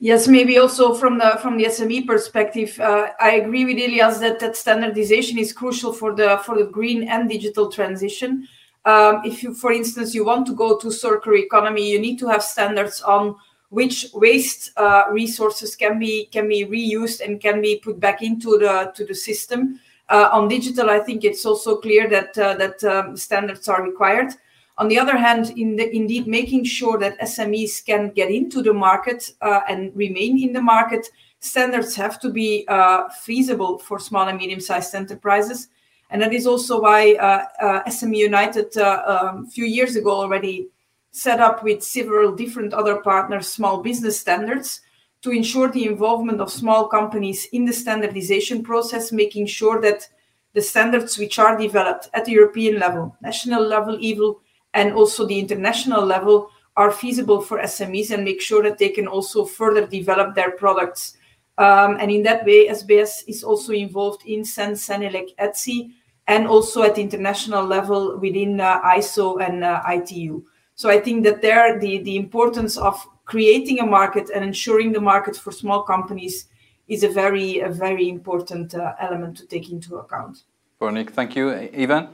Yes, 0.05 0.27
maybe 0.27 0.59
also 0.59 0.93
from 0.93 1.17
the 1.17 1.39
from 1.41 1.57
the 1.57 1.65
SME 1.65 2.05
perspective, 2.05 2.79
uh, 2.79 3.07
I 3.19 3.37
agree 3.41 3.65
with 3.65 3.79
Ilias 3.79 4.19
that 4.19 4.39
that 4.39 4.55
standardization 4.55 5.39
is 5.39 5.51
crucial 5.51 5.91
for 5.93 6.13
the 6.13 6.37
for 6.45 6.55
the 6.55 6.65
green 6.65 7.07
and 7.07 7.27
digital 7.27 7.71
transition. 7.71 8.47
Um, 8.85 9.23
if 9.25 9.41
you, 9.41 9.55
for 9.55 9.71
instance, 9.71 10.13
you 10.13 10.23
want 10.23 10.45
to 10.45 10.53
go 10.53 10.77
to 10.77 10.91
circular 10.91 11.37
economy, 11.37 11.89
you 11.89 11.99
need 11.99 12.19
to 12.19 12.27
have 12.27 12.43
standards 12.43 13.01
on 13.01 13.35
which 13.69 14.05
waste 14.13 14.69
uh, 14.77 15.05
resources 15.09 15.75
can 15.75 15.97
be 15.97 16.25
can 16.25 16.47
be 16.47 16.65
reused 16.65 17.25
and 17.25 17.41
can 17.41 17.59
be 17.59 17.77
put 17.83 17.99
back 17.99 18.21
into 18.21 18.59
the 18.59 18.91
to 18.95 19.05
the 19.05 19.15
system. 19.15 19.79
Uh, 20.07 20.29
on 20.31 20.47
digital, 20.47 20.91
I 20.91 20.99
think 20.99 21.23
it's 21.23 21.47
also 21.47 21.77
clear 21.77 22.07
that 22.09 22.37
uh, 22.37 22.53
that 22.57 22.83
um, 22.83 23.17
standards 23.17 23.67
are 23.67 23.81
required. 23.81 24.35
On 24.77 24.89
the 24.89 24.99
other 24.99 25.17
hand, 25.17 25.53
in 25.57 25.77
the, 25.77 25.95
indeed 25.95 26.27
making 26.27 26.65
sure 26.65 26.97
that 26.97 27.19
SMEs 27.19 27.85
can 27.85 28.11
get 28.11 28.29
into 28.29 28.61
the 28.61 28.73
market 28.73 29.31
uh, 29.41 29.61
and 29.69 29.95
remain 29.95 30.37
in 30.41 30.51
the 30.51 30.61
market, 30.61 31.07
standards 31.39 31.95
have 31.95 32.19
to 32.19 32.29
be 32.29 32.65
uh, 32.67 33.07
feasible 33.09 33.77
for 33.79 33.99
small 33.99 34.27
and 34.27 34.37
medium-sized 34.37 34.93
enterprises. 34.93 35.69
And 36.09 36.21
that 36.21 36.33
is 36.33 36.45
also 36.45 36.81
why 36.81 37.13
uh, 37.13 37.45
uh 37.59 37.83
SME 37.89 38.17
United 38.17 38.75
a 38.77 38.87
uh, 38.87 39.31
um, 39.31 39.47
few 39.47 39.65
years 39.65 39.95
ago 39.95 40.11
already 40.11 40.67
set 41.11 41.39
up 41.39 41.63
with 41.63 41.81
several 41.81 42.35
different 42.35 42.73
other 42.73 42.97
partners 42.97 43.47
small 43.47 43.81
business 43.81 44.19
standards 44.19 44.81
to 45.21 45.31
ensure 45.31 45.69
the 45.71 45.85
involvement 45.85 46.41
of 46.41 46.51
small 46.51 46.87
companies 46.87 47.47
in 47.53 47.65
the 47.65 47.73
standardization 47.73 48.61
process, 48.61 49.11
making 49.11 49.47
sure 49.47 49.81
that 49.81 50.07
the 50.53 50.61
standards 50.61 51.17
which 51.17 51.39
are 51.39 51.57
developed 51.57 52.09
at 52.13 52.25
the 52.25 52.33
European 52.33 52.79
level, 52.79 53.15
national 53.21 53.63
level, 53.63 53.97
even 53.99 54.35
and 54.75 54.93
also 54.93 55.25
the 55.25 55.39
international 55.39 56.05
level 56.05 56.51
are 56.77 56.91
feasible 56.91 57.41
for 57.41 57.59
SMEs 57.59 58.11
and 58.11 58.23
make 58.23 58.41
sure 58.41 58.61
that 58.61 58.77
they 58.77 58.89
can 58.89 59.07
also 59.07 59.45
further 59.45 59.87
develop 59.87 60.35
their 60.35 60.51
products. 60.51 61.17
Um, 61.57 61.97
and 61.99 62.11
in 62.11 62.21
that 62.23 62.45
way, 62.45 62.67
SBS 62.67 63.23
is 63.27 63.43
also 63.43 63.71
involved 63.71 64.25
in 64.25 64.43
CEN, 64.43 64.73
CENELEC, 64.73 65.35
ETSI, 65.39 65.91
and 66.27 66.47
also 66.47 66.83
at 66.83 66.95
the 66.95 67.01
international 67.01 67.65
level 67.65 68.17
within 68.19 68.59
uh, 68.59 68.81
ISO 68.81 69.41
and 69.41 69.63
uh, 69.63 69.81
ITU. 69.87 70.43
So 70.75 70.89
I 70.89 70.99
think 70.99 71.23
that 71.23 71.41
there, 71.41 71.79
the, 71.79 71.99
the 71.99 72.17
importance 72.17 72.77
of 72.77 73.01
creating 73.23 73.79
a 73.79 73.85
market 73.85 74.29
and 74.35 74.43
ensuring 74.43 74.91
the 74.91 74.99
market 74.99 75.37
for 75.37 75.51
small 75.51 75.83
companies 75.83 76.47
is 76.89 77.03
a 77.03 77.09
very, 77.09 77.59
a 77.59 77.69
very 77.69 78.09
important 78.09 78.75
uh, 78.75 78.93
element 78.99 79.37
to 79.37 79.45
take 79.47 79.71
into 79.71 79.95
account. 79.95 80.43
Veronique, 80.79 81.11
thank 81.11 81.37
you. 81.37 81.51
Ivan? 81.51 82.09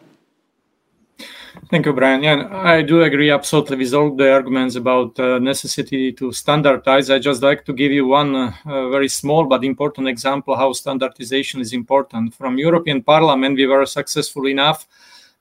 Thank 1.69 1.86
you, 1.86 1.93
Brian. 1.93 2.24
Yeah, 2.24 2.47
I 2.51 2.82
do 2.82 3.03
agree 3.03 3.30
absolutely 3.30 3.78
with 3.78 3.93
all 3.93 4.15
the 4.15 4.32
arguments 4.32 4.76
about 4.76 5.19
uh, 5.19 5.39
necessity 5.39 6.11
to 6.13 6.32
standardize. 6.32 7.09
I 7.09 7.19
just 7.19 7.41
like 7.43 7.65
to 7.65 7.74
give 7.74 7.91
you 7.91 8.07
one 8.07 8.36
uh, 8.36 8.89
very 8.89 9.09
small 9.09 9.45
but 9.45 9.63
important 9.63 10.07
example 10.07 10.55
how 10.55 10.74
standardization 10.74 11.59
is 11.61 11.74
important. 11.74 12.34
From 12.34 12.57
European 12.57 13.03
Parliament, 13.03 13.57
we 13.57 13.67
were 13.67 13.86
successful 13.86 14.47
enough 14.47 14.88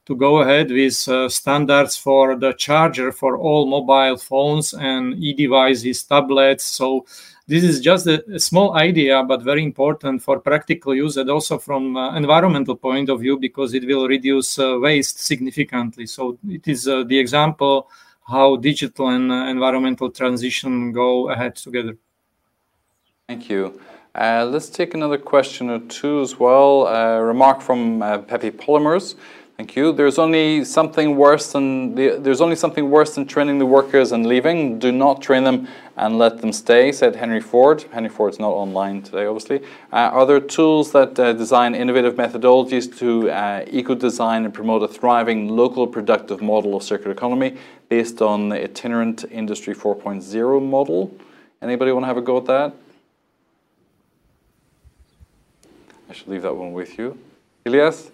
to 0.07 0.17
go 0.17 0.41
ahead 0.41 0.71
with 0.71 1.07
uh, 1.09 1.29
standards 1.29 1.97
for 1.97 2.35
the 2.37 2.53
charger 2.55 3.13
for 3.13 3.37
all 3.37 3.67
mobile 3.67 4.17
phones 4.17 4.75
and 4.75 5.15
e-devices, 5.23 6.03
tablets. 6.03 6.65
So 6.65 7.07
this 7.51 7.65
is 7.65 7.81
just 7.81 8.07
a, 8.07 8.23
a, 8.33 8.39
small 8.39 8.77
idea, 8.77 9.25
but 9.25 9.43
very 9.43 9.65
important 9.65 10.23
for 10.23 10.39
practical 10.39 10.95
use 10.95 11.17
and 11.17 11.29
also 11.29 11.59
from 11.59 11.97
uh, 11.97 12.15
environmental 12.15 12.77
point 12.77 13.09
of 13.09 13.19
view 13.19 13.37
because 13.37 13.75
it 13.75 13.85
will 13.85 14.07
reduce 14.07 14.57
uh, 14.57 14.79
waste 14.79 15.19
significantly. 15.19 16.07
So 16.07 16.39
it 16.49 16.69
is 16.69 16.87
uh, 16.87 17.03
the 17.03 17.19
example 17.19 17.89
how 18.25 18.55
digital 18.55 19.09
and 19.09 19.33
uh, 19.33 19.47
environmental 19.47 20.11
transition 20.11 20.93
go 20.93 21.29
ahead 21.31 21.57
together. 21.57 21.97
Thank 23.27 23.51
you. 23.51 23.81
Uh, 24.15 24.49
let's 24.49 24.69
take 24.69 24.95
another 24.95 25.19
question 25.19 25.71
or 25.71 25.81
two 25.81 26.21
as 26.21 26.39
well. 26.39 26.87
A 26.87 27.21
remark 27.21 27.61
from 27.61 27.99
Pepe 28.29 28.53
Polymers. 28.53 29.17
Thank 29.61 29.77
you. 29.77 29.93
There's 29.93 30.19
only 30.19 30.65
something 30.65 31.17
worse 31.17 31.53
than 31.53 31.95
the, 31.95 32.17
there's 32.19 32.41
only 32.41 32.57
something 32.57 32.89
worse 32.89 33.15
than 33.15 33.27
training 33.27 33.59
the 33.59 33.67
workers 33.67 34.11
and 34.11 34.25
leaving. 34.25 34.79
Do 34.79 34.91
not 34.91 35.21
train 35.21 35.45
them 35.45 35.69
and 35.99 36.17
let 36.17 36.41
them 36.41 36.51
stay," 36.51 36.93
said 36.93 37.15
Henry 37.15 37.43
Ford. 37.43 37.85
Henry 37.93 38.09
Ford's 38.09 38.39
not 38.39 38.53
online 38.53 39.03
today, 39.03 39.27
obviously. 39.27 39.59
Uh, 39.93 40.17
are 40.17 40.25
there 40.25 40.41
tools 40.41 40.93
that 40.93 41.19
uh, 41.19 41.35
design 41.35 41.75
innovative 41.75 42.15
methodologies 42.15 42.89
to 43.01 43.31
uh, 43.31 43.63
eco-design 43.67 44.47
and 44.47 44.55
promote 44.55 44.83
a 44.83 44.89
thriving 44.89 45.51
local 45.51 45.87
productive 45.87 46.41
model 46.41 46.75
of 46.75 46.83
circular 46.83 47.13
economy 47.13 47.59
based 47.91 48.23
on 48.23 48.49
the 48.49 48.65
itinerant 48.65 49.27
industry 49.31 49.75
4.0 49.75 50.67
model? 50.67 51.15
Anybody 51.61 51.93
want 51.93 52.05
to 52.05 52.07
have 52.07 52.17
a 52.17 52.23
go 52.23 52.39
at 52.39 52.47
that? 52.47 52.75
I 56.09 56.15
should 56.15 56.29
leave 56.29 56.41
that 56.41 56.57
one 56.57 56.73
with 56.73 56.97
you. 56.97 57.19
Ilias? 57.67 58.11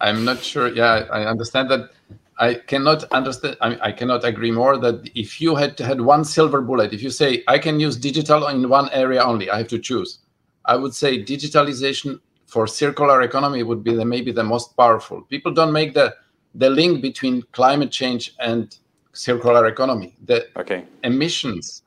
I'm 0.00 0.24
not 0.24 0.42
sure. 0.42 0.68
Yeah, 0.68 1.06
I 1.10 1.24
understand 1.24 1.70
that. 1.70 1.90
I 2.38 2.54
cannot 2.54 3.04
understand. 3.04 3.56
I, 3.62 3.70
mean, 3.70 3.78
I 3.80 3.92
cannot 3.92 4.24
agree 4.24 4.50
more 4.50 4.76
that 4.78 5.08
if 5.14 5.40
you 5.40 5.54
had 5.54 5.78
had 5.78 6.00
one 6.00 6.24
silver 6.24 6.60
bullet, 6.60 6.92
if 6.92 7.02
you 7.02 7.10
say 7.10 7.42
I 7.48 7.58
can 7.58 7.80
use 7.80 7.96
digital 7.96 8.46
in 8.48 8.68
one 8.68 8.90
area 8.90 9.22
only, 9.22 9.50
I 9.50 9.58
have 9.58 9.68
to 9.68 9.78
choose. 9.78 10.18
I 10.66 10.76
would 10.76 10.94
say 10.94 11.22
digitalization 11.22 12.20
for 12.46 12.66
circular 12.66 13.22
economy 13.22 13.62
would 13.62 13.82
be 13.82 13.94
the, 13.94 14.04
maybe 14.04 14.32
the 14.32 14.44
most 14.44 14.76
powerful. 14.76 15.22
People 15.22 15.52
don't 15.52 15.72
make 15.72 15.94
the 15.94 16.14
the 16.54 16.70
link 16.70 17.02
between 17.02 17.42
climate 17.52 17.90
change 17.90 18.34
and 18.38 18.76
circular 19.12 19.66
economy. 19.66 20.16
The 20.24 20.46
okay. 20.58 20.84
emissions 21.04 21.82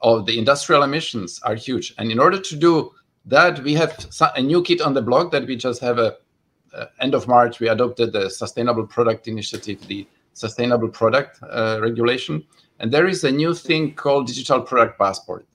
of 0.00 0.26
the 0.26 0.38
industrial 0.38 0.82
emissions 0.82 1.40
are 1.44 1.54
huge, 1.54 1.94
and 1.98 2.10
in 2.10 2.18
order 2.18 2.40
to 2.40 2.56
do 2.56 2.92
that, 3.26 3.62
we 3.62 3.74
have 3.74 4.06
a 4.34 4.42
new 4.42 4.62
kit 4.62 4.80
on 4.80 4.94
the 4.94 5.02
block 5.02 5.30
that 5.30 5.46
we 5.46 5.54
just 5.54 5.80
have 5.80 5.98
a 5.98 6.16
end 7.00 7.14
of 7.14 7.28
March, 7.28 7.60
we 7.60 7.68
adopted 7.68 8.12
the 8.12 8.30
Sustainable 8.30 8.86
Product 8.86 9.28
Initiative, 9.28 9.86
the 9.86 10.06
Sustainable 10.34 10.88
Product 10.88 11.38
uh, 11.42 11.78
Regulation. 11.82 12.44
And 12.80 12.90
there 12.90 13.06
is 13.06 13.24
a 13.24 13.30
new 13.30 13.54
thing 13.54 13.94
called 13.94 14.26
Digital 14.26 14.60
Product 14.60 14.98
Passport. 14.98 15.46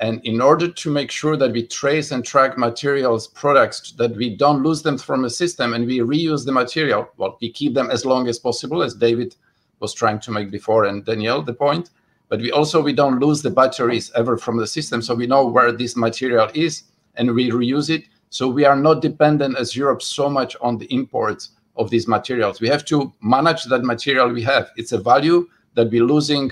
And 0.00 0.20
in 0.24 0.40
order 0.40 0.68
to 0.68 0.90
make 0.90 1.10
sure 1.10 1.36
that 1.36 1.52
we 1.52 1.64
trace 1.66 2.10
and 2.10 2.24
track 2.24 2.58
materials, 2.58 3.28
products, 3.28 3.92
that 3.92 4.16
we 4.16 4.34
don't 4.34 4.62
lose 4.62 4.82
them 4.82 4.98
from 4.98 5.22
the 5.22 5.30
system 5.30 5.74
and 5.74 5.86
we 5.86 5.98
reuse 5.98 6.44
the 6.44 6.50
material, 6.50 7.08
well, 7.18 7.38
we 7.40 7.52
keep 7.52 7.74
them 7.74 7.90
as 7.90 8.04
long 8.04 8.26
as 8.26 8.38
possible, 8.38 8.82
as 8.82 8.94
David 8.94 9.36
was 9.78 9.94
trying 9.94 10.18
to 10.20 10.32
make 10.32 10.50
before, 10.50 10.86
and 10.86 11.04
Daniel, 11.04 11.40
the 11.42 11.54
point. 11.54 11.90
But 12.28 12.40
we 12.40 12.50
also 12.50 12.82
we 12.82 12.92
don't 12.94 13.20
lose 13.20 13.42
the 13.42 13.50
batteries 13.50 14.10
ever 14.16 14.36
from 14.36 14.56
the 14.56 14.66
system, 14.66 15.02
so 15.02 15.14
we 15.14 15.26
know 15.26 15.46
where 15.46 15.70
this 15.70 15.96
material 15.96 16.48
is 16.54 16.84
and 17.14 17.34
we 17.34 17.50
reuse 17.50 17.90
it 17.90 18.04
So 18.32 18.48
we 18.48 18.64
are 18.64 18.76
not 18.76 19.02
dependent 19.02 19.58
as 19.58 19.76
Europe 19.76 20.00
so 20.00 20.26
much 20.30 20.56
on 20.62 20.78
the 20.78 20.86
imports 20.86 21.50
of 21.76 21.90
these 21.90 22.08
materials. 22.08 22.62
We 22.62 22.68
have 22.68 22.82
to 22.86 23.12
manage 23.20 23.64
that 23.64 23.84
material 23.84 24.32
we 24.32 24.42
have. 24.44 24.70
It's 24.76 24.92
a 24.92 24.98
value 24.98 25.46
that 25.74 25.90
we're 25.90 26.06
losing 26.06 26.50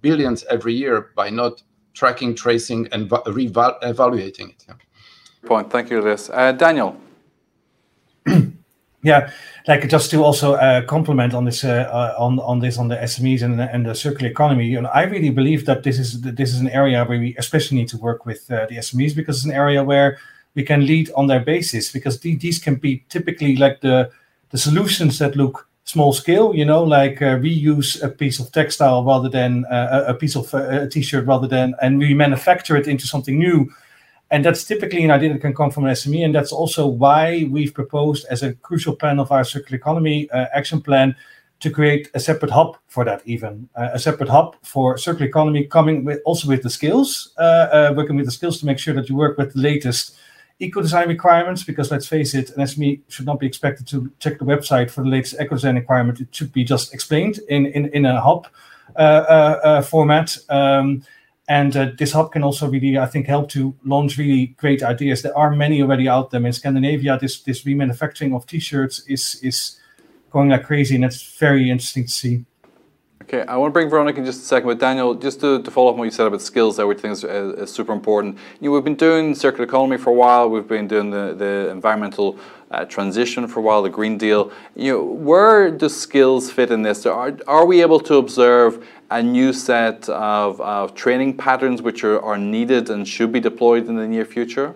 billions 0.00 0.44
every 0.44 0.72
year 0.72 1.10
by 1.14 1.28
not 1.28 1.62
tracking, 1.92 2.34
tracing, 2.34 2.88
and 2.92 3.12
re-evaluating 3.26 4.48
it. 4.48 4.64
Yeah. 4.66 4.74
Point. 5.46 5.70
Thank 5.70 5.90
you, 5.90 6.00
Liz. 6.00 6.30
Uh, 6.32 6.52
Daniel. 6.52 6.96
Yeah, 9.04 9.30
like 9.68 9.88
just 9.88 10.10
to 10.10 10.24
also 10.24 10.54
uh, 10.54 10.84
complement 10.84 11.32
on 11.32 11.44
this 11.44 11.62
uh, 11.62 11.88
uh, 11.88 12.16
on 12.18 12.40
on 12.40 12.58
this 12.58 12.78
on 12.78 12.88
the 12.88 12.96
SMEs 12.96 13.42
and, 13.42 13.60
and 13.60 13.86
the 13.86 13.94
circular 13.94 14.28
economy. 14.28 14.66
You 14.66 14.80
know, 14.80 14.88
I 14.92 15.04
really 15.04 15.30
believe 15.30 15.66
that 15.66 15.84
this 15.84 16.00
is 16.00 16.20
this 16.20 16.52
is 16.52 16.58
an 16.58 16.68
area 16.70 17.04
where 17.04 17.20
we 17.20 17.36
especially 17.38 17.78
need 17.78 17.86
to 17.90 17.96
work 17.96 18.26
with 18.26 18.50
uh, 18.50 18.66
the 18.66 18.78
SMEs 18.78 19.14
because 19.14 19.36
it's 19.36 19.44
an 19.44 19.52
area 19.52 19.84
where 19.84 20.18
we 20.54 20.62
can 20.62 20.86
lead 20.86 21.10
on 21.14 21.26
their 21.26 21.40
basis 21.40 21.92
because 21.92 22.18
th- 22.18 22.40
these 22.40 22.58
can 22.58 22.76
be 22.76 23.04
typically 23.08 23.56
like 23.56 23.80
the 23.80 24.10
the 24.50 24.58
solutions 24.58 25.18
that 25.18 25.36
look 25.36 25.68
small 25.84 26.12
scale. 26.12 26.54
You 26.54 26.64
know, 26.64 26.82
like 26.82 27.22
uh, 27.22 27.36
reuse 27.36 28.02
a 28.02 28.08
piece 28.08 28.40
of 28.40 28.52
textile 28.52 29.04
rather 29.04 29.28
than 29.28 29.64
uh, 29.66 30.04
a 30.08 30.14
piece 30.14 30.36
of 30.36 30.52
a 30.54 30.88
t-shirt 30.88 31.26
rather 31.26 31.48
than 31.48 31.74
and 31.82 31.98
we 31.98 32.14
manufacture 32.14 32.76
it 32.76 32.86
into 32.86 33.06
something 33.06 33.38
new 33.38 33.70
and 34.30 34.44
that's 34.44 34.64
typically 34.64 35.04
an 35.04 35.10
idea 35.10 35.32
that 35.32 35.40
can 35.40 35.54
come 35.54 35.70
from 35.70 35.84
an 35.84 35.92
SME. 35.92 36.24
And 36.24 36.34
that's 36.34 36.52
also 36.52 36.86
why 36.86 37.46
we've 37.50 37.72
proposed 37.72 38.26
as 38.30 38.42
a 38.42 38.54
crucial 38.54 38.94
plan 38.94 39.18
of 39.18 39.32
our 39.32 39.44
circular 39.44 39.76
economy 39.76 40.28
uh, 40.30 40.46
action 40.52 40.80
plan 40.80 41.16
to 41.60 41.70
create 41.70 42.08
a 42.14 42.20
separate 42.20 42.52
hub 42.52 42.76
for 42.86 43.04
that 43.04 43.20
even 43.24 43.68
uh, 43.74 43.88
a 43.92 43.98
separate 43.98 44.28
hub 44.28 44.54
for 44.62 44.96
circular 44.96 45.26
economy 45.26 45.64
coming 45.64 46.04
with 46.04 46.20
also 46.24 46.46
with 46.46 46.62
the 46.62 46.70
skills 46.70 47.32
uh, 47.38 47.42
uh, 47.42 47.94
working 47.96 48.14
with 48.14 48.26
the 48.26 48.30
skills 48.30 48.60
to 48.60 48.66
make 48.66 48.78
sure 48.78 48.94
that 48.94 49.08
you 49.08 49.16
work 49.16 49.36
with 49.36 49.52
the 49.54 49.60
latest 49.60 50.16
eco 50.60 50.80
design 50.82 51.08
requirements 51.08 51.62
because 51.62 51.90
let's 51.90 52.06
face 52.06 52.34
it 52.34 52.50
an 52.56 52.62
sme 52.66 53.00
should 53.08 53.26
not 53.26 53.38
be 53.38 53.46
expected 53.46 53.86
to 53.86 54.10
check 54.18 54.38
the 54.38 54.44
website 54.44 54.90
for 54.90 55.02
the 55.02 55.10
latest 55.10 55.34
eco 55.40 55.54
design 55.54 55.76
requirement 55.76 56.20
it 56.20 56.34
should 56.34 56.52
be 56.52 56.64
just 56.64 56.92
explained 56.92 57.38
in 57.48 57.66
in, 57.66 57.86
in 57.86 58.04
a 58.06 58.20
hub 58.20 58.46
uh, 58.96 59.00
uh, 59.00 59.60
uh, 59.64 59.82
format 59.82 60.36
um, 60.48 61.02
and 61.48 61.76
uh, 61.76 61.90
this 61.96 62.12
hub 62.12 62.30
can 62.30 62.42
also 62.42 62.68
really, 62.68 62.98
I 62.98 63.06
think, 63.06 63.26
help 63.26 63.48
to 63.50 63.74
launch 63.84 64.18
really 64.18 64.48
great 64.58 64.82
ideas. 64.82 65.22
There 65.22 65.36
are 65.36 65.50
many 65.50 65.80
already 65.80 66.06
out 66.06 66.30
there 66.30 66.44
in 66.44 66.52
Scandinavia. 66.52 67.18
This 67.18 67.40
this 67.40 67.64
remanufacturing 67.64 68.36
of 68.36 68.46
T-shirts 68.46 69.00
is 69.08 69.40
is 69.42 69.80
going 70.30 70.50
like 70.50 70.64
crazy, 70.64 70.94
and 70.94 71.04
it's 71.04 71.38
very 71.38 71.70
interesting 71.70 72.04
to 72.04 72.10
see. 72.10 72.44
Okay, 73.30 73.42
I 73.42 73.56
want 73.58 73.72
to 73.72 73.74
bring 73.74 73.90
Veronica 73.90 74.20
in 74.20 74.24
just 74.24 74.40
a 74.40 74.44
second, 74.46 74.68
but 74.68 74.78
Daniel, 74.78 75.14
just 75.14 75.40
to, 75.40 75.62
to 75.62 75.70
follow 75.70 75.88
up 75.88 75.94
on 75.94 75.98
what 75.98 76.04
you 76.06 76.10
said 76.10 76.26
about 76.26 76.40
skills, 76.40 76.78
that 76.78 76.86
we 76.86 76.94
think 76.94 77.12
is, 77.12 77.24
is, 77.24 77.70
super 77.70 77.92
important. 77.92 78.38
You 78.58 78.70
know, 78.70 78.74
we've 78.74 78.84
been 78.84 78.94
doing 78.94 79.34
circular 79.34 79.64
economy 79.64 79.98
for 79.98 80.08
a 80.08 80.14
while. 80.14 80.48
We've 80.48 80.66
been 80.66 80.88
doing 80.88 81.10
the, 81.10 81.34
the 81.34 81.68
environmental 81.70 82.38
uh, 82.70 82.86
transition 82.86 83.46
for 83.46 83.60
a 83.60 83.62
while, 83.62 83.82
the 83.82 83.90
Green 83.90 84.16
Deal. 84.16 84.50
You 84.74 84.92
know, 84.92 85.04
where 85.04 85.70
do 85.70 85.90
skills 85.90 86.50
fit 86.50 86.70
in 86.70 86.80
this? 86.80 87.04
Are, 87.04 87.36
are 87.46 87.66
we 87.66 87.82
able 87.82 88.00
to 88.00 88.14
observe 88.14 88.86
a 89.10 89.22
new 89.22 89.52
set 89.52 90.08
of, 90.08 90.58
of 90.62 90.94
training 90.94 91.36
patterns 91.36 91.82
which 91.82 92.04
are, 92.04 92.18
are 92.22 92.38
needed 92.38 92.88
and 92.88 93.06
should 93.06 93.30
be 93.30 93.40
deployed 93.40 93.88
in 93.88 93.96
the 93.96 94.06
near 94.06 94.24
future? 94.24 94.74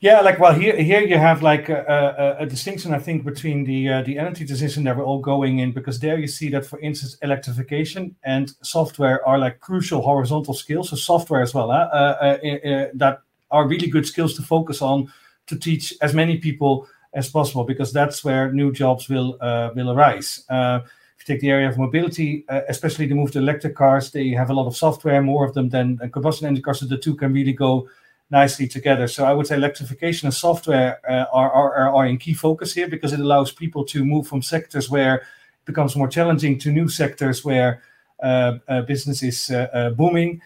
Yeah, 0.00 0.20
like 0.20 0.38
well, 0.38 0.54
here 0.54 0.76
here 0.76 1.00
you 1.00 1.18
have 1.18 1.42
like 1.42 1.68
a, 1.68 2.36
a, 2.38 2.44
a 2.44 2.46
distinction, 2.46 2.94
I 2.94 3.00
think, 3.00 3.24
between 3.24 3.64
the 3.64 3.88
uh, 3.88 4.02
the 4.02 4.16
energy 4.16 4.46
transition 4.46 4.84
that 4.84 4.96
we're 4.96 5.04
all 5.04 5.18
going 5.18 5.58
in, 5.58 5.72
because 5.72 5.98
there 5.98 6.16
you 6.16 6.28
see 6.28 6.50
that, 6.50 6.64
for 6.64 6.78
instance, 6.78 7.16
electrification 7.20 8.14
and 8.22 8.52
software 8.62 9.26
are 9.26 9.38
like 9.38 9.58
crucial 9.58 10.00
horizontal 10.02 10.54
skills. 10.54 10.90
So 10.90 10.96
software 10.96 11.42
as 11.42 11.52
well, 11.52 11.72
uh, 11.72 11.74
uh, 11.74 12.38
uh, 12.46 12.86
that 12.94 13.22
are 13.50 13.66
really 13.66 13.88
good 13.88 14.06
skills 14.06 14.34
to 14.34 14.42
focus 14.42 14.82
on 14.82 15.12
to 15.48 15.58
teach 15.58 15.92
as 16.00 16.14
many 16.14 16.36
people 16.36 16.86
as 17.12 17.28
possible, 17.28 17.64
because 17.64 17.92
that's 17.92 18.22
where 18.22 18.52
new 18.52 18.72
jobs 18.72 19.08
will 19.08 19.36
uh, 19.40 19.70
will 19.74 19.90
arise. 19.90 20.44
Uh, 20.48 20.78
if 21.18 21.28
you 21.28 21.34
take 21.34 21.40
the 21.40 21.50
area 21.50 21.68
of 21.68 21.76
mobility, 21.76 22.44
especially 22.68 23.08
the 23.08 23.16
move 23.16 23.32
to 23.32 23.40
electric 23.40 23.74
cars, 23.74 24.12
they 24.12 24.28
have 24.28 24.50
a 24.50 24.54
lot 24.54 24.68
of 24.68 24.76
software, 24.76 25.20
more 25.20 25.44
of 25.44 25.54
them 25.54 25.70
than 25.70 25.98
combustion 26.12 26.46
engine 26.46 26.62
cars, 26.62 26.78
so 26.78 26.86
the 26.86 26.96
two 26.96 27.16
can 27.16 27.32
really 27.32 27.52
go 27.52 27.88
nicely 28.30 28.68
together. 28.68 29.08
So 29.08 29.24
I 29.24 29.32
would 29.32 29.46
say 29.46 29.56
electrification 29.56 30.26
and 30.26 30.34
software 30.34 31.00
uh, 31.08 31.24
are, 31.32 31.50
are, 31.50 31.94
are 31.94 32.06
in 32.06 32.18
key 32.18 32.34
focus 32.34 32.74
here 32.74 32.88
because 32.88 33.12
it 33.12 33.20
allows 33.20 33.52
people 33.52 33.84
to 33.86 34.04
move 34.04 34.26
from 34.26 34.42
sectors 34.42 34.90
where 34.90 35.16
it 35.16 35.64
becomes 35.64 35.96
more 35.96 36.08
challenging 36.08 36.58
to 36.58 36.70
new 36.70 36.88
sectors 36.88 37.44
where 37.44 37.82
uh, 38.22 38.58
uh, 38.68 38.82
business 38.82 39.22
is 39.22 39.50
uh, 39.50 39.68
uh, 39.72 39.90
booming. 39.90 40.42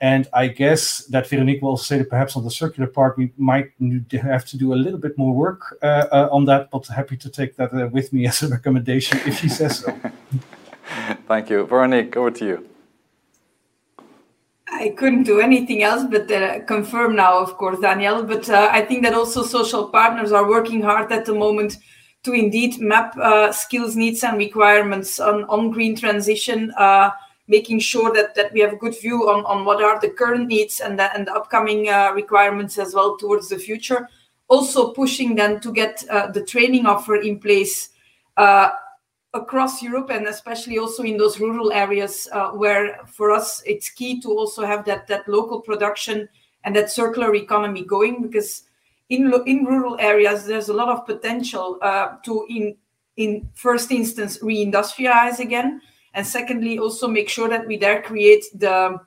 And 0.00 0.28
I 0.32 0.48
guess 0.48 1.04
that 1.06 1.28
Veronique 1.28 1.62
will 1.62 1.76
say 1.76 1.98
that 1.98 2.10
perhaps 2.10 2.36
on 2.36 2.42
the 2.42 2.50
circular 2.50 2.88
part, 2.88 3.16
we 3.16 3.30
might 3.36 3.70
have 4.10 4.44
to 4.46 4.58
do 4.58 4.74
a 4.74 4.74
little 4.74 4.98
bit 4.98 5.16
more 5.16 5.32
work 5.32 5.78
uh, 5.80 6.28
on 6.32 6.44
that, 6.46 6.72
but 6.72 6.86
happy 6.88 7.16
to 7.18 7.30
take 7.30 7.56
that 7.56 7.92
with 7.92 8.12
me 8.12 8.26
as 8.30 8.42
a 8.42 8.48
recommendation 8.48 9.20
if 9.24 9.38
she 9.38 9.48
says 9.48 9.78
so. 9.78 9.96
Thank 11.28 11.50
you. 11.50 11.64
Veronique, 11.66 12.16
over 12.16 12.32
to 12.32 12.44
you. 12.44 12.71
I 14.82 14.88
couldn't 14.88 15.22
do 15.22 15.38
anything 15.38 15.84
else 15.84 16.02
but 16.10 16.28
uh, 16.30 16.60
confirm 16.64 17.14
now, 17.14 17.38
of 17.38 17.56
course, 17.56 17.78
Daniel. 17.78 18.24
But 18.24 18.50
uh, 18.50 18.68
I 18.72 18.82
think 18.82 19.04
that 19.04 19.14
also 19.14 19.44
social 19.44 19.88
partners 19.88 20.32
are 20.32 20.48
working 20.48 20.82
hard 20.82 21.12
at 21.12 21.24
the 21.24 21.34
moment 21.34 21.78
to 22.24 22.32
indeed 22.32 22.80
map 22.80 23.16
uh, 23.16 23.52
skills, 23.52 23.94
needs, 23.94 24.24
and 24.24 24.38
requirements 24.38 25.20
on, 25.20 25.44
on 25.44 25.70
green 25.70 25.94
transition, 25.94 26.72
uh, 26.76 27.10
making 27.46 27.78
sure 27.78 28.12
that, 28.12 28.34
that 28.34 28.52
we 28.52 28.60
have 28.60 28.72
a 28.72 28.76
good 28.76 29.00
view 29.00 29.30
on, 29.30 29.44
on 29.44 29.64
what 29.64 29.82
are 29.82 30.00
the 30.00 30.10
current 30.10 30.48
needs 30.48 30.80
and 30.80 30.98
the, 30.98 31.14
and 31.14 31.28
the 31.28 31.32
upcoming 31.32 31.88
uh, 31.88 32.10
requirements 32.14 32.76
as 32.76 32.92
well 32.92 33.16
towards 33.16 33.48
the 33.48 33.58
future. 33.58 34.08
Also, 34.48 34.92
pushing 34.92 35.36
them 35.36 35.60
to 35.60 35.72
get 35.72 36.02
uh, 36.10 36.26
the 36.32 36.44
training 36.44 36.86
offer 36.86 37.16
in 37.16 37.38
place 37.38 37.90
across 39.34 39.82
Europe 39.82 40.10
and 40.10 40.26
especially 40.26 40.78
also 40.78 41.02
in 41.02 41.16
those 41.16 41.40
rural 41.40 41.72
areas 41.72 42.28
uh, 42.32 42.50
where 42.50 43.00
for 43.06 43.30
us 43.30 43.62
it's 43.64 43.88
key 43.88 44.20
to 44.20 44.28
also 44.28 44.64
have 44.64 44.84
that 44.84 45.06
that 45.06 45.26
local 45.26 45.60
production 45.60 46.28
and 46.64 46.76
that 46.76 46.90
circular 46.90 47.34
economy 47.34 47.84
going 47.84 48.22
because 48.22 48.64
in 49.08 49.32
in 49.46 49.64
rural 49.64 49.96
areas 50.00 50.44
there's 50.44 50.68
a 50.68 50.74
lot 50.74 50.88
of 50.88 51.06
potential 51.06 51.78
uh, 51.82 52.16
to 52.24 52.46
in 52.48 52.76
in 53.16 53.48
first 53.54 53.90
instance 53.90 54.38
reindustrialize 54.38 55.38
again. 55.38 55.80
And 56.14 56.26
secondly 56.26 56.78
also 56.78 57.08
make 57.08 57.28
sure 57.28 57.48
that 57.48 57.66
we 57.66 57.76
there 57.78 58.02
create 58.02 58.44
the 58.54 58.98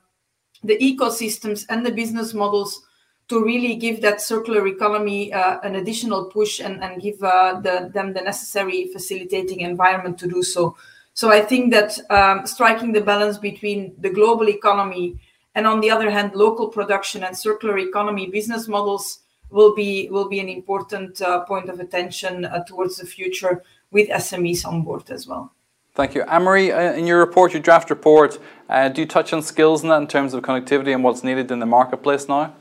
the 0.64 0.78
ecosystems 0.78 1.64
and 1.68 1.84
the 1.86 1.92
business 1.92 2.34
models 2.34 2.82
to 3.28 3.44
really 3.44 3.74
give 3.74 4.00
that 4.02 4.20
circular 4.20 4.66
economy 4.66 5.32
uh, 5.32 5.58
an 5.60 5.76
additional 5.76 6.26
push 6.26 6.60
and, 6.60 6.82
and 6.82 7.02
give 7.02 7.22
uh, 7.22 7.58
the, 7.60 7.90
them 7.92 8.12
the 8.12 8.20
necessary 8.20 8.88
facilitating 8.92 9.60
environment 9.60 10.18
to 10.18 10.28
do 10.28 10.42
so. 10.42 10.76
So 11.14 11.30
I 11.30 11.40
think 11.40 11.72
that 11.72 11.98
um, 12.10 12.46
striking 12.46 12.92
the 12.92 13.00
balance 13.00 13.38
between 13.38 13.94
the 13.98 14.10
global 14.10 14.48
economy 14.48 15.18
and 15.54 15.66
on 15.66 15.80
the 15.80 15.90
other 15.90 16.10
hand, 16.10 16.34
local 16.34 16.68
production 16.68 17.24
and 17.24 17.36
circular 17.36 17.78
economy 17.78 18.28
business 18.28 18.68
models 18.68 19.20
will 19.50 19.74
be 19.74 20.08
will 20.10 20.28
be 20.28 20.40
an 20.40 20.48
important 20.48 21.22
uh, 21.22 21.40
point 21.44 21.70
of 21.70 21.80
attention 21.80 22.44
uh, 22.44 22.62
towards 22.64 22.96
the 22.96 23.06
future 23.06 23.62
with 23.90 24.08
SMEs 24.10 24.66
on 24.66 24.82
board 24.82 25.10
as 25.10 25.26
well. 25.26 25.52
Thank 25.94 26.14
you. 26.14 26.22
Anne-Marie, 26.24 26.72
uh, 26.72 26.92
in 26.92 27.06
your 27.06 27.18
report, 27.18 27.54
your 27.54 27.62
draft 27.62 27.88
report, 27.88 28.38
uh, 28.68 28.90
do 28.90 29.00
you 29.00 29.06
touch 29.06 29.32
on 29.32 29.40
skills 29.40 29.82
in 29.82 29.88
that 29.88 30.02
in 30.02 30.06
terms 30.06 30.34
of 30.34 30.42
connectivity 30.42 30.92
and 30.92 31.02
what's 31.02 31.24
needed 31.24 31.50
in 31.50 31.58
the 31.58 31.66
marketplace 31.66 32.28
now? 32.28 32.54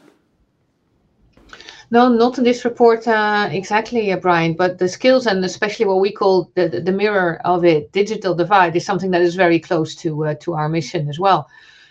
No, 1.92 2.10
not 2.10 2.38
in 2.40 2.44
this 2.44 2.66
report 2.66 3.08
uh, 3.08 3.48
exactly, 3.52 4.12
uh, 4.12 4.18
Brian, 4.18 4.54
but 4.54 4.80
the 4.80 4.88
skills 4.88 5.28
and 5.28 5.46
especially 5.46 5.86
what 5.86 6.00
we 6.00 6.12
call 6.12 6.50
the, 6.56 6.68
the, 6.68 6.92
mirror 6.92 7.40
of 7.46 7.64
it, 7.64 7.92
digital 7.92 8.34
divide, 8.34 8.76
is 8.76 8.86
something 8.86 9.12
that 9.12 9.22
is 9.22 9.36
very 9.36 9.60
close 9.60 9.96
to, 9.98 10.26
uh, 10.26 10.34
to 10.36 10.54
our 10.54 10.68
mission 10.68 11.08
as 11.10 11.20
well. 11.20 11.48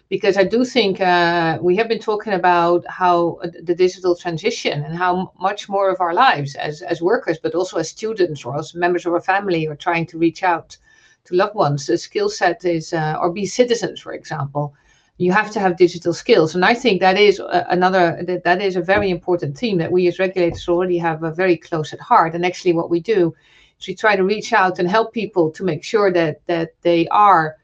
Because 0.08 0.36
I 0.36 0.44
do 0.44 0.64
think 0.64 1.00
uh, 1.00 1.58
we 1.62 1.76
have 1.76 1.88
been 1.88 2.00
talking 2.00 2.32
about 2.32 2.84
how 2.88 3.38
uh, 3.42 3.48
the 3.62 3.74
digital 3.74 4.16
transition 4.16 4.82
and 4.82 4.96
how 4.96 5.32
much 5.38 5.68
more 5.68 5.90
of 5.90 6.00
our 6.00 6.12
lives 6.12 6.56
as, 6.56 6.82
as 6.82 7.00
workers, 7.00 7.38
but 7.40 7.54
also 7.54 7.78
as 7.78 7.88
students 7.88 8.44
or 8.44 8.58
as 8.58 8.74
members 8.74 9.06
of 9.06 9.12
our 9.12 9.20
family 9.20 9.66
are 9.68 9.76
trying 9.76 10.06
to 10.06 10.18
reach 10.18 10.42
out 10.42 10.76
to 11.24 11.34
loved 11.36 11.54
ones. 11.54 11.86
The 11.86 11.98
skill 11.98 12.28
set 12.28 12.64
is, 12.64 12.92
uh, 12.92 13.16
or 13.20 13.30
be 13.30 13.46
citizens, 13.46 14.00
for 14.00 14.12
example, 14.12 14.74
you 15.18 15.32
have 15.32 15.50
to 15.52 15.60
have 15.60 15.76
digital 15.76 16.12
skills. 16.12 16.54
And 16.54 16.64
i 16.64 16.74
think 16.74 17.00
that 17.00 17.16
is 17.16 17.40
another 17.50 18.22
that, 18.26 18.44
that 18.44 18.60
is 18.60 18.76
a 18.76 18.80
very 18.80 19.10
important 19.10 19.56
theme 19.56 19.78
that 19.78 19.92
we 19.92 20.08
as 20.08 20.18
regulators 20.18 20.68
already 20.68 20.98
have 20.98 21.22
a 21.22 21.30
very 21.30 21.56
close 21.56 21.92
at 21.92 22.00
heart. 22.00 22.34
And 22.34 22.44
actually 22.44 22.72
what 22.72 22.90
we 22.90 23.00
do 23.00 23.34
is 23.78 23.86
we 23.86 23.94
try 23.94 24.16
to 24.16 24.24
reach 24.24 24.52
out 24.52 24.78
and 24.78 24.88
help 24.88 25.12
people 25.12 25.50
to 25.52 25.64
make 25.64 25.84
sure 25.84 26.12
that 26.12 26.44
that 26.46 26.70
they 26.82 27.06
are 27.08 27.56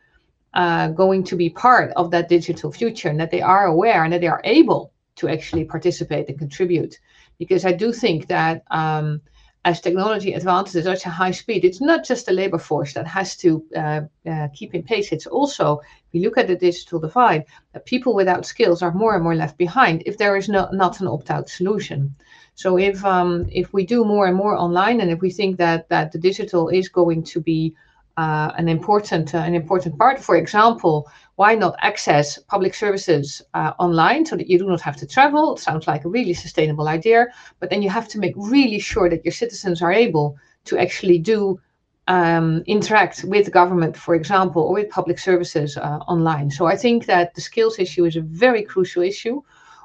uh, 0.54 0.88
going 0.88 1.22
to 1.24 1.36
be 1.36 1.48
part 1.48 1.92
of 1.96 2.10
that 2.10 2.28
digital 2.28 2.72
future 2.72 3.08
and 3.08 3.20
that 3.20 3.30
they 3.30 3.42
are 3.42 3.66
aware 3.66 4.04
and 4.04 4.12
that 4.12 4.20
they 4.20 4.26
are 4.26 4.42
able 4.44 4.92
to 5.16 5.28
actually 5.28 5.64
participate 5.64 6.28
and 6.28 6.38
contribute. 6.38 6.98
Because 7.38 7.64
i 7.64 7.72
do 7.72 7.92
think 7.92 8.28
that 8.28 8.62
um, 8.70 9.20
as 9.64 9.80
technology 9.80 10.32
advances 10.32 10.74
at 10.76 10.84
such 10.84 11.06
a 11.06 11.10
high 11.10 11.30
speed, 11.30 11.64
it's 11.64 11.80
not 11.80 12.04
just 12.04 12.26
the 12.26 12.32
labor 12.32 12.58
force 12.58 12.94
that 12.94 13.06
has 13.06 13.36
to 13.36 13.62
uh, 13.76 14.00
uh, 14.26 14.48
keep 14.54 14.74
in 14.74 14.82
pace. 14.82 15.12
It's 15.12 15.26
also, 15.26 15.78
if 15.78 16.08
you 16.12 16.22
look 16.22 16.38
at 16.38 16.46
the 16.46 16.56
digital 16.56 16.98
divide, 16.98 17.44
that 17.72 17.84
people 17.84 18.14
without 18.14 18.46
skills 18.46 18.82
are 18.82 18.92
more 18.92 19.14
and 19.14 19.22
more 19.22 19.34
left 19.34 19.58
behind 19.58 20.02
if 20.06 20.16
there 20.16 20.36
is 20.36 20.48
no, 20.48 20.68
not 20.72 21.00
an 21.00 21.08
opt-out 21.08 21.48
solution. 21.48 22.14
So 22.54 22.78
if 22.78 23.04
um, 23.04 23.48
if 23.50 23.72
we 23.72 23.84
do 23.86 24.04
more 24.04 24.26
and 24.26 24.36
more 24.36 24.56
online, 24.56 25.00
and 25.00 25.10
if 25.10 25.20
we 25.20 25.30
think 25.30 25.56
that 25.58 25.88
that 25.88 26.12
the 26.12 26.18
digital 26.18 26.68
is 26.68 26.88
going 26.88 27.22
to 27.24 27.40
be 27.40 27.74
uh, 28.16 28.52
an 28.56 28.68
important 28.68 29.34
uh, 29.34 29.38
an 29.38 29.54
important 29.54 29.98
part, 29.98 30.18
for 30.20 30.36
example, 30.36 31.06
why 31.40 31.54
not 31.54 31.74
access 31.90 32.38
public 32.54 32.74
services 32.74 33.40
uh, 33.54 33.72
online 33.78 34.26
so 34.26 34.36
that 34.36 34.50
you 34.50 34.58
do 34.58 34.68
not 34.68 34.82
have 34.82 34.96
to 34.98 35.06
travel? 35.06 35.54
It 35.54 35.60
sounds 35.60 35.86
like 35.86 36.04
a 36.04 36.14
really 36.16 36.34
sustainable 36.34 36.86
idea, 36.86 37.28
but 37.58 37.70
then 37.70 37.80
you 37.80 37.88
have 37.88 38.08
to 38.08 38.18
make 38.18 38.34
really 38.36 38.78
sure 38.78 39.08
that 39.08 39.24
your 39.24 39.32
citizens 39.32 39.80
are 39.80 39.90
able 39.90 40.36
to 40.66 40.76
actually 40.76 41.18
do 41.18 41.58
um, 42.08 42.62
interact 42.66 43.24
with 43.24 43.50
government, 43.60 43.96
for 43.96 44.14
example, 44.14 44.62
or 44.64 44.74
with 44.74 44.90
public 44.90 45.18
services 45.18 45.78
uh, 45.78 46.00
online. 46.14 46.50
So 46.50 46.66
I 46.66 46.76
think 46.76 47.06
that 47.06 47.34
the 47.34 47.40
skills 47.40 47.78
issue 47.78 48.04
is 48.04 48.16
a 48.16 48.28
very 48.46 48.62
crucial 48.62 49.02
issue, 49.02 49.40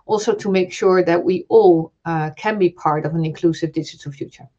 also 0.08 0.36
to 0.36 0.52
make 0.52 0.74
sure 0.74 1.06
that 1.06 1.24
we 1.24 1.46
all 1.48 1.94
uh, 2.04 2.32
can 2.36 2.60
be 2.60 2.72
part 2.72 3.06
of 3.06 3.16
an 3.16 3.24
inclusive 3.24 3.72
digital 3.72 4.12
future. 4.12 4.50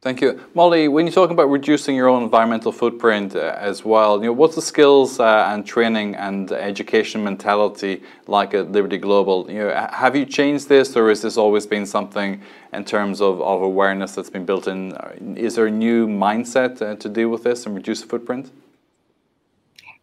Thank 0.00 0.20
you. 0.20 0.40
Molly, 0.54 0.86
when 0.86 1.06
you're 1.06 1.12
talking 1.12 1.34
about 1.34 1.50
reducing 1.50 1.96
your 1.96 2.08
own 2.08 2.22
environmental 2.22 2.70
footprint 2.70 3.34
uh, 3.34 3.56
as 3.58 3.84
well, 3.84 4.18
you 4.18 4.26
know, 4.26 4.32
what's 4.32 4.54
the 4.54 4.62
skills 4.62 5.18
uh, 5.18 5.48
and 5.50 5.66
training 5.66 6.14
and 6.14 6.52
education 6.52 7.24
mentality 7.24 8.04
like 8.28 8.54
at 8.54 8.70
Liberty 8.70 8.96
Global? 8.98 9.50
You 9.50 9.58
know, 9.58 9.88
have 9.92 10.14
you 10.14 10.24
changed 10.24 10.68
this 10.68 10.96
or 10.96 11.08
has 11.08 11.22
this 11.22 11.36
always 11.36 11.66
been 11.66 11.84
something 11.84 12.40
in 12.72 12.84
terms 12.84 13.20
of, 13.20 13.40
of 13.42 13.60
awareness 13.62 14.14
that's 14.14 14.30
been 14.30 14.44
built 14.44 14.68
in? 14.68 14.92
Is 15.36 15.56
there 15.56 15.66
a 15.66 15.70
new 15.70 16.06
mindset 16.06 16.80
uh, 16.80 16.94
to 16.94 17.08
deal 17.08 17.28
with 17.28 17.42
this 17.42 17.66
and 17.66 17.74
reduce 17.74 18.00
the 18.00 18.06
footprint? 18.06 18.52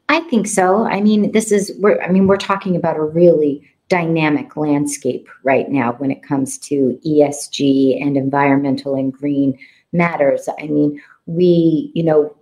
I 0.10 0.20
think 0.20 0.48
so. 0.48 0.84
I 0.84 1.00
mean, 1.00 1.32
this 1.32 1.54
is, 1.54 1.72
we're, 1.80 2.02
I 2.02 2.10
mean, 2.10 2.28
we're 2.28 2.36
talking 2.36 2.76
about 2.76 2.98
a 2.98 3.04
really 3.04 3.72
dynamic 3.88 4.58
landscape 4.58 5.30
right 5.44 5.70
now 5.70 5.94
when 5.94 6.12
it 6.12 6.22
comes 6.22 6.58
to 6.58 7.00
ESG 7.06 8.02
and 8.02 8.18
environmental 8.18 8.96
and 8.96 9.14
green 9.14 9.58
matters. 9.96 10.50
I 10.60 10.68
mean, 10.68 11.02
we, 11.26 11.92
you 11.94 12.04
know, 12.04 12.36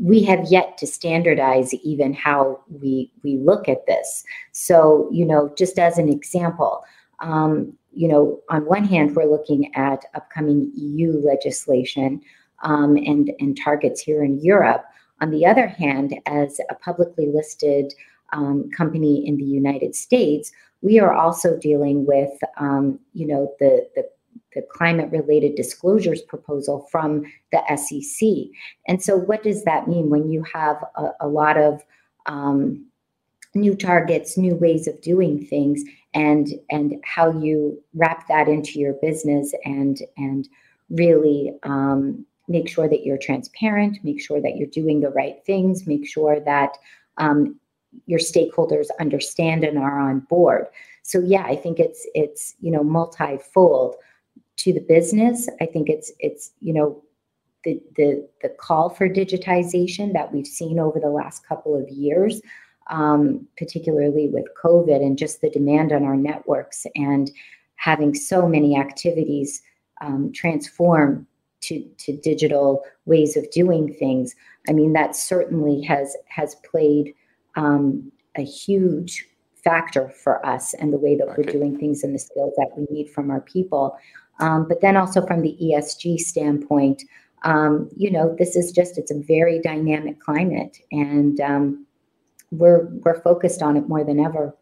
we 0.00 0.22
have 0.24 0.46
yet 0.48 0.78
to 0.78 0.86
standardize 0.86 1.74
even 1.74 2.14
how 2.14 2.60
we 2.80 3.10
we 3.22 3.38
look 3.38 3.68
at 3.68 3.86
this. 3.86 4.24
So, 4.52 5.08
you 5.12 5.24
know, 5.24 5.52
just 5.56 5.78
as 5.78 5.98
an 5.98 6.08
example, 6.08 6.84
um, 7.20 7.72
you 7.92 8.08
know, 8.08 8.40
on 8.50 8.66
one 8.66 8.84
hand, 8.84 9.16
we're 9.16 9.30
looking 9.30 9.74
at 9.74 10.04
upcoming 10.14 10.70
EU 10.74 11.12
legislation 11.24 12.20
um, 12.62 12.96
and 12.96 13.32
and 13.40 13.58
targets 13.62 14.00
here 14.00 14.22
in 14.22 14.40
Europe. 14.40 14.84
On 15.20 15.30
the 15.30 15.46
other 15.46 15.66
hand, 15.66 16.14
as 16.26 16.60
a 16.70 16.74
publicly 16.74 17.26
listed 17.26 17.92
um, 18.32 18.68
company 18.76 19.26
in 19.26 19.36
the 19.36 19.44
United 19.44 19.94
States, 19.94 20.52
we 20.82 20.98
are 20.98 21.14
also 21.14 21.56
dealing 21.56 22.04
with, 22.04 22.32
um, 22.58 22.98
you 23.12 23.26
know, 23.26 23.52
the 23.58 23.88
the 23.94 24.08
the 24.54 24.62
climate 24.72 25.10
related 25.10 25.54
disclosures 25.54 26.22
proposal 26.22 26.86
from 26.90 27.24
the 27.52 27.62
SEC. 27.76 28.28
And 28.86 29.02
so, 29.02 29.16
what 29.16 29.42
does 29.42 29.64
that 29.64 29.88
mean 29.88 30.10
when 30.10 30.30
you 30.30 30.44
have 30.52 30.82
a, 30.96 31.10
a 31.20 31.28
lot 31.28 31.56
of 31.56 31.82
um, 32.26 32.86
new 33.54 33.74
targets, 33.74 34.36
new 34.36 34.54
ways 34.54 34.86
of 34.88 35.00
doing 35.00 35.44
things, 35.44 35.82
and 36.14 36.48
and 36.70 36.94
how 37.04 37.30
you 37.30 37.82
wrap 37.94 38.28
that 38.28 38.48
into 38.48 38.78
your 38.78 38.94
business 38.94 39.52
and 39.64 39.98
and 40.16 40.48
really 40.90 41.52
um, 41.62 42.24
make 42.48 42.68
sure 42.68 42.88
that 42.88 43.04
you're 43.04 43.18
transparent, 43.18 43.98
make 44.04 44.20
sure 44.20 44.40
that 44.40 44.56
you're 44.56 44.68
doing 44.68 45.00
the 45.00 45.10
right 45.10 45.36
things, 45.46 45.86
make 45.86 46.06
sure 46.06 46.40
that 46.40 46.76
um, 47.18 47.58
your 48.06 48.18
stakeholders 48.18 48.86
understand 49.00 49.64
and 49.64 49.78
are 49.78 49.98
on 49.98 50.20
board. 50.20 50.66
So 51.02 51.20
yeah, 51.20 51.44
I 51.44 51.56
think 51.56 51.78
it's 51.78 52.06
it's 52.14 52.54
you 52.60 52.70
know 52.70 52.82
multifold 52.82 53.96
to 54.56 54.72
the 54.72 54.80
business. 54.80 55.48
I 55.60 55.66
think 55.66 55.88
it's 55.88 56.12
it's 56.18 56.52
you 56.60 56.72
know 56.72 57.02
the 57.64 57.80
the 57.96 58.28
the 58.42 58.48
call 58.48 58.90
for 58.90 59.08
digitization 59.08 60.12
that 60.12 60.32
we've 60.32 60.46
seen 60.46 60.78
over 60.78 61.00
the 61.00 61.10
last 61.10 61.46
couple 61.46 61.76
of 61.76 61.88
years, 61.88 62.40
um, 62.90 63.46
particularly 63.56 64.28
with 64.28 64.44
COVID 64.62 64.96
and 64.96 65.18
just 65.18 65.40
the 65.40 65.50
demand 65.50 65.92
on 65.92 66.04
our 66.04 66.16
networks 66.16 66.86
and 66.94 67.30
having 67.76 68.14
so 68.14 68.48
many 68.48 68.78
activities 68.78 69.62
um, 70.00 70.32
transform 70.32 71.26
to 71.62 71.82
to 71.98 72.16
digital 72.16 72.82
ways 73.06 73.36
of 73.36 73.50
doing 73.50 73.92
things. 73.94 74.34
I 74.68 74.72
mean 74.72 74.92
that 74.92 75.16
certainly 75.16 75.82
has 75.82 76.16
has 76.28 76.56
played 76.70 77.14
um, 77.56 78.10
a 78.36 78.42
huge 78.42 79.26
factor 79.62 80.10
for 80.10 80.44
us 80.44 80.74
and 80.74 80.92
the 80.92 80.98
way 80.98 81.16
that 81.16 81.28
okay. 81.28 81.34
we're 81.38 81.52
doing 81.52 81.78
things 81.78 82.04
and 82.04 82.14
the 82.14 82.18
skills 82.18 82.52
that 82.56 82.70
we 82.76 82.86
need 82.90 83.10
from 83.10 83.30
our 83.30 83.40
people. 83.40 83.96
Um, 84.40 84.66
but 84.68 84.80
then 84.80 84.96
also 84.96 85.24
from 85.24 85.42
the 85.42 85.56
ESG 85.62 86.18
standpoint, 86.18 87.04
um, 87.44 87.90
you 87.96 88.10
know, 88.10 88.34
this 88.38 88.56
is 88.56 88.72
just 88.72 88.98
it's 88.98 89.10
a 89.10 89.18
very 89.18 89.60
dynamic 89.60 90.18
climate, 90.18 90.78
and 90.90 91.38
um, 91.40 91.86
we're 92.50 92.86
we're 93.04 93.20
focused 93.20 93.62
on 93.62 93.76
it 93.76 93.88
more 93.88 94.02
than 94.02 94.18
ever. 94.18 94.54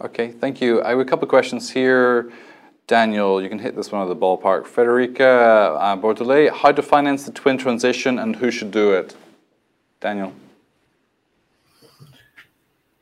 Okay, 0.00 0.32
thank 0.32 0.60
you. 0.60 0.82
I 0.82 0.90
have 0.90 0.98
a 0.98 1.04
couple 1.04 1.24
of 1.24 1.30
questions 1.30 1.70
here. 1.70 2.32
Daniel, 2.86 3.40
you 3.40 3.48
can 3.48 3.60
hit 3.60 3.76
this 3.76 3.92
one 3.92 4.02
at 4.02 4.08
the 4.08 4.16
ballpark. 4.16 4.64
Federica 4.64 5.76
uh, 5.78 5.96
Bordelais, 5.96 6.50
how 6.50 6.72
to 6.72 6.82
finance 6.82 7.24
the 7.24 7.30
twin 7.30 7.56
transition 7.56 8.18
and 8.18 8.34
who 8.34 8.50
should 8.50 8.72
do 8.72 8.92
it? 8.92 9.14
Daniel. 10.00 10.32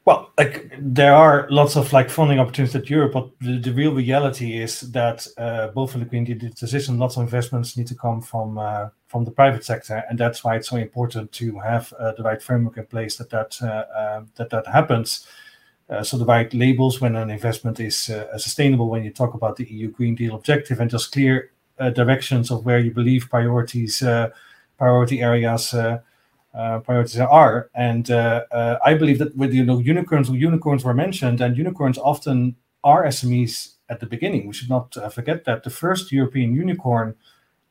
Well, 0.09 0.33
like 0.39 0.73
there 0.79 1.15
are 1.15 1.47
lots 1.51 1.77
of 1.77 1.93
like 1.93 2.09
funding 2.09 2.41
opportunities 2.41 2.75
at 2.75 2.89
Europe, 2.89 3.13
but 3.13 3.31
the, 3.43 3.59
the 3.59 3.75
real 3.75 3.93
reality 3.93 4.59
is 4.59 4.81
that 4.93 5.27
uh, 5.37 5.69
both 5.69 5.93
in 5.93 6.01
the 6.01 6.07
green 6.07 6.25
deal 6.25 6.39
transition, 6.39 6.99
lots 6.99 7.19
of 7.19 7.25
investments 7.25 7.77
need 7.77 7.89
to 7.89 7.95
come 7.95 8.23
from 8.23 8.57
uh, 8.57 8.89
from 9.07 9.27
the 9.27 9.31
private 9.31 9.67
sector, 9.67 10.03
and 10.09 10.19
that's 10.19 10.43
why 10.43 10.57
it's 10.57 10.71
so 10.71 10.77
important 10.77 11.31
to 11.33 11.59
have 11.59 11.93
uh, 11.93 12.13
the 12.13 12.23
right 12.23 12.41
framework 12.41 12.79
in 12.79 12.87
place 12.87 13.19
that 13.19 13.29
that 13.29 13.61
uh, 13.61 13.85
um, 14.01 14.31
that 14.37 14.49
that 14.49 14.67
happens. 14.67 15.27
Uh, 15.91 16.03
so 16.03 16.17
the 16.17 16.25
right 16.25 16.55
labels 16.55 17.03
when 17.03 17.15
an 17.15 17.29
investment 17.29 17.79
is 17.79 18.09
uh, 18.09 18.39
sustainable. 18.39 18.89
When 18.89 19.05
you 19.05 19.13
talk 19.13 19.35
about 19.35 19.57
the 19.57 19.67
EU 19.67 19.91
Green 19.91 20.15
Deal 20.15 20.35
objective, 20.35 20.81
and 20.81 20.91
just 20.91 21.13
clear 21.13 21.51
directions 21.93 22.51
of 22.51 22.65
where 22.65 22.79
you 22.79 22.93
believe 22.93 23.29
priorities, 23.29 24.03
priority 24.79 25.21
areas 25.21 25.75
uh, 25.75 25.99
priorities 26.81 27.21
are. 27.21 27.71
And 27.75 28.11
uh, 28.11 28.45
uh, 28.51 28.79
I 28.85 28.95
believe 28.95 29.19
that 29.19 29.37
with 29.37 29.55
you 29.55 29.65
know 29.65 29.79
unicorns, 29.79 30.29
unicorns 30.29 30.85
were 30.85 30.95
mentioned, 30.95 31.41
and 31.41 31.57
unicorns 31.57 31.99
often 31.99 32.57
are 32.83 33.05
SMEs 33.07 33.75
at 33.89 34.01
the 34.01 34.07
beginning. 34.07 34.47
We 34.47 34.55
should 34.55 34.71
not 34.71 34.97
uh, 34.97 35.09
forget 35.09 35.45
that 35.45 35.63
the 35.63 35.71
first 35.71 36.13
European 36.13 36.55
unicorn 36.55 37.15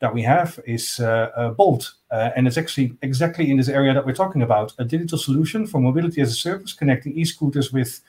that 0.00 0.14
we 0.14 0.22
have 0.22 0.60
is 0.64 1.00
uh, 1.00 1.54
Bolt, 1.56 1.94
and 2.10 2.46
it's 2.46 2.56
actually 2.56 2.96
exactly 3.02 3.50
in 3.50 3.56
this 3.56 3.68
area 3.68 3.92
that 3.94 4.06
we're 4.06 4.14
talking 4.24 4.42
about: 4.42 4.72
a 4.78 4.84
digital 4.84 5.18
solution 5.18 5.66
for 5.66 5.80
mobility 5.80 6.22
as 6.22 6.30
a 6.30 6.34
service, 6.34 6.72
connecting 6.72 7.12
e-scooters 7.18 7.72
with. 7.72 8.00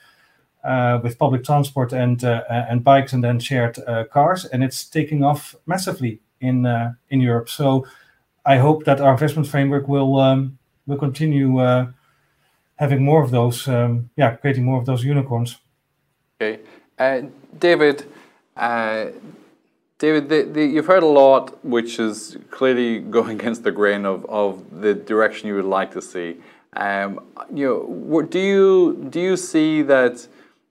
with 1.02 1.18
public 1.18 1.42
transport 1.42 1.92
and 1.92 2.22
and 2.68 2.84
bikes 2.84 3.12
and 3.14 3.22
then 3.22 3.40
shared 3.40 3.76
cars, 4.12 4.44
and 4.52 4.62
it's 4.62 4.90
taking 4.90 5.24
off 5.24 5.56
massively 5.66 6.20
in 6.40 6.66
in 7.08 7.20
Europe. 7.20 7.48
So 7.48 7.86
I 8.54 8.58
hope 8.58 8.84
that 8.84 9.00
our 9.00 9.12
investment 9.12 9.48
framework 9.48 9.88
will 9.88 10.18
um, 10.18 10.58
we'll 10.90 10.98
continue 10.98 11.58
uh, 11.58 11.86
having 12.76 13.02
more 13.02 13.22
of 13.22 13.30
those, 13.30 13.68
um, 13.68 14.10
yeah, 14.16 14.34
creating 14.34 14.64
more 14.64 14.78
of 14.78 14.86
those 14.86 15.04
unicorns. 15.04 15.58
Okay, 16.40 16.60
uh, 16.98 17.22
David. 17.58 18.04
Uh, 18.56 19.06
David, 19.98 20.30
the, 20.30 20.42
the, 20.42 20.64
you've 20.64 20.86
heard 20.86 21.02
a 21.02 21.12
lot, 21.22 21.62
which 21.64 21.98
is 21.98 22.38
clearly 22.50 22.98
going 23.16 23.38
against 23.40 23.62
the 23.62 23.70
grain 23.70 24.04
of, 24.04 24.24
of 24.26 24.80
the 24.80 24.94
direction 24.94 25.48
you 25.48 25.54
would 25.54 25.64
like 25.64 25.92
to 25.92 26.02
see. 26.02 26.36
Um, 26.72 27.20
you 27.52 27.66
know, 27.66 28.22
do 28.22 28.38
you 28.38 29.06
do 29.10 29.20
you 29.20 29.36
see 29.36 29.82
that 29.82 30.26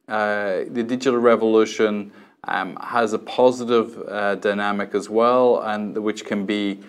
uh, 0.08 0.64
the 0.70 0.84
digital 0.84 1.20
revolution 1.20 2.12
um, 2.46 2.78
has 2.78 3.14
a 3.14 3.20
positive 3.20 4.02
uh, 4.08 4.36
dynamic 4.36 4.96
as 4.96 5.10
well, 5.10 5.62
and 5.62 5.98
which 5.98 6.26
can 6.26 6.46
be 6.46 6.80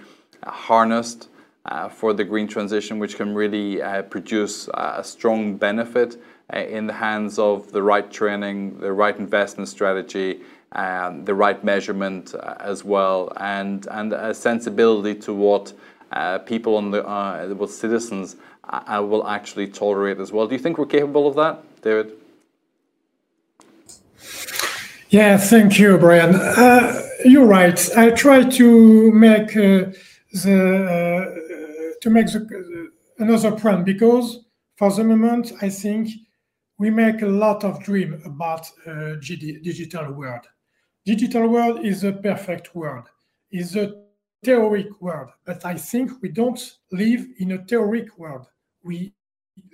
harnessed 0.44 1.29
uh, 1.70 1.88
for 1.88 2.12
the 2.12 2.24
green 2.24 2.48
transition, 2.48 2.98
which 2.98 3.16
can 3.16 3.34
really 3.34 3.80
uh, 3.80 4.02
produce 4.02 4.68
a 4.74 5.02
strong 5.04 5.56
benefit 5.56 6.20
uh, 6.52 6.58
in 6.58 6.86
the 6.86 6.92
hands 6.92 7.38
of 7.38 7.70
the 7.70 7.82
right 7.82 8.10
training, 8.10 8.78
the 8.80 8.92
right 8.92 9.16
investment 9.16 9.68
strategy, 9.68 10.40
um, 10.72 11.24
the 11.24 11.34
right 11.34 11.62
measurement 11.62 12.34
uh, 12.34 12.54
as 12.58 12.84
well, 12.84 13.32
and 13.36 13.86
and 13.90 14.12
a 14.12 14.34
sensibility 14.34 15.14
to 15.20 15.32
what 15.32 15.72
uh, 16.12 16.38
people 16.38 16.76
on 16.76 16.90
the 16.90 17.06
uh, 17.06 17.46
what 17.48 17.70
citizens 17.70 18.36
will 19.00 19.26
actually 19.26 19.66
tolerate 19.66 20.18
as 20.18 20.32
well. 20.32 20.46
Do 20.46 20.54
you 20.54 20.60
think 20.60 20.78
we're 20.78 20.86
capable 20.86 21.26
of 21.26 21.34
that, 21.36 21.82
David? 21.82 22.12
Yeah, 25.08 25.38
thank 25.38 25.78
you, 25.78 25.98
Brian. 25.98 26.34
you're 27.24 27.46
right. 27.46 27.80
I 27.96 28.10
try 28.10 28.44
to 28.44 29.10
make 29.10 29.56
uh, 29.56 29.90
the 30.32 31.49
to 32.00 32.10
make 32.10 32.26
the, 32.26 32.90
another 33.18 33.52
point 33.52 33.84
because 33.84 34.44
for 34.76 34.90
the 34.92 35.04
moment 35.04 35.52
I 35.60 35.68
think 35.68 36.08
we 36.78 36.88
make 36.88 37.20
a 37.20 37.26
lot 37.26 37.62
of 37.62 37.82
dream 37.84 38.22
about 38.24 38.66
uh, 38.86 39.16
digital 39.20 40.12
world. 40.12 40.46
Digital 41.04 41.46
world 41.46 41.84
is 41.84 42.04
a 42.04 42.12
perfect 42.12 42.74
world, 42.74 43.06
is 43.50 43.76
a 43.76 44.02
theoric 44.42 44.88
world, 45.02 45.28
but 45.44 45.64
I 45.66 45.74
think 45.74 46.10
we 46.22 46.30
don't 46.30 46.78
live 46.90 47.26
in 47.38 47.52
a 47.52 47.58
theoric 47.58 48.16
world. 48.18 48.46
We 48.82 49.12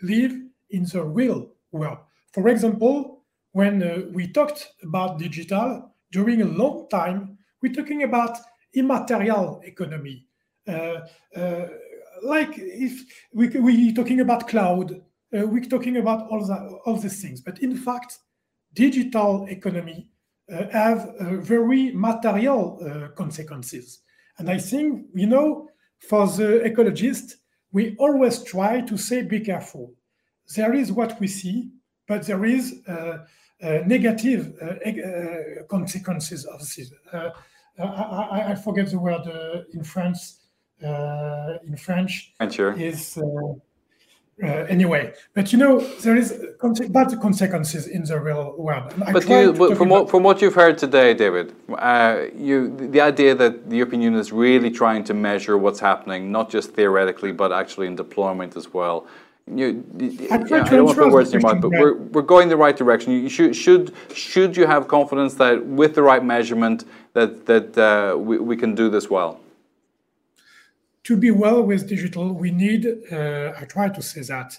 live 0.03 0.33
in 0.71 0.85
the 0.85 1.05
real 1.05 1.53
world. 1.71 1.99
For 2.33 2.49
example, 2.49 3.23
when 3.53 3.83
uh, 3.83 4.03
we 4.13 4.27
talked 4.27 4.73
about 4.83 5.19
digital 5.19 5.95
during 6.11 6.43
a 6.43 6.47
long 6.47 6.89
time, 6.91 7.39
we're 7.63 7.73
talking 7.73 8.03
about 8.03 8.37
immaterial 8.75 9.61
economy. 9.65 10.27
Uh, 10.69 11.07
uh, 11.37 11.67
like 12.23 12.53
if 12.57 13.05
we, 13.33 13.49
we're 13.49 13.95
talking 13.95 14.21
about 14.21 14.49
cloud, 14.49 14.93
uh, 15.37 15.47
we're 15.47 15.65
talking 15.65 15.97
about 15.97 16.29
all 16.31 16.45
that 16.47 16.61
all 16.85 16.97
these 16.97 17.21
things. 17.21 17.41
But 17.41 17.59
in 17.61 17.77
fact 17.77 18.19
digital 18.75 19.47
economy 19.49 20.09
uh, 20.53 20.69
have 20.71 21.09
uh, 21.19 21.37
very 21.37 21.93
material 21.93 22.79
uh, 22.81 23.09
consequences. 23.17 24.01
And 24.39 24.51
i 24.51 24.59
think 24.59 25.07
you 25.15 25.27
know 25.27 25.69
for 26.09 26.27
the 26.27 26.61
ecologist 26.65 27.37
we 27.73 27.97
always 27.99 28.43
try 28.45 28.81
to 28.83 28.97
say 28.97 29.23
be 29.23 29.41
careful. 29.41 29.95
There 30.55 30.75
is 30.75 30.93
what 30.93 31.19
we 31.21 31.27
see 31.27 31.71
but 32.07 32.25
there 32.25 32.45
is 32.45 32.87
uh, 32.87 33.19
negative 33.87 34.55
consequences 35.69 36.45
of 36.45 36.61
this. 36.61 36.93
I, 37.79 38.53
I, 38.53 38.55
forget 38.55 38.91
the 38.91 38.99
word 38.99 39.27
in 39.73 39.83
france 39.83 40.46
in 40.81 41.77
french 41.77 42.33
French 42.39 42.55
sure. 42.55 42.73
is 42.79 43.19
uh, 44.43 44.49
anyway. 44.69 45.15
But 45.35 45.53
you 45.53 45.59
know, 45.59 45.81
there 46.01 46.17
is 46.17 46.33
bad 46.91 47.19
consequences 47.21 47.87
in 47.87 48.05
the 48.05 48.21
real 48.21 48.55
world. 48.59 48.93
but 49.13 49.29
you, 49.29 49.53
but 49.53 49.77
from 49.77 49.89
what 49.89 50.11
from 50.11 50.23
what 50.23 50.43
you've 50.43 50.55
heard 50.55 50.79
today, 50.79 51.15
David, 51.15 51.55
uh, 51.79 52.25
you 52.35 52.77
the 52.77 53.01
idea 53.01 53.35
that 53.35 53.71
the 53.71 53.77
European 53.77 54.03
Union 54.03 54.21
is 54.21 54.33
really 54.33 54.71
trying 54.71 55.05
to 55.05 55.15
measure 55.15 55.57
what's 55.57 55.81
happening, 55.81 56.31
not 56.31 56.51
just 56.51 56.73
theoretically, 56.73 57.33
but 57.33 57.53
actually 57.53 57.87
in 57.87 57.97
deployment 57.97 58.57
as 58.57 58.73
well. 58.75 59.07
You, 59.49 59.85
I, 60.31 60.35
I 60.35 60.39
don't 60.39 60.85
want 60.85 60.97
to 60.97 61.05
put 61.05 61.13
words 61.13 61.33
in 61.33 61.41
your 61.41 61.55
mouth, 61.55 61.63
but 61.63 61.71
we're, 61.71 61.95
we're 61.95 62.23
going 62.23 62.49
the 62.49 62.57
right 62.57 62.77
direction. 62.77 63.13
You 63.13 63.29
should 63.29 63.55
should 63.55 63.95
should 64.13 64.57
you 64.57 64.67
have 64.67 64.89
confidence 64.89 65.35
that 65.35 65.65
with 65.65 65.95
the 65.95 66.03
right 66.03 66.25
measurement 66.25 66.85
that 67.13 67.47
that 67.47 67.79
uh, 67.79 68.19
we, 68.19 68.39
we 68.39 68.57
can 68.57 68.75
do 68.75 68.91
this 68.91 69.09
well 69.09 69.41
to 71.07 71.17
be 71.17 71.31
well 71.31 71.63
with 71.63 71.89
digital, 71.89 72.33
we 72.33 72.51
need, 72.51 72.85
uh, 73.13 73.53
I 73.61 73.65
try 73.65 73.89
to 73.89 74.03
say 74.03 74.23
that, 74.23 74.59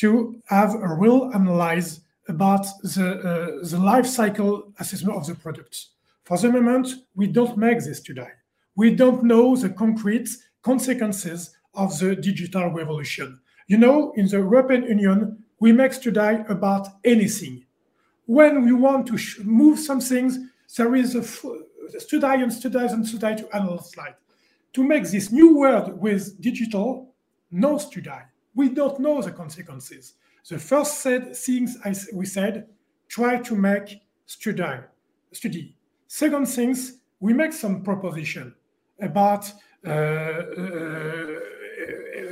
to 0.00 0.34
have 0.46 0.74
a 0.74 0.92
real 0.92 1.30
analyze 1.32 2.00
about 2.26 2.66
the, 2.82 3.06
uh, 3.30 3.64
the 3.64 3.78
life 3.78 4.06
cycle 4.06 4.72
assessment 4.80 5.16
of 5.16 5.24
the 5.28 5.36
products. 5.36 5.90
For 6.24 6.36
the 6.36 6.50
moment, 6.50 6.88
we 7.14 7.28
don't 7.28 7.56
make 7.56 7.78
this 7.78 8.00
today. 8.00 8.32
We 8.74 8.92
don't 8.92 9.22
know 9.22 9.54
the 9.54 9.70
concrete 9.70 10.28
consequences 10.62 11.54
of 11.74 11.96
the 12.00 12.16
digital 12.16 12.70
revolution. 12.70 13.38
You 13.68 13.78
know, 13.78 14.12
in 14.16 14.26
the 14.26 14.38
European 14.38 14.82
Union, 14.88 15.44
we 15.60 15.70
make 15.70 15.92
today 15.92 16.42
about 16.48 16.88
anything. 17.04 17.64
When 18.26 18.64
we 18.64 18.72
want 18.72 19.06
to 19.08 19.44
move 19.44 19.78
some 19.78 20.00
things, 20.00 20.40
there 20.76 20.96
is 20.96 21.14
a 21.14 21.22
study 22.00 22.42
and 22.42 22.52
studies 22.52 22.92
and 22.92 23.06
study 23.06 23.42
to 23.42 23.54
analyze 23.54 23.92
slide 23.92 24.16
to 24.74 24.84
make 24.84 25.04
this 25.04 25.32
new 25.32 25.56
world 25.56 25.98
with 26.00 26.40
digital 26.40 27.14
knows 27.50 27.88
today. 27.88 28.22
We 28.54 28.68
don't 28.68 29.00
know 29.00 29.22
the 29.22 29.32
consequences. 29.32 30.14
The 30.48 30.58
first 30.58 30.98
said, 31.00 31.34
things 31.36 31.78
I, 31.84 31.94
we 32.12 32.26
said, 32.26 32.68
try 33.08 33.38
to 33.38 33.56
make 33.56 34.00
study. 34.26 34.80
study. 35.32 35.76
Second 36.06 36.46
things, 36.46 36.98
we 37.20 37.32
make 37.32 37.52
some 37.52 37.82
proposition 37.82 38.54
about 39.00 39.50
uh, 39.86 39.90
uh, 39.90 41.40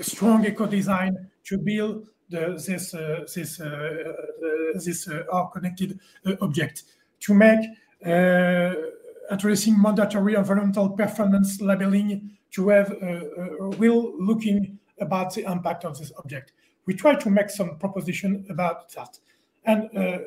strong 0.00 0.44
eco 0.44 0.66
design 0.66 1.30
to 1.44 1.58
build 1.58 2.06
the, 2.28 2.62
this 2.66 2.94
uh, 2.94 3.24
this 3.34 3.60
uh, 3.60 3.66
uh, 3.66 4.80
this 4.84 5.08
uh, 5.08 5.44
connected 5.52 5.98
object 6.40 6.84
to 7.20 7.34
make 7.34 7.60
addressing 9.32 9.80
mandatory 9.80 10.34
environmental 10.34 10.90
performance 10.90 11.60
labeling 11.60 12.30
to 12.52 12.68
have 12.68 12.90
a, 12.92 13.30
a 13.60 13.68
real 13.76 14.12
looking 14.18 14.78
about 15.00 15.34
the 15.34 15.50
impact 15.50 15.84
of 15.84 15.98
this 15.98 16.12
object. 16.18 16.52
We 16.86 16.94
try 16.94 17.14
to 17.14 17.30
make 17.30 17.48
some 17.50 17.78
proposition 17.78 18.44
about 18.50 18.92
that, 18.92 19.18
and 19.64 19.88
uh, 19.96 20.18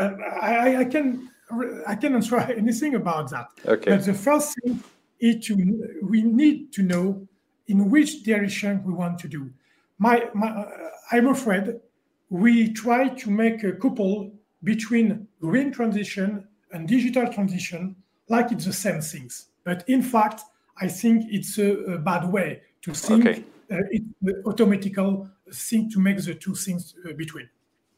I, 0.00 0.76
I, 0.80 0.84
can 0.84 1.30
I 1.86 1.94
can 1.96 2.14
answer 2.14 2.38
anything 2.62 2.94
about 2.94 3.30
that. 3.30 3.48
Okay. 3.66 3.90
But 3.90 4.04
the 4.04 4.14
first 4.14 4.56
thing 4.62 4.82
is 5.20 5.44
to 5.46 5.54
we 6.02 6.22
need 6.22 6.72
to 6.74 6.82
know 6.82 7.26
in 7.66 7.90
which 7.90 8.22
direction 8.22 8.82
we 8.84 8.92
want 8.92 9.18
to 9.20 9.28
do. 9.28 9.50
My, 9.98 10.28
my 10.34 10.48
uh, 10.48 10.68
I'm 11.10 11.28
afraid 11.28 11.80
we 12.28 12.72
try 12.72 13.08
to 13.08 13.30
make 13.30 13.64
a 13.64 13.72
couple 13.72 14.32
between 14.62 15.26
green 15.40 15.72
transition 15.72 16.46
and 16.72 16.86
digital 16.88 17.32
transition 17.32 17.96
like 18.28 18.52
it's 18.52 18.64
the 18.64 18.72
same 18.72 19.00
things. 19.00 19.46
But 19.64 19.84
in 19.88 20.02
fact, 20.02 20.42
I 20.80 20.88
think 20.88 21.26
it's 21.30 21.58
a, 21.58 21.94
a 21.94 21.98
bad 21.98 22.30
way 22.30 22.62
to 22.82 22.92
think. 22.92 23.26
Okay. 23.26 23.44
Uh, 23.70 23.78
it's 23.90 24.04
the 24.20 24.42
automatical 24.44 25.28
thing 25.52 25.90
to 25.90 26.00
make 26.00 26.22
the 26.22 26.34
two 26.34 26.54
things 26.54 26.94
uh, 27.08 27.12
between. 27.14 27.48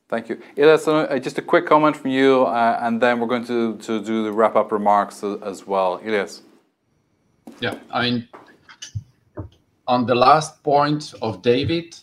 Thank 0.08 0.28
you. 0.28 0.40
Ilias, 0.54 0.86
uh, 0.86 1.18
just 1.18 1.38
a 1.38 1.42
quick 1.42 1.66
comment 1.66 1.96
from 1.96 2.12
you, 2.12 2.44
uh, 2.44 2.78
and 2.80 3.00
then 3.00 3.18
we're 3.18 3.26
going 3.26 3.44
to, 3.46 3.76
to 3.78 4.00
do 4.00 4.22
the 4.22 4.30
wrap 4.30 4.54
up 4.54 4.70
remarks 4.70 5.24
as 5.24 5.66
well. 5.66 6.00
Ilias. 6.04 6.42
Yeah, 7.60 7.78
I 7.90 8.02
mean, 8.02 8.28
on 9.88 10.06
the 10.06 10.14
last 10.14 10.62
point 10.62 11.12
of 11.22 11.42
David, 11.42 11.96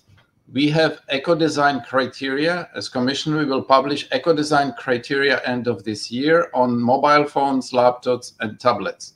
we 0.53 0.69
have 0.69 1.01
eco-design 1.11 1.81
criteria. 1.81 2.69
As 2.75 2.87
Commission, 2.87 3.35
we 3.35 3.45
will 3.45 3.63
publish 3.63 4.07
eco-design 4.13 4.75
criteria 4.77 5.41
end 5.45 5.67
of 5.67 5.83
this 5.83 6.11
year 6.11 6.49
on 6.53 6.79
mobile 6.79 7.25
phones, 7.25 7.71
laptops, 7.71 8.33
and 8.39 8.59
tablets. 8.59 9.15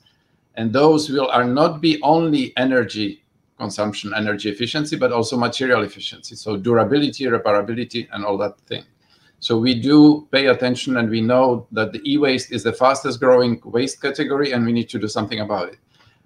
And 0.56 0.72
those 0.72 1.08
will 1.08 1.28
are 1.28 1.44
not 1.44 1.80
be 1.80 2.02
only 2.02 2.52
energy 2.56 3.22
consumption, 3.56 4.12
energy 4.14 4.50
efficiency, 4.50 4.96
but 4.96 5.12
also 5.12 5.36
material 5.36 5.82
efficiency. 5.82 6.34
So 6.34 6.56
durability, 6.56 7.24
reparability, 7.26 8.08
and 8.12 8.24
all 8.24 8.36
that 8.38 8.58
thing. 8.62 8.82
So 9.38 9.56
we 9.56 9.80
do 9.80 10.26
pay 10.32 10.46
attention 10.46 10.96
and 10.96 11.08
we 11.08 11.20
know 11.20 11.68
that 11.70 11.92
the 11.92 12.00
e-waste 12.04 12.50
is 12.50 12.64
the 12.64 12.72
fastest 12.72 13.20
growing 13.20 13.60
waste 13.64 14.02
category 14.02 14.52
and 14.52 14.66
we 14.66 14.72
need 14.72 14.88
to 14.88 14.98
do 14.98 15.06
something 15.06 15.38
about 15.38 15.68
it. 15.68 15.78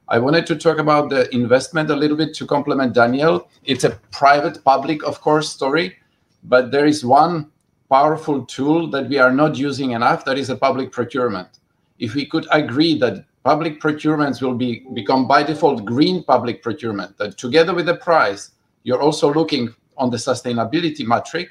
I 0.08 0.18
wanted 0.18 0.46
to 0.46 0.56
talk 0.56 0.78
about 0.78 1.10
the 1.10 1.32
investment 1.34 1.90
a 1.90 1.96
little 1.96 2.16
bit 2.16 2.34
to 2.34 2.46
complement 2.46 2.92
Daniel. 2.92 3.48
It's 3.64 3.84
a 3.84 3.90
private, 4.10 4.62
public, 4.64 5.02
of 5.04 5.20
course, 5.20 5.50
story, 5.50 5.96
but 6.44 6.70
there 6.70 6.86
is 6.86 7.04
one 7.04 7.50
powerful 7.88 8.44
tool 8.46 8.88
that 8.90 9.08
we 9.08 9.18
are 9.18 9.32
not 9.32 9.56
using 9.56 9.92
enough. 9.92 10.24
That 10.24 10.38
is 10.38 10.50
a 10.50 10.56
public 10.56 10.92
procurement. 10.92 11.60
If 11.98 12.14
we 12.14 12.26
could 12.26 12.46
agree 12.50 12.98
that 12.98 13.24
public 13.44 13.80
procurements 13.80 14.42
will 14.42 14.54
be 14.54 14.84
become 14.92 15.28
by 15.28 15.44
default 15.44 15.84
green 15.84 16.24
public 16.24 16.62
procurement, 16.62 17.16
that 17.18 17.38
together 17.38 17.74
with 17.74 17.86
the 17.86 17.96
price, 17.96 18.50
you're 18.82 19.00
also 19.00 19.32
looking 19.32 19.74
on 19.96 20.10
the 20.10 20.16
sustainability 20.16 21.06
metric, 21.06 21.50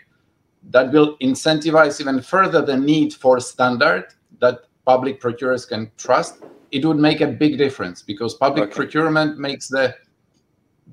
that 0.69 0.91
will 0.91 1.17
incentivize 1.19 2.01
even 2.01 2.21
further 2.21 2.61
the 2.61 2.77
need 2.77 3.13
for 3.13 3.39
standard 3.39 4.05
that 4.39 4.65
public 4.85 5.19
procurers 5.19 5.65
can 5.65 5.89
trust 5.97 6.43
it 6.71 6.85
would 6.85 6.97
make 6.97 7.21
a 7.21 7.27
big 7.27 7.57
difference 7.57 8.01
because 8.01 8.35
public 8.35 8.69
okay. 8.69 8.75
procurement 8.75 9.37
makes 9.37 9.67
the 9.67 9.95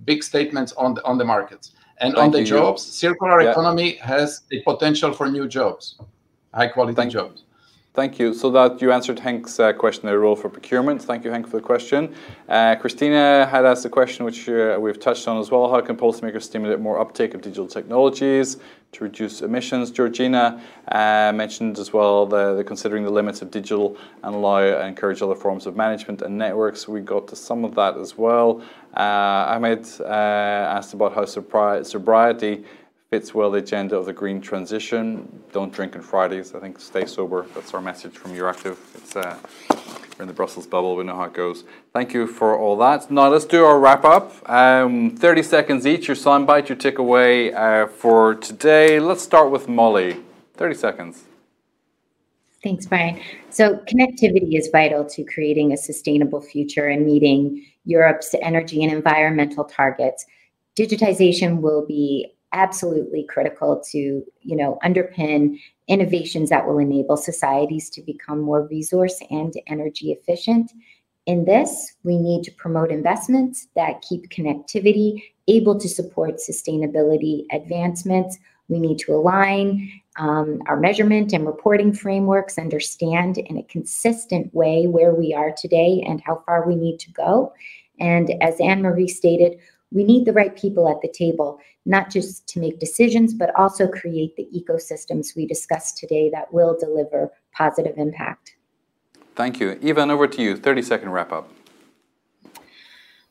big 0.05 0.23
statements 0.23 0.73
on 0.73 0.95
the, 0.95 1.05
on 1.05 1.19
the 1.19 1.25
markets 1.25 1.73
and 2.01 2.15
Thank 2.15 2.25
on 2.25 2.31
the 2.31 2.41
you. 2.41 2.47
jobs 2.47 2.83
circular 2.83 3.43
yeah. 3.43 3.51
economy 3.51 3.97
has 3.97 4.43
a 4.53 4.61
potential 4.63 5.13
for 5.13 5.29
new 5.29 5.49
jobs 5.49 5.99
high 6.55 6.69
quality 6.69 6.95
Thank 6.95 7.13
jobs 7.13 7.45
Thank 7.99 8.21
you. 8.21 8.33
So 8.33 8.49
that 8.51 8.81
you 8.81 8.93
answered 8.93 9.17
Henk's 9.17 9.59
uh, 9.59 9.73
question, 9.73 10.07
the 10.07 10.17
role 10.17 10.37
for 10.37 10.49
procurement. 10.49 11.03
Thank 11.03 11.25
you, 11.25 11.33
Henk, 11.33 11.49
for 11.49 11.57
the 11.57 11.67
question. 11.73 12.15
Uh, 12.49 12.77
Christina 12.77 13.45
had 13.51 13.67
asked 13.67 13.85
a 13.87 13.89
question 13.89 14.25
which 14.25 14.49
uh, 14.49 14.79
we've 14.79 15.01
touched 15.01 15.27
on 15.27 15.41
as 15.41 15.51
well. 15.51 15.69
How 15.69 15.81
can 15.81 15.97
policymakers 15.97 16.43
stimulate 16.43 16.79
more 16.79 17.01
uptake 17.01 17.35
of 17.35 17.41
digital 17.43 17.67
technologies 17.67 18.59
to 18.93 19.03
reduce 19.03 19.43
emissions? 19.43 19.91
Georgina 19.91 20.63
uh, 20.93 21.33
mentioned 21.35 21.77
as 21.81 21.93
well 21.93 22.25
the, 22.25 22.55
the, 22.55 22.63
considering 22.63 23.03
the 23.03 23.11
limits 23.11 23.43
of 23.43 23.51
digital 23.51 23.97
and 24.23 24.33
allow 24.33 24.59
and 24.59 24.87
encourage 24.87 25.21
other 25.21 25.35
forms 25.35 25.67
of 25.67 25.75
management 25.75 26.23
and 26.23 26.39
networks. 26.39 26.87
We 26.87 27.01
got 27.01 27.27
to 27.27 27.35
some 27.35 27.65
of 27.65 27.75
that 27.75 27.97
as 27.97 28.17
well. 28.17 28.63
Uh, 28.97 29.57
Ahmed 29.57 29.85
uh, 29.99 30.05
asked 30.05 30.95
about 30.95 31.17
how 31.17 31.25
sobriety 31.25 32.65
fits 33.11 33.35
well 33.35 33.51
the 33.51 33.59
agenda 33.59 33.97
of 33.97 34.05
the 34.05 34.13
green 34.13 34.41
transition. 34.41 35.43
Don't 35.53 35.73
drink 35.73 35.97
on 35.97 36.03
Fridays. 36.03 36.55
I 36.55 36.61
think 36.61 36.79
stay 36.79 37.07
sober. 37.07 37.47
That's 37.55 37.73
our 37.73 37.81
message 37.81 38.13
from 38.13 38.33
Euractiv. 38.33 38.77
It's 38.95 39.17
uh, 39.17 39.39
We're 40.19 40.25
in 40.25 40.29
the 40.29 40.35
Brussels 40.35 40.67
bubble. 40.67 40.95
We 40.95 41.05
know 41.05 41.17
how 41.17 41.25
it 41.25 41.33
goes. 41.33 41.65
Thank 41.95 42.13
you 42.13 42.27
for 42.27 42.59
all 42.59 42.77
that. 42.79 43.11
Now 43.11 43.29
let's 43.29 43.47
do 43.47 43.65
our 43.65 43.81
wrap 43.81 44.05
up. 44.05 44.49
Um, 44.49 45.17
30 45.17 45.43
seconds 45.43 45.87
each, 45.87 46.07
your 46.09 46.17
soundbite, 46.17 46.69
your 46.69 46.77
takeaway 46.77 47.55
uh, 47.55 47.87
for 47.87 48.35
today. 48.35 49.01
Let's 49.01 49.23
start 49.23 49.51
with 49.51 49.69
Molly. 49.69 50.21
30 50.55 50.75
seconds. 50.75 51.25
Thanks, 52.63 52.87
Brian. 52.87 53.21
So, 53.51 53.77
connectivity 53.77 54.59
is 54.59 54.69
vital 54.73 55.05
to 55.11 55.23
creating 55.23 55.73
a 55.73 55.77
sustainable 55.77 56.41
future 56.41 56.89
and 56.89 57.07
meeting 57.07 57.65
Europe's 57.85 58.35
energy 58.43 58.83
and 58.83 58.93
environmental 58.93 59.65
targets. 59.65 60.27
Digitization 60.77 61.61
will 61.61 61.87
be 61.87 62.35
absolutely 62.53 63.25
critical 63.25 63.83
to, 63.91 63.99
you 63.99 64.57
know, 64.57 64.79
underpin 64.85 65.59
innovations 65.87 66.51
that 66.51 66.67
will 66.67 66.79
enable 66.79 67.17
societies 67.17 67.91
to 67.91 68.03
become 68.03 68.41
more 68.41 68.67
resource 68.69 69.21
and 69.31 69.55
energy 69.67 70.13
efficient. 70.13 70.73
In 71.27 71.45
this, 71.45 71.95
we 72.05 72.17
need 72.19 72.43
to 72.45 72.53
promote 72.53 72.91
investments 72.91 73.69
that 73.77 74.03
keep 74.03 74.31
connectivity 74.31 75.23
able 75.47 75.79
to 75.79 75.89
support 75.89 76.37
sustainability 76.37 77.45
advancements. 77.53 78.39
We 78.69 78.81
need 78.81 78.99
to 79.01 79.15
align 79.15 79.91
um, 80.19 80.63
our 80.67 80.79
measurement 80.79 81.33
and 81.33 81.47
reporting 81.47 81.93
frameworks, 81.93 82.59
understand 82.59 83.39
in 83.39 83.59
a 83.59 83.63
consistent 83.65 84.53
way 84.55 84.87
where 84.87 85.15
we 85.15 85.35
are 85.35 85.53
today 85.57 86.03
and 86.07 86.21
how 86.21 86.43
far 86.47 86.67
we 86.67 86.75
need 86.75 86.99
to 87.01 87.11
go. 87.13 87.53
And 88.01 88.31
as 88.43 88.61
Anne 88.61 88.83
Marie 88.83 89.09
stated, 89.09 89.59
we 89.91 90.05
need 90.05 90.27
the 90.27 90.33
right 90.33 90.57
people 90.57 90.89
at 90.89 91.01
the 91.01 91.09
table, 91.09 91.59
not 91.89 92.11
just 92.11 92.47
to 92.47 92.61
make 92.61 92.79
decisions, 92.79 93.33
but 93.33 93.51
also 93.57 93.89
create 93.89 94.37
the 94.37 94.47
ecosystems 94.55 95.35
we 95.35 95.47
discussed 95.47 95.97
today 95.97 96.31
that 96.31 96.53
will 96.53 96.77
deliver 96.79 97.33
positive 97.53 97.97
impact. 97.97 98.55
Thank 99.35 99.59
you. 99.59 99.79
Ivan, 99.83 100.11
over 100.11 100.29
to 100.29 100.43
you. 100.43 100.57
30 100.57 100.83
second 100.83 101.11
wrap 101.11 101.33
up. 101.33 101.51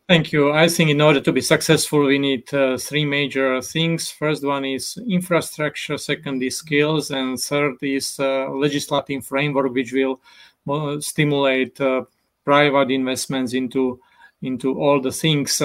Thank 0.08 0.32
you. 0.32 0.54
I 0.54 0.70
think 0.70 0.90
in 0.90 1.02
order 1.02 1.20
to 1.20 1.32
be 1.34 1.42
successful, 1.42 2.06
we 2.06 2.18
need 2.18 2.52
uh, 2.54 2.78
three 2.78 3.06
major 3.06 3.62
things. 3.62 4.10
First 4.10 4.44
one 4.44 4.66
is 4.66 4.98
infrastructure, 5.08 5.98
second 5.98 6.42
is 6.42 6.58
skills, 6.58 7.12
and 7.12 7.38
third 7.38 7.76
is 7.82 8.18
uh, 8.20 8.50
legislative 8.50 9.26
framework, 9.26 9.74
which 9.74 9.92
will 9.92 10.22
uh, 10.70 11.00
stimulate 11.02 11.80
uh, 11.82 12.06
private 12.46 12.90
investments 12.90 13.54
into 13.54 14.00
into 14.42 14.80
all 14.80 15.02
the 15.02 15.12
things. 15.12 15.62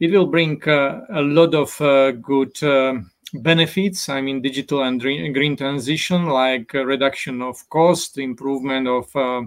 Uh, 0.00 0.04
it 0.04 0.10
will 0.10 0.26
bring 0.26 0.62
uh, 0.68 1.00
a 1.10 1.20
lot 1.20 1.54
of 1.54 1.76
good 2.22 2.62
um, 2.62 3.10
benefits. 3.34 4.08
I 4.08 4.20
mean, 4.20 4.42
digital 4.42 4.82
and 4.82 5.00
green 5.00 5.56
transition, 5.56 6.26
like 6.26 6.72
reduction 6.72 7.42
of 7.42 7.68
cost, 7.68 8.18
improvement 8.18 8.88
of 8.88 9.14
uh, 9.14 9.42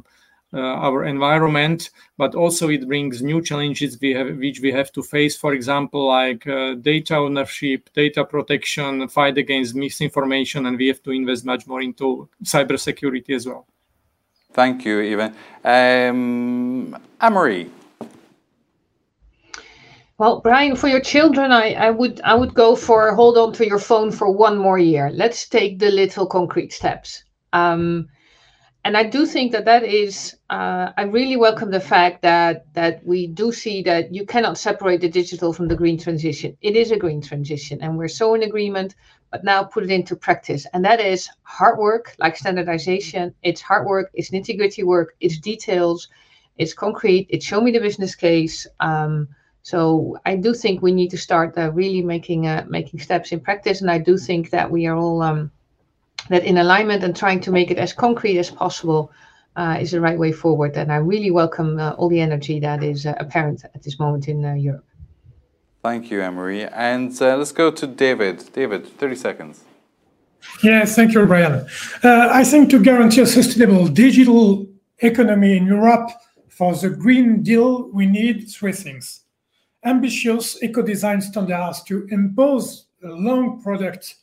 our 0.57 1.05
environment, 1.05 1.89
but 2.17 2.35
also 2.35 2.69
it 2.69 2.87
brings 2.87 3.23
new 3.23 3.41
challenges 3.41 3.97
we 3.99 4.13
have, 4.13 4.37
which 4.37 4.61
we 4.61 4.71
have 4.71 4.91
to 4.91 5.01
face. 5.01 5.35
For 5.35 5.53
example, 5.53 6.07
like 6.07 6.45
uh, 6.47 6.75
data 6.75 7.15
ownership, 7.15 7.89
data 7.93 8.23
protection, 8.23 9.07
fight 9.07 9.37
against 9.39 9.73
misinformation, 9.75 10.67
and 10.67 10.77
we 10.77 10.87
have 10.87 11.01
to 11.03 11.11
invest 11.11 11.45
much 11.45 11.65
more 11.65 11.81
into 11.81 12.29
cybersecurity 12.43 13.31
as 13.35 13.47
well. 13.47 13.65
Thank 14.53 14.85
you, 14.85 15.01
Ivan. 15.01 15.33
Um, 15.63 16.97
Anne-Marie. 17.19 17.71
Well, 20.19 20.41
Brian, 20.41 20.75
for 20.75 20.87
your 20.87 21.01
children, 21.01 21.51
I, 21.51 21.73
I 21.73 21.89
would 21.89 22.21
I 22.21 22.35
would 22.35 22.53
go 22.53 22.75
for 22.75 23.15
hold 23.15 23.35
on 23.35 23.51
to 23.53 23.65
your 23.65 23.79
phone 23.79 24.11
for 24.11 24.29
one 24.31 24.57
more 24.57 24.77
year. 24.77 25.09
Let's 25.09 25.49
take 25.49 25.79
the 25.79 25.89
little 25.89 26.27
concrete 26.27 26.71
steps. 26.71 27.23
Um, 27.51 28.07
and 28.85 28.95
I 28.95 29.03
do 29.03 29.25
think 29.25 29.51
that 29.53 29.65
that 29.65 29.83
is. 29.83 30.35
Uh, 30.51 30.91
I 30.97 31.03
really 31.03 31.35
welcome 31.35 31.71
the 31.71 31.79
fact 31.79 32.21
that 32.21 32.71
that 32.73 33.03
we 33.03 33.25
do 33.25 33.51
see 33.51 33.81
that 33.83 34.13
you 34.13 34.23
cannot 34.25 34.59
separate 34.59 35.01
the 35.01 35.09
digital 35.09 35.51
from 35.51 35.67
the 35.67 35.75
green 35.75 35.97
transition. 35.97 36.55
It 36.61 36.75
is 36.75 36.91
a 36.91 36.97
green 36.97 37.21
transition, 37.21 37.81
and 37.81 37.97
we're 37.97 38.07
so 38.07 38.35
in 38.35 38.43
agreement. 38.43 38.93
But 39.31 39.43
now 39.43 39.63
put 39.63 39.83
it 39.83 39.89
into 39.89 40.15
practice, 40.15 40.67
and 40.73 40.85
that 40.85 40.99
is 40.99 41.27
hard 41.41 41.79
work, 41.79 42.15
like 42.19 42.37
standardization. 42.37 43.33
It's 43.41 43.61
hard 43.61 43.87
work. 43.87 44.11
It's 44.13 44.29
nitty 44.29 44.57
gritty 44.57 44.83
work. 44.83 45.15
It's 45.19 45.39
details. 45.39 46.07
It's 46.57 46.75
concrete. 46.75 47.25
It's 47.31 47.45
show 47.45 47.61
me 47.61 47.71
the 47.71 47.79
business 47.79 48.13
case. 48.13 48.67
Um, 48.79 49.27
so 49.63 50.17
I 50.25 50.35
do 50.35 50.53
think 50.53 50.81
we 50.81 50.91
need 50.91 51.09
to 51.09 51.17
start 51.17 51.57
uh, 51.57 51.71
really 51.71 52.01
making 52.01 52.47
uh, 52.47 52.65
making 52.67 52.99
steps 52.99 53.31
in 53.31 53.39
practice, 53.39 53.81
and 53.81 53.89
I 53.89 53.97
do 53.97 54.17
think 54.17 54.51
that 54.51 54.69
we 54.69 54.85
are 54.85 54.95
all. 54.95 55.21
Um, 55.21 55.51
that 56.29 56.43
in 56.43 56.57
alignment 56.57 57.03
and 57.03 57.15
trying 57.15 57.39
to 57.41 57.51
make 57.51 57.71
it 57.71 57.77
as 57.77 57.93
concrete 57.93 58.37
as 58.37 58.49
possible 58.49 59.11
uh, 59.55 59.77
is 59.79 59.91
the 59.91 60.01
right 60.01 60.17
way 60.17 60.31
forward. 60.31 60.75
And 60.77 60.91
I 60.91 60.97
really 60.97 61.31
welcome 61.31 61.79
uh, 61.79 61.91
all 61.91 62.09
the 62.09 62.21
energy 62.21 62.59
that 62.59 62.83
is 62.83 63.05
uh, 63.05 63.13
apparent 63.19 63.63
at 63.63 63.83
this 63.83 63.99
moment 63.99 64.27
in 64.27 64.43
uh, 64.45 64.53
Europe. 64.53 64.85
Thank 65.83 66.09
you, 66.09 66.21
Anne-Marie. 66.21 66.63
And 66.63 67.11
uh, 67.21 67.35
let's 67.35 67.51
go 67.51 67.69
to 67.69 67.87
David. 67.87 68.51
David, 68.53 68.87
30 68.87 69.15
seconds. 69.15 69.63
Yes, 70.63 70.95
thank 70.95 71.13
you, 71.13 71.25
Brian. 71.25 71.67
Uh, 72.03 72.29
I 72.31 72.43
think 72.43 72.69
to 72.69 72.79
guarantee 72.81 73.21
a 73.21 73.25
sustainable 73.25 73.87
digital 73.87 74.65
economy 74.99 75.57
in 75.57 75.65
Europe 75.65 76.09
for 76.49 76.75
the 76.75 76.89
Green 76.89 77.43
Deal, 77.43 77.89
we 77.91 78.05
need 78.05 78.49
three 78.49 78.71
things. 78.71 79.22
Ambitious 79.85 80.61
eco-design 80.63 81.21
standards 81.21 81.83
to 81.83 82.07
impose 82.09 82.87
long 83.01 83.61
product 83.61 84.15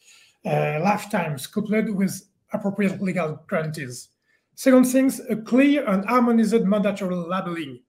uh, 0.45 0.81
lifetimes 0.82 1.47
coupled 1.47 1.91
with 1.91 2.24
appropriate 2.53 3.01
legal 3.03 3.43
guarantees. 3.49 4.09
Second 4.55 4.85
thing, 4.85 5.12
a 5.28 5.37
clear 5.37 5.87
and 5.87 6.05
harmonized 6.05 6.65
mandatory 6.65 7.15
labeling 7.15 7.81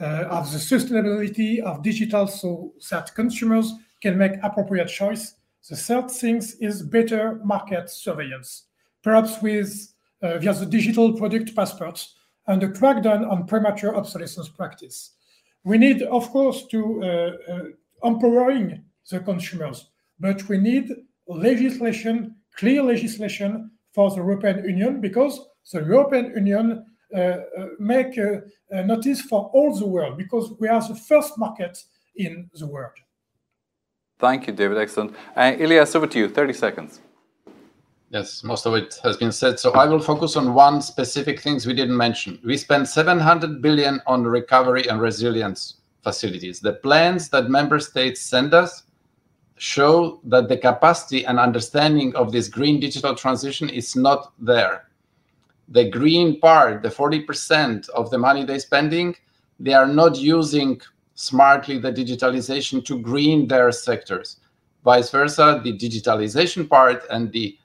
uh, 0.00 0.24
of 0.30 0.50
the 0.52 0.58
sustainability 0.58 1.60
of 1.60 1.82
digital 1.82 2.26
so 2.26 2.72
that 2.90 3.14
consumers 3.14 3.72
can 4.02 4.16
make 4.18 4.32
appropriate 4.42 4.88
choice. 4.88 5.34
The 5.68 5.76
third 5.76 6.10
thing 6.10 6.42
is 6.60 6.82
better 6.82 7.40
market 7.44 7.90
surveillance, 7.90 8.64
perhaps 9.02 9.40
with 9.42 9.92
uh, 10.22 10.38
via 10.38 10.54
the 10.54 10.66
digital 10.66 11.12
product 11.14 11.56
passports 11.56 12.14
and 12.46 12.62
a 12.62 12.68
crackdown 12.68 13.28
on 13.28 13.46
premature 13.46 13.96
obsolescence 13.96 14.48
practice. 14.48 15.12
We 15.66 15.78
need, 15.78 16.02
of 16.02 16.30
course, 16.30 16.64
to 16.68 16.80
uh, 16.80 17.06
uh, 17.52 18.08
empowering 18.08 18.84
the 19.10 19.18
consumers, 19.18 19.90
but 20.20 20.48
we 20.48 20.58
need 20.58 20.92
legislation, 21.26 22.36
clear 22.54 22.84
legislation 22.84 23.72
for 23.92 24.10
the 24.10 24.18
European 24.18 24.64
Union 24.64 25.00
because 25.00 25.34
the 25.72 25.80
European 25.80 26.26
Union 26.36 26.84
uh, 27.12 27.18
uh, 27.18 27.66
make 27.80 28.16
a, 28.16 28.42
a, 28.70 28.84
notice 28.84 29.22
for 29.22 29.50
all 29.52 29.74
the 29.74 29.86
world 29.86 30.16
because 30.16 30.52
we 30.60 30.68
are 30.68 30.80
the 30.86 30.94
first 30.94 31.36
market 31.36 31.76
in 32.14 32.48
the 32.54 32.66
world. 32.68 32.96
Thank 34.20 34.46
you, 34.46 34.52
David. 34.52 34.78
Excellent. 34.78 35.16
Uh, 35.34 35.56
Ilias, 35.58 35.96
over 35.96 36.06
to 36.06 36.18
you. 36.18 36.28
30 36.28 36.52
seconds. 36.52 37.00
Yes, 38.10 38.44
most 38.44 38.66
of 38.66 38.74
it 38.74 38.98
has 39.02 39.16
been 39.16 39.32
said. 39.32 39.58
So 39.58 39.72
I 39.72 39.86
will 39.86 39.98
focus 39.98 40.36
on 40.36 40.54
one 40.54 40.80
specific 40.80 41.40
things 41.40 41.66
we 41.66 41.74
didn't 41.74 41.96
mention. 41.96 42.38
We 42.44 42.56
spent 42.56 42.88
700 42.88 43.60
billion 43.60 44.00
on 44.06 44.22
recovery 44.22 44.86
and 44.88 45.00
resilience 45.00 45.74
facilities. 46.02 46.60
The 46.60 46.74
plans 46.74 47.28
that 47.30 47.50
member 47.50 47.80
states 47.80 48.20
send 48.20 48.54
us 48.54 48.84
show 49.58 50.20
that 50.24 50.48
the 50.48 50.56
capacity 50.56 51.24
and 51.24 51.40
understanding 51.40 52.14
of 52.14 52.30
this 52.30 52.48
green 52.48 52.78
digital 52.78 53.14
transition 53.14 53.68
is 53.68 53.96
not 53.96 54.32
there. 54.38 54.88
The 55.68 55.90
green 55.90 56.38
part, 56.38 56.82
the 56.82 56.90
40% 56.90 57.88
of 57.88 58.10
the 58.10 58.18
money 58.18 58.44
they're 58.44 58.60
spending, 58.60 59.16
they 59.58 59.72
are 59.72 59.86
not 59.88 60.16
using 60.16 60.80
smartly 61.14 61.78
the 61.78 61.92
digitalization 61.92 62.84
to 62.84 63.00
green 63.00 63.48
their 63.48 63.72
sectors. 63.72 64.36
Vice 64.84 65.10
versa, 65.10 65.60
the 65.64 65.76
digitalization 65.76 66.68
part 66.68 67.02
and 67.10 67.32
the 67.32 67.58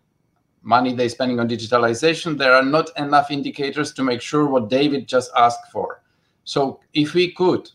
money 0.62 0.94
they're 0.94 1.10
spending 1.10 1.40
on 1.40 1.50
digitalization, 1.50 2.38
there 2.38 2.54
are 2.54 2.64
not 2.64 2.90
enough 2.98 3.32
indicators 3.32 3.92
to 3.94 4.04
make 4.04 4.22
sure 4.22 4.46
what 4.46 4.70
David 4.70 5.08
just 5.08 5.32
asked 5.36 5.72
for. 5.72 6.02
So 6.44 6.80
if 6.94 7.14
we 7.14 7.32
could 7.32 7.70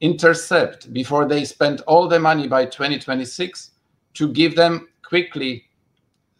intercept 0.00 0.92
before 0.92 1.26
they 1.26 1.44
spend 1.44 1.80
all 1.82 2.08
the 2.08 2.18
money 2.18 2.48
by 2.48 2.64
2026 2.64 3.70
to 4.14 4.32
give 4.32 4.56
them 4.56 4.88
quickly 5.02 5.64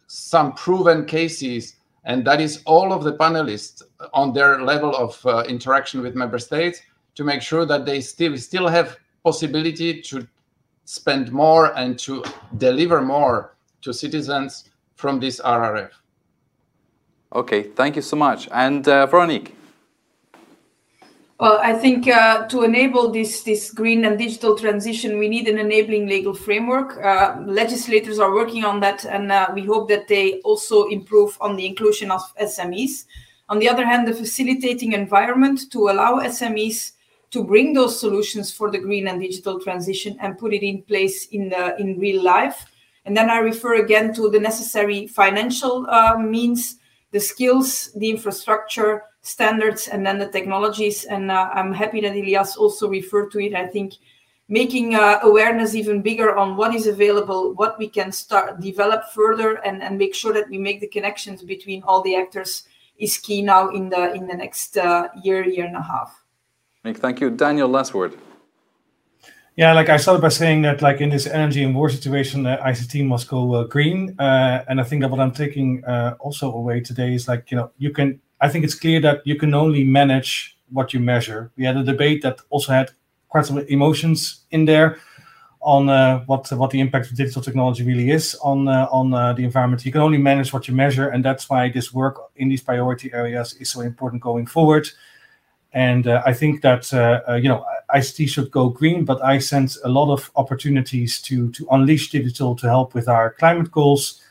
some 0.07 0.53
proven 0.53 1.05
cases 1.05 1.77
and 2.05 2.25
that 2.25 2.41
is 2.41 2.61
all 2.65 2.91
of 2.91 3.03
the 3.03 3.13
panelists 3.13 3.81
on 4.13 4.33
their 4.33 4.61
level 4.61 4.93
of 4.95 5.25
uh, 5.25 5.43
interaction 5.47 6.01
with 6.01 6.15
member 6.15 6.37
states 6.37 6.81
to 7.15 7.23
make 7.23 7.41
sure 7.41 7.65
that 7.65 7.85
they 7.85 8.01
still 8.01 8.37
still 8.37 8.67
have 8.67 8.97
possibility 9.23 10.01
to 10.01 10.27
spend 10.85 11.31
more 11.31 11.77
and 11.77 11.97
to 11.97 12.23
deliver 12.57 13.01
more 13.01 13.55
to 13.81 13.93
citizens 13.93 14.69
from 14.95 15.19
this 15.19 15.39
RRF. 15.41 15.91
Okay, 17.33 17.63
thank 17.63 17.95
you 17.95 18.01
so 18.01 18.15
much. 18.15 18.47
And 18.51 18.87
uh, 18.87 19.07
Veronique. 19.07 19.55
Well, 21.39 21.59
I 21.61 21.73
think 21.73 22.07
uh, 22.07 22.47
to 22.47 22.63
enable 22.63 23.11
this 23.11 23.43
this 23.43 23.71
green 23.71 24.05
and 24.05 24.17
digital 24.17 24.55
transition, 24.57 25.17
we 25.17 25.27
need 25.27 25.47
an 25.47 25.57
enabling 25.57 26.07
legal 26.07 26.33
framework. 26.33 27.03
Uh, 27.03 27.41
legislators 27.45 28.19
are 28.19 28.33
working 28.33 28.63
on 28.63 28.79
that, 28.81 29.03
and 29.03 29.31
uh, 29.31 29.49
we 29.53 29.65
hope 29.65 29.89
that 29.89 30.07
they 30.07 30.39
also 30.41 30.87
improve 30.87 31.35
on 31.41 31.55
the 31.55 31.65
inclusion 31.65 32.11
of 32.11 32.21
SMEs. 32.39 33.05
On 33.49 33.59
the 33.59 33.67
other 33.67 33.85
hand, 33.85 34.07
the 34.07 34.13
facilitating 34.13 34.93
environment 34.93 35.71
to 35.71 35.89
allow 35.89 36.19
SMEs 36.19 36.93
to 37.31 37.43
bring 37.43 37.73
those 37.73 37.99
solutions 37.99 38.53
for 38.53 38.71
the 38.71 38.77
green 38.77 39.07
and 39.07 39.19
digital 39.19 39.59
transition 39.59 40.15
and 40.21 40.37
put 40.37 40.53
it 40.53 40.63
in 40.63 40.83
place 40.83 41.25
in 41.27 41.49
the 41.49 41.75
in 41.77 41.99
real 41.99 42.23
life. 42.23 42.67
And 43.05 43.15
then 43.15 43.29
I 43.29 43.39
refer 43.39 43.75
again 43.75 44.13
to 44.15 44.29
the 44.29 44.39
necessary 44.39 45.07
financial 45.07 45.85
uh, 45.89 46.17
means, 46.17 46.77
the 47.11 47.19
skills, 47.19 47.91
the 47.95 48.09
infrastructure, 48.09 49.03
standards, 49.21 49.87
and 49.87 50.05
then 50.05 50.19
the 50.19 50.27
technologies. 50.27 51.03
And 51.05 51.29
uh, 51.29 51.49
I'm 51.53 51.73
happy 51.73 52.01
that 52.01 52.15
Ilias 52.15 52.55
also 52.55 52.87
referred 52.87 53.31
to 53.31 53.39
it. 53.39 53.53
I 53.53 53.67
think 53.67 53.93
making 54.47 54.95
uh, 54.95 55.19
awareness 55.23 55.75
even 55.75 56.01
bigger 56.01 56.35
on 56.35 56.57
what 56.57 56.73
is 56.73 56.87
available, 56.87 57.53
what 57.53 57.77
we 57.77 57.87
can 57.87 58.11
start 58.11 58.59
develop 58.59 59.03
further, 59.13 59.55
and, 59.65 59.81
and 59.81 59.97
make 59.97 60.15
sure 60.15 60.33
that 60.33 60.49
we 60.49 60.57
make 60.57 60.79
the 60.79 60.87
connections 60.87 61.43
between 61.43 61.83
all 61.83 62.01
the 62.01 62.15
actors 62.15 62.67
is 62.97 63.17
key 63.17 63.41
now 63.41 63.69
in 63.69 63.89
the 63.89 64.13
in 64.13 64.27
the 64.27 64.35
next 64.35 64.77
uh, 64.77 65.07
year, 65.23 65.43
year 65.43 65.65
and 65.65 65.75
a 65.75 65.81
half. 65.81 66.23
Thank 66.83 67.21
you, 67.21 67.29
Daniel. 67.29 67.67
Last 67.67 67.93
word. 67.93 68.17
Yeah, 69.55 69.73
like 69.73 69.89
I 69.89 69.97
started 69.97 70.21
by 70.21 70.29
saying 70.29 70.63
that, 70.63 70.81
like 70.81 70.99
in 70.99 71.09
this 71.09 71.27
energy 71.27 71.63
and 71.63 71.75
war 71.75 71.87
situation, 71.89 72.47
uh, 72.47 72.57
ICT 72.65 73.05
must 73.05 73.27
go 73.27 73.53
uh, 73.53 73.63
green, 73.65 74.15
uh, 74.19 74.63
and 74.67 74.81
I 74.81 74.83
think 74.83 75.01
that 75.01 75.11
what 75.11 75.19
I'm 75.19 75.31
taking 75.31 75.85
uh, 75.85 76.15
also 76.19 76.51
away 76.51 76.81
today 76.81 77.13
is 77.13 77.27
like 77.27 77.51
you 77.51 77.57
know 77.57 77.71
you 77.77 77.91
can. 77.91 78.19
I 78.41 78.49
think 78.49 78.65
it's 78.65 78.73
clear 78.75 78.99
that 79.01 79.21
you 79.25 79.35
can 79.35 79.53
only 79.53 79.83
manage 79.83 80.57
what 80.71 80.91
you 80.93 80.99
measure. 80.99 81.51
We 81.55 81.65
had 81.65 81.77
a 81.77 81.83
debate 81.83 82.23
that 82.23 82.41
also 82.49 82.71
had 82.71 82.91
quite 83.29 83.45
some 83.45 83.59
emotions 83.59 84.43
in 84.49 84.65
there 84.65 84.97
on 85.61 85.87
uh, 85.87 86.21
what 86.25 86.51
what 86.53 86.71
the 86.71 86.79
impact 86.79 87.11
of 87.11 87.17
digital 87.17 87.43
technology 87.43 87.83
really 87.83 88.09
is 88.09 88.35
on 88.43 88.67
uh, 88.67 88.87
on 88.91 89.11
the 89.35 89.43
environment. 89.43 89.85
You 89.85 89.91
can 89.91 90.01
only 90.01 90.17
manage 90.17 90.51
what 90.51 90.67
you 90.67 90.73
measure, 90.73 91.09
and 91.09 91.23
that's 91.23 91.47
why 91.47 91.69
this 91.69 91.93
work 91.93 92.19
in 92.37 92.49
these 92.49 92.63
priority 92.63 93.13
areas 93.13 93.53
is 93.53 93.69
so 93.69 93.81
important 93.81 94.23
going 94.23 94.47
forward. 94.47 94.89
And 95.73 96.07
uh, 96.07 96.21
I 96.25 96.33
think 96.33 96.61
that 96.61 96.93
uh, 96.93 97.21
uh, 97.27 97.35
you 97.35 97.49
know 97.49 97.65
ICT 97.93 98.29
should 98.29 98.51
go 98.51 98.69
green, 98.69 99.05
but 99.05 99.23
I 99.23 99.39
sense 99.39 99.79
a 99.83 99.89
lot 99.89 100.11
of 100.11 100.31
opportunities 100.35 101.21
to 101.23 101.51
to 101.51 101.67
unleash 101.71 102.11
digital 102.11 102.55
to 102.57 102.67
help 102.67 102.93
with 102.93 103.07
our 103.07 103.33
climate 103.33 103.71
goals. 103.71 104.21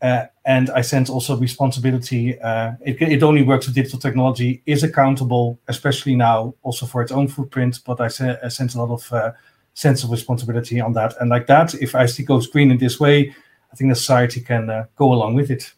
and 0.00 0.70
I 0.70 0.82
sense 0.82 1.10
also 1.10 1.36
responsibility. 1.36 2.38
It, 2.86 3.02
it 3.02 3.22
only 3.22 3.42
works 3.42 3.66
if 3.68 3.74
digital 3.74 3.98
technology 3.98 4.62
is 4.64 4.84
accountable, 4.84 5.58
especially 5.66 6.14
now, 6.14 6.54
also 6.62 6.86
for 6.86 7.02
its 7.02 7.12
own 7.12 7.28
footprint. 7.28 7.80
But 7.84 8.00
I, 8.00 8.08
se 8.08 8.36
I 8.44 8.48
sense 8.48 8.76
a 8.76 8.82
lot 8.82 8.90
of 8.90 9.34
sense 9.74 10.04
of 10.04 10.10
responsibility 10.10 10.80
on 10.80 10.92
that. 10.92 11.14
And 11.20 11.30
like 11.30 11.46
that, 11.46 11.74
if 11.74 11.92
ICT 11.92 12.26
goes 12.26 12.46
green 12.48 12.70
in 12.70 12.78
this 12.78 12.98
way, 12.98 13.34
I 13.72 13.76
think 13.76 13.90
the 13.90 13.96
society 13.96 14.40
can 14.40 14.70
uh, 14.70 14.84
go 14.96 15.12
along 15.12 15.34
with 15.34 15.50
it. 15.50 15.72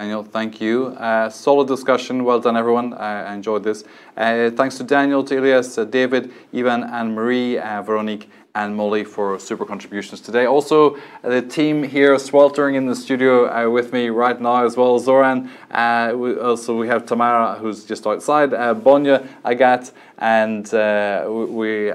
Daniel, 0.00 0.22
thank 0.24 0.62
you. 0.62 0.86
Uh, 0.96 1.28
solid 1.28 1.68
discussion. 1.68 2.24
Well 2.24 2.40
done, 2.40 2.56
everyone. 2.56 2.94
I 2.94 3.34
enjoyed 3.34 3.64
this. 3.64 3.84
Uh, 4.16 4.48
thanks 4.48 4.78
to 4.78 4.82
Daniel, 4.82 5.22
to 5.24 5.36
Ilias, 5.36 5.76
uh, 5.76 5.84
David, 5.84 6.32
Ivan, 6.54 6.84
and 6.84 7.14
Marie, 7.14 7.58
uh, 7.58 7.82
Veronique, 7.82 8.30
and 8.54 8.74
Molly 8.74 9.04
for 9.04 9.38
super 9.38 9.66
contributions 9.66 10.22
today. 10.22 10.46
Also, 10.46 10.96
the 11.20 11.42
team 11.42 11.82
here 11.82 12.18
sweltering 12.18 12.76
in 12.76 12.86
the 12.86 12.96
studio 12.96 13.46
uh, 13.50 13.68
with 13.68 13.92
me 13.92 14.08
right 14.08 14.40
now 14.40 14.64
as 14.64 14.74
well. 14.74 14.98
Zoran, 14.98 15.50
uh, 15.70 16.14
we, 16.16 16.34
also 16.38 16.78
we 16.78 16.88
have 16.88 17.04
Tamara 17.04 17.58
who's 17.58 17.84
just 17.84 18.06
outside, 18.06 18.54
uh, 18.54 18.74
Bonya, 18.74 19.28
Agat, 19.44 19.92
and 20.16 20.72
uh, 20.72 21.26
we 21.28 21.92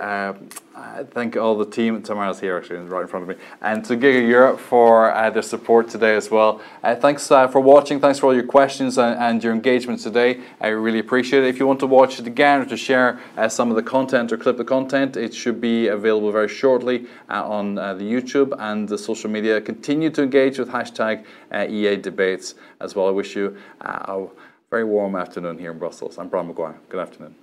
uh, 0.75 1.03
thank 1.05 1.37
all 1.37 1.57
the 1.57 1.65
team. 1.65 2.01
Tamara's 2.01 2.39
here 2.39 2.57
actually, 2.57 2.79
right 2.79 3.01
in 3.01 3.07
front 3.07 3.29
of 3.29 3.37
me, 3.37 3.43
and 3.61 3.83
to 3.85 3.95
GIGAEurope 3.95 4.59
for 4.59 5.13
uh, 5.13 5.29
their 5.29 5.41
support 5.41 5.87
today 5.87 6.15
as 6.15 6.29
well. 6.29 6.61
Uh, 6.83 6.95
thanks 6.95 7.31
uh, 7.31 7.47
for 7.47 7.61
watching. 7.61 7.99
Thanks 7.99 8.19
for 8.19 8.27
all 8.27 8.33
your 8.33 8.43
questions 8.43 8.97
and, 8.97 9.17
and, 9.17 9.43
your 9.43 9.53
engagement 9.53 10.01
today. 10.01 10.41
I 10.59 10.67
really 10.67 10.99
appreciate 10.99 11.43
it. 11.43 11.47
If 11.47 11.59
you 11.59 11.67
want 11.67 11.79
to 11.79 11.87
watch 11.87 12.19
it 12.19 12.27
again 12.27 12.61
or 12.61 12.65
to 12.65 12.77
share 12.77 13.19
uh, 13.37 13.47
some 13.47 13.69
of 13.69 13.77
the 13.77 13.83
content 13.83 14.33
or 14.33 14.37
clip 14.37 14.57
the 14.57 14.65
content, 14.65 15.15
it 15.15 15.33
should 15.33 15.61
be 15.61 15.87
available 15.87 16.31
very 16.31 16.49
shortly 16.49 17.07
uh, 17.29 17.47
on 17.47 17.77
uh, 17.77 17.93
the 17.93 18.03
YouTube 18.03 18.53
and 18.59 18.89
the 18.89 18.97
social 18.97 19.29
media. 19.29 19.61
Continue 19.61 20.09
to 20.09 20.23
engage 20.23 20.59
with 20.59 20.69
hashtag 20.69 21.23
EA 21.53 21.95
debates 21.95 22.55
as 22.81 22.95
well. 22.95 23.07
I 23.07 23.11
wish 23.11 23.35
you 23.35 23.55
a 23.79 24.25
very 24.69 24.83
warm 24.83 25.15
afternoon 25.15 25.57
here 25.57 25.71
in 25.71 25.79
Brussels. 25.79 26.17
I'm 26.17 26.27
Brian 26.27 26.47
Maguire. 26.47 26.75
Good 26.89 26.99
afternoon. 26.99 27.35